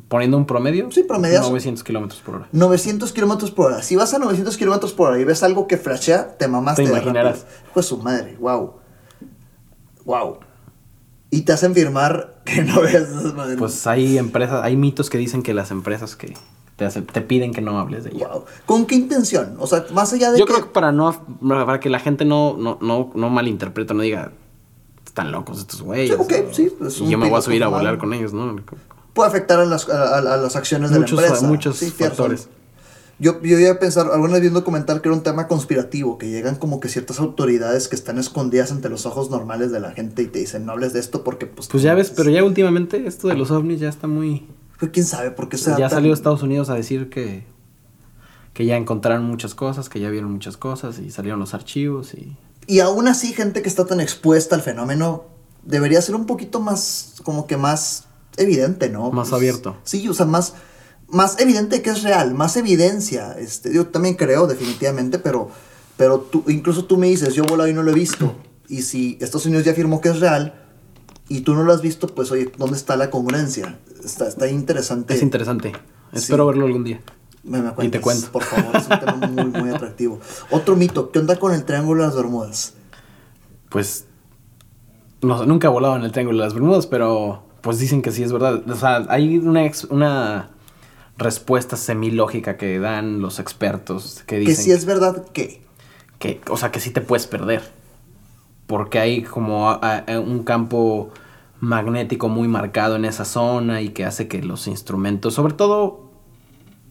poniendo 0.09 0.37
un 0.37 0.47
promedio, 0.47 0.91
Sí, 0.91 1.03
promediazo. 1.05 1.49
900 1.49 1.85
kilómetros 1.85 2.21
por 2.23 2.35
hora. 2.37 2.49
900 2.53 3.13
kilómetros 3.13 3.51
por 3.51 3.67
hora. 3.73 3.83
Si 3.83 3.95
vas 3.97 4.13
a 4.15 4.19
900 4.19 4.57
kilómetros 4.57 4.93
por 4.93 5.11
hora 5.11 5.21
y 5.21 5.25
ves 5.25 5.43
algo 5.43 5.67
que 5.69 5.77
flashea, 5.77 6.37
te 6.37 6.49
mamaste 6.49 6.83
Te 6.83 6.89
de 6.89 6.95
imaginarás. 6.95 7.41
rápido. 7.43 7.57
Pues 7.75 7.87
su 7.87 7.99
madre, 7.99 8.37
wow. 8.41 8.75
Wow. 10.05 10.39
Y 11.31 11.43
te 11.43 11.53
hacen 11.53 11.75
firmar 11.75 12.41
que 12.45 12.63
no 12.63 12.81
veas 12.81 13.09
esas 13.09 13.35
madres. 13.35 13.57
Pues 13.59 13.87
hay 13.87 14.19
empresas, 14.19 14.63
hay 14.65 14.77
mitos 14.77 15.11
que 15.11 15.19
dicen 15.19 15.43
que 15.43 15.55
las 15.55 15.71
empresas 15.71 16.15
que 16.17 16.35
te, 16.77 16.85
hacen- 16.87 17.07
te 17.07 17.21
piden 17.21 17.53
que 17.53 17.61
no 17.61 17.79
hables 17.79 18.05
de 18.05 18.11
ello. 18.11 18.29
Wow. 18.29 18.45
¿Con 18.67 18.87
qué 18.87 18.95
intención? 18.95 19.57
O 19.59 19.67
sea, 19.67 19.85
más 19.93 20.13
allá 20.13 20.31
de 20.33 20.39
Yo 20.39 20.47
que... 20.47 20.53
creo 20.53 20.67
que 20.67 20.73
para 20.73 20.93
no 20.93 21.13
para 21.41 21.81
que 21.81 21.89
la 21.91 21.99
gente 22.01 22.25
no, 22.25 22.57
no, 22.59 22.79
no, 22.81 23.11
no 23.15 23.31
malinterprete, 23.31 23.95
no 23.95 24.03
diga 24.03 24.33
están 25.15 25.31
locos 25.31 25.61
estos 25.61 25.81
güeyes. 25.83 26.17
Sí, 26.29 26.35
sí, 26.53 26.73
pues, 26.77 27.01
y 27.01 27.09
yo 27.09 27.19
me 27.19 27.29
voy 27.31 27.39
a 27.39 27.43
subir 27.43 27.63
a 27.63 27.69
volar 27.69 27.99
con 27.99 28.13
ellos, 28.13 28.33
¿no? 28.33 28.57
puede 29.13 29.29
afectar 29.29 29.61
a 29.61 29.65
las, 29.65 29.89
a, 29.89 30.17
a- 30.17 30.19
a 30.19 30.37
las 30.39 30.57
acciones 30.57 30.91
Muchos- 30.91 31.11
de 31.11 31.23
la 31.23 31.29
empresa. 31.29 31.47
muchos 31.47 31.77
Sí, 31.77 31.91
factores. 31.93 32.49
Yo, 33.21 33.41
yo 33.43 33.61
iba 33.61 33.71
a 33.71 33.79
pensar, 33.79 34.09
alguna 34.13 34.33
vez 34.33 34.43
vi 34.43 34.49
un 34.49 34.55
documental 34.55 35.01
que 35.01 35.09
era 35.09 35.17
un 35.17 35.23
tema 35.23 35.47
conspirativo, 35.47 36.19
que 36.19 36.29
llegan 36.31 36.57
como 36.57 36.81
que 36.81 36.89
ciertas 36.89 37.21
autoridades 37.21 37.87
que 37.87 37.95
están 37.95 38.19
escondidas 38.19 38.73
ante 38.73 38.89
los 38.89 39.07
ojos 39.07 39.31
normales 39.31 39.71
de 39.71 39.79
la 39.79 39.93
gente 39.93 40.23
y 40.23 40.27
te 40.27 40.41
dicen, 40.41 40.67
no 40.67 40.73
hables 40.73 40.93
de 40.95 40.99
esto 40.99 41.23
porque 41.23 41.47
pues... 41.47 41.69
Pues 41.69 41.85
ya 41.85 41.95
ves, 41.95 42.11
pero 42.11 42.29
ya 42.31 42.43
últimamente 42.43 43.07
esto 43.07 43.29
de 43.29 43.35
los 43.37 43.53
ovnis 43.53 43.79
ya 43.79 43.89
está 43.89 44.09
muy... 44.09 44.45
Pues, 44.81 44.91
¿Quién 44.91 45.07
sabe 45.07 45.31
por 45.31 45.49
qué 45.49 45.59
sea 45.59 45.79
ya 45.79 45.89
salió 45.89 46.13
Estados 46.13 46.43
Unidos 46.43 46.71
a 46.71 46.75
decir 46.75 47.09
que, 47.09 47.45
que 48.53 48.67
ya 48.67 48.77
encontraron 48.77 49.25
muchas 49.27 49.55
cosas, 49.55 49.89
que 49.89 50.01
ya 50.01 50.11
vieron 50.11 50.33
muchas 50.33 50.57
cosas 50.57 50.99
y 50.99 51.13
salieron 51.13 51.39
los 51.39 51.55
archivos 51.55 52.15
y... 52.15 52.37
Y 52.67 52.81
aún 52.81 53.09
así, 53.09 53.33
gente 53.33 53.63
que 53.63 53.69
está 53.69 53.85
tan 53.85 54.01
expuesta 54.01 54.55
al 54.55 54.63
fenómeno 54.63 55.25
debería 55.63 56.01
ser 56.03 56.15
un 56.15 56.27
poquito 56.27 56.61
más, 56.61 57.15
como 57.23 57.47
que 57.47 57.57
más 57.57 58.05
evidente, 58.37 58.89
¿no? 58.89 59.11
Más 59.11 59.29
Pues, 59.29 59.39
abierto. 59.39 59.77
Sí, 59.85 60.09
o 60.09 60.15
sea, 60.15 60.27
más, 60.27 60.55
más 61.09 61.39
evidente 61.41 61.83
que 61.83 61.91
es 61.91 62.03
real, 62.03 62.35
más 62.35 62.57
evidencia. 62.57 63.37
Este, 63.39 63.73
yo 63.73 63.87
también 63.89 64.15
creo, 64.15 64.47
definitivamente, 64.47 65.19
pero, 65.19 65.51
pero 65.97 66.21
tú, 66.21 66.45
incluso 66.49 66.85
tú 66.85 66.97
me 66.97 67.09
dices, 67.09 67.35
yo 67.35 67.45
volado 67.45 67.69
y 67.69 67.75
no 67.75 67.83
lo 67.83 67.91
he 67.91 67.95
visto. 67.95 68.35
Y 68.69 68.83
si 68.83 69.19
Estados 69.21 69.47
Unidos 69.47 69.65
ya 69.65 69.73
afirmó 69.73 70.01
que 70.01 70.09
es 70.09 70.21
real 70.21 70.55
y 71.29 71.43
tú 71.43 71.55
no 71.55 71.63
lo 71.65 71.73
has 71.73 71.83
visto, 71.83 72.07
pues 72.09 72.31
oye, 72.31 72.51
¿dónde 72.57 72.77
está 72.77 72.97
la 72.97 73.11
congruencia? 73.11 73.79
Está, 74.05 74.27
está 74.29 74.49
interesante. 74.49 75.15
Es 75.15 75.23
interesante. 75.23 75.73
Espero 76.13 76.47
verlo 76.47 76.67
algún 76.67 76.85
día. 76.85 77.01
Me, 77.45 77.61
me 77.61 77.73
Y 77.85 77.89
te 77.89 78.01
cuento. 78.01 78.31
Por 78.33 78.43
favor, 78.43 78.75
es 78.77 78.89
un 78.89 78.99
tema 79.01 79.17
muy, 79.29 79.45
muy 79.63 79.71
atractivo. 79.71 80.19
Otro 80.51 80.77
mito, 80.77 81.11
¿qué 81.11 81.19
onda 81.19 81.37
con 81.37 81.53
el 81.53 81.65
Triángulo 81.65 82.03
de 82.03 82.09
las 82.09 82.17
Bermudas? 82.17 82.75
Pues 83.69 84.07
no, 85.23 85.45
nunca 85.47 85.69
he 85.69 85.71
volado 85.71 85.97
en 85.97 86.03
el 86.05 86.13
Triángulo 86.13 86.39
de 86.39 86.45
las 86.45 86.55
Bermudas, 86.55 86.87
pero 86.87 87.43
pues 87.61 87.79
dicen 87.79 88.03
que 88.03 88.13
sí 88.13 88.23
es 88.23 88.33
verdad. 88.33 88.63
O 88.71 88.75
sea, 88.77 89.05
hay 89.09 89.39
una, 89.39 89.65
ex- 89.65 89.85
una 89.85 90.51
respuesta 91.19 91.77
semilógica 91.77 92.57
que 92.57 92.79
dan 92.79 93.21
los 93.21 93.39
expertos 93.39 94.23
que 94.27 94.37
Que 94.37 94.41
dicen 94.41 94.65
si 94.65 94.71
es 94.73 94.85
verdad 94.85 95.25
que... 95.33 95.63
que, 96.19 96.41
o 96.51 96.57
sea, 96.57 96.71
que 96.73 96.81
sí 96.81 96.91
te 96.91 97.01
puedes 97.01 97.27
perder. 97.27 97.63
Porque 98.67 98.99
hay 98.99 99.23
como 99.23 99.69
a- 99.71 99.99
a- 100.07 100.21
un 100.21 100.45
campo 100.45 101.11
magnético 101.61 102.29
muy 102.29 102.49
marcado 102.49 102.97
en 102.97 103.05
esa 103.05 103.25
zona 103.25 103.81
y 103.83 103.91
que 103.91 104.05
hace 104.05 104.29
que 104.29 104.43
los 104.43 104.67
instrumentos, 104.67 105.35
sobre 105.35 105.55
todo 105.55 106.04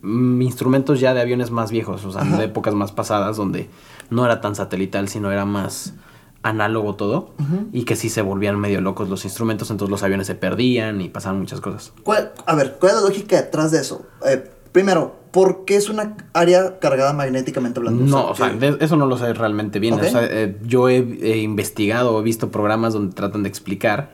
instrumentos 0.04 1.00
ya 1.00 1.14
de 1.14 1.22
aviones 1.22 1.52
más 1.52 1.72
viejos, 1.72 2.04
o 2.06 2.12
sea, 2.12 2.22
Ajá. 2.22 2.38
de 2.38 2.46
épocas 2.46 2.74
más 2.74 2.92
pasadas 2.92 3.38
donde 3.38 3.70
no 4.10 4.26
era 4.26 4.42
tan 4.42 4.56
satelital, 4.56 5.08
sino 5.08 5.32
era 5.32 5.46
más 5.46 5.94
análogo 6.42 6.96
todo 6.96 7.30
y 7.72 7.86
que 7.86 7.96
sí 7.96 8.10
se 8.10 8.22
volvían 8.22 8.60
medio 8.60 8.82
locos 8.82 9.08
los 9.10 9.24
instrumentos, 9.24 9.72
entonces 9.72 9.90
los 9.90 10.04
aviones 10.04 10.28
se 10.28 10.36
perdían 10.36 11.00
y 11.00 11.08
pasaban 11.08 11.40
muchas 11.40 11.62
cosas. 11.62 11.94
¿Cuál- 12.04 12.34
a 12.46 12.56
ver, 12.56 12.76
¿cuál 12.80 12.92
es 12.96 13.02
la 13.02 13.08
lógica 13.08 13.38
detrás 13.38 13.72
de 13.72 13.80
eso? 13.80 14.06
Eh, 14.28 14.52
primero, 14.74 15.16
¿por 15.32 15.64
qué 15.64 15.78
es 15.78 15.88
una 15.90 16.18
área 16.34 16.80
cargada 16.80 17.14
magnéticamente 17.14 17.80
hablando? 17.80 18.04
No, 18.04 18.32
o 18.32 18.36
sea, 18.36 18.52
¿qué- 18.52 18.72
de- 18.72 18.84
eso 18.84 18.98
no 18.98 19.06
lo 19.06 19.18
sé 19.18 19.34
realmente 19.34 19.80
bien. 19.80 19.94
O 19.94 20.04
sea, 20.04 20.26
eh, 20.26 20.58
yo 20.66 20.90
he, 20.90 20.98
he 20.98 21.38
investigado, 21.38 22.20
he 22.20 22.24
visto 22.24 22.52
programas 22.52 22.94
donde 22.94 23.16
tratan 23.16 23.44
de 23.44 23.50
explicar 23.50 24.12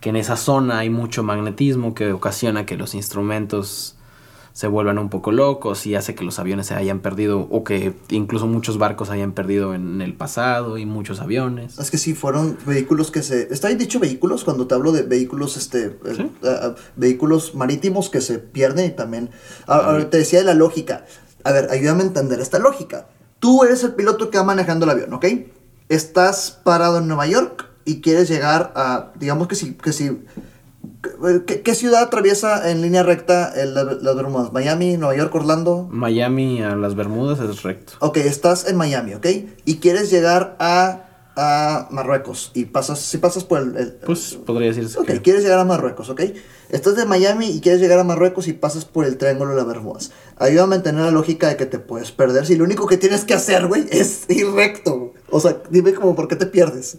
que 0.00 0.08
en 0.08 0.16
esa 0.16 0.36
zona 0.36 0.78
hay 0.78 0.88
mucho 0.88 1.22
magnetismo 1.22 1.94
que 1.94 2.10
ocasiona 2.12 2.64
que 2.64 2.76
los 2.78 2.94
instrumentos 2.94 3.95
se 4.56 4.68
vuelvan 4.68 4.96
un 4.96 5.10
poco 5.10 5.32
locos 5.32 5.84
y 5.84 5.96
hace 5.96 6.14
que 6.14 6.24
los 6.24 6.38
aviones 6.38 6.68
se 6.68 6.74
hayan 6.74 7.00
perdido 7.00 7.46
o 7.50 7.62
que 7.62 7.92
incluso 8.08 8.46
muchos 8.46 8.78
barcos 8.78 9.10
hayan 9.10 9.32
perdido 9.32 9.74
en 9.74 10.00
el 10.00 10.14
pasado 10.14 10.78
y 10.78 10.86
muchos 10.86 11.20
aviones. 11.20 11.78
Es 11.78 11.90
que 11.90 11.98
sí, 11.98 12.14
fueron 12.14 12.56
vehículos 12.64 13.10
que 13.10 13.22
se... 13.22 13.52
¿Está 13.52 13.68
bien 13.68 13.76
dicho 13.78 14.00
vehículos? 14.00 14.44
Cuando 14.44 14.66
te 14.66 14.74
hablo 14.74 14.92
de 14.92 15.02
vehículos, 15.02 15.58
este... 15.58 15.98
eh, 16.06 16.14
Sí. 16.16 16.32
ah, 16.42 16.58
ah, 16.62 16.74
vehículos 16.96 17.54
marítimos 17.54 18.08
que 18.08 18.22
se 18.22 18.38
pierden 18.38 18.86
y 18.86 18.90
también... 18.92 19.28
Ah, 19.66 19.82
ahora 19.88 20.08
te 20.08 20.16
decía 20.16 20.38
de 20.38 20.46
la 20.46 20.54
lógica. 20.54 21.04
A 21.44 21.52
ver, 21.52 21.68
ayúdame 21.70 22.04
a 22.04 22.06
entender 22.06 22.40
esta 22.40 22.58
lógica. 22.58 23.08
Tú 23.40 23.62
eres 23.62 23.84
el 23.84 23.92
piloto 23.92 24.30
que 24.30 24.38
va 24.38 24.44
manejando 24.44 24.86
el 24.86 24.90
avión, 24.90 25.12
¿ok? 25.12 25.26
Estás 25.90 26.62
parado 26.64 26.96
en 26.96 27.08
Nueva 27.08 27.26
York 27.26 27.68
y 27.84 28.00
quieres 28.00 28.30
llegar 28.30 28.72
a... 28.74 29.12
Digamos 29.16 29.48
que 29.48 29.54
si... 29.54 29.74
Que 29.74 29.92
si 29.92 30.18
¿qué, 31.46 31.62
qué 31.62 31.74
ciudad 31.74 32.02
atraviesa 32.02 32.70
en 32.70 32.82
línea 32.82 33.02
recta 33.02 33.52
el- 33.54 33.74
la- 33.74 33.84
las 33.84 34.16
Bermudas? 34.16 34.52
¿Miami, 34.52 34.96
Nueva 34.96 35.16
York, 35.16 35.34
Orlando? 35.34 35.88
Miami 35.90 36.62
a 36.62 36.76
las 36.76 36.94
Bermudas 36.94 37.38
es 37.40 37.62
recto. 37.62 37.94
Ok, 38.00 38.18
estás 38.18 38.68
en 38.68 38.76
Miami, 38.76 39.14
¿ok? 39.14 39.26
Y 39.64 39.76
quieres 39.76 40.10
llegar 40.10 40.56
a, 40.58 41.02
a 41.36 41.88
Marruecos. 41.90 42.50
Y 42.54 42.66
pasas, 42.66 42.98
si 43.00 43.18
pasas 43.18 43.44
por 43.44 43.60
el... 43.60 43.76
el- 43.76 43.92
Pues 43.94 44.38
podría 44.46 44.68
decirse 44.68 44.98
ok, 44.98 45.06
que... 45.06 45.22
quieres 45.22 45.42
llegar 45.42 45.58
a 45.58 45.64
Marruecos, 45.64 46.08
¿ok? 46.10 46.22
Estás 46.68 46.96
de 46.96 47.04
Miami 47.04 47.46
y 47.50 47.60
quieres 47.60 47.80
llegar 47.80 47.98
a 48.00 48.04
Marruecos 48.04 48.48
y 48.48 48.52
pasas 48.52 48.84
por 48.84 49.04
el 49.04 49.18
Triángulo 49.18 49.50
de 49.52 49.56
las 49.58 49.66
Bermudas. 49.66 50.10
Ayúdame 50.36 50.74
a 50.74 50.78
mantener 50.78 51.02
la 51.04 51.10
lógica 51.12 51.48
de 51.48 51.56
que 51.56 51.66
te 51.66 51.78
puedes 51.78 52.10
perder 52.10 52.44
si 52.44 52.56
lo 52.56 52.64
único 52.64 52.86
que 52.88 52.96
tienes 52.96 53.24
que 53.24 53.34
hacer, 53.34 53.66
güey, 53.68 53.86
es 53.90 54.24
ir 54.28 54.48
recto. 54.50 55.12
O 55.30 55.38
sea, 55.40 55.58
dime 55.70 55.94
como 55.94 56.16
por 56.16 56.26
qué 56.26 56.34
te 56.36 56.46
pierdes. 56.46 56.98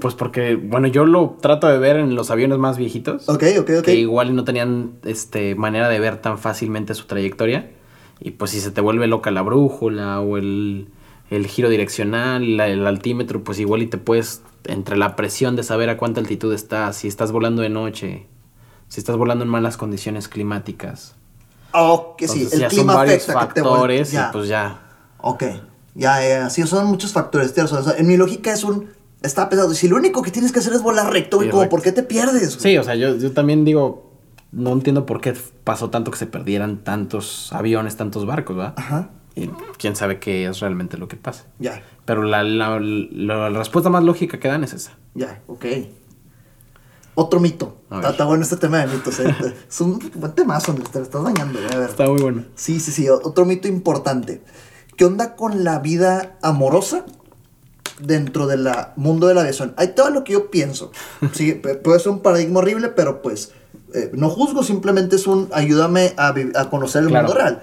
Pues 0.00 0.14
porque, 0.14 0.54
bueno, 0.56 0.86
yo 0.86 1.04
lo 1.06 1.36
trato 1.40 1.66
de 1.66 1.78
ver 1.78 1.96
en 1.96 2.14
los 2.14 2.30
aviones 2.30 2.58
más 2.58 2.78
viejitos. 2.78 3.28
Ok, 3.28 3.42
ok, 3.60 3.70
ok. 3.78 3.84
que 3.84 3.94
igual 3.96 4.34
no 4.36 4.44
tenían 4.44 4.92
este 5.04 5.54
manera 5.54 5.88
de 5.88 5.98
ver 5.98 6.20
tan 6.20 6.38
fácilmente 6.38 6.94
su 6.94 7.06
trayectoria 7.06 7.70
y 8.20 8.32
pues 8.32 8.52
si 8.52 8.60
se 8.60 8.70
te 8.70 8.80
vuelve 8.80 9.06
loca 9.08 9.30
la 9.30 9.42
brújula 9.42 10.20
o 10.20 10.36
el, 10.38 10.88
el 11.30 11.46
giro 11.46 11.68
direccional 11.68 12.56
la- 12.56 12.68
el 12.68 12.86
altímetro 12.86 13.42
pues 13.44 13.58
igual 13.60 13.82
y 13.82 13.86
te 13.86 13.98
puedes 13.98 14.42
entre 14.64 14.96
la 14.96 15.14
presión 15.16 15.54
de 15.56 15.62
saber 15.62 15.88
a 15.90 15.96
cuánta 15.96 16.20
altitud 16.20 16.52
estás 16.52 16.96
si 16.96 17.06
estás 17.08 17.30
volando 17.32 17.62
de 17.62 17.68
noche 17.68 18.26
si 18.88 18.98
estás 19.00 19.16
volando 19.16 19.44
en 19.44 19.50
malas 19.50 19.76
condiciones 19.76 20.28
climáticas 20.28 21.14
Oh, 21.72 22.14
que 22.16 22.26
sí, 22.28 22.48
el 22.50 22.60
ya 22.60 22.68
clima 22.68 22.92
son 22.94 22.98
varios 23.02 23.28
afecta 23.28 23.48
que 23.48 23.54
te 23.54 23.62
vuel- 23.62 23.66
factores 23.76 24.10
Ya. 24.12 24.28
y 24.28 24.32
pues 24.32 24.48
ya 24.48 24.80
Ok, 25.18 25.44
ya, 25.94 26.26
ya, 26.28 26.50
sí, 26.50 26.64
son 26.66 26.86
muchos 26.86 27.12
factores. 27.12 27.52
en 27.98 28.06
mi 28.06 28.16
lógica 28.16 28.52
es 28.52 28.64
un... 28.64 28.88
Está 29.22 29.48
pesado. 29.48 29.74
Si 29.74 29.88
lo 29.88 29.96
único 29.96 30.22
que 30.22 30.30
tienes 30.30 30.52
que 30.52 30.60
hacer 30.60 30.72
es 30.72 30.82
volar 30.82 31.12
recto, 31.12 31.38
güey, 31.38 31.50
como 31.50 31.68
por 31.68 31.82
qué 31.82 31.92
te 31.92 32.02
pierdes? 32.02 32.56
güey? 32.58 32.72
sí 32.72 32.78
o 32.78 32.84
sea 32.84 32.94
yo, 32.94 33.16
yo 33.16 33.32
también 33.32 33.64
digo 33.64 34.12
no 34.52 34.72
entiendo 34.72 35.04
por 35.06 35.20
qué 35.20 35.34
pasó 35.64 35.90
tanto 35.90 36.10
que 36.10 36.16
se 36.18 36.26
perdieran 36.26 36.78
tantos 36.84 37.52
aviones 37.52 37.96
tantos 37.96 38.24
barcos 38.26 38.56
¿verdad? 38.56 38.74
Ajá, 38.76 39.10
y 39.34 39.48
quién 39.78 39.94
sabe 39.96 40.18
qué 40.20 40.46
es 40.46 40.60
realmente 40.60 40.96
lo 40.98 41.08
que 41.08 41.16
pasa 41.16 41.44
ya. 41.58 41.82
Pero 42.04 42.22
la, 42.22 42.42
la- 42.42 42.80
la- 42.80 43.50
la 43.50 43.58
respuesta 43.58 43.90
más 43.90 44.02
lógica 44.04 44.38
que 44.40 44.48
dan 44.48 44.64
es 44.64 44.72
esa. 44.72 44.92
Ya, 45.14 45.42
ok. 45.46 45.64
Otro 47.14 47.40
mito. 47.40 47.78
Está, 47.90 48.10
está 48.10 48.24
bueno 48.24 48.44
este 48.44 48.56
tema 48.56 48.78
de 48.78 48.86
mitos. 48.94 49.18
¿eh? 49.20 49.34
es 49.68 49.80
un 49.80 49.98
buen 50.14 50.32
temazo, 50.32 50.72
te 50.74 50.98
lo 51.00 51.04
estás 51.04 51.22
dañando. 51.24 51.58
¿eh? 51.58 51.66
A 51.74 51.76
ver. 51.78 51.90
Está 51.90 52.06
muy 52.06 52.22
bueno. 52.22 52.44
Sí, 52.54 52.78
sí, 52.80 52.92
sí. 52.92 53.08
Otro 53.08 53.44
mito 53.44 53.66
importante. 53.68 54.40
¿Qué 54.96 55.04
onda 55.04 55.34
con 55.36 55.64
la 55.64 55.80
vida 55.80 56.38
amorosa 56.42 57.04
dentro 58.00 58.46
del 58.46 58.68
mundo 58.96 59.26
de 59.26 59.34
la 59.34 59.40
aviación? 59.42 59.74
Hay 59.76 59.88
todo 59.88 60.10
lo 60.10 60.24
que 60.24 60.32
yo 60.34 60.50
pienso. 60.50 60.92
Sí, 61.32 61.52
puede 61.52 61.98
ser 62.00 62.12
un 62.12 62.20
paradigma 62.20 62.60
horrible, 62.60 62.88
pero 62.88 63.22
pues 63.22 63.52
eh, 63.94 64.10
no 64.14 64.28
juzgo, 64.30 64.62
simplemente 64.62 65.16
es 65.16 65.26
un 65.26 65.48
ayúdame 65.52 66.14
a, 66.16 66.34
a 66.54 66.70
conocer 66.70 67.02
el 67.02 67.08
Claro. 67.08 67.26
mundo 67.28 67.40
real. 67.40 67.60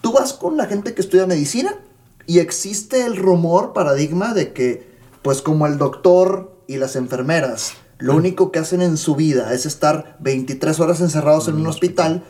Tú 0.00 0.12
vas 0.12 0.32
con 0.32 0.56
la 0.56 0.66
gente 0.66 0.94
que 0.94 1.00
estudia 1.00 1.26
medicina 1.26 1.74
y 2.26 2.38
existe 2.38 3.04
el 3.06 3.16
rumor, 3.16 3.72
paradigma 3.72 4.34
de 4.34 4.52
que, 4.52 4.88
pues 5.22 5.42
como 5.42 5.66
el 5.66 5.78
doctor 5.78 6.56
y 6.66 6.76
las 6.76 6.94
enfermeras 6.96 7.72
lo 7.98 8.14
único 8.14 8.52
que 8.52 8.60
hacen 8.60 8.80
en 8.80 8.96
su 8.96 9.16
vida 9.16 9.52
es 9.52 9.66
estar 9.66 10.16
23 10.20 10.78
horas 10.78 11.00
encerrados 11.00 11.48
en 11.48 11.56
un 11.56 11.66
hospital, 11.66 12.22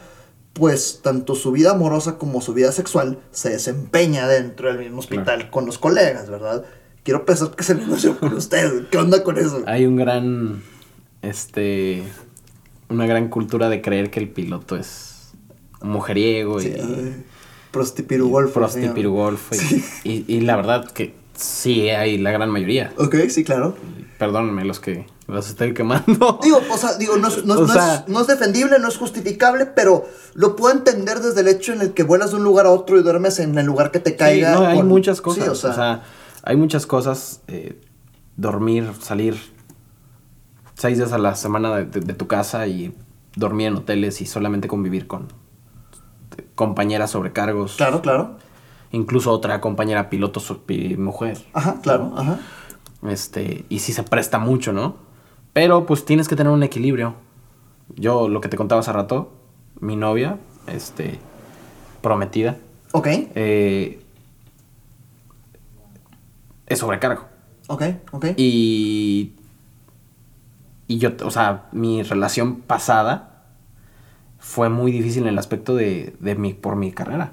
pues 0.54 1.00
tanto 1.02 1.34
su 1.34 1.52
vida 1.52 1.72
amorosa 1.72 2.16
como 2.16 2.40
su 2.40 2.54
vida 2.54 2.72
sexual 2.72 3.18
se 3.32 3.50
desempeña 3.50 4.26
dentro 4.26 4.68
del 4.68 4.78
mismo 4.78 5.00
hospital 5.00 5.50
con 5.50 5.66
los 5.66 5.76
colegas, 5.78 6.30
¿verdad? 6.30 6.64
Quiero 7.08 7.24
pensar 7.24 7.52
que 7.56 7.64
se 7.64 7.74
negoció 7.74 8.18
con 8.20 8.34
usted. 8.34 8.86
¿Qué 8.90 8.98
onda 8.98 9.24
con 9.24 9.38
eso? 9.38 9.62
Hay 9.66 9.86
un 9.86 9.96
gran, 9.96 10.62
este, 11.22 12.02
una 12.90 13.06
gran 13.06 13.28
cultura 13.30 13.70
de 13.70 13.80
creer 13.80 14.10
que 14.10 14.20
el 14.20 14.28
piloto 14.28 14.76
es 14.76 15.30
mujeriego 15.80 16.60
Sí, 16.60 16.68
y, 16.68 17.24
prostipirugolfo. 17.70 18.52
prostipirugolfo. 18.60 19.54
Y, 20.04 20.10
y, 20.10 20.24
y 20.28 20.40
la 20.42 20.56
verdad 20.56 20.84
que 20.90 21.14
sí 21.34 21.88
hay 21.88 22.18
la 22.18 22.30
gran 22.30 22.50
mayoría. 22.50 22.92
Ok, 22.98 23.14
sí, 23.30 23.42
claro. 23.42 23.74
Perdónenme 24.18 24.66
los 24.66 24.78
que 24.78 25.06
los 25.28 25.48
estoy 25.48 25.72
quemando. 25.72 26.38
Digo, 26.42 26.60
o 26.70 26.76
sea, 26.76 26.98
digo, 26.98 27.16
no, 27.16 27.28
es- 27.28 27.42
no 27.46 27.54
es- 27.54 27.60
O 27.60 27.66
no 27.68 27.72
sea- 27.72 28.04
es, 28.06 28.08
no 28.08 28.20
es 28.20 28.26
defendible, 28.26 28.78
no 28.80 28.88
es 28.88 28.98
justificable, 28.98 29.64
pero 29.64 30.06
lo 30.34 30.56
puedo 30.56 30.74
entender 30.76 31.20
desde 31.20 31.40
el 31.40 31.48
hecho 31.48 31.72
en 31.72 31.80
el 31.80 31.94
que 31.94 32.02
vuelas 32.02 32.32
de 32.32 32.36
un 32.36 32.44
lugar 32.44 32.66
a 32.66 32.70
otro 32.70 32.98
y 32.98 33.02
duermes 33.02 33.38
en 33.38 33.56
el 33.56 33.64
lugar 33.64 33.92
que 33.92 33.98
te 33.98 34.10
Sí, 34.10 34.16
caiga. 34.18 34.52
no, 34.52 34.66
hay 34.66 34.76
con- 34.76 34.88
muchas 34.88 35.22
cosas. 35.22 35.44
Sí, 35.44 35.48
o, 35.48 35.54
sea, 35.54 36.02
hay 36.48 36.56
muchas 36.56 36.86
cosas. 36.86 37.42
eh, 37.48 37.78
dormir, 38.36 38.92
salir 39.00 39.36
seis 40.74 40.96
días 40.96 41.12
a 41.12 41.18
la 41.18 41.34
semana 41.34 41.74
de, 41.76 41.84
de- 41.86 42.00
de 42.00 42.14
tu 42.14 42.26
casa 42.28 42.66
y 42.68 42.94
dormir 43.34 43.66
en 43.68 43.76
hoteles 43.76 44.20
y 44.20 44.26
solamente 44.26 44.68
convivir 44.68 45.06
con 45.08 45.22
eh, 46.36 46.46
compañeras 46.54 47.10
sobrecargos. 47.10 47.76
Claro, 47.76 48.00
claro. 48.00 48.36
Incluso 48.92 49.32
otra 49.32 49.60
compañera 49.60 50.08
piloto 50.08 50.40
mujer. 50.96 51.38
Ajá, 51.52 51.80
claro, 51.82 52.12
ajá. 52.16 52.38
Este, 53.08 53.64
y 53.68 53.80
sí 53.80 53.92
se 53.92 54.02
presta 54.04 54.38
mucho, 54.38 54.72
¿no? 54.72 54.96
Pero 55.52 55.84
pues 55.84 56.04
tienes 56.04 56.28
que 56.28 56.36
tener 56.36 56.52
un 56.52 56.62
equilibrio. 56.62 57.14
Yo, 57.96 58.28
lo 58.28 58.40
que 58.40 58.48
te 58.48 58.56
contaba 58.56 58.80
hace 58.80 58.92
rato, 58.92 59.32
mi 59.80 59.96
novia, 59.96 60.38
este, 60.66 61.18
prometida, 62.02 62.56
Ok, 62.92 63.06
eh, 63.10 64.00
es 66.68 66.78
sobrecargo. 66.78 67.26
ok, 67.68 67.82
ok. 68.12 68.26
Y, 68.36 69.34
y 70.86 70.98
yo, 70.98 71.10
o 71.24 71.30
sea, 71.30 71.68
mi 71.72 72.02
relación 72.02 72.60
pasada 72.60 73.44
fue 74.38 74.68
muy 74.68 74.92
difícil 74.92 75.24
en 75.24 75.30
el 75.30 75.38
aspecto 75.38 75.74
de, 75.74 76.14
de 76.20 76.34
mi, 76.34 76.54
por 76.54 76.76
mi 76.76 76.92
carrera. 76.92 77.32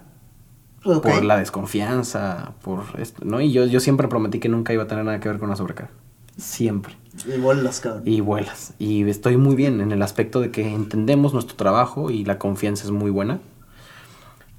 Por 0.84 1.24
la 1.24 1.38
desconfianza, 1.38 2.54
por 2.62 2.84
esto, 3.00 3.26
¿no? 3.26 3.42
Y 3.42 3.52
yo, 3.52 3.66
yo 3.66 3.80
siempre 3.80 4.08
prometí 4.08 4.40
que 4.40 4.50
nunca 4.50 4.72
iba 4.72 4.84
a 4.84 4.88
tener 4.88 5.04
nada 5.04 5.20
que 5.20 5.28
ver 5.28 5.40
con 5.40 5.50
la 5.50 5.56
sobrecarga. 5.56 5.92
Siempre. 6.38 6.96
Y 7.26 7.40
vuelas, 7.40 7.80
cabrón. 7.80 8.04
Y 8.06 8.22
vuelas. 8.22 8.76
Y 8.78 9.10
estoy 9.10 9.38
muy 9.38 9.56
bien 9.56 9.82
en 9.82 9.92
el 9.92 10.04
aspecto 10.04 10.42
de 10.42 10.52
que 10.52 10.72
entendemos 10.72 11.34
nuestro 11.34 11.56
trabajo 11.56 12.12
y 12.12 12.24
la 12.24 12.38
confianza 12.38 12.84
es 12.84 12.92
muy 12.92 13.10
buena. 13.10 13.40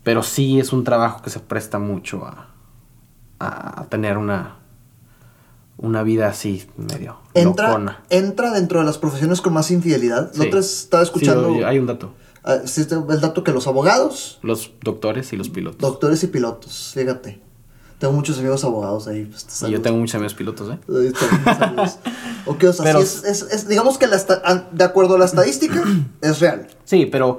Pero 0.03 0.25
sí 0.25 0.59
es 0.59 0.73
un 0.73 0.83
trabajo 0.83 1.23
que 1.23 1.31
se 1.31 1.39
presta 1.39 1.79
mucho 1.79 2.25
a, 2.25 2.49
a 3.39 3.85
tener 3.89 4.19
una, 4.19 4.57
una 5.79 6.03
vida 6.03 6.29
así 6.29 6.65
medio 6.77 7.19
Entra, 7.35 7.69
locona. 7.69 8.03
entra 8.11 8.51
dentro 8.53 8.79
de 8.81 8.87
las 8.87 8.99
profesiones 8.99 9.41
con 9.41 9.53
más 9.53 9.71
infidelidad. 9.71 10.31
Sí. 10.33 10.49
Vez 10.51 10.81
estaba 10.83 11.03
escuchando 11.03 11.53
Sí, 11.55 11.63
hay 11.63 11.79
un 11.79 11.87
dato. 11.87 12.13
ah, 12.45 12.57
el 12.65 13.21
dato 13.21 13.45
que 13.45 13.53
los 13.53 13.67
abogados, 13.67 14.39
Los 14.43 14.73
doctores 14.83 15.33
y 15.33 15.37
los 15.37 15.49
pilotos. 15.51 15.81
doctores 15.81 16.23
y 16.25 16.29
pilotos, 16.29 16.93
fíjate. 16.95 17.41
Tengo 17.99 18.13
muchos 18.13 18.39
amigos 18.39 18.63
abogados 18.63 19.09
ahí. 19.09 19.25
Pues, 19.25 19.47
y 19.67 19.71
yo 19.71 19.81
tengo 19.81 19.97
muchos 19.97 20.15
amigos 20.17 20.35
pilotos, 20.35 20.71
¿eh? 20.71 20.79
Ok, 22.47 22.65
o 22.65 22.73
sea, 22.73 22.85
Pero- 22.85 23.01
sí 23.01 23.21
es, 23.25 23.25
es- 23.25 23.53
es- 23.53 23.69
digamos 23.69 23.99
que 23.99 24.07
la 24.07 24.17
esta- 24.17 24.43
ah, 24.45 24.65
de 24.71 24.85
acuerdo 24.85 25.17
a 25.17 25.19
la 25.19 25.25
estadística, 25.25 25.83
es 26.21 26.41
real. 26.41 26.69
Sí, 26.85 27.07
pero, 27.07 27.39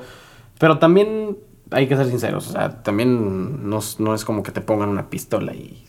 pero 0.59 0.79
también 0.79 1.37
hay 1.71 1.87
que 1.87 1.95
ser 1.95 2.07
sinceros. 2.09 2.49
O 2.49 2.51
sea, 2.53 2.81
también 2.83 3.69
no, 3.69 3.79
no 3.99 4.13
es 4.15 4.25
como 4.25 4.43
que 4.43 4.51
te 4.51 4.61
pongan 4.61 4.89
una 4.89 5.09
pistola 5.09 5.53
y... 5.53 5.85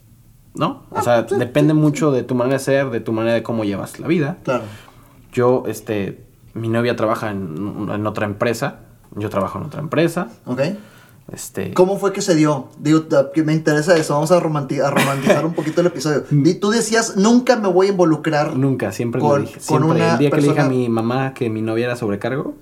¿No? 0.54 0.82
O 0.90 1.02
sea, 1.02 1.22
depende 1.22 1.74
mucho 1.74 2.10
de 2.10 2.22
tu 2.24 2.34
manera 2.34 2.58
de 2.58 2.64
ser, 2.64 2.90
de 2.90 3.00
tu 3.00 3.12
manera 3.12 3.34
de 3.34 3.42
cómo 3.42 3.64
llevas 3.64 4.00
la 4.00 4.08
vida. 4.08 4.38
Claro. 4.44 4.64
Yo, 5.32 5.64
este, 5.66 6.24
mi 6.54 6.68
novia 6.68 6.96
trabaja 6.96 7.30
en, 7.30 7.88
en 7.92 8.06
otra 8.06 8.26
empresa. 8.26 8.80
Yo 9.14 9.28
trabajo 9.30 9.58
en 9.58 9.64
otra 9.66 9.80
empresa. 9.80 10.28
Ok. 10.46 10.60
Este, 11.30 11.74
¿Cómo 11.74 11.98
fue 11.98 12.12
que 12.14 12.22
se 12.22 12.34
dio? 12.34 12.68
Digo, 12.80 13.04
que 13.34 13.42
me 13.42 13.52
interesa 13.52 13.94
eso. 13.96 14.14
Vamos 14.14 14.32
a, 14.32 14.40
romanti- 14.40 14.80
a 14.82 14.90
romantizar 14.90 15.44
un 15.44 15.52
poquito 15.52 15.82
el 15.82 15.88
episodio. 15.88 16.24
Di- 16.30 16.54
Tú 16.54 16.70
decías, 16.70 17.16
nunca 17.18 17.56
me 17.56 17.68
voy 17.68 17.88
a 17.88 17.90
involucrar. 17.90 18.56
nunca, 18.56 18.90
siempre 18.92 19.20
con- 19.20 19.42
lo 19.42 19.46
dije. 19.46 19.60
con 19.66 19.84
una 19.84 20.12
El 20.12 20.18
día 20.18 20.30
que 20.30 20.36
le 20.36 20.42
dije 20.42 20.52
a 20.60 20.64
persona- 20.64 20.68
mi 20.70 20.88
mamá 20.88 21.34
que 21.34 21.50
mi 21.50 21.60
novia 21.60 21.84
era 21.84 21.96
sobrecargo, 21.96 22.54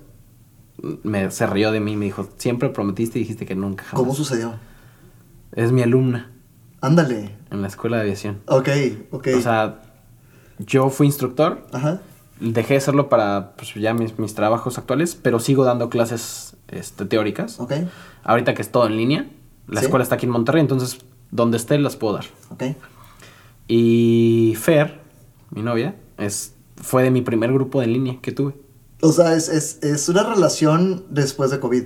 me, 1.03 1.31
se 1.31 1.47
rió 1.47 1.71
de 1.71 1.79
mí 1.79 1.93
y 1.93 1.95
me 1.95 2.05
dijo, 2.05 2.27
siempre 2.37 2.67
prometiste 2.69 3.17
y 3.19 3.21
dijiste 3.23 3.45
que 3.45 3.55
nunca 3.55 3.85
jamás. 3.85 3.99
¿Cómo 3.99 4.13
sucedió? 4.13 4.53
Es 5.53 5.71
mi 5.71 5.81
alumna 5.81 6.31
Ándale. 6.81 7.36
En 7.51 7.61
la 7.61 7.67
escuela 7.67 7.97
de 7.97 8.03
aviación. 8.03 8.39
Ok, 8.47 8.69
ok. 9.11 9.27
O 9.37 9.41
sea, 9.41 9.81
yo 10.59 10.89
fui 10.89 11.07
instructor, 11.07 11.65
Ajá. 11.71 12.01
dejé 12.39 12.73
de 12.75 12.77
hacerlo 12.77 13.09
para 13.09 13.53
pues, 13.57 13.73
ya 13.75 13.93
mis, 13.93 14.17
mis 14.19 14.33
trabajos 14.33 14.77
actuales, 14.77 15.15
pero 15.21 15.39
sigo 15.39 15.63
dando 15.63 15.89
clases 15.89 16.55
este, 16.67 17.05
teóricas. 17.05 17.59
Ok, 17.59 17.73
Ahorita 18.23 18.53
que 18.53 18.61
es 18.61 18.71
todo 18.71 18.85
en 18.87 18.97
línea, 18.97 19.27
la 19.67 19.79
Sí. 19.81 19.85
escuela 19.85 20.03
está 20.03 20.15
aquí 20.15 20.25
en 20.25 20.31
Monterrey, 20.31 20.61
entonces 20.61 20.99
donde 21.31 21.57
esté 21.57 21.77
las 21.77 21.95
puedo 21.95 22.15
dar. 22.15 22.25
ok. 22.51 22.63
Y 23.67 24.55
Fer, 24.59 24.99
mi 25.51 25.61
novia, 25.61 25.95
es, 26.17 26.53
fue 26.77 27.03
de 27.03 27.11
mi 27.11 27.21
primer 27.21 27.51
grupo 27.53 27.81
en 27.81 27.93
línea 27.93 28.17
que 28.21 28.31
tuve. 28.31 28.55
O 29.01 29.11
sea, 29.11 29.35
es, 29.35 29.49
es, 29.49 29.83
es 29.83 30.09
una 30.09 30.23
relación 30.23 31.03
después 31.09 31.51
de 31.51 31.59
COVID. 31.59 31.83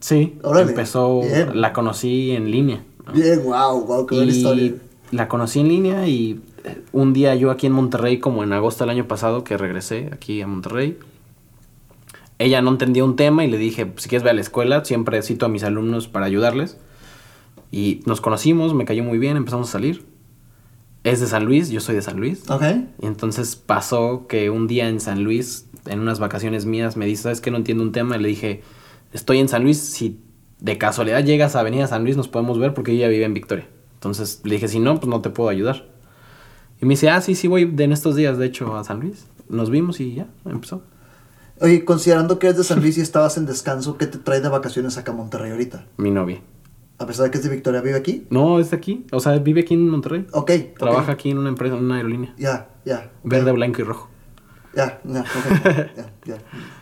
Sí, 0.00 0.38
Órale, 0.42 0.70
empezó, 0.70 1.20
bien. 1.22 1.60
la 1.60 1.72
conocí 1.72 2.32
en 2.32 2.50
línea. 2.50 2.84
¿no? 3.06 3.12
Bien, 3.12 3.42
wow, 3.42 3.84
wow, 3.86 4.06
qué 4.06 4.16
buena 4.16 4.32
y 4.32 4.36
historia. 4.36 4.74
La 5.14 5.28
conocí 5.28 5.60
en 5.60 5.68
línea 5.68 6.06
y 6.06 6.40
eh, 6.64 6.82
un 6.92 7.12
día 7.12 7.34
yo 7.34 7.50
aquí 7.50 7.66
en 7.66 7.72
Monterrey, 7.72 8.18
como 8.18 8.42
en 8.42 8.52
agosto 8.52 8.84
del 8.84 8.90
año 8.90 9.08
pasado 9.08 9.44
que 9.44 9.56
regresé 9.56 10.10
aquí 10.12 10.40
a 10.42 10.46
Monterrey, 10.46 10.98
ella 12.38 12.60
no 12.62 12.70
entendía 12.70 13.04
un 13.04 13.16
tema 13.16 13.44
y 13.44 13.50
le 13.50 13.58
dije, 13.58 13.92
si 13.96 14.08
quieres 14.08 14.24
ve 14.24 14.30
a 14.30 14.34
la 14.34 14.40
escuela, 14.40 14.84
siempre 14.84 15.22
cito 15.22 15.46
a 15.46 15.48
mis 15.48 15.64
alumnos 15.64 16.08
para 16.08 16.26
ayudarles. 16.26 16.78
Y 17.70 18.02
nos 18.06 18.20
conocimos, 18.20 18.74
me 18.74 18.84
cayó 18.84 19.02
muy 19.02 19.18
bien, 19.18 19.36
empezamos 19.36 19.68
a 19.68 19.72
salir. 19.72 20.04
Es 21.04 21.20
de 21.20 21.26
San 21.26 21.44
Luis, 21.44 21.70
yo 21.70 21.80
soy 21.80 21.94
de 21.94 22.02
San 22.02 22.18
Luis. 22.18 22.48
Ok, 22.50 22.62
Y 23.02 23.06
entonces 23.06 23.56
pasó 23.56 24.26
que 24.26 24.50
un 24.50 24.66
día 24.66 24.88
en 24.88 25.00
San 25.00 25.22
Luis, 25.22 25.68
en 25.86 26.00
unas 26.00 26.18
vacaciones 26.18 26.66
mías, 26.66 26.96
me 26.96 27.06
dice, 27.06 27.24
¿sabes 27.24 27.40
qué? 27.40 27.50
No 27.50 27.58
entiendo 27.58 27.82
un 27.82 27.92
tema. 27.92 28.16
Y 28.16 28.20
le 28.20 28.28
dije, 28.28 28.62
estoy 29.12 29.38
en 29.38 29.48
San 29.48 29.62
Luis, 29.62 29.78
si 29.78 30.18
de 30.60 30.78
casualidad 30.78 31.22
llegas 31.22 31.56
a 31.56 31.60
Avenida 31.60 31.86
San 31.86 32.04
Luis 32.04 32.16
nos 32.16 32.28
podemos 32.28 32.58
ver 32.58 32.72
porque 32.72 32.92
ella 32.92 33.08
vive 33.08 33.24
en 33.24 33.34
Victoria. 33.34 33.66
Entonces 34.04 34.40
le 34.44 34.56
dije, 34.56 34.68
si 34.68 34.80
no, 34.80 35.00
pues 35.00 35.08
no 35.08 35.22
te 35.22 35.30
puedo 35.30 35.48
ayudar. 35.48 35.86
Y 36.80 36.86
me 36.86 36.90
dice, 36.90 37.08
ah, 37.08 37.20
sí, 37.20 37.34
sí, 37.34 37.48
voy 37.48 37.64
de 37.64 37.84
en 37.84 37.92
estos 37.92 38.16
días, 38.16 38.36
de 38.36 38.46
hecho, 38.46 38.76
a 38.76 38.84
San 38.84 39.00
Luis. 39.00 39.26
Nos 39.48 39.70
vimos 39.70 39.98
y 40.00 40.14
ya, 40.14 40.26
empezó. 40.44 40.82
Oye, 41.60 41.84
considerando 41.84 42.38
que 42.38 42.48
eres 42.48 42.58
de 42.58 42.64
San 42.64 42.80
Luis 42.80 42.98
y 42.98 43.00
estabas 43.00 43.38
en 43.38 43.46
descanso, 43.46 43.96
¿qué 43.96 44.06
te 44.06 44.18
trae 44.18 44.40
de 44.40 44.48
vacaciones 44.48 44.98
acá 44.98 45.12
a 45.12 45.14
Monterrey 45.14 45.52
ahorita? 45.52 45.86
Mi 45.96 46.10
novia. 46.10 46.42
A 46.98 47.06
pesar 47.06 47.24
de 47.24 47.30
que 47.30 47.38
es 47.38 47.44
de 47.44 47.50
Victoria, 47.50 47.80
¿vive 47.80 47.96
aquí? 47.96 48.26
No, 48.28 48.60
es 48.60 48.70
de 48.70 48.76
aquí. 48.76 49.06
O 49.10 49.20
sea, 49.20 49.38
vive 49.38 49.62
aquí 49.62 49.74
en 49.74 49.88
Monterrey. 49.88 50.26
Ok. 50.32 50.50
Trabaja 50.78 51.12
aquí 51.12 51.30
en 51.30 51.38
una 51.38 51.48
empresa, 51.48 51.76
en 51.76 51.84
una 51.84 51.96
aerolínea. 51.96 52.34
Ya, 52.36 52.68
ya. 52.84 53.10
Verde, 53.22 53.52
blanco 53.52 53.80
y 53.80 53.84
rojo. 53.84 54.08
Ya, 54.76 55.00
ya, 55.04 55.24
ya, 55.96 56.12
ya. 56.24 56.38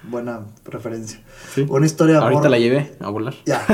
Buena 0.09 0.41
referencia. 0.65 1.21
Sí. 1.55 1.67
Una 1.69 1.85
historia 1.87 2.15
de 2.15 2.19
amor. 2.21 2.33
Ahorita 2.33 2.49
la 2.49 2.59
llevé 2.59 2.95
a 3.01 3.11
volar. 3.11 3.35
Ya. 3.45 3.65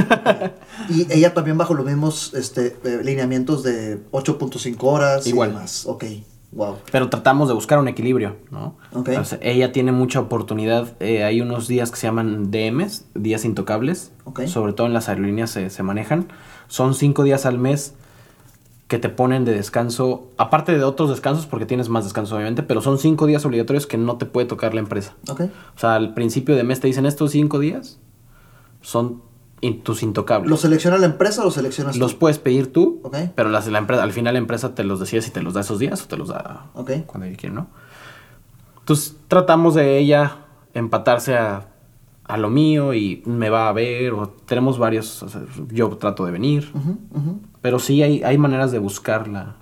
Y 0.89 1.07
ella 1.13 1.35
también 1.35 1.57
bajo 1.59 1.75
los 1.75 1.87
mismos 1.87 2.35
este, 2.35 2.77
eh, 2.85 3.01
lineamientos 3.05 3.63
de 3.63 3.99
8.5 4.11 4.77
horas 4.83 5.27
Igual. 5.27 5.51
y 5.51 5.53
demás. 5.53 5.87
Ok, 5.87 6.05
wow. 6.53 6.77
Pero 6.91 7.09
tratamos 7.09 7.49
de 7.49 7.55
buscar 7.55 7.79
un 7.79 7.89
equilibrio, 7.89 8.37
¿no? 8.51 8.77
Ok. 8.93 9.11
O 9.21 9.25
sea, 9.25 9.39
ella 9.43 9.71
tiene 9.73 9.93
mucha 9.93 10.21
oportunidad. 10.21 10.97
eh, 11.01 11.23
hay 11.25 11.41
unos 11.41 11.69
días 11.69 11.91
que 11.91 11.97
se 11.97 12.07
llaman 12.07 12.51
DMs, 12.51 13.05
días 13.15 13.45
intocables. 13.45 14.11
Ok. 14.25 14.47
Sobre 14.47 14.73
todo 14.73 14.87
en 14.87 14.95
las 14.95 15.09
aerolíneas 15.09 15.51
se, 15.51 15.71
se 15.71 15.83
manejan. 15.83 16.29
Son 16.67 16.95
cinco 16.95 17.23
días 17.25 17.47
al 17.47 17.59
mes 17.59 17.95
que 18.89 18.99
te 18.99 19.09
ponen 19.11 19.45
de 19.45 19.53
descanso. 19.55 20.29
Aparte 20.39 20.77
de 20.77 20.83
otros 20.83 21.11
descansos, 21.11 21.47
porque 21.47 21.67
tienes 21.67 21.89
más 21.91 22.05
descanso, 22.05 22.35
obviamente. 22.35 22.63
Pero 22.63 22.81
son 22.81 22.99
cinco 22.99 23.27
días 23.27 23.45
obligatorios 23.45 23.87
que 23.87 23.99
no 23.99 24.17
te 24.17 24.27
puede 24.27 24.47
tocar 24.47 24.75
la 24.75 24.81
empresa. 24.81 25.15
Ok. 25.31 25.43
O 25.77 25.79
sea, 25.79 25.95
al 25.95 26.15
principio 26.15 26.57
de 26.57 26.65
mes 26.65 26.81
te 26.81 26.87
dicen 26.87 27.05
estos 27.07 27.31
cinco 27.33 27.59
días 27.59 28.01
son 28.81 29.23
in- 29.61 29.83
tus 29.83 30.03
intocables. 30.03 30.49
¿Lo 30.49 30.57
selecciona 30.57 30.97
la 30.99 31.07
empresa 31.07 31.43
o 31.43 31.45
lo 31.45 31.51
seleccionas 31.51 31.95
tú? 31.95 32.01
Los 32.01 32.15
puedes 32.15 32.39
pedir 32.39 32.73
tú, 32.73 33.01
Ok. 33.03 33.17
pero 33.35 33.51
las, 33.51 33.67
la 33.69 33.79
empresa, 33.79 34.03
al 34.03 34.13
final 34.13 34.35
la 34.35 34.39
empresa 34.39 34.75
te 34.75 34.85
los 34.85 35.01
decide 35.01 35.21
si 35.21 35.31
te 35.33 35.43
los 35.43 35.53
da 35.55 35.61
esos 35.61 35.79
días 35.79 36.03
o 36.03 36.07
te 36.07 36.17
los 36.17 36.29
da 36.29 36.67
cuando 37.07 37.27
ella 37.27 37.37
quiere, 37.37 37.55
¿no? 37.55 37.67
Entonces 38.81 39.17
tratamos 39.29 39.75
de 39.75 39.99
ella 39.99 40.39
empatarse 40.73 41.37
a, 41.37 41.67
a 42.29 42.37
lo 42.37 42.51
mío 42.51 42.95
y 42.95 43.23
me 43.27 43.51
va 43.51 43.69
a 43.69 43.73
ver, 43.73 44.13
o 44.13 44.29
tenemos 44.29 44.79
varios, 44.79 45.23
o 45.23 45.29
sea, 45.29 45.43
yo 45.71 45.89
trato 45.97 46.25
de 46.27 46.31
venir, 46.33 46.71
Ujú, 46.75 46.99
ujú. 47.19 47.41
pero 47.63 47.79
sí 47.79 48.03
hay, 48.03 48.23
hay 48.23 48.39
maneras 48.39 48.71
de 48.71 48.79
buscar 48.79 49.29
la, 49.29 49.57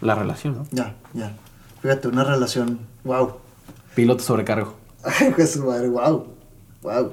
la 0.00 0.14
relación, 0.14 0.58
¿no? 0.58 0.66
Ya, 0.70 0.94
ya. 1.14 1.34
Fíjate, 1.80 2.08
una 2.08 2.22
relación, 2.22 2.80
wow. 3.04 3.32
Piloto 3.94 4.22
sobrecargo. 4.22 4.74
Ay, 5.04 5.46
su 5.46 5.64
madre, 5.64 5.88
wow. 5.88 6.26
Wow. 6.82 7.12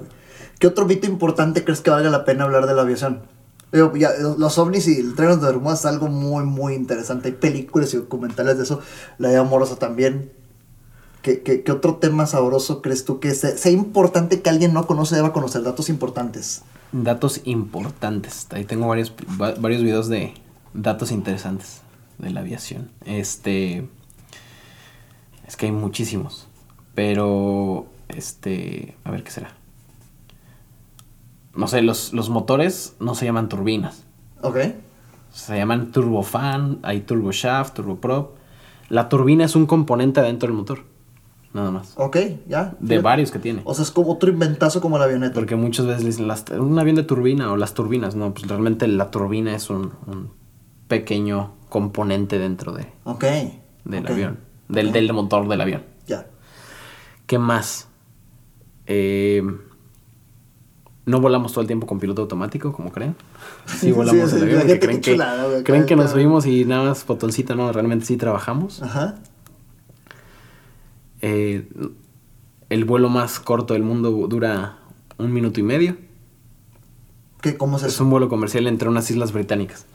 ¿Qué 0.59 0.67
otro 0.67 0.85
mito 0.85 1.07
importante 1.07 1.63
crees 1.63 1.81
que 1.81 1.89
valga 1.89 2.09
la 2.09 2.25
pena 2.25 2.43
hablar 2.43 2.67
de 2.67 2.73
la 2.75 2.81
aviación? 2.81 3.21
Digo, 3.71 3.93
ya, 3.95 4.09
los 4.37 4.57
ovnis 4.57 4.87
y 4.87 4.99
el 4.99 5.15
tren 5.15 5.39
de 5.39 5.45
Bermuda 5.45 5.75
es 5.75 5.85
algo 5.85 6.07
muy, 6.07 6.43
muy 6.43 6.73
interesante. 6.73 7.29
Hay 7.29 7.35
películas 7.35 7.93
y 7.93 7.97
documentales 7.97 8.57
de 8.57 8.63
eso. 8.63 8.81
La 9.19 9.29
vida 9.29 9.39
amorosa 9.41 9.75
también. 9.77 10.31
¿Qué, 11.21 11.41
qué, 11.41 11.63
qué 11.63 11.71
otro 11.71 11.95
tema 11.95 12.25
sabroso 12.25 12.81
crees 12.81 13.03
tú 13.05 13.19
que 13.19 13.33
sea, 13.35 13.51
sea 13.57 13.71
importante 13.71 14.41
que 14.41 14.49
alguien 14.49 14.73
no 14.73 14.87
conoce 14.87 15.15
deba 15.15 15.33
conocer? 15.33 15.63
Datos 15.63 15.89
importantes. 15.89 16.63
Datos 16.91 17.41
importantes. 17.43 18.47
Ahí 18.51 18.63
tengo 18.65 18.87
varios, 18.87 19.13
va- 19.39 19.53
varios 19.59 19.81
videos 19.83 20.07
de 20.07 20.33
datos 20.73 21.11
interesantes 21.11 21.81
de 22.19 22.29
la 22.31 22.39
aviación. 22.39 22.89
Este. 23.05 23.87
Es 25.47 25.55
que 25.57 25.65
hay 25.67 25.71
muchísimos. 25.73 26.47
Pero. 26.95 27.87
Este. 28.07 28.95
A 29.03 29.11
ver 29.11 29.23
qué 29.23 29.31
será. 29.31 29.53
No 31.55 31.67
sé, 31.67 31.81
los, 31.81 32.13
los 32.13 32.29
motores 32.29 32.95
no 32.99 33.13
se 33.15 33.25
llaman 33.25 33.49
turbinas. 33.49 34.03
¿Ok? 34.41 34.57
Se 35.31 35.57
llaman 35.57 35.91
turbofan, 35.91 36.79
hay 36.83 37.01
turboshaft, 37.01 37.73
turboprop. 37.75 38.35
La 38.87 39.09
turbina 39.09 39.45
es 39.45 39.55
un 39.55 39.65
componente 39.65 40.19
adentro 40.19 40.47
del 40.47 40.55
motor. 40.57 40.83
Nada 41.53 41.71
más. 41.71 41.93
Ok, 41.95 42.17
ya. 42.47 42.75
De 42.79 42.87
Fíjate. 42.87 42.99
varios 43.01 43.31
que 43.31 43.39
tiene. 43.39 43.61
O 43.65 43.73
sea, 43.73 43.83
es 43.83 43.89
como 43.91 44.11
otro 44.11 44.29
inventazo 44.29 44.81
como 44.81 44.97
la 44.99 45.05
avioneta. 45.05 45.33
Porque 45.33 45.55
muchas 45.55 45.85
veces 45.87 46.05
dicen 46.05 46.27
las- 46.27 46.45
un 46.51 46.77
avión 46.77 46.95
de 46.95 47.03
turbina 47.03 47.51
o 47.51 47.57
las 47.57 47.73
turbinas. 47.73 48.15
No, 48.15 48.33
pues 48.33 48.47
realmente 48.47 48.87
la 48.87 49.09
turbina 49.09 49.55
es 49.55 49.69
un, 49.71 49.91
un 50.05 50.29
pequeño 50.87 51.53
componente 51.69 52.37
dentro 52.37 52.71
de, 52.73 52.85
Ok. 53.03 53.25
del 53.85 54.05
avión. 54.07 54.39
Del, 54.67 54.87
ok, 54.89 54.93
del 54.93 55.13
motor 55.13 55.47
del 55.47 55.61
avión. 55.61 55.83
Ya. 56.07 56.27
¿Qué 57.25 57.39
más? 57.39 57.87
Eh, 58.85 59.41
no 61.05 61.21
volamos 61.21 61.51
todo 61.53 61.61
el 61.61 61.67
tiempo 61.67 61.87
con 61.87 61.99
piloto 61.99 62.21
automático, 62.23 62.71
como 62.73 62.91
creen. 62.91 63.15
Sí 63.65 63.91
volamos 63.91 64.29
Sí, 64.29 64.35
el 64.37 64.43
avión 64.59 64.77
creen 64.79 65.01
que, 65.01 65.11
chulada, 65.13 65.63
creen 65.63 65.85
que 65.87 65.95
nos 65.95 66.11
subimos 66.11 66.45
y 66.45 66.65
nada 66.65 66.83
más 66.89 67.05
botoncito, 67.05 67.55
no, 67.55 67.71
realmente 67.71 68.05
sí 68.05 68.17
trabajamos. 68.17 68.81
Ajá. 68.83 69.15
Eh, 71.21 71.67
el 72.69 72.85
vuelo 72.85 73.09
más 73.09 73.39
corto 73.39 73.73
del 73.73 73.83
mundo 73.83 74.11
dura 74.27 74.77
un 75.17 75.33
minuto 75.33 75.59
y 75.59 75.63
medio. 75.63 75.97
¿Qué, 77.41 77.57
¿Cómo 77.57 77.77
es 77.77 77.83
Es 77.83 77.99
un 77.99 78.09
vuelo 78.09 78.29
comercial 78.29 78.67
entre 78.67 78.89
unas 78.89 79.09
islas 79.09 79.31
británicas. 79.31 79.85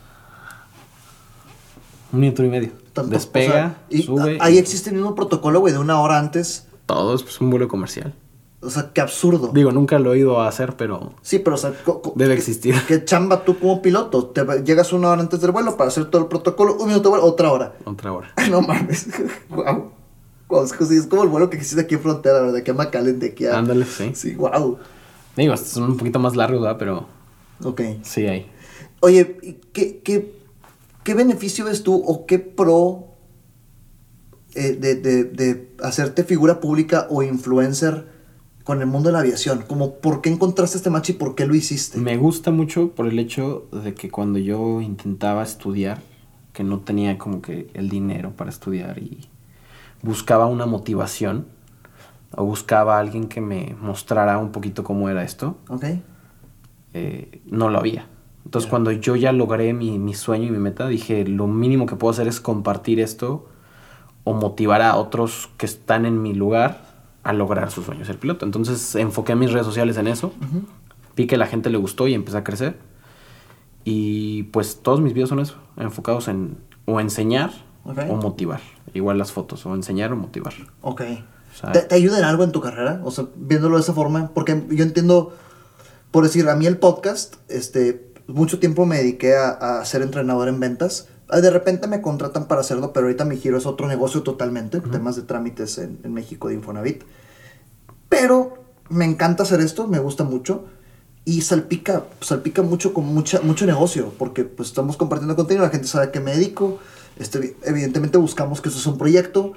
Un 2.12 2.20
minuto 2.20 2.44
y 2.44 2.48
medio. 2.48 2.70
Tanto- 2.92 3.10
Despega, 3.10 3.48
o 3.48 3.52
sea, 3.52 3.76
y 3.90 4.02
sube. 4.02 4.38
Ahí 4.40 4.54
y 4.54 4.58
existe 4.58 4.90
el 4.90 4.96
mismo 4.96 5.14
protocolo, 5.14 5.60
güey, 5.60 5.72
de 5.72 5.78
una 5.80 6.00
hora 6.00 6.18
antes. 6.18 6.68
Todo 6.86 7.14
es 7.14 7.22
pues, 7.22 7.40
un 7.40 7.50
vuelo 7.50 7.66
comercial. 7.68 8.14
O 8.60 8.70
sea, 8.70 8.92
qué 8.94 9.00
absurdo. 9.02 9.50
Digo, 9.52 9.72
nunca 9.72 9.98
lo 9.98 10.14
he 10.14 10.18
ido 10.18 10.40
a 10.40 10.48
hacer, 10.48 10.74
pero 10.76 11.12
Sí, 11.20 11.38
pero 11.38 11.56
o 11.56 11.58
sea, 11.58 11.72
Debe 12.14 12.32
¿qué- 12.32 12.38
existir. 12.38 12.74
¿Qué 12.88 13.04
chamba 13.04 13.44
tú 13.44 13.58
como 13.58 13.82
piloto? 13.82 14.26
Te 14.26 14.42
llegas 14.64 14.92
una 14.94 15.10
hora 15.10 15.20
antes 15.20 15.40
del 15.40 15.50
vuelo 15.50 15.76
para 15.76 15.88
hacer 15.88 16.06
todo 16.06 16.22
el 16.22 16.28
protocolo, 16.28 16.74
un 16.76 16.86
minuto 16.88 17.02
de 17.04 17.08
vuelo, 17.10 17.26
otra 17.26 17.50
hora. 17.52 17.74
otra 17.84 18.12
hora. 18.12 18.32
no 18.50 18.62
mames. 18.62 19.08
wow. 19.50 19.90
Wow, 20.54 20.64
es, 20.64 20.72
que 20.72 20.84
sí, 20.86 20.96
es 20.96 21.06
como 21.06 21.24
el 21.24 21.28
vuelo 21.28 21.50
que 21.50 21.56
existe 21.56 21.80
aquí 21.80 21.94
en 21.96 22.00
frontera, 22.00 22.40
¿verdad? 22.42 22.62
Que 22.62 22.70
a 22.70 22.74
McAllen 22.74 23.18
de 23.18 23.26
aquí 23.28 23.44
a... 23.46 23.58
Ándale, 23.58 23.84
sí. 23.84 24.12
Sí, 24.14 24.34
wow. 24.36 24.78
Digo, 25.36 25.52
estos 25.52 25.70
son 25.70 25.84
un 25.90 25.96
poquito 25.96 26.18
más 26.20 26.36
largos, 26.36 26.60
¿verdad? 26.62 26.76
Pero 26.78 27.06
Ok. 27.64 27.80
sí 28.02 28.26
hay. 28.26 28.46
Oye, 29.00 29.36
¿y 29.42 29.54
¿qué, 29.72 29.98
qué, 30.04 30.32
qué 31.02 31.14
beneficio 31.14 31.64
ves 31.64 31.82
tú 31.82 31.94
o 32.06 32.24
qué 32.26 32.38
pro 32.38 33.06
eh, 34.54 34.76
de, 34.80 34.94
de- 34.94 35.24
de 35.24 35.72
hacerte 35.82 36.22
figura 36.24 36.60
pública 36.60 37.06
o 37.10 37.22
influencer 37.22 38.06
con 38.62 38.80
el 38.80 38.86
mundo 38.86 39.08
de 39.08 39.14
la 39.14 39.20
aviación? 39.20 39.62
Como, 39.66 39.96
¿por 39.96 40.20
qué 40.20 40.30
encontraste 40.30 40.76
este 40.76 40.90
match 40.90 41.10
y 41.10 41.12
por 41.14 41.34
qué 41.34 41.46
lo 41.46 41.54
hiciste? 41.56 41.98
Me 41.98 42.16
gusta 42.16 42.50
mucho 42.52 42.90
por 42.90 43.06
el 43.08 43.18
hecho 43.18 43.66
de 43.72 43.94
que 43.94 44.08
cuando 44.10 44.38
yo 44.38 44.80
intentaba 44.80 45.42
estudiar, 45.42 46.00
que 46.52 46.62
no 46.62 46.78
tenía 46.80 47.18
como 47.18 47.42
que 47.42 47.68
el 47.74 47.88
dinero 47.88 48.30
para 48.36 48.50
estudiar 48.50 48.98
y 48.98 49.28
buscaba 50.04 50.46
una 50.46 50.66
motivación 50.66 51.46
o 52.36 52.44
buscaba 52.44 52.96
a 52.96 53.00
alguien 53.00 53.28
que 53.28 53.40
me 53.40 53.74
mostrara 53.80 54.38
un 54.38 54.52
poquito 54.52 54.84
cómo 54.84 55.08
era 55.08 55.22
esto, 55.24 55.56
Ok. 55.68 55.84
eh, 56.92 57.40
no 57.46 57.70
lo 57.70 57.78
había. 57.78 58.06
Entonces 58.44 58.68
cuando 58.70 58.92
yo 58.92 59.16
ya 59.16 59.32
logré 59.32 59.72
mi, 59.72 59.98
mi 59.98 60.14
sueño 60.14 60.46
y 60.46 60.50
mi 60.50 60.58
meta, 60.58 60.86
dije, 60.86 61.26
lo 61.26 61.46
mínimo 61.46 61.86
que 61.86 61.96
puedo 61.96 62.10
hacer 62.12 62.28
es 62.28 62.40
compartir 62.40 63.00
esto 63.00 63.46
o 64.24 64.34
motivar 64.34 64.82
a 64.82 64.96
otros 64.96 65.50
que 65.56 65.66
están 65.66 66.04
en 66.06 66.20
mi 66.22 66.34
lugar 66.34 66.92
a 67.22 67.32
lograr 67.32 67.70
sus 67.70 67.86
sueños 67.86 68.06
ser 68.06 68.18
piloto. 68.18 68.44
Entonces 68.44 68.94
enfoqué 68.96 69.34
mis 69.34 69.50
redes 69.52 69.66
sociales 69.66 69.96
en 69.96 70.08
eso, 70.08 70.32
vi 71.16 71.26
que 71.26 71.36
la 71.38 71.46
gente 71.46 71.70
le 71.70 71.78
gustó 71.78 72.06
y 72.06 72.14
empecé 72.14 72.36
a 72.36 72.44
crecer. 72.44 72.78
Y 73.84 74.44
pues 74.44 74.80
todos 74.82 75.00
mis 75.00 75.14
videos 75.14 75.28
son 75.30 75.40
eso, 75.40 75.56
enfocados 75.76 76.28
en 76.28 76.58
o 76.86 77.00
enseñar 77.00 77.50
O 77.84 78.16
motivar. 78.16 78.60
Igual 78.94 79.18
las 79.18 79.32
fotos, 79.32 79.64
o 79.66 79.74
enseñar 79.74 80.12
o 80.12 80.16
motivar. 80.16 80.54
Ok. 80.80 81.02
O 81.02 81.56
sea, 81.56 81.72
¿Te, 81.72 81.80
te 81.80 81.94
ayuda 81.94 82.18
en 82.18 82.24
algo 82.24 82.42
en 82.44 82.52
tu 82.52 82.60
carrera? 82.60 83.00
O 83.04 83.10
sea, 83.10 83.26
viéndolo 83.36 83.76
de 83.76 83.82
esa 83.82 83.92
forma. 83.92 84.30
Porque 84.34 84.64
yo 84.70 84.84
entiendo, 84.84 85.34
por 86.10 86.24
decir, 86.24 86.48
a 86.48 86.56
mí 86.56 86.66
el 86.66 86.78
podcast, 86.78 87.36
este, 87.48 88.12
mucho 88.26 88.58
tiempo 88.58 88.86
me 88.86 88.96
dediqué 88.96 89.36
a, 89.36 89.50
a 89.80 89.84
ser 89.84 90.02
entrenador 90.02 90.48
en 90.48 90.58
ventas. 90.60 91.08
Ah, 91.28 91.40
De 91.40 91.50
repente 91.50 91.86
me 91.86 92.00
contratan 92.00 92.48
para 92.48 92.62
hacerlo, 92.62 92.92
pero 92.92 93.06
ahorita 93.06 93.24
mi 93.24 93.36
giro 93.36 93.56
es 93.58 93.66
otro 93.66 93.86
negocio 93.86 94.22
totalmente, 94.22 94.80
temas 94.80 95.16
de 95.16 95.22
trámites 95.22 95.78
en, 95.78 96.00
en 96.02 96.12
México 96.12 96.48
de 96.48 96.54
Infonavit. 96.54 97.02
Pero 98.08 98.64
me 98.88 99.04
encanta 99.04 99.42
hacer 99.42 99.60
esto, 99.60 99.86
me 99.88 99.98
gusta 99.98 100.24
mucho. 100.24 100.64
Y 101.24 101.40
salpica, 101.40 102.04
salpica 102.20 102.62
mucho 102.62 102.92
con 102.92 103.06
mucha, 103.06 103.40
mucho 103.40 103.64
negocio, 103.64 104.12
porque 104.18 104.44
pues 104.44 104.68
estamos 104.68 104.98
compartiendo 104.98 105.34
contenido, 105.36 105.64
la 105.64 105.70
gente 105.70 105.88
sabe 105.88 106.06
a 106.06 106.12
qué 106.12 106.20
me 106.20 106.32
dedico, 106.32 106.78
este, 107.18 107.56
evidentemente 107.64 108.18
buscamos 108.18 108.60
que 108.60 108.68
eso 108.68 108.78
sea 108.78 108.92
un 108.92 108.98
proyecto, 108.98 109.52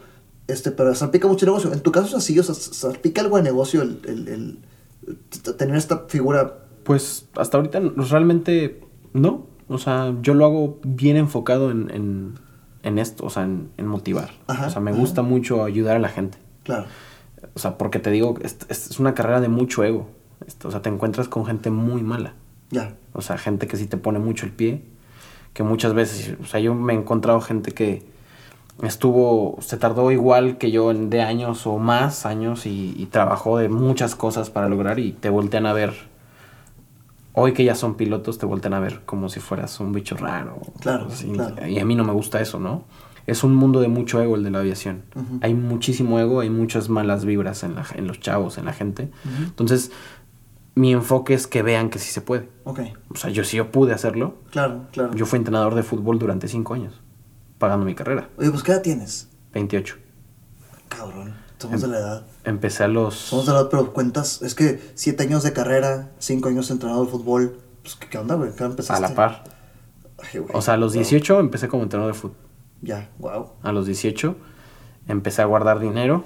este, 0.47 0.71
pero 0.71 0.93
salpica 0.95 1.27
mucho 1.27 1.45
negocio. 1.45 1.71
En 1.73 1.81
tu 1.81 1.91
caso 1.91 2.07
es 2.07 2.13
así, 2.15 2.37
o 2.39 2.43
sea, 2.43 2.55
salpica 2.55 3.21
algo 3.21 3.37
de 3.37 3.43
negocio 3.43 3.81
el, 3.81 3.99
el- 4.05 4.59
tener 5.57 5.75
esta 5.75 6.05
figura. 6.07 6.59
Pues 6.83 7.25
hasta 7.35 7.57
ahorita 7.57 7.79
realmente 7.95 8.81
no. 9.13 9.47
O 9.69 9.77
sea, 9.77 10.13
yo 10.21 10.33
lo 10.33 10.45
hago 10.45 10.79
bien 10.85 11.17
enfocado 11.17 11.71
en, 11.71 11.89
en, 11.91 12.33
en 12.83 12.99
esto, 12.99 13.25
o 13.25 13.29
sea, 13.29 13.43
en, 13.43 13.69
en 13.77 13.87
motivar. 13.87 14.31
Ajá, 14.47 14.67
o 14.67 14.69
sea, 14.69 14.81
me 14.81 14.91
ajá. 14.91 14.99
gusta 14.99 15.21
mucho 15.21 15.63
ayudar 15.63 15.95
a 15.97 15.99
la 15.99 16.09
gente. 16.09 16.37
Claro. 16.63 16.85
O 17.53 17.59
sea, 17.59 17.77
porque 17.77 17.99
te 17.99 18.11
digo, 18.11 18.35
es, 18.41 18.57
es 18.69 18.99
una 18.99 19.13
carrera 19.13 19.41
de 19.41 19.49
mucho 19.49 19.83
ego. 19.83 20.09
Esto, 20.45 20.69
o 20.69 20.71
sea, 20.71 20.81
te 20.81 20.89
encuentras 20.89 21.27
con 21.27 21.45
gente 21.45 21.69
muy 21.69 22.01
mala. 22.03 22.33
Ya. 22.71 22.95
O 23.13 23.21
sea, 23.21 23.37
gente 23.37 23.67
que 23.67 23.75
sí 23.77 23.87
te 23.87 23.97
pone 23.97 24.19
mucho 24.19 24.45
el 24.45 24.51
pie. 24.53 24.83
Que 25.57 25.63
muchas 25.63 25.95
veces, 25.95 26.35
o 26.39 26.45
sea, 26.45 26.59
yo 26.59 26.75
me 26.75 26.93
he 26.93 26.95
encontrado 26.95 27.41
gente 27.41 27.71
que 27.71 28.05
estuvo, 28.83 29.57
se 29.59 29.75
tardó 29.77 30.11
igual 30.11 30.59
que 30.59 30.69
yo 30.69 30.91
en 30.91 31.09
de 31.09 31.23
años 31.23 31.65
o 31.65 31.79
más 31.79 32.27
años 32.27 32.67
y, 32.67 32.93
y 32.95 33.07
trabajó 33.07 33.57
de 33.57 33.67
muchas 33.67 34.13
cosas 34.13 34.51
para 34.51 34.69
lograr 34.69 34.99
y 34.99 35.13
te 35.13 35.31
voltean 35.31 35.65
a 35.65 35.73
ver. 35.73 35.95
Hoy 37.33 37.53
que 37.53 37.63
ya 37.63 37.73
son 37.73 37.95
pilotos, 37.95 38.37
te 38.37 38.45
voltean 38.45 38.75
a 38.75 38.79
ver 38.79 39.01
como 39.07 39.29
si 39.29 39.39
fueras 39.39 39.79
un 39.79 39.93
bicho 39.93 40.15
raro. 40.15 40.59
Claro, 40.79 41.07
así. 41.11 41.27
claro. 41.31 41.67
Y 41.67 41.79
a 41.79 41.85
mí 41.85 41.95
no 41.95 42.03
me 42.03 42.13
gusta 42.13 42.39
eso, 42.39 42.59
¿no? 42.59 42.83
Es 43.25 43.43
un 43.43 43.55
mundo 43.55 43.81
de 43.81 43.87
mucho 43.87 44.21
ego 44.21 44.35
el 44.35 44.43
de 44.43 44.51
la 44.51 44.59
aviación. 44.59 45.05
Hay 45.41 45.55
muchísimo 45.55 46.19
ego, 46.19 46.41
hay 46.41 46.51
muchas 46.51 46.87
malas 46.87 47.25
vibras 47.25 47.63
en, 47.63 47.73
la, 47.73 47.83
en 47.95 48.05
los 48.05 48.19
chavos, 48.19 48.59
en 48.59 48.65
la 48.65 48.73
gente. 48.73 49.09
Entonces, 49.43 49.91
mi 50.77 50.93
enfoque 50.93 51.33
es 51.33 51.47
que 51.47 51.63
vean 51.63 51.89
que 51.89 51.97
sí 51.97 52.11
se 52.11 52.21
puede. 52.21 52.49
Ok. 52.63 52.81
O 53.11 53.15
sea, 53.15 53.31
yo 53.31 53.43
si 53.43 53.57
yo 53.57 53.71
pude 53.71 53.93
hacerlo, 53.93 54.35
Claro, 54.51 54.85
claro. 54.91 55.13
yo 55.15 55.25
fui 55.25 55.37
entrenador 55.37 55.73
de 55.73 55.81
fútbol 55.81 56.19
durante 56.19 56.47
cinco 56.47 56.75
años, 56.75 57.01
pagando 57.57 57.83
mi 57.85 57.95
carrera, 57.95 58.29
Oye, 58.37 58.51
pues 58.51 58.61
¿qué 58.61 58.73
edad 58.73 58.83
tienes? 58.83 59.27
28. 59.53 59.95
28. 59.95 60.07
Cabrón, 60.87 61.35
somos 61.57 61.81
de 61.81 61.87
la 61.87 61.97
edad. 61.97 62.25
Empecé 62.43 62.83
a 62.83 62.87
los... 62.87 63.15
Somos 63.15 63.47
de 63.47 63.53
la 63.53 63.61
edad, 63.61 63.69
pero 63.71 63.91
cuentas, 63.91 64.41
es 64.43 64.53
que 64.53 64.79
7 64.93 65.23
años 65.23 65.41
de 65.43 65.51
carrera, 65.51 66.11
5 66.19 66.47
años 66.49 66.67
de 66.67 66.75
entrenador 66.75 67.05
de 67.07 67.11
fútbol. 67.11 67.59
Pues, 67.81 67.95
¿qué, 67.95 68.17
onda, 68.19 68.35
güey? 68.35 68.51
¿Qué 68.55 68.63
a 68.63 68.67
empezaste? 68.67 69.01
la 69.01 69.15
par. 69.15 69.45
Ay, 70.19 70.39
güey, 70.39 70.51
O 70.53 70.61
sea, 70.61 70.75
a 70.75 70.77
los 70.77 70.93
wow. 70.93 71.01
18 71.01 71.39
empecé 71.39 71.67
como 71.67 71.83
entrenador 71.83 72.13
de 72.13 72.19
fútbol. 72.19 72.37
Ya, 72.83 73.09
wow. 73.17 73.53
A 73.63 73.71
los 73.71 73.87
18 73.87 74.35
empecé 75.07 75.41
a 75.41 75.45
guardar 75.45 75.79
dinero. 75.79 76.23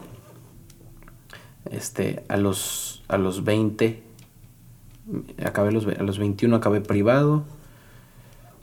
Este, 1.70 2.26
a 2.28 2.36
los, 2.38 3.04
a 3.08 3.18
los 3.18 3.44
20, 3.46 4.04
acabé 5.44 5.72
los, 5.72 5.86
a 5.88 6.04
los 6.04 6.20
21 6.20 6.56
acabé 6.56 6.82
privado. 6.82 7.44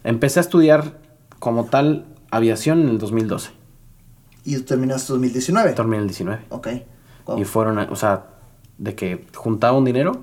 Empecé 0.05 0.41
a 0.41 0.43
estudiar 0.43 0.99
como 1.39 1.65
tal 1.67 2.07
aviación 2.31 2.81
en 2.83 2.89
el 2.89 2.99
2012. 2.99 3.51
Y 4.45 4.59
terminaste 4.61 5.13
2019. 5.13 5.73
Terminé 5.73 5.97
en 5.97 6.03
el 6.03 6.09
19. 6.09 6.43
Ok. 6.51 6.69
Wow. 7.27 7.39
Y 7.39 7.45
fueron, 7.45 7.79
o 7.79 7.97
sea, 7.97 8.27
de 8.79 8.95
que 8.95 9.27
juntaba 9.35 9.77
un 9.77 9.85
dinero 9.85 10.23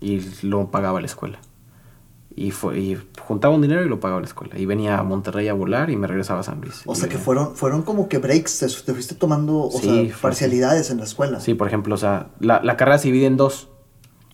y 0.00 0.20
lo 0.46 0.70
pagaba 0.70 1.00
la 1.00 1.06
escuela. 1.06 1.38
Y, 2.38 2.50
fue, 2.50 2.78
y 2.78 2.98
juntaba 3.22 3.54
un 3.54 3.62
dinero 3.62 3.82
y 3.84 3.88
lo 3.88 3.98
pagaba 4.00 4.20
la 4.20 4.26
escuela. 4.26 4.58
Y 4.58 4.66
venía 4.66 4.98
a 4.98 5.02
Monterrey 5.02 5.48
a 5.48 5.54
volar 5.54 5.88
y 5.88 5.96
me 5.96 6.06
regresaba 6.06 6.40
a 6.40 6.42
San 6.42 6.60
Luis. 6.60 6.82
O 6.84 6.94
sea 6.94 7.04
que 7.08 7.14
venía- 7.14 7.24
fueron, 7.24 7.56
fueron 7.56 7.82
como 7.82 8.08
que 8.08 8.18
breaks, 8.18 8.58
te, 8.58 8.66
te 8.66 8.92
fuiste 8.92 9.14
tomando 9.14 9.58
o 9.60 9.70
Sí, 9.70 10.08
sea, 10.08 10.16
parcialidades 10.20 10.90
en 10.90 10.98
la 10.98 11.04
escuela. 11.04 11.40
Sí, 11.40 11.54
por 11.54 11.66
ejemplo, 11.68 11.94
o 11.94 11.98
sea, 11.98 12.28
la, 12.40 12.60
la 12.62 12.76
carrera 12.76 12.98
se 12.98 13.08
divide 13.08 13.26
en 13.26 13.36
dos. 13.38 13.68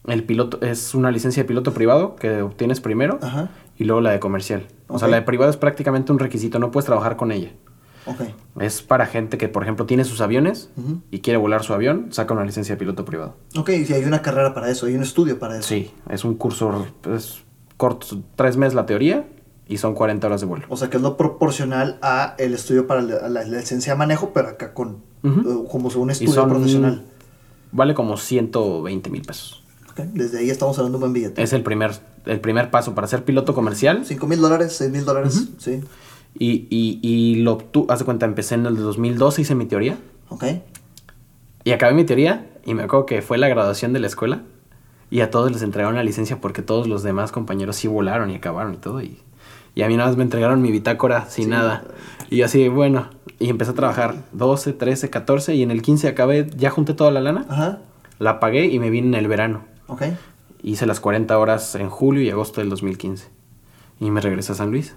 El 0.06 0.24
piloto 0.24 0.60
es 0.62 0.94
una 0.94 1.10
licencia 1.10 1.42
de 1.42 1.46
piloto 1.46 1.72
privado 1.72 2.16
que 2.16 2.42
obtienes 2.42 2.80
primero 2.80 3.18
Ajá, 3.22 3.50
y 3.78 3.84
luego 3.84 4.00
la 4.00 4.10
de 4.10 4.20
comercial. 4.20 4.66
O 4.88 4.98
sea, 4.98 5.08
la 5.08 5.16
de 5.16 5.22
privado 5.22 5.50
es 5.50 5.56
prácticamente 5.56 6.12
un 6.12 6.18
requisito, 6.18 6.58
no 6.58 6.70
puedes 6.70 6.86
trabajar 6.86 7.16
con 7.16 7.30
ella. 7.32 7.52
ok. 8.06 8.20
Es 8.60 8.82
para 8.82 9.06
gente 9.06 9.38
que, 9.38 9.48
por 9.48 9.62
ejemplo, 9.62 9.86
tiene 9.86 10.04
sus 10.04 10.20
aviones 10.20 10.70
y 11.10 11.20
quiere 11.20 11.38
volar 11.38 11.62
su 11.62 11.72
avión, 11.72 12.08
saca 12.10 12.34
una 12.34 12.44
licencia 12.44 12.74
de 12.74 12.78
piloto 12.78 13.04
privado. 13.04 13.36
Ok, 13.56 13.70
y 13.70 13.92
hay 13.92 14.04
una 14.04 14.22
carrera 14.22 14.52
para 14.54 14.70
eso, 14.70 14.86
hay 14.86 14.94
un 14.96 15.02
estudio 15.02 15.38
para 15.38 15.58
eso. 15.58 15.68
Sí, 15.68 15.90
es 16.10 16.24
un 16.24 16.34
curso, 16.34 16.86
es 17.14 17.42
corto, 17.76 18.22
tres 18.36 18.56
meses 18.56 18.74
la 18.74 18.86
teoría 18.86 19.24
y 19.68 19.78
son 19.78 19.94
40 19.94 20.26
horas 20.26 20.40
de 20.40 20.46
vuelo. 20.46 20.66
O 20.68 20.76
sea 20.76 20.90
que 20.90 20.96
es 20.98 21.02
lo 21.02 21.16
proporcional 21.16 21.98
a 22.02 22.34
el 22.38 22.54
estudio 22.54 22.86
para 22.86 23.00
la, 23.02 23.28
la 23.28 23.44
licencia 23.44 23.94
de 23.94 23.98
manejo, 23.98 24.32
pero 24.34 24.48
acá 24.48 24.74
con 24.74 24.98
eh, 25.24 25.64
como 25.70 25.88
un 25.88 26.10
estudio 26.10 26.32
son, 26.32 26.50
profesional. 26.50 27.04
vale 27.70 27.94
como 27.94 28.16
120 28.16 29.10
mil 29.10 29.22
pesos. 29.22 29.61
Desde 30.14 30.38
ahí 30.38 30.50
estamos 30.50 30.78
hablando 30.78 30.98
de 30.98 31.04
un 31.04 31.12
buen 31.12 31.22
billete. 31.22 31.42
Es 31.42 31.52
el 31.52 31.62
primer, 31.62 31.92
el 32.26 32.40
primer 32.40 32.70
paso 32.70 32.94
para 32.94 33.06
ser 33.06 33.24
piloto 33.24 33.54
comercial. 33.54 34.04
5 34.04 34.26
mil 34.26 34.40
dólares, 34.40 34.74
6 34.76 34.90
mil 34.90 35.04
dólares, 35.04 35.48
sí. 35.58 35.80
Y, 36.38 36.66
y, 36.70 36.98
y 37.02 37.34
lo 37.42 37.58
obtu- 37.58 37.86
haz 37.90 37.98
de 37.98 38.04
cuenta, 38.06 38.24
empecé 38.26 38.54
en 38.54 38.64
el 38.66 38.76
2012, 38.76 39.42
hice 39.42 39.54
mi 39.54 39.66
teoría. 39.66 39.98
Ok. 40.30 40.44
Y 41.64 41.72
acabé 41.72 41.94
mi 41.94 42.04
teoría 42.04 42.46
y 42.64 42.74
me 42.74 42.82
acuerdo 42.84 43.06
que 43.06 43.22
fue 43.22 43.38
la 43.38 43.48
graduación 43.48 43.92
de 43.92 44.00
la 44.00 44.06
escuela 44.06 44.42
y 45.10 45.20
a 45.20 45.30
todos 45.30 45.52
les 45.52 45.62
entregaron 45.62 45.94
la 45.94 46.02
licencia 46.02 46.40
porque 46.40 46.62
todos 46.62 46.86
los 46.88 47.02
demás 47.02 47.32
compañeros 47.32 47.76
sí 47.76 47.86
volaron 47.86 48.30
y 48.30 48.34
acabaron 48.36 48.74
y 48.74 48.78
todo. 48.78 49.02
Y, 49.02 49.18
y 49.74 49.82
a 49.82 49.88
mí 49.88 49.96
nada 49.96 50.08
más 50.08 50.16
me 50.16 50.22
entregaron 50.24 50.62
mi 50.62 50.72
bitácora 50.72 51.26
sin 51.28 51.44
Sí. 51.44 51.50
nada. 51.50 51.84
Y 52.30 52.38
yo 52.38 52.46
así, 52.46 52.66
bueno, 52.68 53.10
y 53.38 53.50
empecé 53.50 53.72
a 53.72 53.74
trabajar 53.74 54.14
12, 54.32 54.72
13, 54.72 55.10
14 55.10 55.54
y 55.54 55.62
en 55.62 55.70
el 55.70 55.82
15 55.82 56.08
acabé, 56.08 56.48
ya 56.56 56.70
junté 56.70 56.94
toda 56.94 57.10
la 57.10 57.20
lana, 57.20 57.44
Ajá. 57.48 57.80
la 58.18 58.40
pagué 58.40 58.66
y 58.66 58.78
me 58.78 58.88
vine 58.90 59.08
en 59.08 59.14
el 59.14 59.28
verano. 59.28 59.64
Ok. 59.88 60.02
Hice 60.62 60.86
las 60.86 61.00
40 61.00 61.36
horas 61.38 61.74
en 61.74 61.90
julio 61.90 62.22
y 62.22 62.30
agosto 62.30 62.60
del 62.60 62.70
2015. 62.70 63.28
Y 64.00 64.10
me 64.10 64.20
regresé 64.20 64.52
a 64.52 64.54
San 64.54 64.70
Luis. 64.70 64.94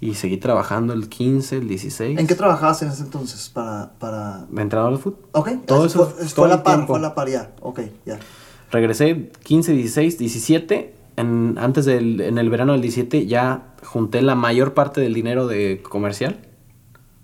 Y 0.00 0.14
seguí 0.14 0.36
trabajando 0.36 0.92
el 0.92 1.08
15, 1.08 1.58
el 1.58 1.68
16. 1.68 2.18
¿En 2.18 2.26
qué 2.26 2.34
trabajabas 2.34 2.82
en 2.82 2.88
ese 2.88 3.02
entonces 3.04 3.48
para... 3.48 3.92
para... 3.98 4.44
De 4.50 4.62
entrenador 4.62 4.92
de 4.96 4.98
fútbol. 5.02 5.20
Ok, 5.32 5.50
Todo 5.66 5.86
eso 5.86 6.06
fue, 6.06 6.24
todo 6.24 6.28
fue 6.28 6.48
la 6.48 6.62
par, 6.62 6.74
tiempo. 6.74 6.92
fue 6.92 7.00
la 7.00 7.14
par 7.14 7.28
ya. 7.30 7.52
Ok, 7.62 7.80
ya. 8.04 8.18
Regresé 8.70 9.30
15, 9.44 9.72
16, 9.72 10.18
17. 10.18 10.94
En, 11.16 11.56
antes 11.58 11.86
del 11.86 12.20
en 12.20 12.36
el 12.36 12.50
verano 12.50 12.72
del 12.72 12.82
17 12.82 13.26
ya 13.26 13.74
junté 13.84 14.20
la 14.20 14.34
mayor 14.34 14.74
parte 14.74 15.00
del 15.00 15.14
dinero 15.14 15.46
de 15.46 15.80
comercial, 15.82 16.40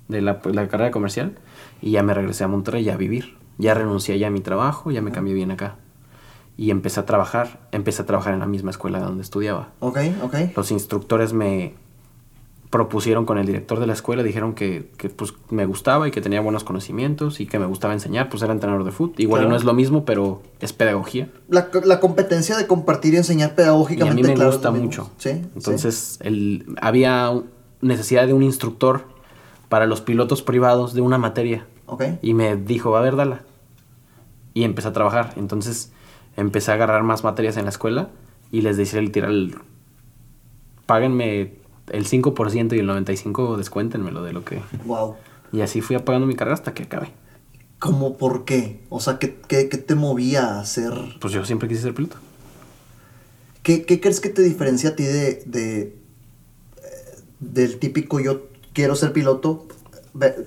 de 0.09 0.23
la, 0.23 0.41
la 0.45 0.69
carrera 0.69 0.91
comercial, 0.91 1.35
y 1.83 1.91
ya 1.91 2.03
me 2.03 2.15
regresé 2.15 2.45
a 2.45 2.49
Monterrey 2.49 2.89
a 2.89 2.97
vivir. 2.97 3.37
Ya 3.59 3.75
renuncié 3.75 4.19
ya 4.19 4.29
a 4.29 4.31
mi 4.31 4.41
trabajo, 4.41 4.91
ya 4.91 5.03
me 5.03 5.13
cambié 5.13 5.35
bien 5.35 5.51
acá. 5.51 5.77
Y 6.57 6.71
empecé 6.71 7.01
a 7.01 7.07
trabajar, 7.07 7.61
empecé 7.73 8.03
a 8.03 8.07
trabajar 8.07 8.35
en 8.35 8.41
la 8.41 8.47
misma 8.47 8.71
escuela 8.71 9.01
donde 9.01 9.23
estudiaba. 9.23 9.71
Ok, 9.81 9.99
ok. 10.23 10.35
Los 10.57 10.71
instructores 10.71 11.33
me 11.33 11.75
propusieron 12.71 13.27
con 13.27 13.37
el 13.37 13.45
director 13.47 13.79
de 13.81 13.87
la 13.87 13.93
escuela, 13.93 14.23
dijeron 14.23 14.55
que, 14.55 14.91
que, 14.97 15.11
pues 15.11 15.35
me 15.51 15.67
gustaba 15.67 16.09
y 16.09 16.11
que 16.11 16.23
tenía 16.23 16.41
buenos 16.41 16.65
conocimientos 16.65 17.39
y 17.41 17.45
que 17.47 17.59
me 17.59 17.67
gustaba 17.67 17.93
enseñar, 17.93 18.31
pues 18.31 18.43
era 18.43 18.53
entrenador 18.53 18.85
de 18.85 18.93
fútbol. 18.93 19.15
Igual 19.19 19.41
Claro. 19.41 19.51
no 19.51 19.57
es 19.57 19.65
lo 19.65 19.75
mismo, 19.75 20.07
pero 20.07 20.41
es 20.59 20.73
pedagogía. 20.73 21.29
La, 21.51 21.69
la 21.85 22.01
competencia 22.01 22.57
de 22.57 22.67
compartir 22.67 23.13
y 23.13 23.19
enseñar 23.19 23.51
Y 23.51 23.53
a 23.53 23.57
pedagógicamente, 23.57 24.23
mí 24.23 24.29
me 24.29 24.35
claro, 24.35 24.53
gusta 24.53 24.71
mucho. 24.71 25.11
Sí, 25.19 25.33
sí. 25.33 25.43
Entonces, 25.55 26.19
el, 26.23 26.65
había 26.81 27.33
necesidad 27.83 28.27
de 28.27 28.33
un 28.33 28.43
instructor 28.43 29.05
para 29.69 29.85
los 29.87 30.01
pilotos 30.01 30.41
privados 30.41 30.95
de 30.95 31.03
una 31.03 31.19
materia. 31.19 31.67
Ok. 31.87 32.05
Y 32.23 32.33
me 32.33 32.57
dijo, 32.57 32.97
a 32.97 33.03
ver, 33.03 33.17
dala. 33.17 33.43
Y 34.55 34.65
empecé 34.65 34.89
a 34.89 34.93
trabajar. 34.95 35.35
Entonces, 35.37 35.93
empecé 36.37 36.71
a 36.71 36.75
agarrar 36.75 37.03
más 37.03 37.25
materias 37.25 37.57
en 37.57 37.65
la 37.65 37.71
escuela 37.71 38.11
y 38.51 38.63
les 38.63 38.77
decía 38.77 39.01
literal, 39.01 39.33
el, 39.33 39.55
páguenme 40.87 41.55
el 41.91 42.07
5% 42.07 42.77
y 42.77 42.79
el 42.79 42.89
95% 42.89 43.57
descuéntenmelo 43.57 44.23
de 44.23 44.33
lo 44.33 44.45
que... 44.45 44.61
Wow. 44.85 45.17
Y 45.53 45.61
así 45.61 45.81
fui 45.81 45.97
apagando 45.97 46.27
mi 46.27 46.35
carrera 46.35 46.55
hasta 46.55 46.75
que 46.75 46.85
acabé. 46.85 47.13
¿Cómo 47.79 48.17
por 48.17 48.45
qué? 48.45 48.81
O 48.91 49.01
sea, 49.01 49.19
¿qué, 49.19 49.37
qué, 49.49 49.69
qué 49.69 49.77
te 49.77 49.95
movía 49.95 50.55
a 50.55 50.61
hacer? 50.61 50.93
Pues 51.21 51.33
yo 51.33 51.45
siempre 51.45 51.69
quise 51.69 51.83
ser 51.83 51.95
piloto. 51.95 52.17
¿Qué, 53.63 53.85
qué 53.85 54.01
crees 54.01 54.21
que 54.21 54.29
te 54.29 54.43
diferencia 54.43 54.91
a 54.91 54.97
ti 54.97 55.05
de, 55.05 55.43
de 55.47 55.81
eh, 55.83 55.95
del 57.41 57.79
típico 57.79 58.21
yo 58.21 58.49
quiero 58.73 58.95
ser 58.95 59.13
piloto? 59.13 59.67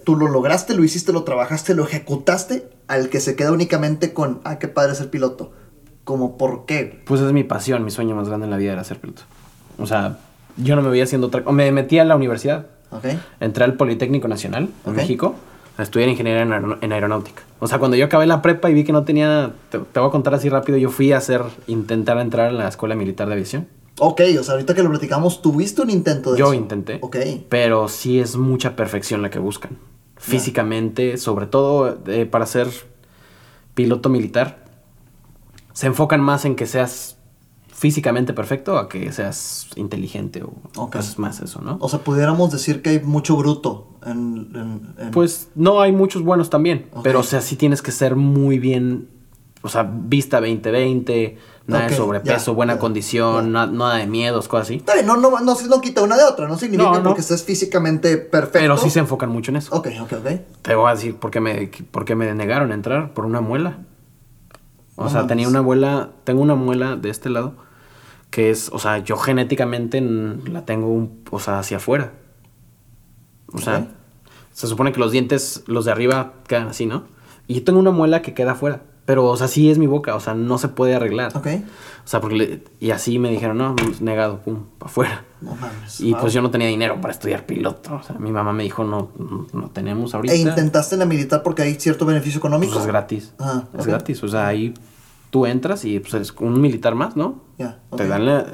Tú 0.03 0.15
lo 0.15 0.27
lograste, 0.27 0.75
lo 0.75 0.83
hiciste, 0.83 1.11
lo 1.11 1.23
trabajaste, 1.23 1.73
lo 1.73 1.85
ejecutaste, 1.85 2.69
al 2.87 3.09
que 3.09 3.19
se 3.19 3.35
queda 3.35 3.51
únicamente 3.51 4.13
con, 4.13 4.41
ah, 4.43 4.59
qué 4.59 4.67
padre 4.67 4.95
ser 4.95 5.09
piloto. 5.09 5.51
¿Cómo 6.05 6.37
por 6.37 6.65
qué? 6.65 7.01
Pues 7.05 7.19
es 7.19 7.33
mi 7.33 7.43
pasión, 7.43 7.83
mi 7.83 7.91
sueño 7.91 8.15
más 8.15 8.29
grande 8.29 8.45
en 8.45 8.51
la 8.51 8.57
vida 8.57 8.71
era 8.73 8.83
ser 8.85 8.99
piloto. 8.99 9.23
O 9.77 9.85
sea, 9.85 10.19
yo 10.55 10.75
no 10.77 10.81
me 10.81 10.89
veía 10.89 11.03
haciendo 11.03 11.27
otra... 11.27 11.41
O 11.45 11.51
me 11.51 11.69
metí 11.73 11.99
a 11.99 12.05
la 12.05 12.15
universidad. 12.15 12.67
¿Ok? 12.91 13.05
Entré 13.41 13.63
al 13.65 13.73
Politécnico 13.73 14.27
Nacional 14.29 14.69
en. 14.85 14.95
México 14.95 15.35
a 15.77 15.83
estudiar 15.83 16.07
ingeniería 16.07 16.43
en, 16.43 16.51
aeron- 16.53 16.77
en 16.79 16.93
aeronáutica. 16.93 17.41
O 17.59 17.67
sea, 17.67 17.79
cuando 17.79 17.97
yo 17.97 18.05
acabé 18.05 18.25
la 18.27 18.41
prepa 18.41 18.69
y 18.69 18.73
vi 18.73 18.85
que 18.85 18.93
no 18.93 19.03
tenía, 19.03 19.51
te, 19.69 19.79
te 19.79 19.99
voy 19.99 20.07
a 20.07 20.11
contar 20.11 20.33
así 20.33 20.47
rápido, 20.47 20.77
yo 20.77 20.89
fui 20.89 21.11
a 21.11 21.17
hacer, 21.17 21.41
intentar 21.67 22.17
entrar 22.19 22.47
a 22.47 22.51
la 22.53 22.67
Escuela 22.69 22.95
Militar 22.95 23.27
de 23.27 23.33
Aviación. 23.33 23.67
Ok, 23.99 24.21
o 24.39 24.43
sea, 24.43 24.53
ahorita 24.53 24.73
que 24.75 24.83
lo 24.83 24.89
platicamos, 24.89 25.41
¿tuviste 25.41 25.81
un 25.81 25.89
intento 25.89 26.31
de 26.33 26.39
Yo 26.39 26.45
eso? 26.45 26.53
intenté, 26.53 26.99
Ok. 27.01 27.17
pero 27.49 27.87
sí 27.89 28.19
es 28.19 28.37
mucha 28.37 28.75
perfección 28.75 29.21
la 29.21 29.29
que 29.29 29.39
buscan. 29.39 29.77
Físicamente, 30.17 31.17
sobre 31.17 31.45
todo 31.47 31.97
eh, 32.07 32.25
para 32.25 32.45
ser 32.45 32.67
piloto 33.73 34.09
militar, 34.09 34.64
se 35.75 35.87
enfocan 35.87 36.21
más 36.21 36.45
en 36.45 36.55
que 36.55 36.65
seas 36.65 37.17
físicamente 37.67 38.33
perfecto 38.33 38.77
a 38.77 38.87
que 38.87 39.11
seas 39.11 39.67
inteligente 39.75 40.41
o 40.41 40.53
Ok. 40.77 40.95
es 40.95 41.19
más 41.19 41.41
eso, 41.41 41.59
¿no? 41.61 41.77
O 41.81 41.89
sea, 41.89 41.99
pudiéramos 41.99 42.49
decir 42.51 42.81
que 42.81 42.91
hay 42.91 42.99
mucho 43.01 43.35
bruto 43.35 43.89
en... 44.05 44.49
en- 44.55 44.93
en- 44.97 45.11
Pues 45.11 45.49
no 45.55 45.81
hay 45.81 45.91
muchos 45.91 46.23
buenos 46.23 46.49
también, 46.49 46.87
pero 47.03 47.19
o 47.19 47.23
sea, 47.23 47.41
sí 47.41 47.57
tienes 47.57 47.81
que 47.81 47.91
ser 47.91 48.15
muy 48.15 48.59
bien, 48.59 49.09
o 49.61 49.67
sea, 49.67 49.83
vista 49.83 50.39
20-20, 50.39 51.35
nada 51.67 51.87
de 51.87 51.95
sobrepeso, 51.97 52.51
ya, 52.51 52.55
buena 52.55 52.73
ya, 52.75 52.79
condición, 52.79 53.45
ya. 53.47 53.51
na- 53.51 53.65
nada 53.67 53.95
de 53.95 54.07
miedos, 54.07 54.47
cosas 54.47 54.67
así. 54.67 54.75
Está 54.75 54.93
bien, 54.93 55.05
no, 55.05 55.17
no, 55.17 55.29
no, 55.41 55.55
no 55.67 55.81
quita 55.81 56.01
una 56.01 56.15
de 56.15 56.23
otra, 56.23 56.47
no 56.47 56.57
significa 56.57 56.89
No, 56.91 56.97
no. 56.99 57.03
porque 57.03 57.19
estés 57.21 57.43
físicamente 57.43 58.15
perfecto. 58.15 58.59
Pero 58.59 58.77
sí 58.77 58.89
se 58.89 58.99
enfocan 58.99 59.29
mucho 59.29 59.51
en 59.51 59.57
eso. 59.57 59.75
Ok, 59.75 59.89
ok, 60.01 60.13
ok. 60.13 60.31
Te 60.61 60.75
voy 60.75 60.87
a 60.89 60.95
decir 60.95 61.15
por 61.17 61.29
qué 61.29 61.41
me, 61.41 61.69
por 61.91 62.05
qué 62.05 62.15
me 62.15 62.25
denegaron 62.25 62.71
a 62.71 62.73
entrar, 62.73 63.13
por 63.13 63.25
una 63.25 63.41
muela. 63.41 63.79
O 64.95 65.03
No 65.03 65.09
sea, 65.09 65.23
mames. 65.23 65.27
tenía 65.27 65.47
una 65.47 65.61
muela, 65.61 66.11
tengo 66.23 66.41
una 66.41 66.55
muela 66.55 66.95
de 66.95 67.09
este 67.09 67.29
lado, 67.29 67.55
que 68.29 68.49
es, 68.49 68.69
o 68.73 68.79
sea, 68.79 68.99
yo 68.99 69.17
genéticamente 69.17 70.01
la 70.01 70.65
tengo, 70.65 70.87
un, 70.87 71.23
o 71.31 71.39
sea, 71.39 71.59
hacia 71.59 71.77
afuera. 71.77 72.13
O 73.53 73.59
sea, 73.59 73.87
se 74.51 74.67
supone 74.67 74.91
que 74.91 74.99
los 74.99 75.11
dientes, 75.11 75.63
los 75.67 75.85
de 75.85 75.91
arriba, 75.91 76.33
quedan 76.47 76.67
así, 76.67 76.85
¿no? 76.85 77.05
Y 77.47 77.55
yo 77.55 77.63
tengo 77.63 77.79
una 77.79 77.91
muela 77.91 78.21
que 78.21 78.33
queda 78.33 78.53
afuera. 78.53 78.83
Pero, 79.05 79.25
o 79.25 79.37
sea, 79.37 79.47
sí 79.47 79.69
es 79.69 79.77
mi 79.77 79.85
boca, 79.85 80.15
o 80.15 80.19
sea, 80.19 80.33
no 80.33 80.57
se 80.57 80.67
puede 80.67 80.95
arreglar. 80.95 81.35
Ok. 81.37 81.45
O 81.47 82.07
sea, 82.07 82.21
porque 82.21 82.35
le- 82.35 82.63
y 82.79 82.89
así 82.89 83.19
me 83.19 83.29
dijeron, 83.29 83.57
no, 83.57 83.75
pues, 83.75 84.01
negado, 84.01 84.39
pum, 84.39 84.63
para 84.79 84.89
afuera. 84.89 85.23
No 85.41 85.53
mames. 85.55 86.01
Y 86.01 86.11
wow. 86.11 86.21
pues 86.21 86.33
yo 86.33 86.41
no 86.41 86.49
tenía 86.49 86.67
dinero 86.67 86.99
para 87.01 87.13
estudiar 87.13 87.45
piloto. 87.45 87.95
O 87.95 88.01
sea, 88.03 88.15
mi 88.17 88.31
mamá 88.31 88.51
me 88.51 88.63
dijo, 88.63 88.83
no, 88.83 89.11
no, 89.19 89.45
no 89.53 89.69
tenemos 89.69 90.15
ahorita. 90.15 90.33
E 90.33 90.37
intentaste 90.37 90.95
en 90.95 90.99
la 90.99 91.05
militar 91.05 91.43
porque 91.43 91.61
hay 91.61 91.75
cierto 91.75 92.05
beneficio 92.07 92.39
económico. 92.39 92.73
Pues 92.73 92.83
es 92.85 92.87
gratis. 92.87 93.33
Ah, 93.37 93.65
es 93.77 93.85
gratis. 93.85 94.23
O 94.23 94.27
sea, 94.27 94.47
ahí 94.47 94.73
tú 95.29 95.45
entras 95.45 95.85
y 95.85 95.99
pues 95.99 96.13
eres 96.15 96.33
un 96.39 96.59
militar 96.59 96.95
más, 96.95 97.15
¿no? 97.15 97.41
Ya. 97.59 97.77
Te 97.95 98.07
dan 98.07 98.25
la, 98.25 98.45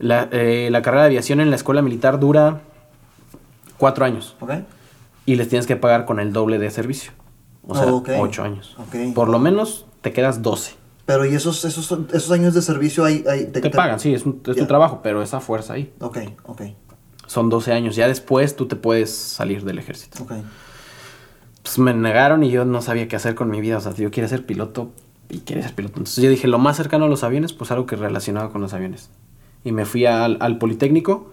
la, 0.00 0.28
eh, 0.32 0.70
la 0.72 0.82
carrera 0.82 1.02
de 1.02 1.08
aviación 1.08 1.40
en 1.40 1.50
la 1.50 1.56
escuela 1.56 1.82
militar 1.82 2.18
dura 2.18 2.62
cuatro 3.78 4.04
años. 4.04 4.36
Ok. 4.40 4.50
Y 5.26 5.36
les 5.36 5.48
tienes 5.48 5.66
que 5.66 5.76
pagar 5.76 6.04
con 6.04 6.18
el 6.18 6.32
doble 6.32 6.58
de 6.58 6.70
servicio. 6.70 7.12
O 7.66 7.74
sea, 7.74 7.86
Oh, 7.86 7.96
ok. 7.96 8.10
ocho 8.18 8.42
años. 8.42 8.76
Ok. 8.78 9.14
Por 9.14 9.28
lo 9.28 9.38
menos 9.38 9.86
te 10.02 10.12
quedas 10.12 10.42
12. 10.42 10.74
Pero 11.06 11.26
y 11.26 11.34
esos, 11.34 11.64
esos, 11.64 11.90
esos 12.12 12.30
años 12.30 12.54
de 12.54 12.62
servicio 12.62 13.04
hay... 13.04 13.24
hay 13.28 13.46
Te 13.46 13.68
pagan, 13.70 14.00
sí, 14.00 14.14
es, 14.14 14.24
un- 14.24 14.40
es 14.46 14.56
Ya. 14.56 14.62
tu 14.62 14.66
trabajo, 14.68 15.00
pero 15.02 15.22
esa 15.22 15.40
fuerza 15.40 15.74
ahí. 15.74 15.92
Ok, 16.00 16.18
ok, 16.46 16.62
Son 17.26 17.48
12 17.50 17.72
años. 17.72 17.94
Ya 17.96 18.08
después 18.08 18.56
tú 18.56 18.66
te 18.66 18.76
puedes 18.76 19.10
salir 19.14 19.64
del 19.64 19.78
ejército. 19.78 20.22
ok. 20.22 20.32
Pues 21.62 21.78
me 21.78 21.94
negaron 21.94 22.42
y 22.42 22.50
yo 22.50 22.64
no 22.66 22.82
sabía 22.82 23.08
qué 23.08 23.16
hacer 23.16 23.34
con 23.34 23.48
mi 23.50 23.60
vida. 23.60 23.78
O 23.78 23.80
sea, 23.80 23.94
yo 23.94 24.10
quería 24.10 24.28
ser 24.28 24.44
piloto 24.44 24.92
y 25.30 25.38
quería 25.40 25.62
ser 25.62 25.74
piloto. 25.74 25.94
Entonces 25.98 26.22
yo 26.22 26.28
dije, 26.30 26.46
lo 26.48 26.58
más 26.58 26.76
cercano 26.76 27.06
a 27.06 27.08
los 27.08 27.24
aviones, 27.24 27.52
pues 27.54 27.70
algo 27.70 27.86
que 27.86 27.96
relacionado 27.96 28.50
con 28.50 28.60
los 28.60 28.74
aviones. 28.74 29.08
Y 29.64 29.72
me 29.72 29.86
fui 29.86 30.04
al, 30.04 30.36
al 30.40 30.58
Politécnico, 30.58 31.30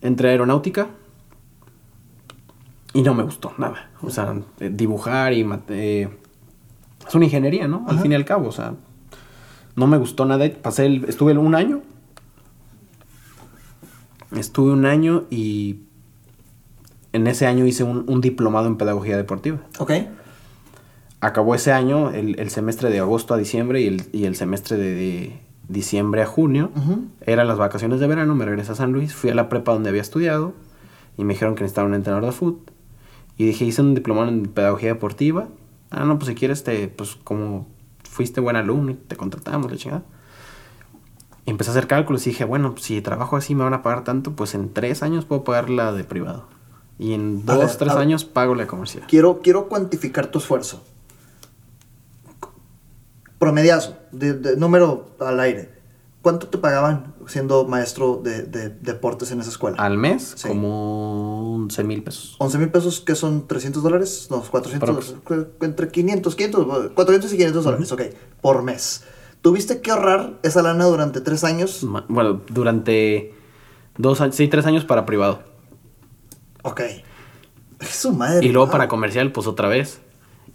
entré 0.00 0.28
a 0.28 0.32
aeronáutica 0.32 0.88
y 2.98 3.02
no 3.02 3.14
me 3.14 3.22
gustó 3.22 3.52
nada. 3.58 3.90
O 4.02 4.10
sea, 4.10 4.34
eh, 4.60 4.70
dibujar 4.72 5.32
y... 5.32 5.44
mat- 5.44 5.70
eh, 5.70 6.08
es 7.06 7.14
una 7.14 7.24
ingeniería, 7.26 7.68
¿no? 7.68 7.84
Al 7.86 7.94
Ajá. 7.94 8.02
fin 8.02 8.12
y 8.12 8.14
al 8.16 8.24
cabo, 8.24 8.48
o 8.48 8.52
sea, 8.52 8.74
no 9.76 9.86
me 9.86 9.96
gustó 9.98 10.24
nada. 10.24 10.50
Pasé 10.62 10.86
el, 10.86 11.04
estuve 11.04 11.36
un 11.38 11.54
año 11.54 11.82
Estuve 14.34 14.72
un 14.72 14.86
año 14.86 15.24
y 15.30 15.80
en 17.12 17.26
ese 17.28 17.46
año 17.46 17.64
hice 17.64 17.84
un, 17.84 18.04
un 18.08 18.20
diplomado 18.20 18.66
en 18.66 18.76
pedagogía 18.76 19.16
deportiva. 19.16 19.58
Ok. 19.78 19.92
Acabó 21.20 21.54
ese 21.54 21.72
año, 21.72 22.10
el, 22.10 22.38
el 22.38 22.50
semestre 22.50 22.90
de 22.90 22.98
agosto 22.98 23.34
a 23.34 23.36
diciembre 23.38 23.80
y 23.80 23.86
el, 23.86 24.02
y 24.12 24.24
el 24.24 24.34
semestre 24.34 24.76
de, 24.76 24.94
de 24.94 25.40
diciembre 25.68 26.22
a 26.22 26.26
junio. 26.26 26.70
Ujú. 26.76 27.04
Eran 27.24 27.46
las 27.46 27.56
vacaciones 27.56 28.00
de 28.00 28.06
verano, 28.08 28.34
me 28.34 28.44
regresé 28.44 28.72
a 28.72 28.74
San 28.74 28.92
Luis, 28.92 29.14
fui 29.14 29.30
a 29.30 29.34
la 29.34 29.48
prepa 29.48 29.72
donde 29.72 29.90
había 29.90 30.02
estudiado 30.02 30.54
y 31.16 31.24
me 31.24 31.34
dijeron 31.34 31.54
que 31.54 31.62
necesitaba 31.62 31.86
un 31.86 31.94
entrenador 31.94 32.26
de 32.26 32.32
fútbol. 32.32 32.60
Y 33.36 33.46
dije, 33.46 33.64
hice 33.64 33.82
un 33.82 33.94
diplomado 33.94 34.28
en 34.28 34.44
pedagogía 34.46 34.88
deportiva. 34.94 35.48
Ah, 35.90 36.04
no, 36.04 36.18
pues 36.18 36.28
si 36.28 36.34
quieres, 36.34 36.64
te, 36.64 36.88
pues 36.88 37.16
como 37.22 37.66
fuiste 38.08 38.40
buen 38.40 38.56
alumno 38.56 38.92
y 38.92 38.94
te 38.94 39.16
contratamos, 39.16 39.70
la 39.70 39.76
chingada. 39.76 40.02
Y 41.44 41.50
empecé 41.50 41.70
a 41.70 41.72
hacer 41.74 41.86
cálculos 41.86 42.26
y 42.26 42.30
dije, 42.30 42.44
bueno, 42.44 42.72
pues, 42.72 42.84
si 42.86 43.00
trabajo 43.02 43.36
así 43.36 43.54
me 43.54 43.62
van 43.62 43.74
a 43.74 43.82
pagar 43.82 44.04
tanto, 44.04 44.32
pues 44.32 44.54
en 44.54 44.72
tres 44.72 45.02
años 45.02 45.24
puedo 45.26 45.44
pagar 45.44 45.70
la 45.70 45.92
de 45.92 46.02
privado. 46.04 46.48
Y 46.98 47.12
en 47.12 47.42
A 47.46 47.54
dos, 47.54 47.58
ver, 47.66 47.76
tres 47.76 47.92
ver. 47.92 48.02
años 48.02 48.24
pago 48.24 48.54
la 48.54 48.66
comercial. 48.66 49.04
Quiero, 49.06 49.40
quiero 49.42 49.68
cuantificar 49.68 50.28
tu 50.28 50.38
esfuerzo. 50.38 50.82
Promediazo, 53.38 53.98
de, 54.12 54.32
de 54.32 54.56
número 54.56 55.10
al 55.20 55.38
aire. 55.40 55.70
¿Cuánto 56.22 56.48
te 56.48 56.56
pagaban 56.58 57.14
siendo 57.26 57.66
maestro 57.66 58.20
de, 58.22 58.42
de 58.42 58.70
deportes 58.70 59.30
en 59.30 59.40
esa 59.40 59.50
escuela? 59.50 59.76
Al 59.78 59.98
mes, 59.98 60.34
Sí. 60.36 60.48
como 60.48 61.54
11 61.54 61.84
mil 61.84 62.02
pesos. 62.02 62.36
11 62.38 62.58
mil 62.58 62.70
pesos, 62.70 63.00
que 63.00 63.14
son 63.14 63.46
300 63.46 63.82
dólares? 63.82 64.28
No, 64.30 64.42
400, 64.42 65.14
Prox. 65.24 65.44
entre 65.62 65.88
500, 65.88 66.34
500, 66.34 66.92
400 66.94 67.32
y 67.32 67.36
500 67.36 67.64
dólares, 67.64 67.92
ok, 67.92 68.02
por 68.40 68.62
mes. 68.62 69.04
¿Tuviste 69.42 69.80
que 69.80 69.90
ahorrar 69.90 70.38
esa 70.42 70.62
lana 70.62 70.86
durante 70.86 71.20
tres 71.20 71.44
años? 71.44 71.86
Bueno, 72.08 72.40
durante 72.48 73.32
dos 73.96 74.20
años, 74.20 74.34
sí, 74.34 74.48
tres 74.48 74.66
años 74.66 74.84
para 74.84 75.06
privado. 75.06 75.40
Ok. 76.62 76.80
Es 77.80 77.88
su 77.90 78.12
madre. 78.12 78.44
Y 78.44 78.48
luego 78.50 78.66
wow. 78.66 78.72
para 78.72 78.88
comercial, 78.88 79.30
pues 79.32 79.46
otra 79.46 79.68
vez. 79.68 80.00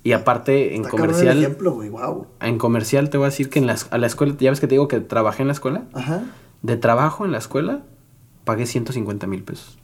Y 0.04 0.14
aparte, 0.14 0.76
en 0.76 0.82
Está 0.82 0.90
comercial, 0.90 1.38
ejemplo, 1.38 1.74
wow. 1.74 2.28
en 2.40 2.58
comercial 2.58 3.10
te 3.12 3.18
voy 3.18 3.26
a 3.26 3.30
decir 3.30 3.50
que 3.50 3.60
en 3.60 3.68
la, 3.68 3.78
a 3.92 3.98
la 4.00 4.08
escuela, 4.08 4.36
ya 4.40 4.50
ves 4.50 4.60
que 4.60 4.68
te 4.68 4.74
digo 4.74 4.88
que 4.88 5.00
trabajé 5.00 5.44
en 5.44 5.48
la 5.48 5.54
escuela. 5.54 5.84
Ajá. 5.94 6.24
De 6.62 6.78
trabajo 6.78 7.26
en 7.26 7.32
la 7.32 7.38
escuela, 7.40 7.84
pagué 8.46 8.66
150 8.66 9.26
mil 9.28 9.44
pesos. 9.44 9.78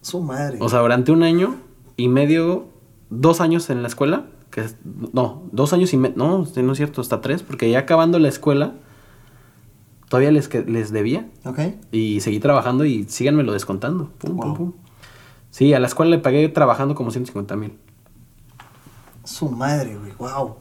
Su 0.00 0.20
madre. 0.20 0.58
O 0.60 0.68
sea, 0.68 0.80
durante 0.80 1.12
un 1.12 1.22
año 1.22 1.56
y 1.96 2.08
medio, 2.08 2.66
dos 3.10 3.40
años 3.40 3.70
en 3.70 3.82
la 3.82 3.88
escuela, 3.88 4.26
que 4.50 4.64
no, 5.12 5.42
dos 5.52 5.72
años 5.72 5.92
y 5.92 5.96
medio, 5.96 6.16
no, 6.16 6.46
no 6.62 6.72
es 6.72 6.76
cierto, 6.76 7.00
hasta 7.00 7.20
tres, 7.20 7.42
porque 7.42 7.70
ya 7.70 7.80
acabando 7.80 8.18
la 8.18 8.28
escuela, 8.28 8.74
todavía 10.08 10.30
les, 10.32 10.48
que- 10.48 10.62
les 10.64 10.90
debía. 10.92 11.28
ok. 11.44 11.58
Y 11.92 12.20
seguí 12.20 12.40
trabajando 12.40 12.84
y 12.84 13.04
síganmelo 13.04 13.52
descontando. 13.52 14.10
Pum, 14.18 14.36
pum, 14.36 14.46
Wow. 14.48 14.54
pum. 14.56 14.72
Sí, 15.50 15.72
a 15.74 15.78
la 15.80 15.86
escuela 15.86 16.10
le 16.10 16.18
pagué 16.18 16.48
trabajando 16.48 16.94
como 16.94 17.10
150 17.10 17.56
mil. 17.56 17.78
Su 19.24 19.48
madre, 19.50 19.96
güey, 19.96 20.12
wow. 20.18 20.56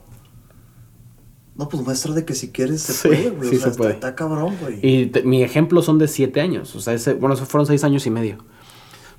No, 1.56 1.68
pues 1.70 1.84
muestra 1.84 2.14
de 2.14 2.24
que 2.26 2.34
si 2.34 2.50
quieres 2.52 2.82
se 2.82 2.94
Sí, 2.94 3.08
puede, 3.10 3.30
güey. 3.32 3.50
sí 3.50 3.56
o 3.58 3.60
sea, 3.60 3.66
se 3.66 3.70
está- 3.72 3.78
puede. 3.78 3.94
Está, 3.94 4.16
cabrón, 4.16 4.56
güey. 4.62 4.80
Y 4.82 5.08
te- 5.08 5.24
mi 5.24 5.44
ejemplo 5.44 5.82
son 5.82 5.98
de 6.00 6.08
siete 6.08 6.40
años. 6.42 6.76
O 6.76 6.80
sea, 6.82 6.94
ese, 6.94 7.14
bueno, 7.14 7.36
esos 7.36 7.48
fueron 7.48 7.66
seis 7.68 7.84
años 7.84 8.06
y 8.06 8.10
medio. 8.10 8.38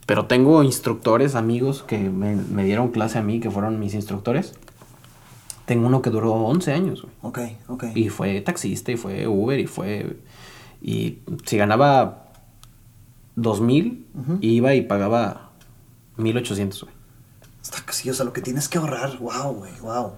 Pero 0.06 0.26
tengo 0.26 0.62
instructores, 0.62 1.34
amigos 1.36 1.84
que 1.86 1.98
me, 1.98 2.34
me 2.34 2.64
dieron 2.64 2.88
clase 2.90 3.18
a 3.18 3.22
mí, 3.22 3.38
que 3.38 3.50
fueron 3.50 3.78
mis 3.78 3.94
instructores. 3.94 4.54
Tengo 5.66 5.86
uno 5.86 6.02
que 6.02 6.10
duró 6.10 6.32
11 6.32 6.72
años, 6.72 7.02
güey. 7.02 7.14
Ok, 7.22 7.38
ok. 7.68 7.84
Y 7.94 8.08
fue 8.08 8.40
taxista, 8.40 8.90
y 8.90 8.96
fue 8.96 9.28
Uber, 9.28 9.60
y 9.60 9.66
fue... 9.66 10.16
Y 10.80 11.18
si 11.46 11.56
ganaba 11.56 12.32
2000, 13.36 14.06
Ujú. 14.18 14.38
iba 14.40 14.74
y 14.74 14.82
pagaba 14.82 15.50
1800, 16.16 16.82
güey. 16.84 16.94
Está 17.62 17.78
casi, 17.84 18.10
o 18.10 18.14
sea, 18.14 18.24
lo 18.24 18.32
que 18.32 18.40
tienes 18.40 18.68
que 18.68 18.78
ahorrar, 18.78 19.18
wow, 19.18 19.52
güey, 19.54 19.72
wow. 19.80 20.12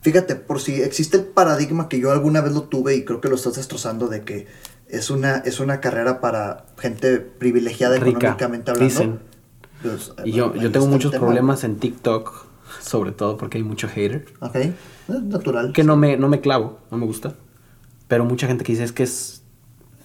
Fíjate, 0.00 0.36
por 0.36 0.60
si 0.60 0.80
existe 0.82 1.16
el 1.16 1.24
paradigma 1.24 1.88
que 1.88 1.98
yo 1.98 2.12
alguna 2.12 2.40
vez 2.40 2.52
lo 2.52 2.62
tuve 2.62 2.94
y 2.96 3.04
creo 3.04 3.20
que 3.20 3.28
lo 3.28 3.34
estás 3.36 3.56
destrozando 3.56 4.08
de 4.08 4.22
que 4.22 4.46
es 4.88 5.10
una, 5.10 5.38
es 5.38 5.60
una 5.60 5.80
carrera 5.80 6.20
para 6.20 6.66
gente 6.78 7.18
privilegiada 7.18 7.96
Rica, 7.96 8.10
económicamente 8.10 8.70
hablando. 8.70 8.88
dicen. 8.88 9.18
Pues, 9.82 10.12
Y 10.24 10.32
yo, 10.32 10.54
yo 10.54 10.72
tengo 10.72 10.86
muchos 10.86 11.14
problemas 11.14 11.64
en 11.64 11.76
TikTok, 11.76 12.46
sobre 12.80 13.12
todo 13.12 13.36
porque 13.36 13.58
hay 13.58 13.64
mucho 13.64 13.88
hater. 13.88 14.26
Ok, 14.40 14.56
es 14.56 14.74
natural. 15.08 15.72
Que 15.72 15.84
no 15.84 15.96
me, 15.96 16.16
no 16.16 16.28
me 16.28 16.40
clavo, 16.40 16.78
no 16.90 16.98
me 16.98 17.06
gusta. 17.06 17.34
Pero 18.08 18.24
mucha 18.24 18.46
gente 18.46 18.64
que 18.64 18.72
dice 18.72 18.84
es 18.84 18.92
que 18.92 19.02
es- 19.02 19.37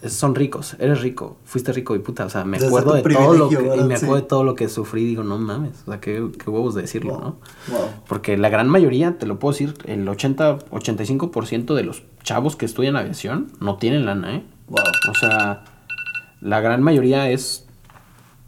son 0.07 0.35
ricos, 0.35 0.75
eres 0.79 1.01
rico, 1.01 1.37
fuiste 1.45 1.71
rico 1.73 1.95
y 1.95 1.99
puta, 1.99 2.25
o 2.25 2.29
sea, 2.29 2.43
me 2.45 2.57
acuerdo 2.57 2.93
de 2.93 3.01
todo 3.03 3.33
lo 3.33 3.49
que, 3.49 3.55
y 3.55 3.83
me 3.83 3.95
acuerdo 3.95 4.15
Sí. 4.15 4.21
de 4.21 4.27
todo 4.27 4.43
lo 4.43 4.55
que 4.55 4.67
sufrí 4.69 5.03
y 5.03 5.05
digo, 5.05 5.23
no 5.23 5.37
mames, 5.37 5.83
o 5.87 5.91
sea, 5.91 6.01
qué, 6.01 6.29
qué 6.37 6.49
huevos 6.49 6.75
de 6.75 6.81
decirlo, 6.81 7.13
Wow, 7.13 7.21
¿no? 7.21 7.37
wow. 7.69 7.87
Porque 8.07 8.37
la 8.37 8.49
gran 8.49 8.67
mayoría, 8.69 9.17
te 9.17 9.25
lo 9.25 9.39
puedo 9.39 9.53
decir, 9.53 9.73
el 9.85 10.07
80, 10.07 10.59
85% 10.69 11.73
de 11.75 11.83
los 11.83 12.03
chavos 12.23 12.55
que 12.55 12.65
estudian 12.65 12.95
aviación 12.95 13.51
no 13.59 13.77
tienen 13.77 14.05
lana, 14.05 14.35
¿eh? 14.35 14.43
Wow. 14.67 14.79
O 15.11 15.13
sea, 15.15 15.63
la 16.41 16.59
gran 16.61 16.81
mayoría 16.81 17.29
es 17.29 17.65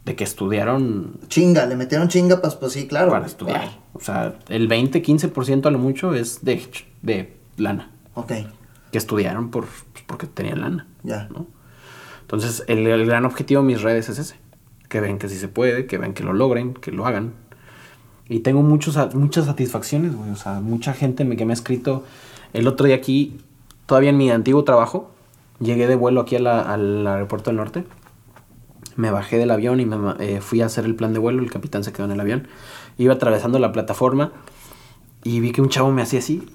de 0.04 0.14
que 0.14 0.24
estudiaron 0.24 1.14
Chinga, 1.28 1.66
le 1.66 1.74
metieron 1.76 2.08
chinga, 2.08 2.40
pues, 2.40 2.54
pues 2.54 2.72
sí, 2.72 2.86
claro. 2.86 3.10
para 3.10 3.26
estudiar. 3.26 3.70
O 3.92 4.00
sea, 4.00 4.36
el 4.48 4.68
20, 4.68 5.02
15% 5.02 5.66
a 5.66 5.70
lo 5.70 5.78
mucho 5.78 6.14
es 6.14 6.44
de, 6.44 6.62
de 7.02 7.36
lana. 7.56 7.90
Ok, 8.14 8.32
Que 8.92 8.98
estudiaron 8.98 9.50
por, 9.50 9.64
pues, 9.66 10.04
porque 10.06 10.26
tenían 10.26 10.60
lana. 10.60 10.86
ya. 11.02 11.28
¿no? 11.32 11.46
Entonces, 12.22 12.64
el, 12.66 12.86
el 12.86 13.06
gran 13.06 13.24
objetivo 13.24 13.60
de 13.62 13.66
mis 13.68 13.82
redes 13.82 14.08
es 14.08 14.18
ese. 14.18 14.36
Que 14.88 15.00
ven 15.00 15.18
que 15.18 15.28
sí 15.28 15.36
se 15.36 15.48
puede, 15.48 15.86
que 15.86 15.98
ven 15.98 16.12
que 16.14 16.22
lo 16.24 16.32
logren, 16.32 16.74
que 16.74 16.92
lo 16.92 17.06
hagan. 17.06 17.32
Y 18.28 18.40
tengo 18.40 18.62
muchos, 18.62 19.14
muchas 19.14 19.46
satisfacciones, 19.46 20.14
güey. 20.16 20.30
O 20.30 20.36
sea, 20.36 20.60
mucha 20.60 20.92
gente 20.92 21.24
me, 21.24 21.36
que 21.36 21.44
me 21.44 21.52
ha 21.52 21.54
escrito. 21.54 22.04
El 22.52 22.66
otro 22.66 22.86
día 22.86 22.96
aquí, 22.96 23.38
todavía 23.86 24.10
en 24.10 24.16
mi 24.16 24.30
antiguo 24.30 24.64
trabajo, 24.64 25.10
llegué 25.60 25.86
de 25.86 25.94
vuelo 25.96 26.20
aquí 26.22 26.36
a 26.36 26.40
la- 26.40 26.62
al 26.62 27.06
aeropuerto 27.06 27.50
del 27.50 27.56
norte. 27.58 27.84
Me 28.96 29.10
bajé 29.10 29.36
del 29.38 29.50
avión 29.50 29.78
y 29.80 29.86
me 29.86 29.96
eh, 30.18 30.40
fui 30.40 30.62
a 30.62 30.66
hacer 30.66 30.84
el 30.86 30.94
plan 30.96 31.12
de 31.12 31.18
vuelo. 31.18 31.42
El 31.42 31.50
capitán 31.50 31.84
se 31.84 31.92
quedó 31.92 32.06
en 32.06 32.12
el 32.12 32.20
avión. 32.20 32.48
Iba 32.98 33.14
atravesando 33.14 33.58
la 33.58 33.70
plataforma 33.72 34.32
y 35.22 35.40
vi 35.40 35.52
que 35.52 35.60
un 35.60 35.68
chavo 35.68 35.92
me 35.92 36.02
hacía 36.02 36.18
así. 36.20 36.48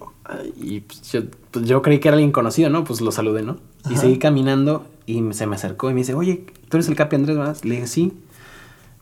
Y 0.55 0.81
pues, 0.81 1.11
yo, 1.11 1.21
pues, 1.51 1.65
yo 1.65 1.81
creí 1.81 1.99
que 1.99 2.07
era 2.07 2.15
alguien 2.15 2.31
conocido, 2.31 2.69
¿no? 2.69 2.83
Pues 2.83 3.01
lo 3.01 3.11
saludé, 3.11 3.41
¿no? 3.43 3.57
Y 3.89 3.93
Ajá. 3.93 4.01
seguí 4.01 4.17
caminando 4.17 4.85
y 5.05 5.21
se 5.33 5.47
me 5.47 5.55
acercó 5.55 5.89
y 5.89 5.93
me 5.93 6.01
dice, 6.01 6.13
oye, 6.13 6.45
¿tú 6.69 6.77
eres 6.77 6.87
el 6.87 6.95
Capi 6.95 7.15
Andrés, 7.15 7.37
verdad? 7.37 7.57
Le 7.63 7.75
dije, 7.75 7.87
sí. 7.87 8.13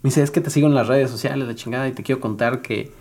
Me 0.01 0.09
dice, 0.09 0.23
es 0.23 0.31
que 0.31 0.41
te 0.41 0.49
sigo 0.49 0.67
en 0.67 0.75
las 0.75 0.87
redes 0.87 1.09
sociales, 1.11 1.47
la 1.47 1.55
chingada, 1.55 1.87
y 1.87 1.91
te 1.91 2.03
quiero 2.03 2.21
contar 2.21 2.61
que 2.61 2.91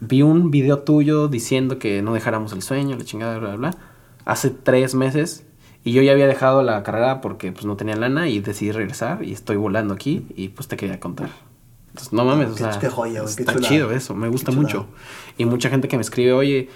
vi 0.00 0.22
un 0.22 0.50
video 0.50 0.78
tuyo 0.80 1.26
diciendo 1.28 1.78
que 1.78 2.02
no 2.02 2.14
dejáramos 2.14 2.52
el 2.52 2.62
sueño, 2.62 2.96
la 2.96 3.04
chingada, 3.04 3.38
bla, 3.38 3.48
bla, 3.56 3.70
bla, 3.70 3.78
hace 4.24 4.50
tres 4.50 4.94
meses. 4.94 5.44
Y 5.82 5.92
yo 5.92 6.02
ya 6.02 6.12
había 6.12 6.26
dejado 6.26 6.62
la 6.62 6.82
carrera 6.82 7.20
porque 7.20 7.52
pues 7.52 7.64
no 7.64 7.76
tenía 7.76 7.94
lana 7.96 8.28
y 8.28 8.40
decidí 8.40 8.72
regresar 8.72 9.22
y 9.24 9.32
estoy 9.32 9.56
volando 9.56 9.94
aquí 9.94 10.26
y 10.36 10.48
pues 10.48 10.66
te 10.68 10.76
quería 10.76 10.98
contar. 11.00 11.30
Entonces, 11.90 12.12
no 12.12 12.24
mames, 12.24 12.50
o 12.50 12.54
Qué- 12.54 12.58
sea, 12.64 12.78
qué 12.80 12.88
joya, 12.88 13.22
güey, 13.22 13.34
qué 13.36 13.42
está 13.42 13.52
chulada. 13.54 13.68
chido 13.68 13.90
eso, 13.92 14.14
me 14.14 14.28
gusta 14.28 14.50
Qué 14.50 14.58
mucho. 14.58 14.86
Y 15.38 15.44
mucha 15.44 15.68
gente 15.70 15.86
que 15.88 15.96
me 15.96 16.02
escribe, 16.02 16.32
oye, 16.32 16.68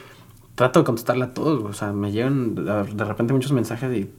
trato 0.55 0.81
de 0.81 0.85
contestarle 0.85 1.24
a 1.24 1.35
todos, 1.35 1.62
o 1.64 1.72
sea, 1.72 1.93
me 1.93 2.12
llegan 2.12 2.55
de 2.55 2.62
de 2.62 3.05
repente 3.05 3.32
muchos 3.32 3.52
mensajes 3.52 3.97
y 3.97 4.10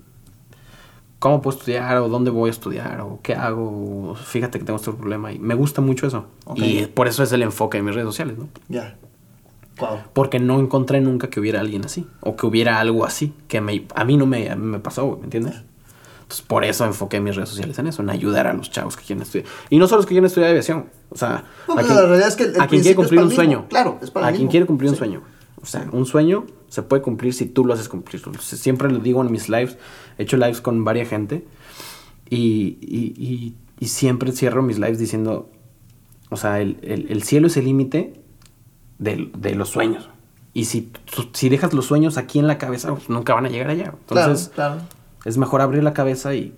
cómo 1.20 1.42
puedo 1.42 1.58
estudiar 1.58 1.98
o 1.98 2.10
dónde 2.10 2.32
voy 2.32 2.48
a 2.50 2.52
estudiar 2.52 3.02
o 3.02 3.20
qué 3.22 3.36
hago, 3.36 4.10
o 4.12 4.16
fíjate 4.16 4.58
que 4.60 4.66
tengo 4.66 4.78
este 4.78 4.92
problema 4.92 5.32
y 5.32 5.38
me 5.40 5.54
gusta 5.54 5.82
mucho 5.82 6.08
eso. 6.08 6.26
Y 6.56 6.86
por 6.88 7.08
eso 7.08 7.22
es 7.24 7.32
el 7.32 7.44
enfoque 7.44 7.78
de 7.78 7.84
mis 7.84 7.94
redes 7.94 8.08
sociales, 8.08 8.38
¿no? 8.38 8.48
Ya. 8.70 8.96
Wow. 9.80 10.00
Porque 10.14 10.40
no 10.40 10.60
encontré 10.60 11.00
nunca 11.02 11.30
que 11.30 11.40
hubiera 11.40 11.60
alguien 11.60 11.86
así 11.86 12.08
o 12.22 12.36
que 12.36 12.46
hubiera 12.46 12.80
algo 12.80 13.06
así 13.06 13.34
que 13.48 13.62
me, 13.62 13.86
a 13.96 14.04
mí 14.04 14.18
no 14.18 14.26
me, 14.26 14.56
me 14.56 14.80
pasó, 14.80 15.18
¿me 15.18 15.26
entiendes? 15.26 15.62
Entonces 16.24 16.46
por 16.48 16.64
eso 16.64 16.86
enfoqué 16.86 17.20
mis 17.20 17.36
redes 17.36 17.50
sociales 17.50 17.78
en 17.80 17.88
eso, 17.88 18.02
en 18.02 18.10
ayudar 18.10 18.48
a 18.48 18.54
los 18.54 18.70
chavos 18.72 18.96
que 18.98 19.04
quieren 19.06 19.22
estudiar. 19.24 19.48
Y 19.70 19.78
no 19.80 19.88
solo 19.88 19.98
los 20.00 20.06
que 20.06 20.12
quieren 20.14 20.26
estudiar 20.26 20.50
aviación, 20.52 20.88
o 21.10 21.18
sea, 21.18 21.44
No, 21.68 21.76
a 21.76 21.82
quien, 21.84 21.96
la 21.96 22.02
realidad 22.06 22.28
es 22.30 22.36
que 22.36 22.44
el- 22.44 22.62
a 22.62 22.68
quien 22.68 22.82
quiere 22.82 22.96
cumplir 22.96 23.20
un 23.22 23.28
mismo. 23.28 23.36
sueño. 23.36 23.66
Claro, 23.70 23.98
es 24.02 24.10
para 24.12 24.28
A 24.28 24.32
quien 24.34 24.48
quiere 24.48 24.66
cumplir 24.66 24.90
un 24.90 24.96
sueño. 24.98 25.22
O 25.62 25.66
sea, 25.66 25.88
un 25.92 26.06
sueño 26.06 26.46
se 26.70 26.82
puede 26.84 27.02
cumplir 27.02 27.34
si 27.34 27.46
tú 27.46 27.66
lo 27.66 27.74
haces 27.74 27.90
cumplir. 27.90 28.22
Siempre 28.40 28.90
lo 28.92 29.00
digo 29.00 29.22
en 29.24 29.32
mis 29.32 29.50
lives. 29.50 29.78
He 30.18 30.24
hecho 30.24 30.38
lives 30.38 30.62
con 30.62 30.84
varias 30.84 31.10
gente. 31.10 31.46
Y, 32.30 32.78
y- 32.82 33.14
y- 33.18 33.56
y 33.80 33.88
siempre 33.88 34.32
cierro 34.32 34.62
mis 34.64 34.80
lives 34.80 35.00
diciendo, 35.00 35.50
o 36.30 36.38
sea, 36.38 36.62
el, 36.62 36.78
el- 36.82 37.12
el 37.12 37.24
cielo 37.24 37.48
es 37.48 37.58
el 37.58 37.66
límite 37.66 38.14
de, 39.00 39.32
de 39.38 39.56
los 39.56 39.70
sueños. 39.70 40.10
Y 40.54 40.66
si, 40.66 40.92
si 41.34 41.50
dejas 41.50 41.74
los 41.74 41.86
sueños 41.86 42.18
aquí 42.18 42.40
en 42.40 42.48
la 42.48 42.58
cabeza, 42.58 42.90
pues 42.94 43.10
nunca 43.10 43.34
van 43.34 43.46
a 43.46 43.50
llegar 43.50 43.70
allá. 43.70 43.94
Entonces, 44.08 44.50
claro, 44.54 44.76
claro. 44.78 44.88
es 45.26 45.38
mejor 45.38 45.62
abrir 45.62 45.84
la 45.84 45.94
cabeza 45.94 46.34
y, 46.36 46.54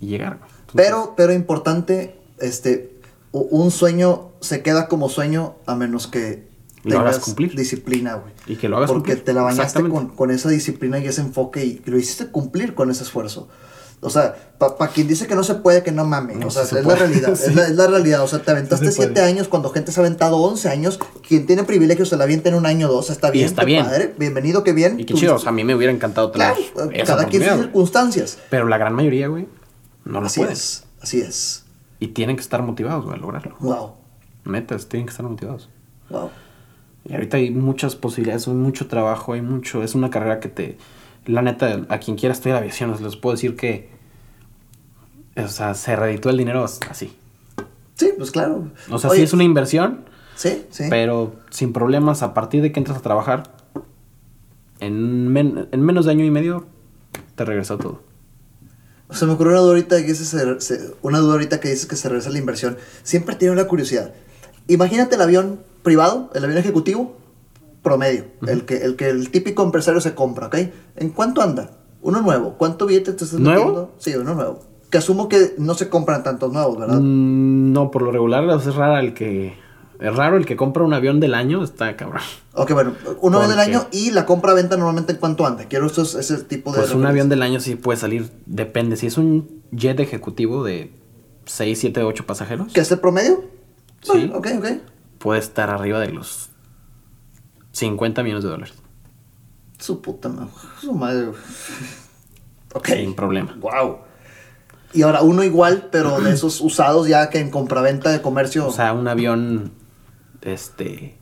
llegar. 0.00 0.34
Entonces, 0.42 0.72
Pero, 0.74 1.14
pero 1.16 1.32
importante, 1.32 2.16
este, 2.40 2.92
un 3.32 3.70
sueño 3.70 4.30
se 4.40 4.62
queda 4.62 4.88
como 4.88 5.08
sueño 5.08 5.54
a 5.66 5.74
menos 5.76 6.06
que 6.08 6.48
Lo 6.84 6.98
hagas 7.00 7.18
cumplir. 7.20 7.54
disciplina, 7.56 8.14
güey. 8.14 8.32
Y 8.46 8.56
que 8.56 8.68
lo 8.68 8.76
hagas 8.78 8.90
Porque 8.90 9.12
cumplir. 9.12 9.24
te 9.24 9.32
la 9.32 9.42
bañaste 9.42 9.88
con, 9.88 10.08
con 10.08 10.30
esa 10.30 10.48
disciplina 10.48 10.98
y 10.98 11.06
ese 11.06 11.20
enfoque 11.20 11.64
y 11.64 11.82
lo 11.84 11.96
hiciste 11.98 12.26
cumplir 12.28 12.74
con 12.74 12.90
ese 12.90 13.04
esfuerzo. 13.04 13.48
O 14.04 14.10
sea, 14.10 14.34
para 14.58 14.90
quien 14.90 15.06
dice 15.06 15.28
que 15.28 15.36
no 15.36 15.44
se 15.44 15.54
puede, 15.54 15.84
que 15.84 15.92
no 15.92 16.04
mame. 16.04 16.34
No, 16.34 16.48
o 16.48 16.50
sea, 16.50 16.64
sí 16.64 16.70
se 16.70 16.80
es 16.80 16.84
la 16.86 16.94
puede. 16.96 17.06
realidad. 17.06 17.36
Sí. 17.36 17.44
Es, 17.50 17.54
la, 17.54 17.66
es 17.68 17.76
la 17.76 17.86
realidad. 17.86 18.22
O 18.24 18.26
sea, 18.26 18.42
te 18.42 18.50
aventaste 18.50 18.86
Sí 18.86 18.90
se 18.90 18.96
puede. 18.96 19.08
7 19.14 19.20
años 19.22 19.46
cuando 19.46 19.70
gente 19.70 19.92
se 19.92 20.00
ha 20.00 20.02
aventado 20.02 20.38
11 20.38 20.68
años. 20.70 20.98
Quien 21.28 21.46
tiene 21.46 21.62
privilegios 21.62 22.08
se 22.08 22.16
la 22.16 22.24
avienta 22.24 22.48
en 22.48 22.56
un 22.56 22.66
año 22.66 22.88
o 22.88 22.92
dos. 22.92 23.10
Está 23.10 23.30
bien. 23.30 23.46
está 23.46 23.60
qué 23.62 23.66
bien. 23.66 23.84
padre. 23.84 24.12
Bienvenido, 24.18 24.64
qué 24.64 24.72
bien. 24.72 24.98
Y 24.98 25.04
qué 25.04 25.14
chido, 25.14 25.36
o 25.36 25.38
sea, 25.38 25.50
a 25.50 25.52
mí 25.52 25.62
me 25.62 25.76
hubiera 25.76 25.92
encantado 25.92 26.32
tener 26.32 26.52
Claro, 26.74 26.90
cada 27.06 27.26
quien 27.26 27.44
sus 27.44 27.58
circunstancias. 27.60 28.38
Pero 28.50 28.66
la 28.66 28.76
gran 28.76 28.92
mayoría, 28.96 29.28
güey, 29.28 29.46
no 30.04 30.20
lo 30.20 30.26
Así 30.26 30.40
pueden. 30.40 30.52
es. 30.54 30.82
Así 31.00 31.20
es. 31.20 31.64
Y 32.00 32.08
tienen 32.08 32.34
que 32.34 32.42
estar 32.42 32.60
motivados, 32.64 33.04
güey, 33.04 33.16
a 33.16 33.20
lograrlo. 33.20 33.54
Wow. 33.60 33.92
Metas, 34.42 34.88
tienen 34.88 35.06
que 35.06 35.10
estar 35.12 35.24
motivados. 35.24 35.68
Wow. 36.10 36.30
Y 37.08 37.14
ahorita 37.14 37.36
hay 37.36 37.50
muchas 37.50 37.96
posibilidades, 37.96 38.46
hay 38.48 38.54
mucho 38.54 38.86
trabajo, 38.86 39.32
hay 39.32 39.42
mucho. 39.42 39.82
Es 39.82 39.94
una 39.94 40.10
carrera 40.10 40.40
que 40.40 40.48
te. 40.48 40.78
La 41.26 41.42
neta, 41.42 41.82
a 41.88 41.98
quien 41.98 42.16
quiera 42.16 42.32
estudiar 42.32 42.58
aviación, 42.58 42.96
les 43.02 43.16
puedo 43.16 43.34
decir 43.34 43.56
que. 43.56 43.88
O 45.36 45.48
sea, 45.48 45.74
se 45.74 45.96
reditúa 45.96 46.32
el 46.32 46.38
dinero 46.38 46.64
así. 46.64 47.16
Sí, 47.94 48.10
pues 48.16 48.30
claro. 48.30 48.68
O 48.90 48.98
sea, 48.98 49.10
Oye, 49.10 49.20
sí 49.20 49.24
es 49.24 49.32
una 49.32 49.44
inversión, 49.44 50.04
Sí, 50.34 50.64
sí. 50.70 50.84
pero 50.90 51.34
sin 51.50 51.72
problemas, 51.72 52.22
a 52.22 52.34
partir 52.34 52.62
de 52.62 52.72
que 52.72 52.80
entras 52.80 52.98
a 52.98 53.00
trabajar, 53.02 53.52
en, 54.80 55.28
men- 55.28 55.68
en 55.70 55.80
menos 55.82 56.04
de 56.06 56.10
año 56.12 56.24
y 56.24 56.30
medio, 56.30 56.66
te 57.36 57.44
regresó 57.44 57.78
todo. 57.78 58.02
Se 59.10 59.26
me 59.26 59.32
ocurrió 59.32 59.52
una 59.52 59.60
duda 59.60 59.70
ahorita 59.72 59.96
que 59.98 60.06
dices, 60.08 60.34
una 61.02 61.18
duda 61.18 61.32
ahorita 61.34 61.60
que 61.60 61.68
dices 61.68 61.86
que 61.86 61.96
se 61.96 62.08
regresa 62.08 62.30
la 62.30 62.38
inversión. 62.38 62.78
Siempre 63.02 63.36
tiene 63.36 63.52
una 63.52 63.64
curiosidad. 63.66 64.12
Imagínate 64.68 65.16
el 65.16 65.20
avión 65.22 65.60
privado, 65.82 66.30
el 66.34 66.44
avión 66.44 66.58
ejecutivo, 66.58 67.16
promedio, 67.82 68.24
el, 68.46 68.64
que, 68.64 68.76
el 68.78 68.96
que 68.96 69.08
el 69.08 69.30
típico 69.30 69.62
empresario 69.62 70.00
se 70.00 70.14
compra, 70.14 70.46
¿ok? 70.46 70.56
¿En 70.96 71.10
cuánto 71.10 71.42
anda? 71.42 71.70
Uno 72.00 72.20
nuevo. 72.20 72.56
¿Cuánto 72.58 72.86
billete 72.86 73.12
te 73.12 73.24
estás 73.24 73.38
¿Nuevo? 73.40 73.58
metiendo? 73.58 73.94
Sí, 73.98 74.14
uno 74.16 74.34
nuevo. 74.34 74.60
Que 74.90 74.98
asumo 74.98 75.28
que 75.28 75.54
no 75.58 75.74
se 75.74 75.88
compran 75.88 76.22
tantos 76.22 76.52
nuevos, 76.52 76.78
¿verdad? 76.78 76.98
Mm, 77.00 77.72
no, 77.72 77.90
por 77.90 78.02
lo 78.02 78.12
regular 78.12 78.44
es 78.58 78.74
raro 78.74 78.98
el 78.98 79.14
que. 79.14 79.54
Es 80.00 80.16
raro 80.16 80.36
el 80.36 80.44
que 80.44 80.56
compra 80.56 80.82
un 80.82 80.92
avión 80.94 81.20
del 81.20 81.32
año, 81.32 81.62
está 81.62 81.96
cabrón. 81.96 82.22
Ok, 82.54 82.72
bueno, 82.72 82.94
uno 83.20 83.38
vez 83.38 83.48
del 83.48 83.60
año 83.60 83.86
y 83.92 84.10
la 84.10 84.26
compra-venta 84.26 84.76
normalmente 84.76 85.12
en 85.12 85.18
cuánto 85.18 85.46
anda. 85.46 85.66
Quiero 85.68 85.86
estos, 85.86 86.16
ese 86.16 86.38
tipo 86.38 86.72
de... 86.72 86.80
Pues 86.80 86.92
un 86.92 87.06
avión 87.06 87.28
del 87.28 87.40
año 87.40 87.60
sí 87.60 87.76
puede 87.76 88.00
salir, 88.00 88.28
depende. 88.46 88.96
Si 88.96 89.06
es 89.06 89.16
un 89.16 89.62
jet 89.70 90.00
ejecutivo 90.00 90.64
de 90.64 90.92
6, 91.46 91.78
7, 91.78 92.02
8 92.02 92.26
pasajeros, 92.26 92.72
¿Qué 92.72 92.80
es 92.80 92.90
el 92.90 92.98
promedio? 92.98 93.44
Sí. 94.00 94.28
Ah, 94.34 94.38
ok, 94.38 94.48
ok. 94.58 94.66
Puede 95.22 95.38
estar 95.38 95.70
arriba 95.70 96.00
de 96.00 96.08
los 96.08 96.50
50 97.70 98.22
millones 98.24 98.42
de 98.42 98.50
dólares. 98.50 98.74
Su 99.78 100.02
puta 100.02 100.28
madre. 100.28 100.50
Su 100.80 100.92
madre. 100.92 101.28
Ok. 102.74 102.88
Sin 102.88 103.12
problema. 103.14 103.54
Wow. 103.60 103.98
Y 104.94 105.02
ahora 105.02 105.20
uno 105.20 105.44
igual, 105.44 105.90
pero 105.92 106.22
de 106.22 106.32
esos 106.32 106.62
usados 106.62 107.06
ya 107.06 107.28
que 107.28 107.38
en 107.38 107.50
compraventa 107.50 108.10
de 108.10 108.22
comercio. 108.22 108.66
O 108.66 108.72
sea, 108.72 108.94
un 108.94 109.06
avión, 109.08 109.72
este, 110.40 111.18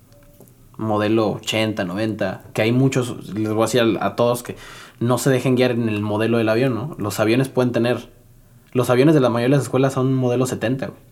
modelo 0.76 1.32
80, 1.32 1.82
90, 1.82 2.44
que 2.52 2.62
hay 2.62 2.70
muchos, 2.70 3.34
les 3.34 3.52
voy 3.52 3.62
a 3.62 3.66
decir 3.66 3.98
a, 4.00 4.06
a 4.06 4.14
todos 4.14 4.44
que 4.44 4.54
no 5.00 5.18
se 5.18 5.28
dejen 5.30 5.56
guiar 5.56 5.72
en 5.72 5.88
el 5.88 6.02
modelo 6.02 6.38
del 6.38 6.48
avión, 6.48 6.72
¿no? 6.72 6.94
Los 7.00 7.18
aviones 7.18 7.48
pueden 7.48 7.72
tener, 7.72 8.08
los 8.72 8.88
aviones 8.90 9.16
de 9.16 9.20
la 9.20 9.28
mayoría 9.28 9.56
de 9.56 9.58
las 9.58 9.64
escuelas 9.64 9.94
son 9.94 10.14
modelo 10.14 10.46
70, 10.46 10.86
güey. 10.86 11.10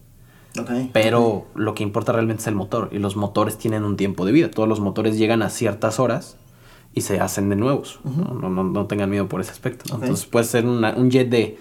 Pero 0.93 1.47
lo 1.55 1.75
que 1.75 1.83
importa 1.83 2.13
realmente 2.13 2.43
es 2.43 2.47
el 2.47 2.55
motor. 2.55 2.89
Y 2.93 2.99
los 2.99 3.17
motores 3.17 3.59
tienen 3.59 3.85
un 3.85 3.97
tiempo 3.97 4.25
de 4.27 4.33
vida. 4.33 4.51
Todos 4.51 4.69
los 4.69 4.81
motores 4.81 5.17
llegan 5.19 5.43
a 5.43 5.51
ciertas 5.51 5.99
horas 6.01 6.37
y 6.95 7.03
se 7.03 7.21
hacen 7.21 7.49
de 7.49 7.57
nuevos. 7.57 8.01
¿no? 8.05 8.35
No, 8.35 8.49
no- 8.49 8.65
no 8.65 8.87
tengan 8.87 9.11
miedo 9.11 9.29
por 9.29 9.41
ese 9.41 9.51
aspecto. 9.53 9.95
Entonces 9.95 10.27
puede 10.27 10.45
ser 10.47 10.67
una- 10.67 10.95
un 10.97 11.11
jet 11.11 11.29
de, 11.29 11.59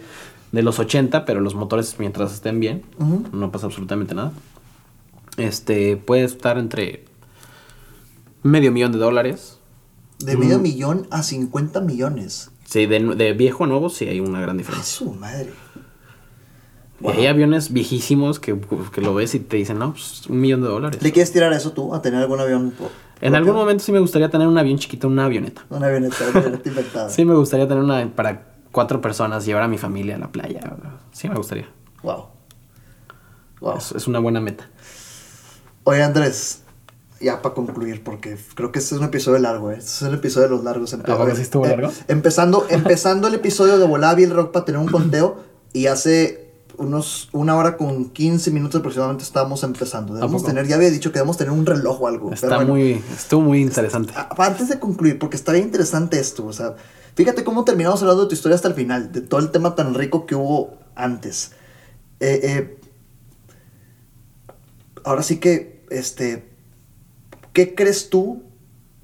de 0.51 0.61
los 0.63 0.79
80, 0.79 1.25
pero 1.25 1.41
los 1.41 1.55
motores 1.55 1.95
mientras 1.99 2.33
estén 2.33 2.59
bien, 2.59 2.83
no 3.31 3.51
pasa 3.51 3.65
absolutamente 3.67 4.15
nada. 4.15 4.31
Este 5.37 5.97
puede 5.97 6.23
estar 6.23 6.57
entre 6.57 7.05
medio 8.43 8.71
millón 8.71 8.91
de 8.91 8.97
dólares. 8.97 9.59
De 10.19 10.35
medio 10.35 10.57
millón 10.59 11.07
a 11.11 11.21
50 11.21 11.81
millones. 11.81 12.49
Sí, 12.65 12.85
de, 12.85 12.99
de 13.15 13.33
viejo 13.33 13.65
a 13.65 13.67
nuevo 13.67 13.89
sí 13.89 14.05
hay 14.07 14.19
una 14.19 14.41
gran 14.41 14.55
A 14.55 14.57
diferencia. 14.57 14.97
su 14.97 15.11
madre. 15.13 15.53
Y 16.99 17.07
hay 17.07 17.27
aviones 17.27 17.71
viejísimos 17.71 18.39
que, 18.39 18.59
que 18.91 19.01
lo 19.01 19.13
ves 19.13 19.35
y 19.35 19.39
te 19.39 19.57
dicen, 19.57 19.77
no, 19.77 19.91
pues 19.93 20.25
un 20.27 20.39
millón 20.39 20.61
de 20.61 20.67
dólares. 20.67 21.01
¿Le 21.03 21.11
quieres 21.11 21.31
tirar 21.31 21.53
eso 21.53 21.71
tú? 21.71 21.93
¿A 21.93 22.01
tener 22.01 22.21
algún 22.21 22.39
avión? 22.39 22.73
En 23.21 23.35
algún 23.35 23.53
momento 23.55 23.83
sí 23.83 23.91
me 23.91 23.99
gustaría 23.99 24.29
tener 24.29 24.47
un 24.47 24.57
avión 24.57 24.77
chiquito, 24.79 25.07
una 25.07 25.25
avioneta. 25.25 25.63
Una 25.69 25.87
avioneta, 25.87 26.15
una 26.31 26.39
avioneta 26.39 26.69
inventada. 26.69 27.09
Sí 27.11 27.23
me 27.25 27.35
gustaría 27.35 27.67
tener 27.67 27.83
una 27.83 28.07
para 28.15 28.47
cuatro 28.71 28.99
personas, 29.01 29.45
llevar 29.45 29.63
a 29.63 29.67
mi 29.67 29.77
familia 29.77 30.15
a 30.15 30.19
la 30.19 30.31
playa. 30.31 30.59
Sí 31.11 31.29
me 31.29 31.35
gustaría. 31.35 31.67
Wow. 32.03 32.25
Wow. 33.61 33.77
Es, 33.77 33.91
es 33.91 34.07
una 34.07 34.19
buena 34.19 34.39
meta. 34.41 34.69
Oye, 35.83 36.03
Andrés. 36.03 36.63
Ya 37.19 37.41
para 37.41 37.55
concluir, 37.55 38.03
porque 38.03 38.37
creo 38.53 38.71
que 38.71 38.77
este 38.77 38.93
es 38.93 39.01
un 39.01 39.07
episodio 39.07 39.39
largo, 39.39 39.71
¿eh? 39.71 39.77
Este 39.79 39.89
es 39.89 40.01
el 40.03 40.13
episodio 40.13 40.49
de 40.49 40.55
los 40.55 40.63
largos. 40.63 40.93
Empe- 40.93 41.31
¿A 41.31 41.35
sí 41.35 41.41
estuvo 41.41 41.65
eh, 41.65 41.69
largo? 41.69 41.91
empezando, 42.07 42.67
empezando 42.69 43.27
el 43.27 43.33
episodio 43.33 43.79
de 43.79 43.87
Volaba 43.87 44.19
el 44.21 44.29
Rock 44.29 44.51
para 44.51 44.65
tener 44.65 44.79
un 44.79 44.87
conteo 44.87 45.41
y 45.73 45.87
hace 45.87 46.46
unos 46.77 47.29
una 47.31 47.55
hora 47.55 47.75
con 47.75 48.09
15 48.09 48.51
minutos 48.51 48.79
aproximadamente 48.79 49.23
estábamos 49.23 49.63
empezando. 49.63 50.13
Debemos 50.13 50.43
tener, 50.43 50.67
ya 50.67 50.75
había 50.75 50.89
dicho 50.89 51.11
que 51.11 51.19
debemos 51.19 51.37
tener 51.37 51.51
un 51.51 51.65
reloj 51.65 52.01
o 52.01 52.07
algo. 52.07 52.31
Está 52.31 52.47
pero 52.47 52.59
bueno. 52.59 52.73
muy, 52.73 53.03
estuvo 53.15 53.41
muy 53.41 53.61
interesante. 53.61 54.13
Antes 54.37 54.69
de 54.69 54.79
concluir, 54.79 55.19
porque 55.19 55.35
está 55.35 55.51
bien 55.51 55.65
interesante 55.65 56.19
esto, 56.19 56.45
o 56.45 56.53
sea, 56.53 56.75
fíjate 57.15 57.43
cómo 57.43 57.65
terminamos 57.65 58.01
hablando 58.01 58.23
de 58.23 58.29
tu 58.29 58.35
historia 58.35 58.55
hasta 58.55 58.67
el 58.67 58.73
final, 58.73 59.11
de 59.11 59.21
todo 59.21 59.39
el 59.39 59.51
tema 59.51 59.75
tan 59.75 59.93
rico 59.93 60.25
que 60.25 60.35
hubo 60.35 60.77
antes. 60.95 61.51
Eh, 62.19 62.39
eh, 62.43 62.79
ahora 65.03 65.23
sí 65.23 65.37
que, 65.37 65.85
este, 65.89 66.49
¿qué 67.53 67.75
crees 67.75 68.09
tú 68.09 68.43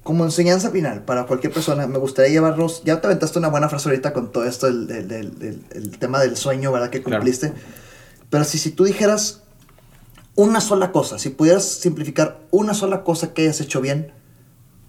como 0.04 0.24
enseñanza 0.24 0.70
final 0.70 1.02
para 1.04 1.26
cualquier 1.26 1.52
persona? 1.52 1.86
Me 1.88 1.98
gustaría 1.98 2.30
llevarnos, 2.30 2.84
ya 2.84 3.00
te 3.00 3.08
aventaste 3.08 3.38
una 3.40 3.48
buena 3.48 3.68
frase 3.68 3.88
ahorita 3.88 4.12
con 4.12 4.30
todo 4.30 4.44
esto, 4.44 4.68
el, 4.68 4.88
el- 4.90 5.10
el- 5.10 5.64
el- 5.72 5.98
tema 5.98 6.20
del 6.20 6.36
sueño, 6.36 6.70
¿verdad? 6.70 6.90
Que 6.90 7.02
Claro. 7.02 7.18
cumpliste. 7.20 7.52
Pero 8.30 8.44
si, 8.44 8.58
si 8.58 8.70
tú 8.70 8.84
dijeras 8.84 9.42
una 10.36 10.60
sola 10.60 10.92
cosa, 10.92 11.18
si 11.18 11.30
pudieras 11.30 11.64
simplificar 11.64 12.40
una 12.52 12.74
sola 12.74 13.02
cosa 13.02 13.34
que 13.34 13.42
hayas 13.42 13.60
hecho 13.60 13.80
bien 13.80 14.12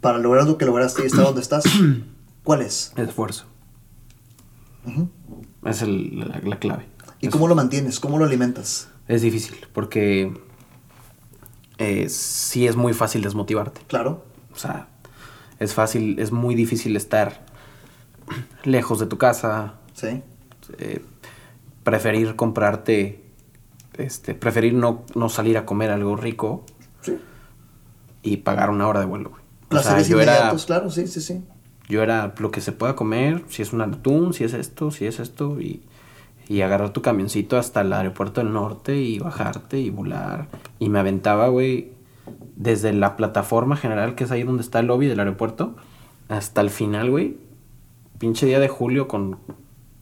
para 0.02 0.20
lograr 0.20 0.46
lo 0.46 0.58
que 0.60 0.66
lograste 0.66 1.02
y 1.04 1.08
estar 1.08 1.24
donde 1.26 1.42
estás, 1.42 1.64
¿cuál 2.44 2.62
es? 2.62 2.92
Esfuerzo. 2.96 3.46
Es 5.66 5.82
la, 5.82 6.40
la 6.44 6.60
clave. 6.60 6.86
¿Y 7.22 7.30
cómo 7.30 7.48
lo 7.48 7.56
mantienes? 7.56 8.00
¿Cómo 8.00 8.20
lo 8.20 8.26
alimentas? 8.26 8.88
Es 9.08 9.22
difícil 9.22 9.56
porque 9.74 10.32
eh, 11.78 12.08
sí 12.10 12.68
es 12.68 12.76
muy 12.76 12.94
fácil 12.94 13.22
desmotivarte. 13.22 13.82
Claro. 13.88 14.26
O 14.54 14.58
sea, 14.58 14.88
es 15.60 15.74
fácil, 15.74 16.20
es 16.20 16.32
muy 16.32 16.56
difícil 16.56 16.96
estar 16.96 17.46
lejos 18.64 19.00
de 19.00 19.06
tu 19.06 19.18
casa, 19.18 19.76
Sí. 19.94 20.22
eh, 20.80 21.04
preferir 21.84 22.36
comprarte, 22.36 23.24
este, 23.98 24.34
preferir 24.34 24.74
no, 24.74 25.04
no 25.16 25.30
salir 25.30 25.58
a 25.58 25.66
comer 25.66 25.92
algo 25.92 26.16
rico 26.16 26.66
Sí. 27.02 27.18
y 28.24 28.38
pagar 28.38 28.70
una 28.70 28.88
hora 28.88 29.00
de 29.00 29.06
vuelo, 29.06 29.30
güey. 29.30 29.42
O 29.42 29.74
sea, 29.76 29.82
Placeres 29.82 30.08
yo 30.08 30.20
era, 30.20 30.34
inmediatos, 30.34 30.66
claro, 30.66 30.90
sí, 30.90 31.08
sí, 31.08 31.22
sí. 31.22 31.44
yo 31.88 32.02
era 32.04 32.34
lo 32.40 32.52
que 32.52 32.62
se 32.62 32.72
pueda 32.72 32.96
comer, 32.96 33.44
si 33.50 33.62
es 33.62 33.74
un 33.74 33.82
atún, 33.82 34.34
si 34.34 34.44
es 34.44 34.54
esto, 34.54 34.92
si 34.92 35.06
es 35.06 35.20
esto, 35.20 35.62
y, 35.62 35.84
y 36.48 36.62
agarrar 36.62 36.92
tu 36.92 37.02
camioncito 37.02 37.58
hasta 37.58 37.82
el 37.82 37.94
aeropuerto 37.94 38.42
del 38.42 38.52
norte 38.54 38.98
y 38.98 39.20
bajarte 39.20 39.80
y 39.80 39.90
volar. 39.92 40.48
Y 40.80 40.90
me 40.90 41.00
aventaba, 41.00 41.48
güey, 41.48 41.92
desde 42.56 42.94
la 42.94 43.16
plataforma 43.18 43.76
general, 43.76 44.16
que 44.16 44.24
es 44.24 44.32
ahí 44.32 44.44
donde 44.44 44.62
está 44.64 44.80
el 44.80 44.88
lobby 44.88 45.08
del 45.08 45.20
aeropuerto, 45.20 45.76
hasta 46.30 46.62
el 46.62 46.70
final, 46.70 47.10
güey. 47.12 47.38
Pinche 48.18 48.46
día 48.46 48.60
de 48.60 48.70
julio 48.70 49.08
con 49.08 49.38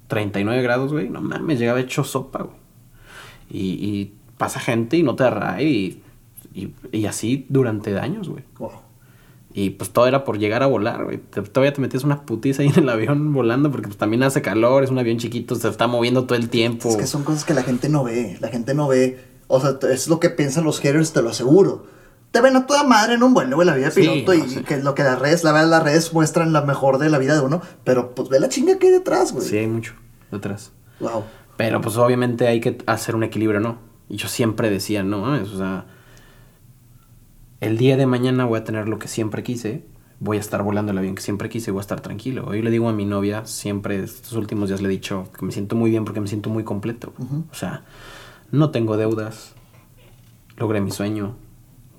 39 0.07 0.61
grados, 0.61 0.91
güey. 0.91 1.09
No 1.09 1.21
mames, 1.21 1.59
llegaba 1.59 1.79
hecho 1.79 2.03
sopa, 2.03 2.43
güey. 2.43 2.55
Y, 3.49 3.73
y 3.85 4.13
pasa 4.37 4.59
gente 4.59 4.97
y 4.97 5.03
no 5.03 5.15
te 5.15 5.23
arrae 5.23 5.63
y, 5.63 6.01
y, 6.53 6.73
y 6.91 7.05
así 7.05 7.45
durante 7.49 7.97
años, 7.99 8.29
güey. 8.29 8.43
Wow. 8.59 8.71
Y 9.55 9.71
pues 9.71 9.91
todo 9.91 10.07
era 10.07 10.23
por 10.23 10.39
llegar 10.39 10.63
a 10.63 10.67
volar, 10.67 11.03
güey. 11.03 11.17
Te- 11.17 11.41
Todavía 11.43 11.73
te 11.73 11.81
metías 11.81 12.03
una 12.03 12.21
putiza 12.23 12.61
ahí 12.63 12.69
en 12.69 12.79
el 12.83 12.89
avión 12.89 13.33
volando 13.33 13.69
porque 13.71 13.87
pues 13.87 13.97
también 13.97 14.23
hace 14.23 14.41
calor, 14.41 14.83
es 14.83 14.89
un 14.89 14.97
avión 14.99 15.17
chiquito, 15.17 15.55
se 15.55 15.67
está 15.69 15.85
moviendo 15.87 16.25
todo 16.25 16.37
el 16.37 16.49
tiempo. 16.49 16.89
Es 16.89 16.97
que 16.97 17.05
son 17.07 17.23
cosas 17.23 17.45
que 17.45 17.53
la 17.53 17.61
gente 17.63 17.89
no 17.89 18.03
ve. 18.03 18.37
La 18.39 18.47
gente 18.49 18.73
no 18.73 18.87
ve. 18.87 19.19
O 19.47 19.59
sea, 19.59 19.77
es 19.91 20.07
lo 20.07 20.19
que 20.19 20.29
piensan 20.31 20.63
los 20.63 20.79
haters, 20.79 21.13
te 21.13 21.21
lo 21.21 21.29
aseguro. 21.29 21.85
Te 22.33 22.41
ven 22.41 22.55
a 22.55 22.65
toda 22.65 22.83
madre 22.83 23.13
en 23.13 23.21
un 23.23 23.33
vuelo, 23.33 23.55
güey, 23.55 23.65
la 23.67 23.75
vida 23.75 23.85
de 23.85 23.91
Sí, 23.91 24.01
piloto. 24.01 24.33
y 24.33 24.63
que 24.63 24.77
lo 24.81 24.95
que 24.95 25.03
las 25.03 25.19
redes, 25.19 25.43
la 25.43 25.51
verdad, 25.51 25.69
las 25.69 25.83
redes 25.83 26.13
muestran 26.13 26.51
la 26.51 26.63
mejor 26.63 26.97
de 26.97 27.09
la 27.09 27.19
vida 27.19 27.35
de 27.35 27.41
uno. 27.41 27.61
Pero 27.83 28.15
pues 28.15 28.27
ve 28.29 28.39
la 28.39 28.49
chinga 28.49 28.79
que 28.79 28.87
hay 28.87 28.91
detrás, 28.93 29.31
güey. 29.33 29.47
Sí, 29.47 29.57
hay 29.57 29.67
mucho 29.67 29.93
detrás. 30.31 30.71
Wow. 30.99 31.23
Pero 31.57 31.79
pues 31.79 31.95
obviamente 31.95 32.47
hay 32.47 32.59
que 32.59 32.79
hacer 32.87 33.15
un 33.15 33.23
equilibrio, 33.23 33.59
¿no? 33.59 33.77
Y 34.09 34.17
yo 34.17 34.27
siempre 34.27 34.71
decía, 34.71 35.03
no 35.03 35.19
mames, 35.19 35.49
o 35.49 35.57
sea, 35.59 35.85
el 37.61 37.77
día 37.77 37.97
de 37.97 38.05
mañana 38.07 38.45
voy 38.45 38.59
a 38.59 38.63
tener 38.63 38.87
lo 38.89 38.97
que 38.99 39.07
siempre 39.07 39.43
quise, 39.43 39.85
voy 40.19 40.37
a 40.37 40.39
estar 40.39 40.63
volando 40.63 40.91
el 40.91 40.97
avión 40.97 41.13
que 41.15 41.21
siempre 41.21 41.49
quise, 41.49 41.69
voy 41.71 41.79
a 41.79 41.81
estar 41.81 42.01
tranquilo. 42.01 42.45
Hoy 42.47 42.61
le 42.63 42.71
digo 42.71 42.89
a 42.89 42.93
mi 42.93 43.05
novia, 43.05 43.45
siempre 43.45 44.03
estos 44.03 44.33
últimos 44.33 44.69
días 44.69 44.81
le 44.81 44.87
he 44.87 44.91
dicho 44.91 45.29
que 45.37 45.45
me 45.45 45.51
siento 45.51 45.75
muy 45.75 45.91
bien 45.91 46.03
porque 46.03 46.19
me 46.19 46.27
siento 46.27 46.49
muy 46.49 46.63
completo. 46.63 47.13
O 47.51 47.53
sea, 47.55 47.83
no 48.51 48.71
tengo 48.71 48.97
deudas, 48.97 49.53
logré 50.57 50.81
mi 50.81 50.89
sueño, 50.91 51.35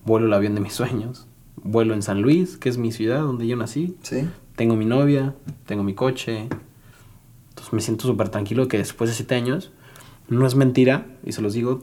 vuelo 0.05 0.27
el 0.27 0.33
avión 0.35 0.55
de 0.55 0.61
mis 0.61 0.73
sueños, 0.75 1.27
vuelo 1.63 1.95
en 1.95 2.03
San 2.03 2.21
Luis, 2.23 2.57
que 2.57 2.69
es 2.69 2.79
mi 2.79 2.93
ciudad 2.93 3.21
donde 3.21 3.47
yo 3.47 3.57
nací. 3.57 3.97
Sí. 4.03 4.29
Tengo 4.57 4.77
mi 4.77 4.85
novia, 4.85 5.35
tengo 5.67 5.83
mi 5.83 5.95
coche. 5.95 6.49
Entonces 7.51 7.73
me 7.73 7.81
siento 7.81 8.07
súper 8.07 8.29
tranquilo 8.29 8.69
que 8.69 8.79
después 8.79 9.11
de 9.11 9.17
siete 9.17 9.35
años, 9.35 9.73
no 10.29 10.47
es 10.47 10.55
mentira, 10.55 11.07
y 11.25 11.33
se 11.33 11.43
los 11.43 11.53
digo 11.55 11.81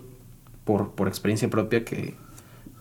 por, 0.63 0.91
por 0.91 1.07
experiencia 1.07 1.49
propia, 1.49 1.83
que, 1.85 2.15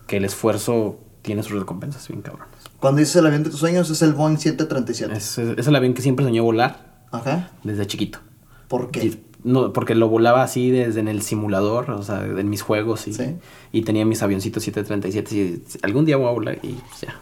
que 0.07 0.17
el 0.17 0.25
esfuerzo 0.25 0.99
tiene 1.21 1.43
sus 1.43 1.53
recompensas 1.59 2.07
bien 2.07 2.21
cabronas. 2.21 2.49
Cuando 2.79 2.99
dices 2.99 3.15
el 3.17 3.25
avión 3.27 3.43
de 3.43 3.49
tus 3.51 3.59
sueños 3.59 3.89
es 3.89 4.01
el 4.01 4.13
Boeing 4.13 4.37
737. 4.37 5.13
Es, 5.15 5.37
es- 5.37 5.57
es 5.57 5.67
el 5.67 5.75
avión 5.75 5.93
que 5.93 6.01
siempre 6.01 6.25
soñé 6.25 6.41
volar 6.41 7.05
Ajá. 7.11 7.51
desde 7.63 7.85
chiquito. 7.87 8.19
¿Por 8.67 8.89
qué? 8.91 9.05
Y- 9.05 9.23
No, 9.43 9.73
porque 9.73 9.95
lo 9.95 10.07
volaba 10.07 10.43
así 10.43 10.69
desde 10.71 10.99
en 10.99 11.07
el 11.07 11.21
simulador, 11.21 11.89
o 11.91 12.03
sea, 12.03 12.23
en 12.25 12.49
mis 12.49 12.61
juegos 12.61 13.07
y, 13.07 13.13
Sí. 13.13 13.35
y 13.71 13.81
tenía 13.83 14.05
mis 14.05 14.21
avioncitos 14.21 14.63
737 14.63 15.35
y 15.35 15.63
algún 15.81 16.05
día 16.05 16.17
voy 16.17 16.27
a 16.27 16.31
volar 16.31 16.59
y 16.61 16.73
pues, 16.73 17.01
ya. 17.01 17.19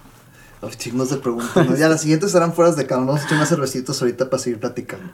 Los 0.62 0.78
chingos 0.78 1.10
de 1.10 1.16
preguntas. 1.18 1.70
¿no? 1.70 1.76
Ya 1.78 1.88
las 1.88 2.02
siguientes 2.02 2.32
serán 2.32 2.52
fueras 2.54 2.76
de 2.76 2.86
cada 2.86 3.00
uno. 3.00 3.08
Vamos 3.12 3.22
a 3.24 3.26
echar 3.28 3.38
unas 3.38 3.48
cervecitas 3.48 4.02
ahorita 4.02 4.30
para 4.30 4.44
seguir 4.44 4.60
platicando. 4.60 5.14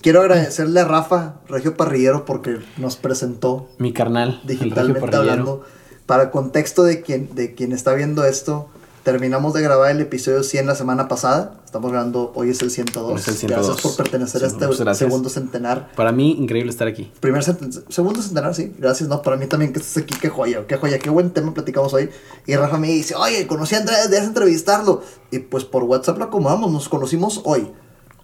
Quiero 0.00 0.20
agradecerle 0.22 0.80
a 0.80 0.86
Rafa, 0.86 1.34
Regio 1.48 1.76
Parrillero, 1.76 2.24
porque 2.24 2.58
nos 2.78 2.96
presentó 2.96 3.68
Mi 3.78 3.92
carnal, 3.92 4.40
digitalmente 4.44 5.14
hablando. 5.14 5.64
Para 6.06 6.30
contexto 6.30 6.82
de 6.82 7.02
quien, 7.02 7.34
de 7.34 7.54
quien 7.54 7.72
está 7.72 7.92
viendo 7.92 8.24
esto, 8.24 8.70
terminamos 9.02 9.54
de 9.54 9.62
grabar 9.62 9.90
el 9.90 10.00
episodio 10.00 10.42
100 10.42 10.66
la 10.66 10.74
semana 10.74 11.08
pasada. 11.08 11.54
Estamos 11.64 11.90
grabando, 11.90 12.32
hoy 12.34 12.50
es 12.50 12.60
el 12.62 12.70
102. 12.70 13.10
Hoy 13.12 13.18
es 13.18 13.28
el 13.28 13.34
102. 13.34 13.66
Gracias 13.66 13.82
por 13.82 13.96
pertenecer 13.96 14.40
Sí, 14.40 14.44
a 14.44 14.48
este 14.48 14.66
gracias. 14.66 14.98
segundo 14.98 15.28
centenar. 15.30 15.90
Para 15.96 16.12
mí, 16.12 16.32
increíble 16.32 16.70
estar 16.70 16.86
aquí. 16.88 17.10
Primer 17.20 17.42
centen- 17.42 17.84
segundo 17.88 18.20
centenar, 18.22 18.54
sí. 18.54 18.74
Gracias, 18.78 19.08
no, 19.08 19.22
para 19.22 19.36
mí 19.36 19.46
también 19.46 19.72
que 19.72 19.78
estés 19.78 20.02
aquí, 20.02 20.14
qué 20.20 20.28
joya, 20.28 20.66
qué 20.66 20.76
joya, 20.76 20.98
qué 20.98 21.10
buen 21.10 21.30
tema 21.30 21.54
platicamos 21.54 21.94
hoy. 21.94 22.10
Y 22.46 22.54
Rafa 22.56 22.76
me 22.78 22.88
dice, 22.88 23.14
oye, 23.14 23.46
conocí 23.46 23.74
a 23.74 23.78
Andrés, 23.78 24.10
debes 24.10 24.26
entrevistarlo. 24.26 25.02
Y 25.30 25.38
pues 25.40 25.64
por 25.64 25.84
WhatsApp 25.84 26.18
lo 26.18 26.24
acomodamos, 26.24 26.70
nos 26.70 26.88
conocimos 26.88 27.40
hoy. 27.44 27.70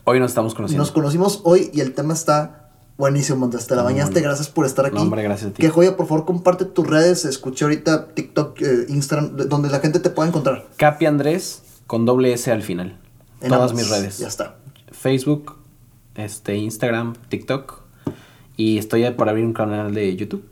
Hoy 0.04 0.20
nos 0.20 0.30
estamos 0.30 0.54
conociendo. 0.54 0.82
Nos 0.82 0.92
conocimos 0.92 1.40
hoy 1.44 1.70
y 1.72 1.80
el 1.80 1.94
tema 1.94 2.14
está 2.14 2.65
buenísimo, 2.98 3.44
Andrés. 3.44 3.66
Te 3.66 3.74
la 3.76 3.82
bañaste, 3.82 4.20
gracias 4.20 4.48
por 4.48 4.66
estar 4.66 4.86
aquí. 4.86 4.94
No, 4.96 5.02
hombre, 5.02 5.22
gracias 5.22 5.50
a 5.50 5.54
ti. 5.54 5.60
Qué 5.62 5.68
joya, 5.70 5.96
por 5.96 6.06
favor, 6.06 6.24
comparte 6.24 6.64
tus 6.64 6.86
redes. 6.86 7.24
Escuché 7.24 7.64
ahorita 7.64 8.08
TikTok, 8.14 8.60
eh, 8.62 8.86
Instagram, 8.88 9.36
de- 9.36 9.44
donde 9.46 9.68
la 9.70 9.80
gente 9.80 10.00
te 10.00 10.10
pueda 10.10 10.28
encontrar. 10.28 10.66
Capi 10.76 11.06
Andrés 11.06 11.62
con 11.86 12.04
doble 12.04 12.32
S 12.32 12.50
al 12.50 12.62
final. 12.62 12.98
En 13.40 13.48
Todas 13.50 13.70
ambas. 13.70 13.74
mis 13.74 13.90
redes. 13.90 14.18
Ya 14.18 14.28
está. 14.28 14.56
Facebook, 14.92 15.56
este, 16.14 16.56
Instagram, 16.56 17.14
TikTok. 17.28 17.82
Y 18.56 18.78
estoy 18.78 19.08
por 19.10 19.28
abrir 19.28 19.44
un 19.44 19.52
canal 19.52 19.92
de 19.94 20.16
YouTube. 20.16 20.42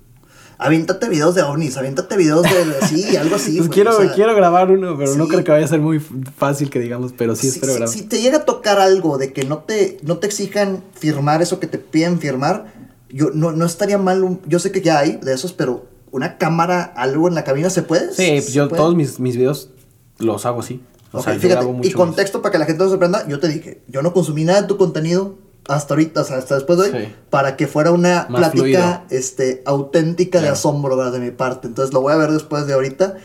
Aviéntate 0.64 1.08
videos 1.08 1.34
de 1.34 1.42
ovnis, 1.42 1.76
aviéntate 1.76 2.16
videos 2.16 2.42
de... 2.42 2.86
Sí, 2.88 3.16
algo 3.18 3.36
así. 3.36 3.56
Pues 3.56 3.68
güey, 3.68 3.70
quiero, 3.70 3.96
o 3.96 4.00
sea, 4.00 4.12
quiero 4.14 4.34
grabar 4.34 4.70
uno, 4.70 4.96
pero 4.96 5.14
no 5.14 5.24
sí. 5.24 5.30
creo 5.30 5.44
que 5.44 5.52
vaya 5.52 5.64
a 5.64 5.68
ser 5.68 5.80
muy 5.80 6.00
fácil 6.36 6.70
que 6.70 6.80
digamos, 6.80 7.12
pero 7.16 7.36
sí 7.36 7.42
si, 7.42 7.48
espero 7.58 7.72
si- 7.72 7.78
grabar. 7.78 7.94
si 7.94 8.02
te 8.02 8.20
llega 8.22 8.38
a 8.38 8.44
tocar 8.44 8.78
algo 8.80 9.18
de 9.18 9.32
que 9.32 9.44
no 9.44 9.58
te, 9.58 9.98
no 10.02 10.18
te 10.18 10.26
exijan 10.26 10.82
firmar 10.98 11.42
eso 11.42 11.60
que 11.60 11.66
te 11.66 11.78
piden 11.78 12.18
firmar, 12.18 12.72
yo 13.10 13.30
no, 13.34 13.52
no 13.52 13.66
estaría 13.66 13.98
mal. 13.98 14.24
un- 14.24 14.40
yo 14.46 14.58
sé 14.58 14.72
que 14.72 14.80
ya 14.80 14.98
hay 14.98 15.16
de 15.22 15.34
esos, 15.34 15.52
pero 15.52 15.86
una 16.10 16.38
cámara, 16.38 16.82
algo 16.96 17.28
en 17.28 17.34
la 17.34 17.44
cabina, 17.44 17.70
¿se 17.70 17.82
puede? 17.82 18.12
Sí, 18.14 18.30
pues 18.32 18.46
¿Se 18.46 18.52
yo 18.52 18.68
puede? 18.68 18.80
todos 18.80 18.94
mis, 18.94 19.20
mis 19.20 19.36
videos 19.36 19.70
los 20.18 20.46
hago 20.46 20.60
así. 20.60 20.80
O 21.12 21.18
Ok, 21.18 21.24
sea, 21.24 21.34
yo 21.34 21.40
fíjate, 21.40 21.54
grabo 21.60 21.70
y 21.74 21.76
mucho 21.88 21.96
contexto 21.96 22.40
para 22.42 22.52
que 22.52 22.58
la 22.58 22.66
gente 22.66 22.78
no 22.82 22.84
se 22.88 22.90
sorprenda, 22.92 23.26
yo 23.28 23.38
te 23.38 23.48
dije, 23.48 23.82
yo 23.88 24.02
no 24.02 24.12
consumí 24.12 24.44
nada 24.44 24.62
de 24.62 24.68
tu 24.68 24.76
contenido 24.76 25.36
hasta 25.68 25.94
ahorita, 25.94 26.20
o 26.20 26.24
sea, 26.24 26.36
hasta 26.38 26.54
después 26.56 26.78
de 26.78 26.84
hoy, 26.90 27.04
Sí. 27.06 27.14
para 27.30 27.56
que 27.56 27.66
fuera 27.66 27.90
una 27.90 28.26
Más 28.28 28.40
plática 28.40 28.52
fluido. 28.60 29.02
este, 29.10 29.62
auténtica 29.64 30.38
de 30.38 30.44
Claro. 30.44 30.54
asombro 30.54 30.96
¿verdad? 30.96 31.12
de 31.12 31.20
mi 31.20 31.30
parte. 31.30 31.66
Entonces 31.68 31.92
lo 31.94 32.00
voy 32.02 32.12
a 32.12 32.16
ver 32.16 32.30
después 32.32 32.66
de 32.66 32.74
ahorita. 32.74 33.16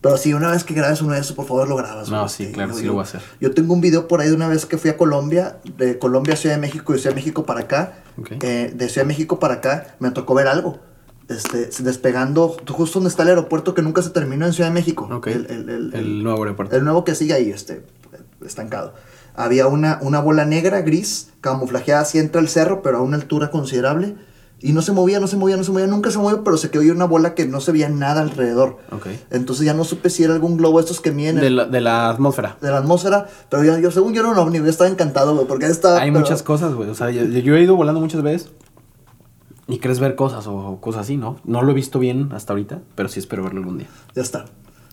Pero 0.00 0.16
sí, 0.16 0.34
una 0.34 0.50
vez 0.50 0.64
que 0.64 0.74
grabes 0.74 1.00
uno 1.00 1.12
de 1.14 1.20
esos, 1.20 1.36
por 1.36 1.46
favor 1.46 1.68
lo 1.68 1.76
grabas. 1.76 2.08
No, 2.10 2.28
sí, 2.28 2.42
Este, 2.42 2.54
claro, 2.54 2.72
yo- 2.72 2.78
sí 2.78 2.84
lo 2.86 2.94
voy 2.94 3.00
a 3.00 3.04
hacer. 3.04 3.20
Yo 3.40 3.52
tengo 3.54 3.72
un 3.72 3.80
video 3.80 4.08
por 4.08 4.20
ahí 4.20 4.28
de 4.28 4.34
una 4.34 4.48
vez 4.48 4.66
que 4.66 4.76
fui 4.76 4.90
a 4.90 4.96
Colombia, 4.96 5.58
de 5.76 5.98
Colombia 6.00 6.34
a 6.34 6.36
Ciudad 6.36 6.56
de 6.56 6.60
México 6.60 6.92
y 6.92 6.98
Ciudad 6.98 7.14
de 7.14 7.20
México 7.20 7.46
para 7.46 7.60
acá. 7.60 7.92
Ok. 8.18 8.32
Eh, 8.42 8.72
de 8.74 8.88
Ciudad 8.88 9.04
de 9.04 9.08
México 9.08 9.38
para 9.38 9.54
acá 9.54 9.94
me 10.00 10.10
tocó 10.10 10.34
ver 10.34 10.48
algo. 10.48 10.80
Este, 11.28 11.70
despegando 11.84 12.56
justo 12.68 12.98
donde 12.98 13.10
está 13.10 13.22
el 13.22 13.28
aeropuerto 13.28 13.74
que 13.74 13.80
nunca 13.82 14.02
se 14.02 14.10
terminó 14.10 14.44
en 14.44 14.52
Ciudad 14.52 14.70
de 14.70 14.74
México. 14.74 15.08
Ok. 15.10 15.28
El- 15.28 15.46
el- 15.48 15.68
el- 15.68 15.94
El 15.94 16.22
nuevo 16.24 16.42
aeropuerto. 16.42 16.74
el 16.76 16.82
nuevo 16.84 17.04
que 17.04 17.14
sigue 17.14 17.32
ahí, 17.34 17.50
este, 17.50 17.84
estancado. 18.44 18.94
Había 19.34 19.66
una, 19.66 19.98
una 20.02 20.20
bola 20.20 20.44
negra, 20.44 20.82
gris, 20.82 21.30
camuflajeada 21.40 22.02
así 22.02 22.18
entre 22.18 22.40
el 22.40 22.48
cerro, 22.48 22.82
pero 22.82 22.98
a 22.98 23.02
una 23.02 23.16
altura 23.16 23.50
considerable. 23.50 24.14
Y 24.64 24.72
no 24.74 24.80
se 24.82 24.92
movía, 24.92 25.18
no 25.18 25.26
se 25.26 25.36
movía, 25.36 25.56
no 25.56 25.64
se 25.64 25.72
movía, 25.72 25.88
nunca 25.88 26.12
se 26.12 26.18
movió, 26.18 26.44
pero 26.44 26.56
se 26.56 26.70
quedó 26.70 26.82
ahí 26.82 26.90
una 26.90 27.04
bola 27.06 27.34
que 27.34 27.46
no 27.48 27.60
se 27.60 27.72
veía 27.72 27.88
nada 27.88 28.20
alrededor. 28.22 28.78
Entonces 29.30 29.66
ya 29.66 29.74
no 29.74 29.82
supe 29.82 30.08
si 30.08 30.22
era 30.22 30.34
algún 30.34 30.56
globo 30.56 30.78
estos 30.78 31.00
que 31.00 31.10
miden 31.10 31.36
De 31.40 31.50
la, 31.50 31.64
de 31.64 31.80
la 31.80 32.08
atmósfera. 32.10 32.58
de 32.60 32.70
la 32.70 32.78
atmósfera, 32.78 33.26
pero 33.48 33.64
yo, 33.64 33.76
yo 33.78 33.90
según 33.90 34.12
yo 34.14 34.20
era 34.20 34.30
un 34.30 34.38
ovni, 34.38 34.58
yo 34.58 34.66
estaba 34.66 34.88
encantado, 34.88 35.34
güey, 35.34 35.48
porque 35.48 35.66
estaba... 35.66 36.00
Hay 36.00 36.10
pero- 36.12 36.20
muchas 36.20 36.44
cosas, 36.44 36.74
güey. 36.74 36.88
O 36.90 36.94
sea, 36.94 37.10
yo, 37.10 37.24
yo 37.24 37.56
he 37.56 37.62
ido 37.62 37.74
volando 37.74 38.00
muchas 38.00 38.22
veces 38.22 38.50
y 39.66 39.78
crees 39.78 39.98
ver 39.98 40.14
cosas 40.14 40.46
o 40.46 40.78
cosas 40.80 41.02
así, 41.02 41.16
¿no? 41.16 41.38
No 41.44 41.62
lo 41.62 41.72
he 41.72 41.74
visto 41.74 41.98
bien 41.98 42.30
hasta 42.32 42.52
ahorita, 42.52 42.80
pero 42.94 43.08
sí 43.08 43.18
espero 43.18 43.42
verlo 43.42 43.60
algún 43.60 43.78
día. 43.78 43.88
Ya 44.14 44.22
está. 44.22 44.44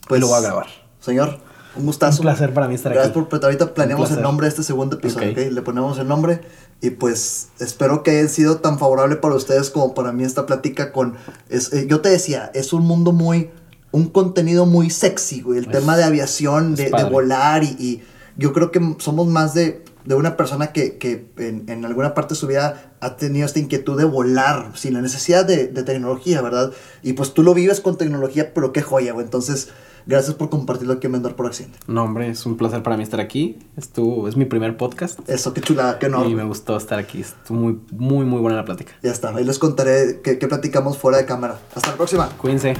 Lo 0.09 0.27
voy 0.27 0.37
a 0.37 0.41
grabar. 0.41 0.65
Señor, 0.99 1.37
un 1.79 1.85
gustazo. 1.87 2.21
Un 2.21 2.23
placer 2.27 2.53
para 2.53 2.67
mí 2.67 2.75
estar 2.75 2.91
Gracias 2.93 3.11
aquí. 3.11 3.19
por 3.19 3.29
pues, 3.29 3.43
ahorita 3.43 3.73
planeamos 3.73 4.11
el 4.11 4.21
nombre 4.21 4.45
de 4.45 4.49
este 4.49 4.63
segundo 4.63 4.97
episodio, 4.97 5.31
Ok. 5.31 5.37
¿ok? 5.37 5.51
Le 5.51 5.61
ponemos 5.61 5.97
el 5.99 6.07
nombre 6.07 6.41
y 6.81 6.91
pues 6.91 7.49
espero 7.59 8.03
que 8.03 8.11
haya 8.11 8.27
sido 8.29 8.57
tan 8.57 8.77
favorable 8.79 9.15
para 9.17 9.35
ustedes 9.35 9.69
como 9.69 9.93
para 9.93 10.11
mí 10.11 10.23
esta 10.23 10.45
plática 10.45 10.91
con... 10.91 11.15
Es, 11.49 11.73
eh, 11.73 11.87
yo 11.89 12.01
te 12.01 12.09
decía, 12.09 12.51
es 12.53 12.73
un 12.73 12.85
mundo 12.85 13.11
muy... 13.11 13.49
Un 13.91 14.07
contenido 14.09 14.67
muy 14.67 14.91
sexy, 14.91 15.41
güey. 15.41 15.57
El 15.57 15.65
Es- 15.65 15.71
tema 15.71 15.97
de 15.97 16.03
aviación, 16.03 16.75
de, 16.75 16.91
de 16.91 17.03
volar 17.05 17.63
y, 17.63 17.75
y 17.79 18.03
yo 18.37 18.53
creo 18.53 18.69
que 18.69 18.79
somos 18.99 19.25
más 19.25 19.55
de, 19.55 19.83
de 20.05 20.13
una 20.13 20.37
persona 20.37 20.71
que, 20.71 20.97
que 20.99 21.25
en, 21.37 21.67
en 21.69 21.83
alguna 21.85 22.13
parte 22.13 22.35
de 22.35 22.39
su 22.39 22.45
vida 22.45 22.93
ha 22.99 23.15
tenido 23.17 23.47
esta 23.47 23.57
inquietud 23.57 23.97
de 23.97 24.03
volar 24.05 24.73
sin 24.75 24.93
la 24.93 25.01
necesidad 25.01 25.43
de, 25.43 25.67
de 25.69 25.81
tecnología, 25.81 26.39
¿verdad? 26.43 26.71
Y 27.01 27.13
pues 27.13 27.33
tú 27.33 27.41
lo 27.41 27.55
vives 27.55 27.81
con 27.81 27.97
tecnología, 27.97 28.53
pero 28.53 28.71
qué 28.73 28.83
joya, 28.83 29.11
güey. 29.13 29.25
Entonces, 29.25 29.69
gracias 30.05 30.35
por 30.35 30.49
compartirlo 30.49 30.93
aquí 30.93 31.07
en 31.07 31.13
Vendor 31.13 31.35
por 31.35 31.45
Accidente. 31.47 31.79
No, 31.87 32.03
hombre, 32.03 32.29
es 32.29 32.45
un 32.45 32.57
placer 32.57 32.83
para 32.83 32.97
mí 32.97 33.03
estar 33.03 33.19
aquí. 33.19 33.57
Estuvo, 33.77 34.27
es 34.27 34.35
mi 34.35 34.45
primer 34.45 34.77
podcast 34.77 35.19
Eso, 35.29 35.53
qué 35.53 35.61
chulada, 35.61 35.99
qué 35.99 36.07
honor. 36.07 36.27
y 36.27 36.35
me 36.35 36.43
gustó 36.43 36.77
estar 36.77 36.99
aquí. 36.99 37.21
Estuvo 37.21 37.57
muy, 37.59 37.79
muy, 37.91 38.25
muy 38.25 38.39
buena 38.41 38.57
la 38.57 38.65
plática. 38.65 38.93
Ya 39.01 39.11
está, 39.11 39.35
ahí 39.35 39.43
les 39.43 39.59
contaré 39.59 40.21
qué, 40.23 40.37
qué 40.39 40.47
platicamos 40.47 40.97
fuera 40.97 41.17
de 41.17 41.25
cámara. 41.25 41.59
Hasta 41.75 41.91
la 41.91 41.97
próxima. 41.97 42.29
Cuídense. 42.37 42.75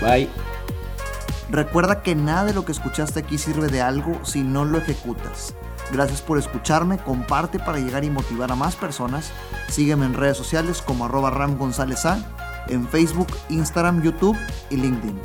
Bye. 0.00 0.28
Recuerda 1.50 2.02
que 2.02 2.14
nada 2.14 2.44
de 2.46 2.54
lo 2.54 2.64
que 2.64 2.72
escuchaste 2.72 3.20
aquí 3.20 3.36
sirve 3.36 3.68
de 3.68 3.82
algo 3.82 4.18
si 4.24 4.42
no 4.42 4.64
lo 4.64 4.78
ejecutas. 4.78 5.54
Gracias 5.92 6.22
por 6.22 6.38
escucharme, 6.38 6.96
comparte 6.96 7.58
para 7.58 7.78
llegar 7.78 8.04
y 8.04 8.10
motivar 8.10 8.50
a 8.50 8.56
más 8.56 8.74
personas. 8.76 9.30
Sígueme 9.68 10.06
en 10.06 10.14
redes 10.14 10.38
sociales 10.38 10.80
como 10.80 11.04
arroba 11.04 11.28
Ram 11.30 11.58
González 11.58 12.06
A, 12.06 12.18
en 12.68 12.88
Facebook, 12.88 13.26
Instagram, 13.50 14.02
YouTube 14.02 14.36
y 14.70 14.76
LinkedIn. 14.76 15.18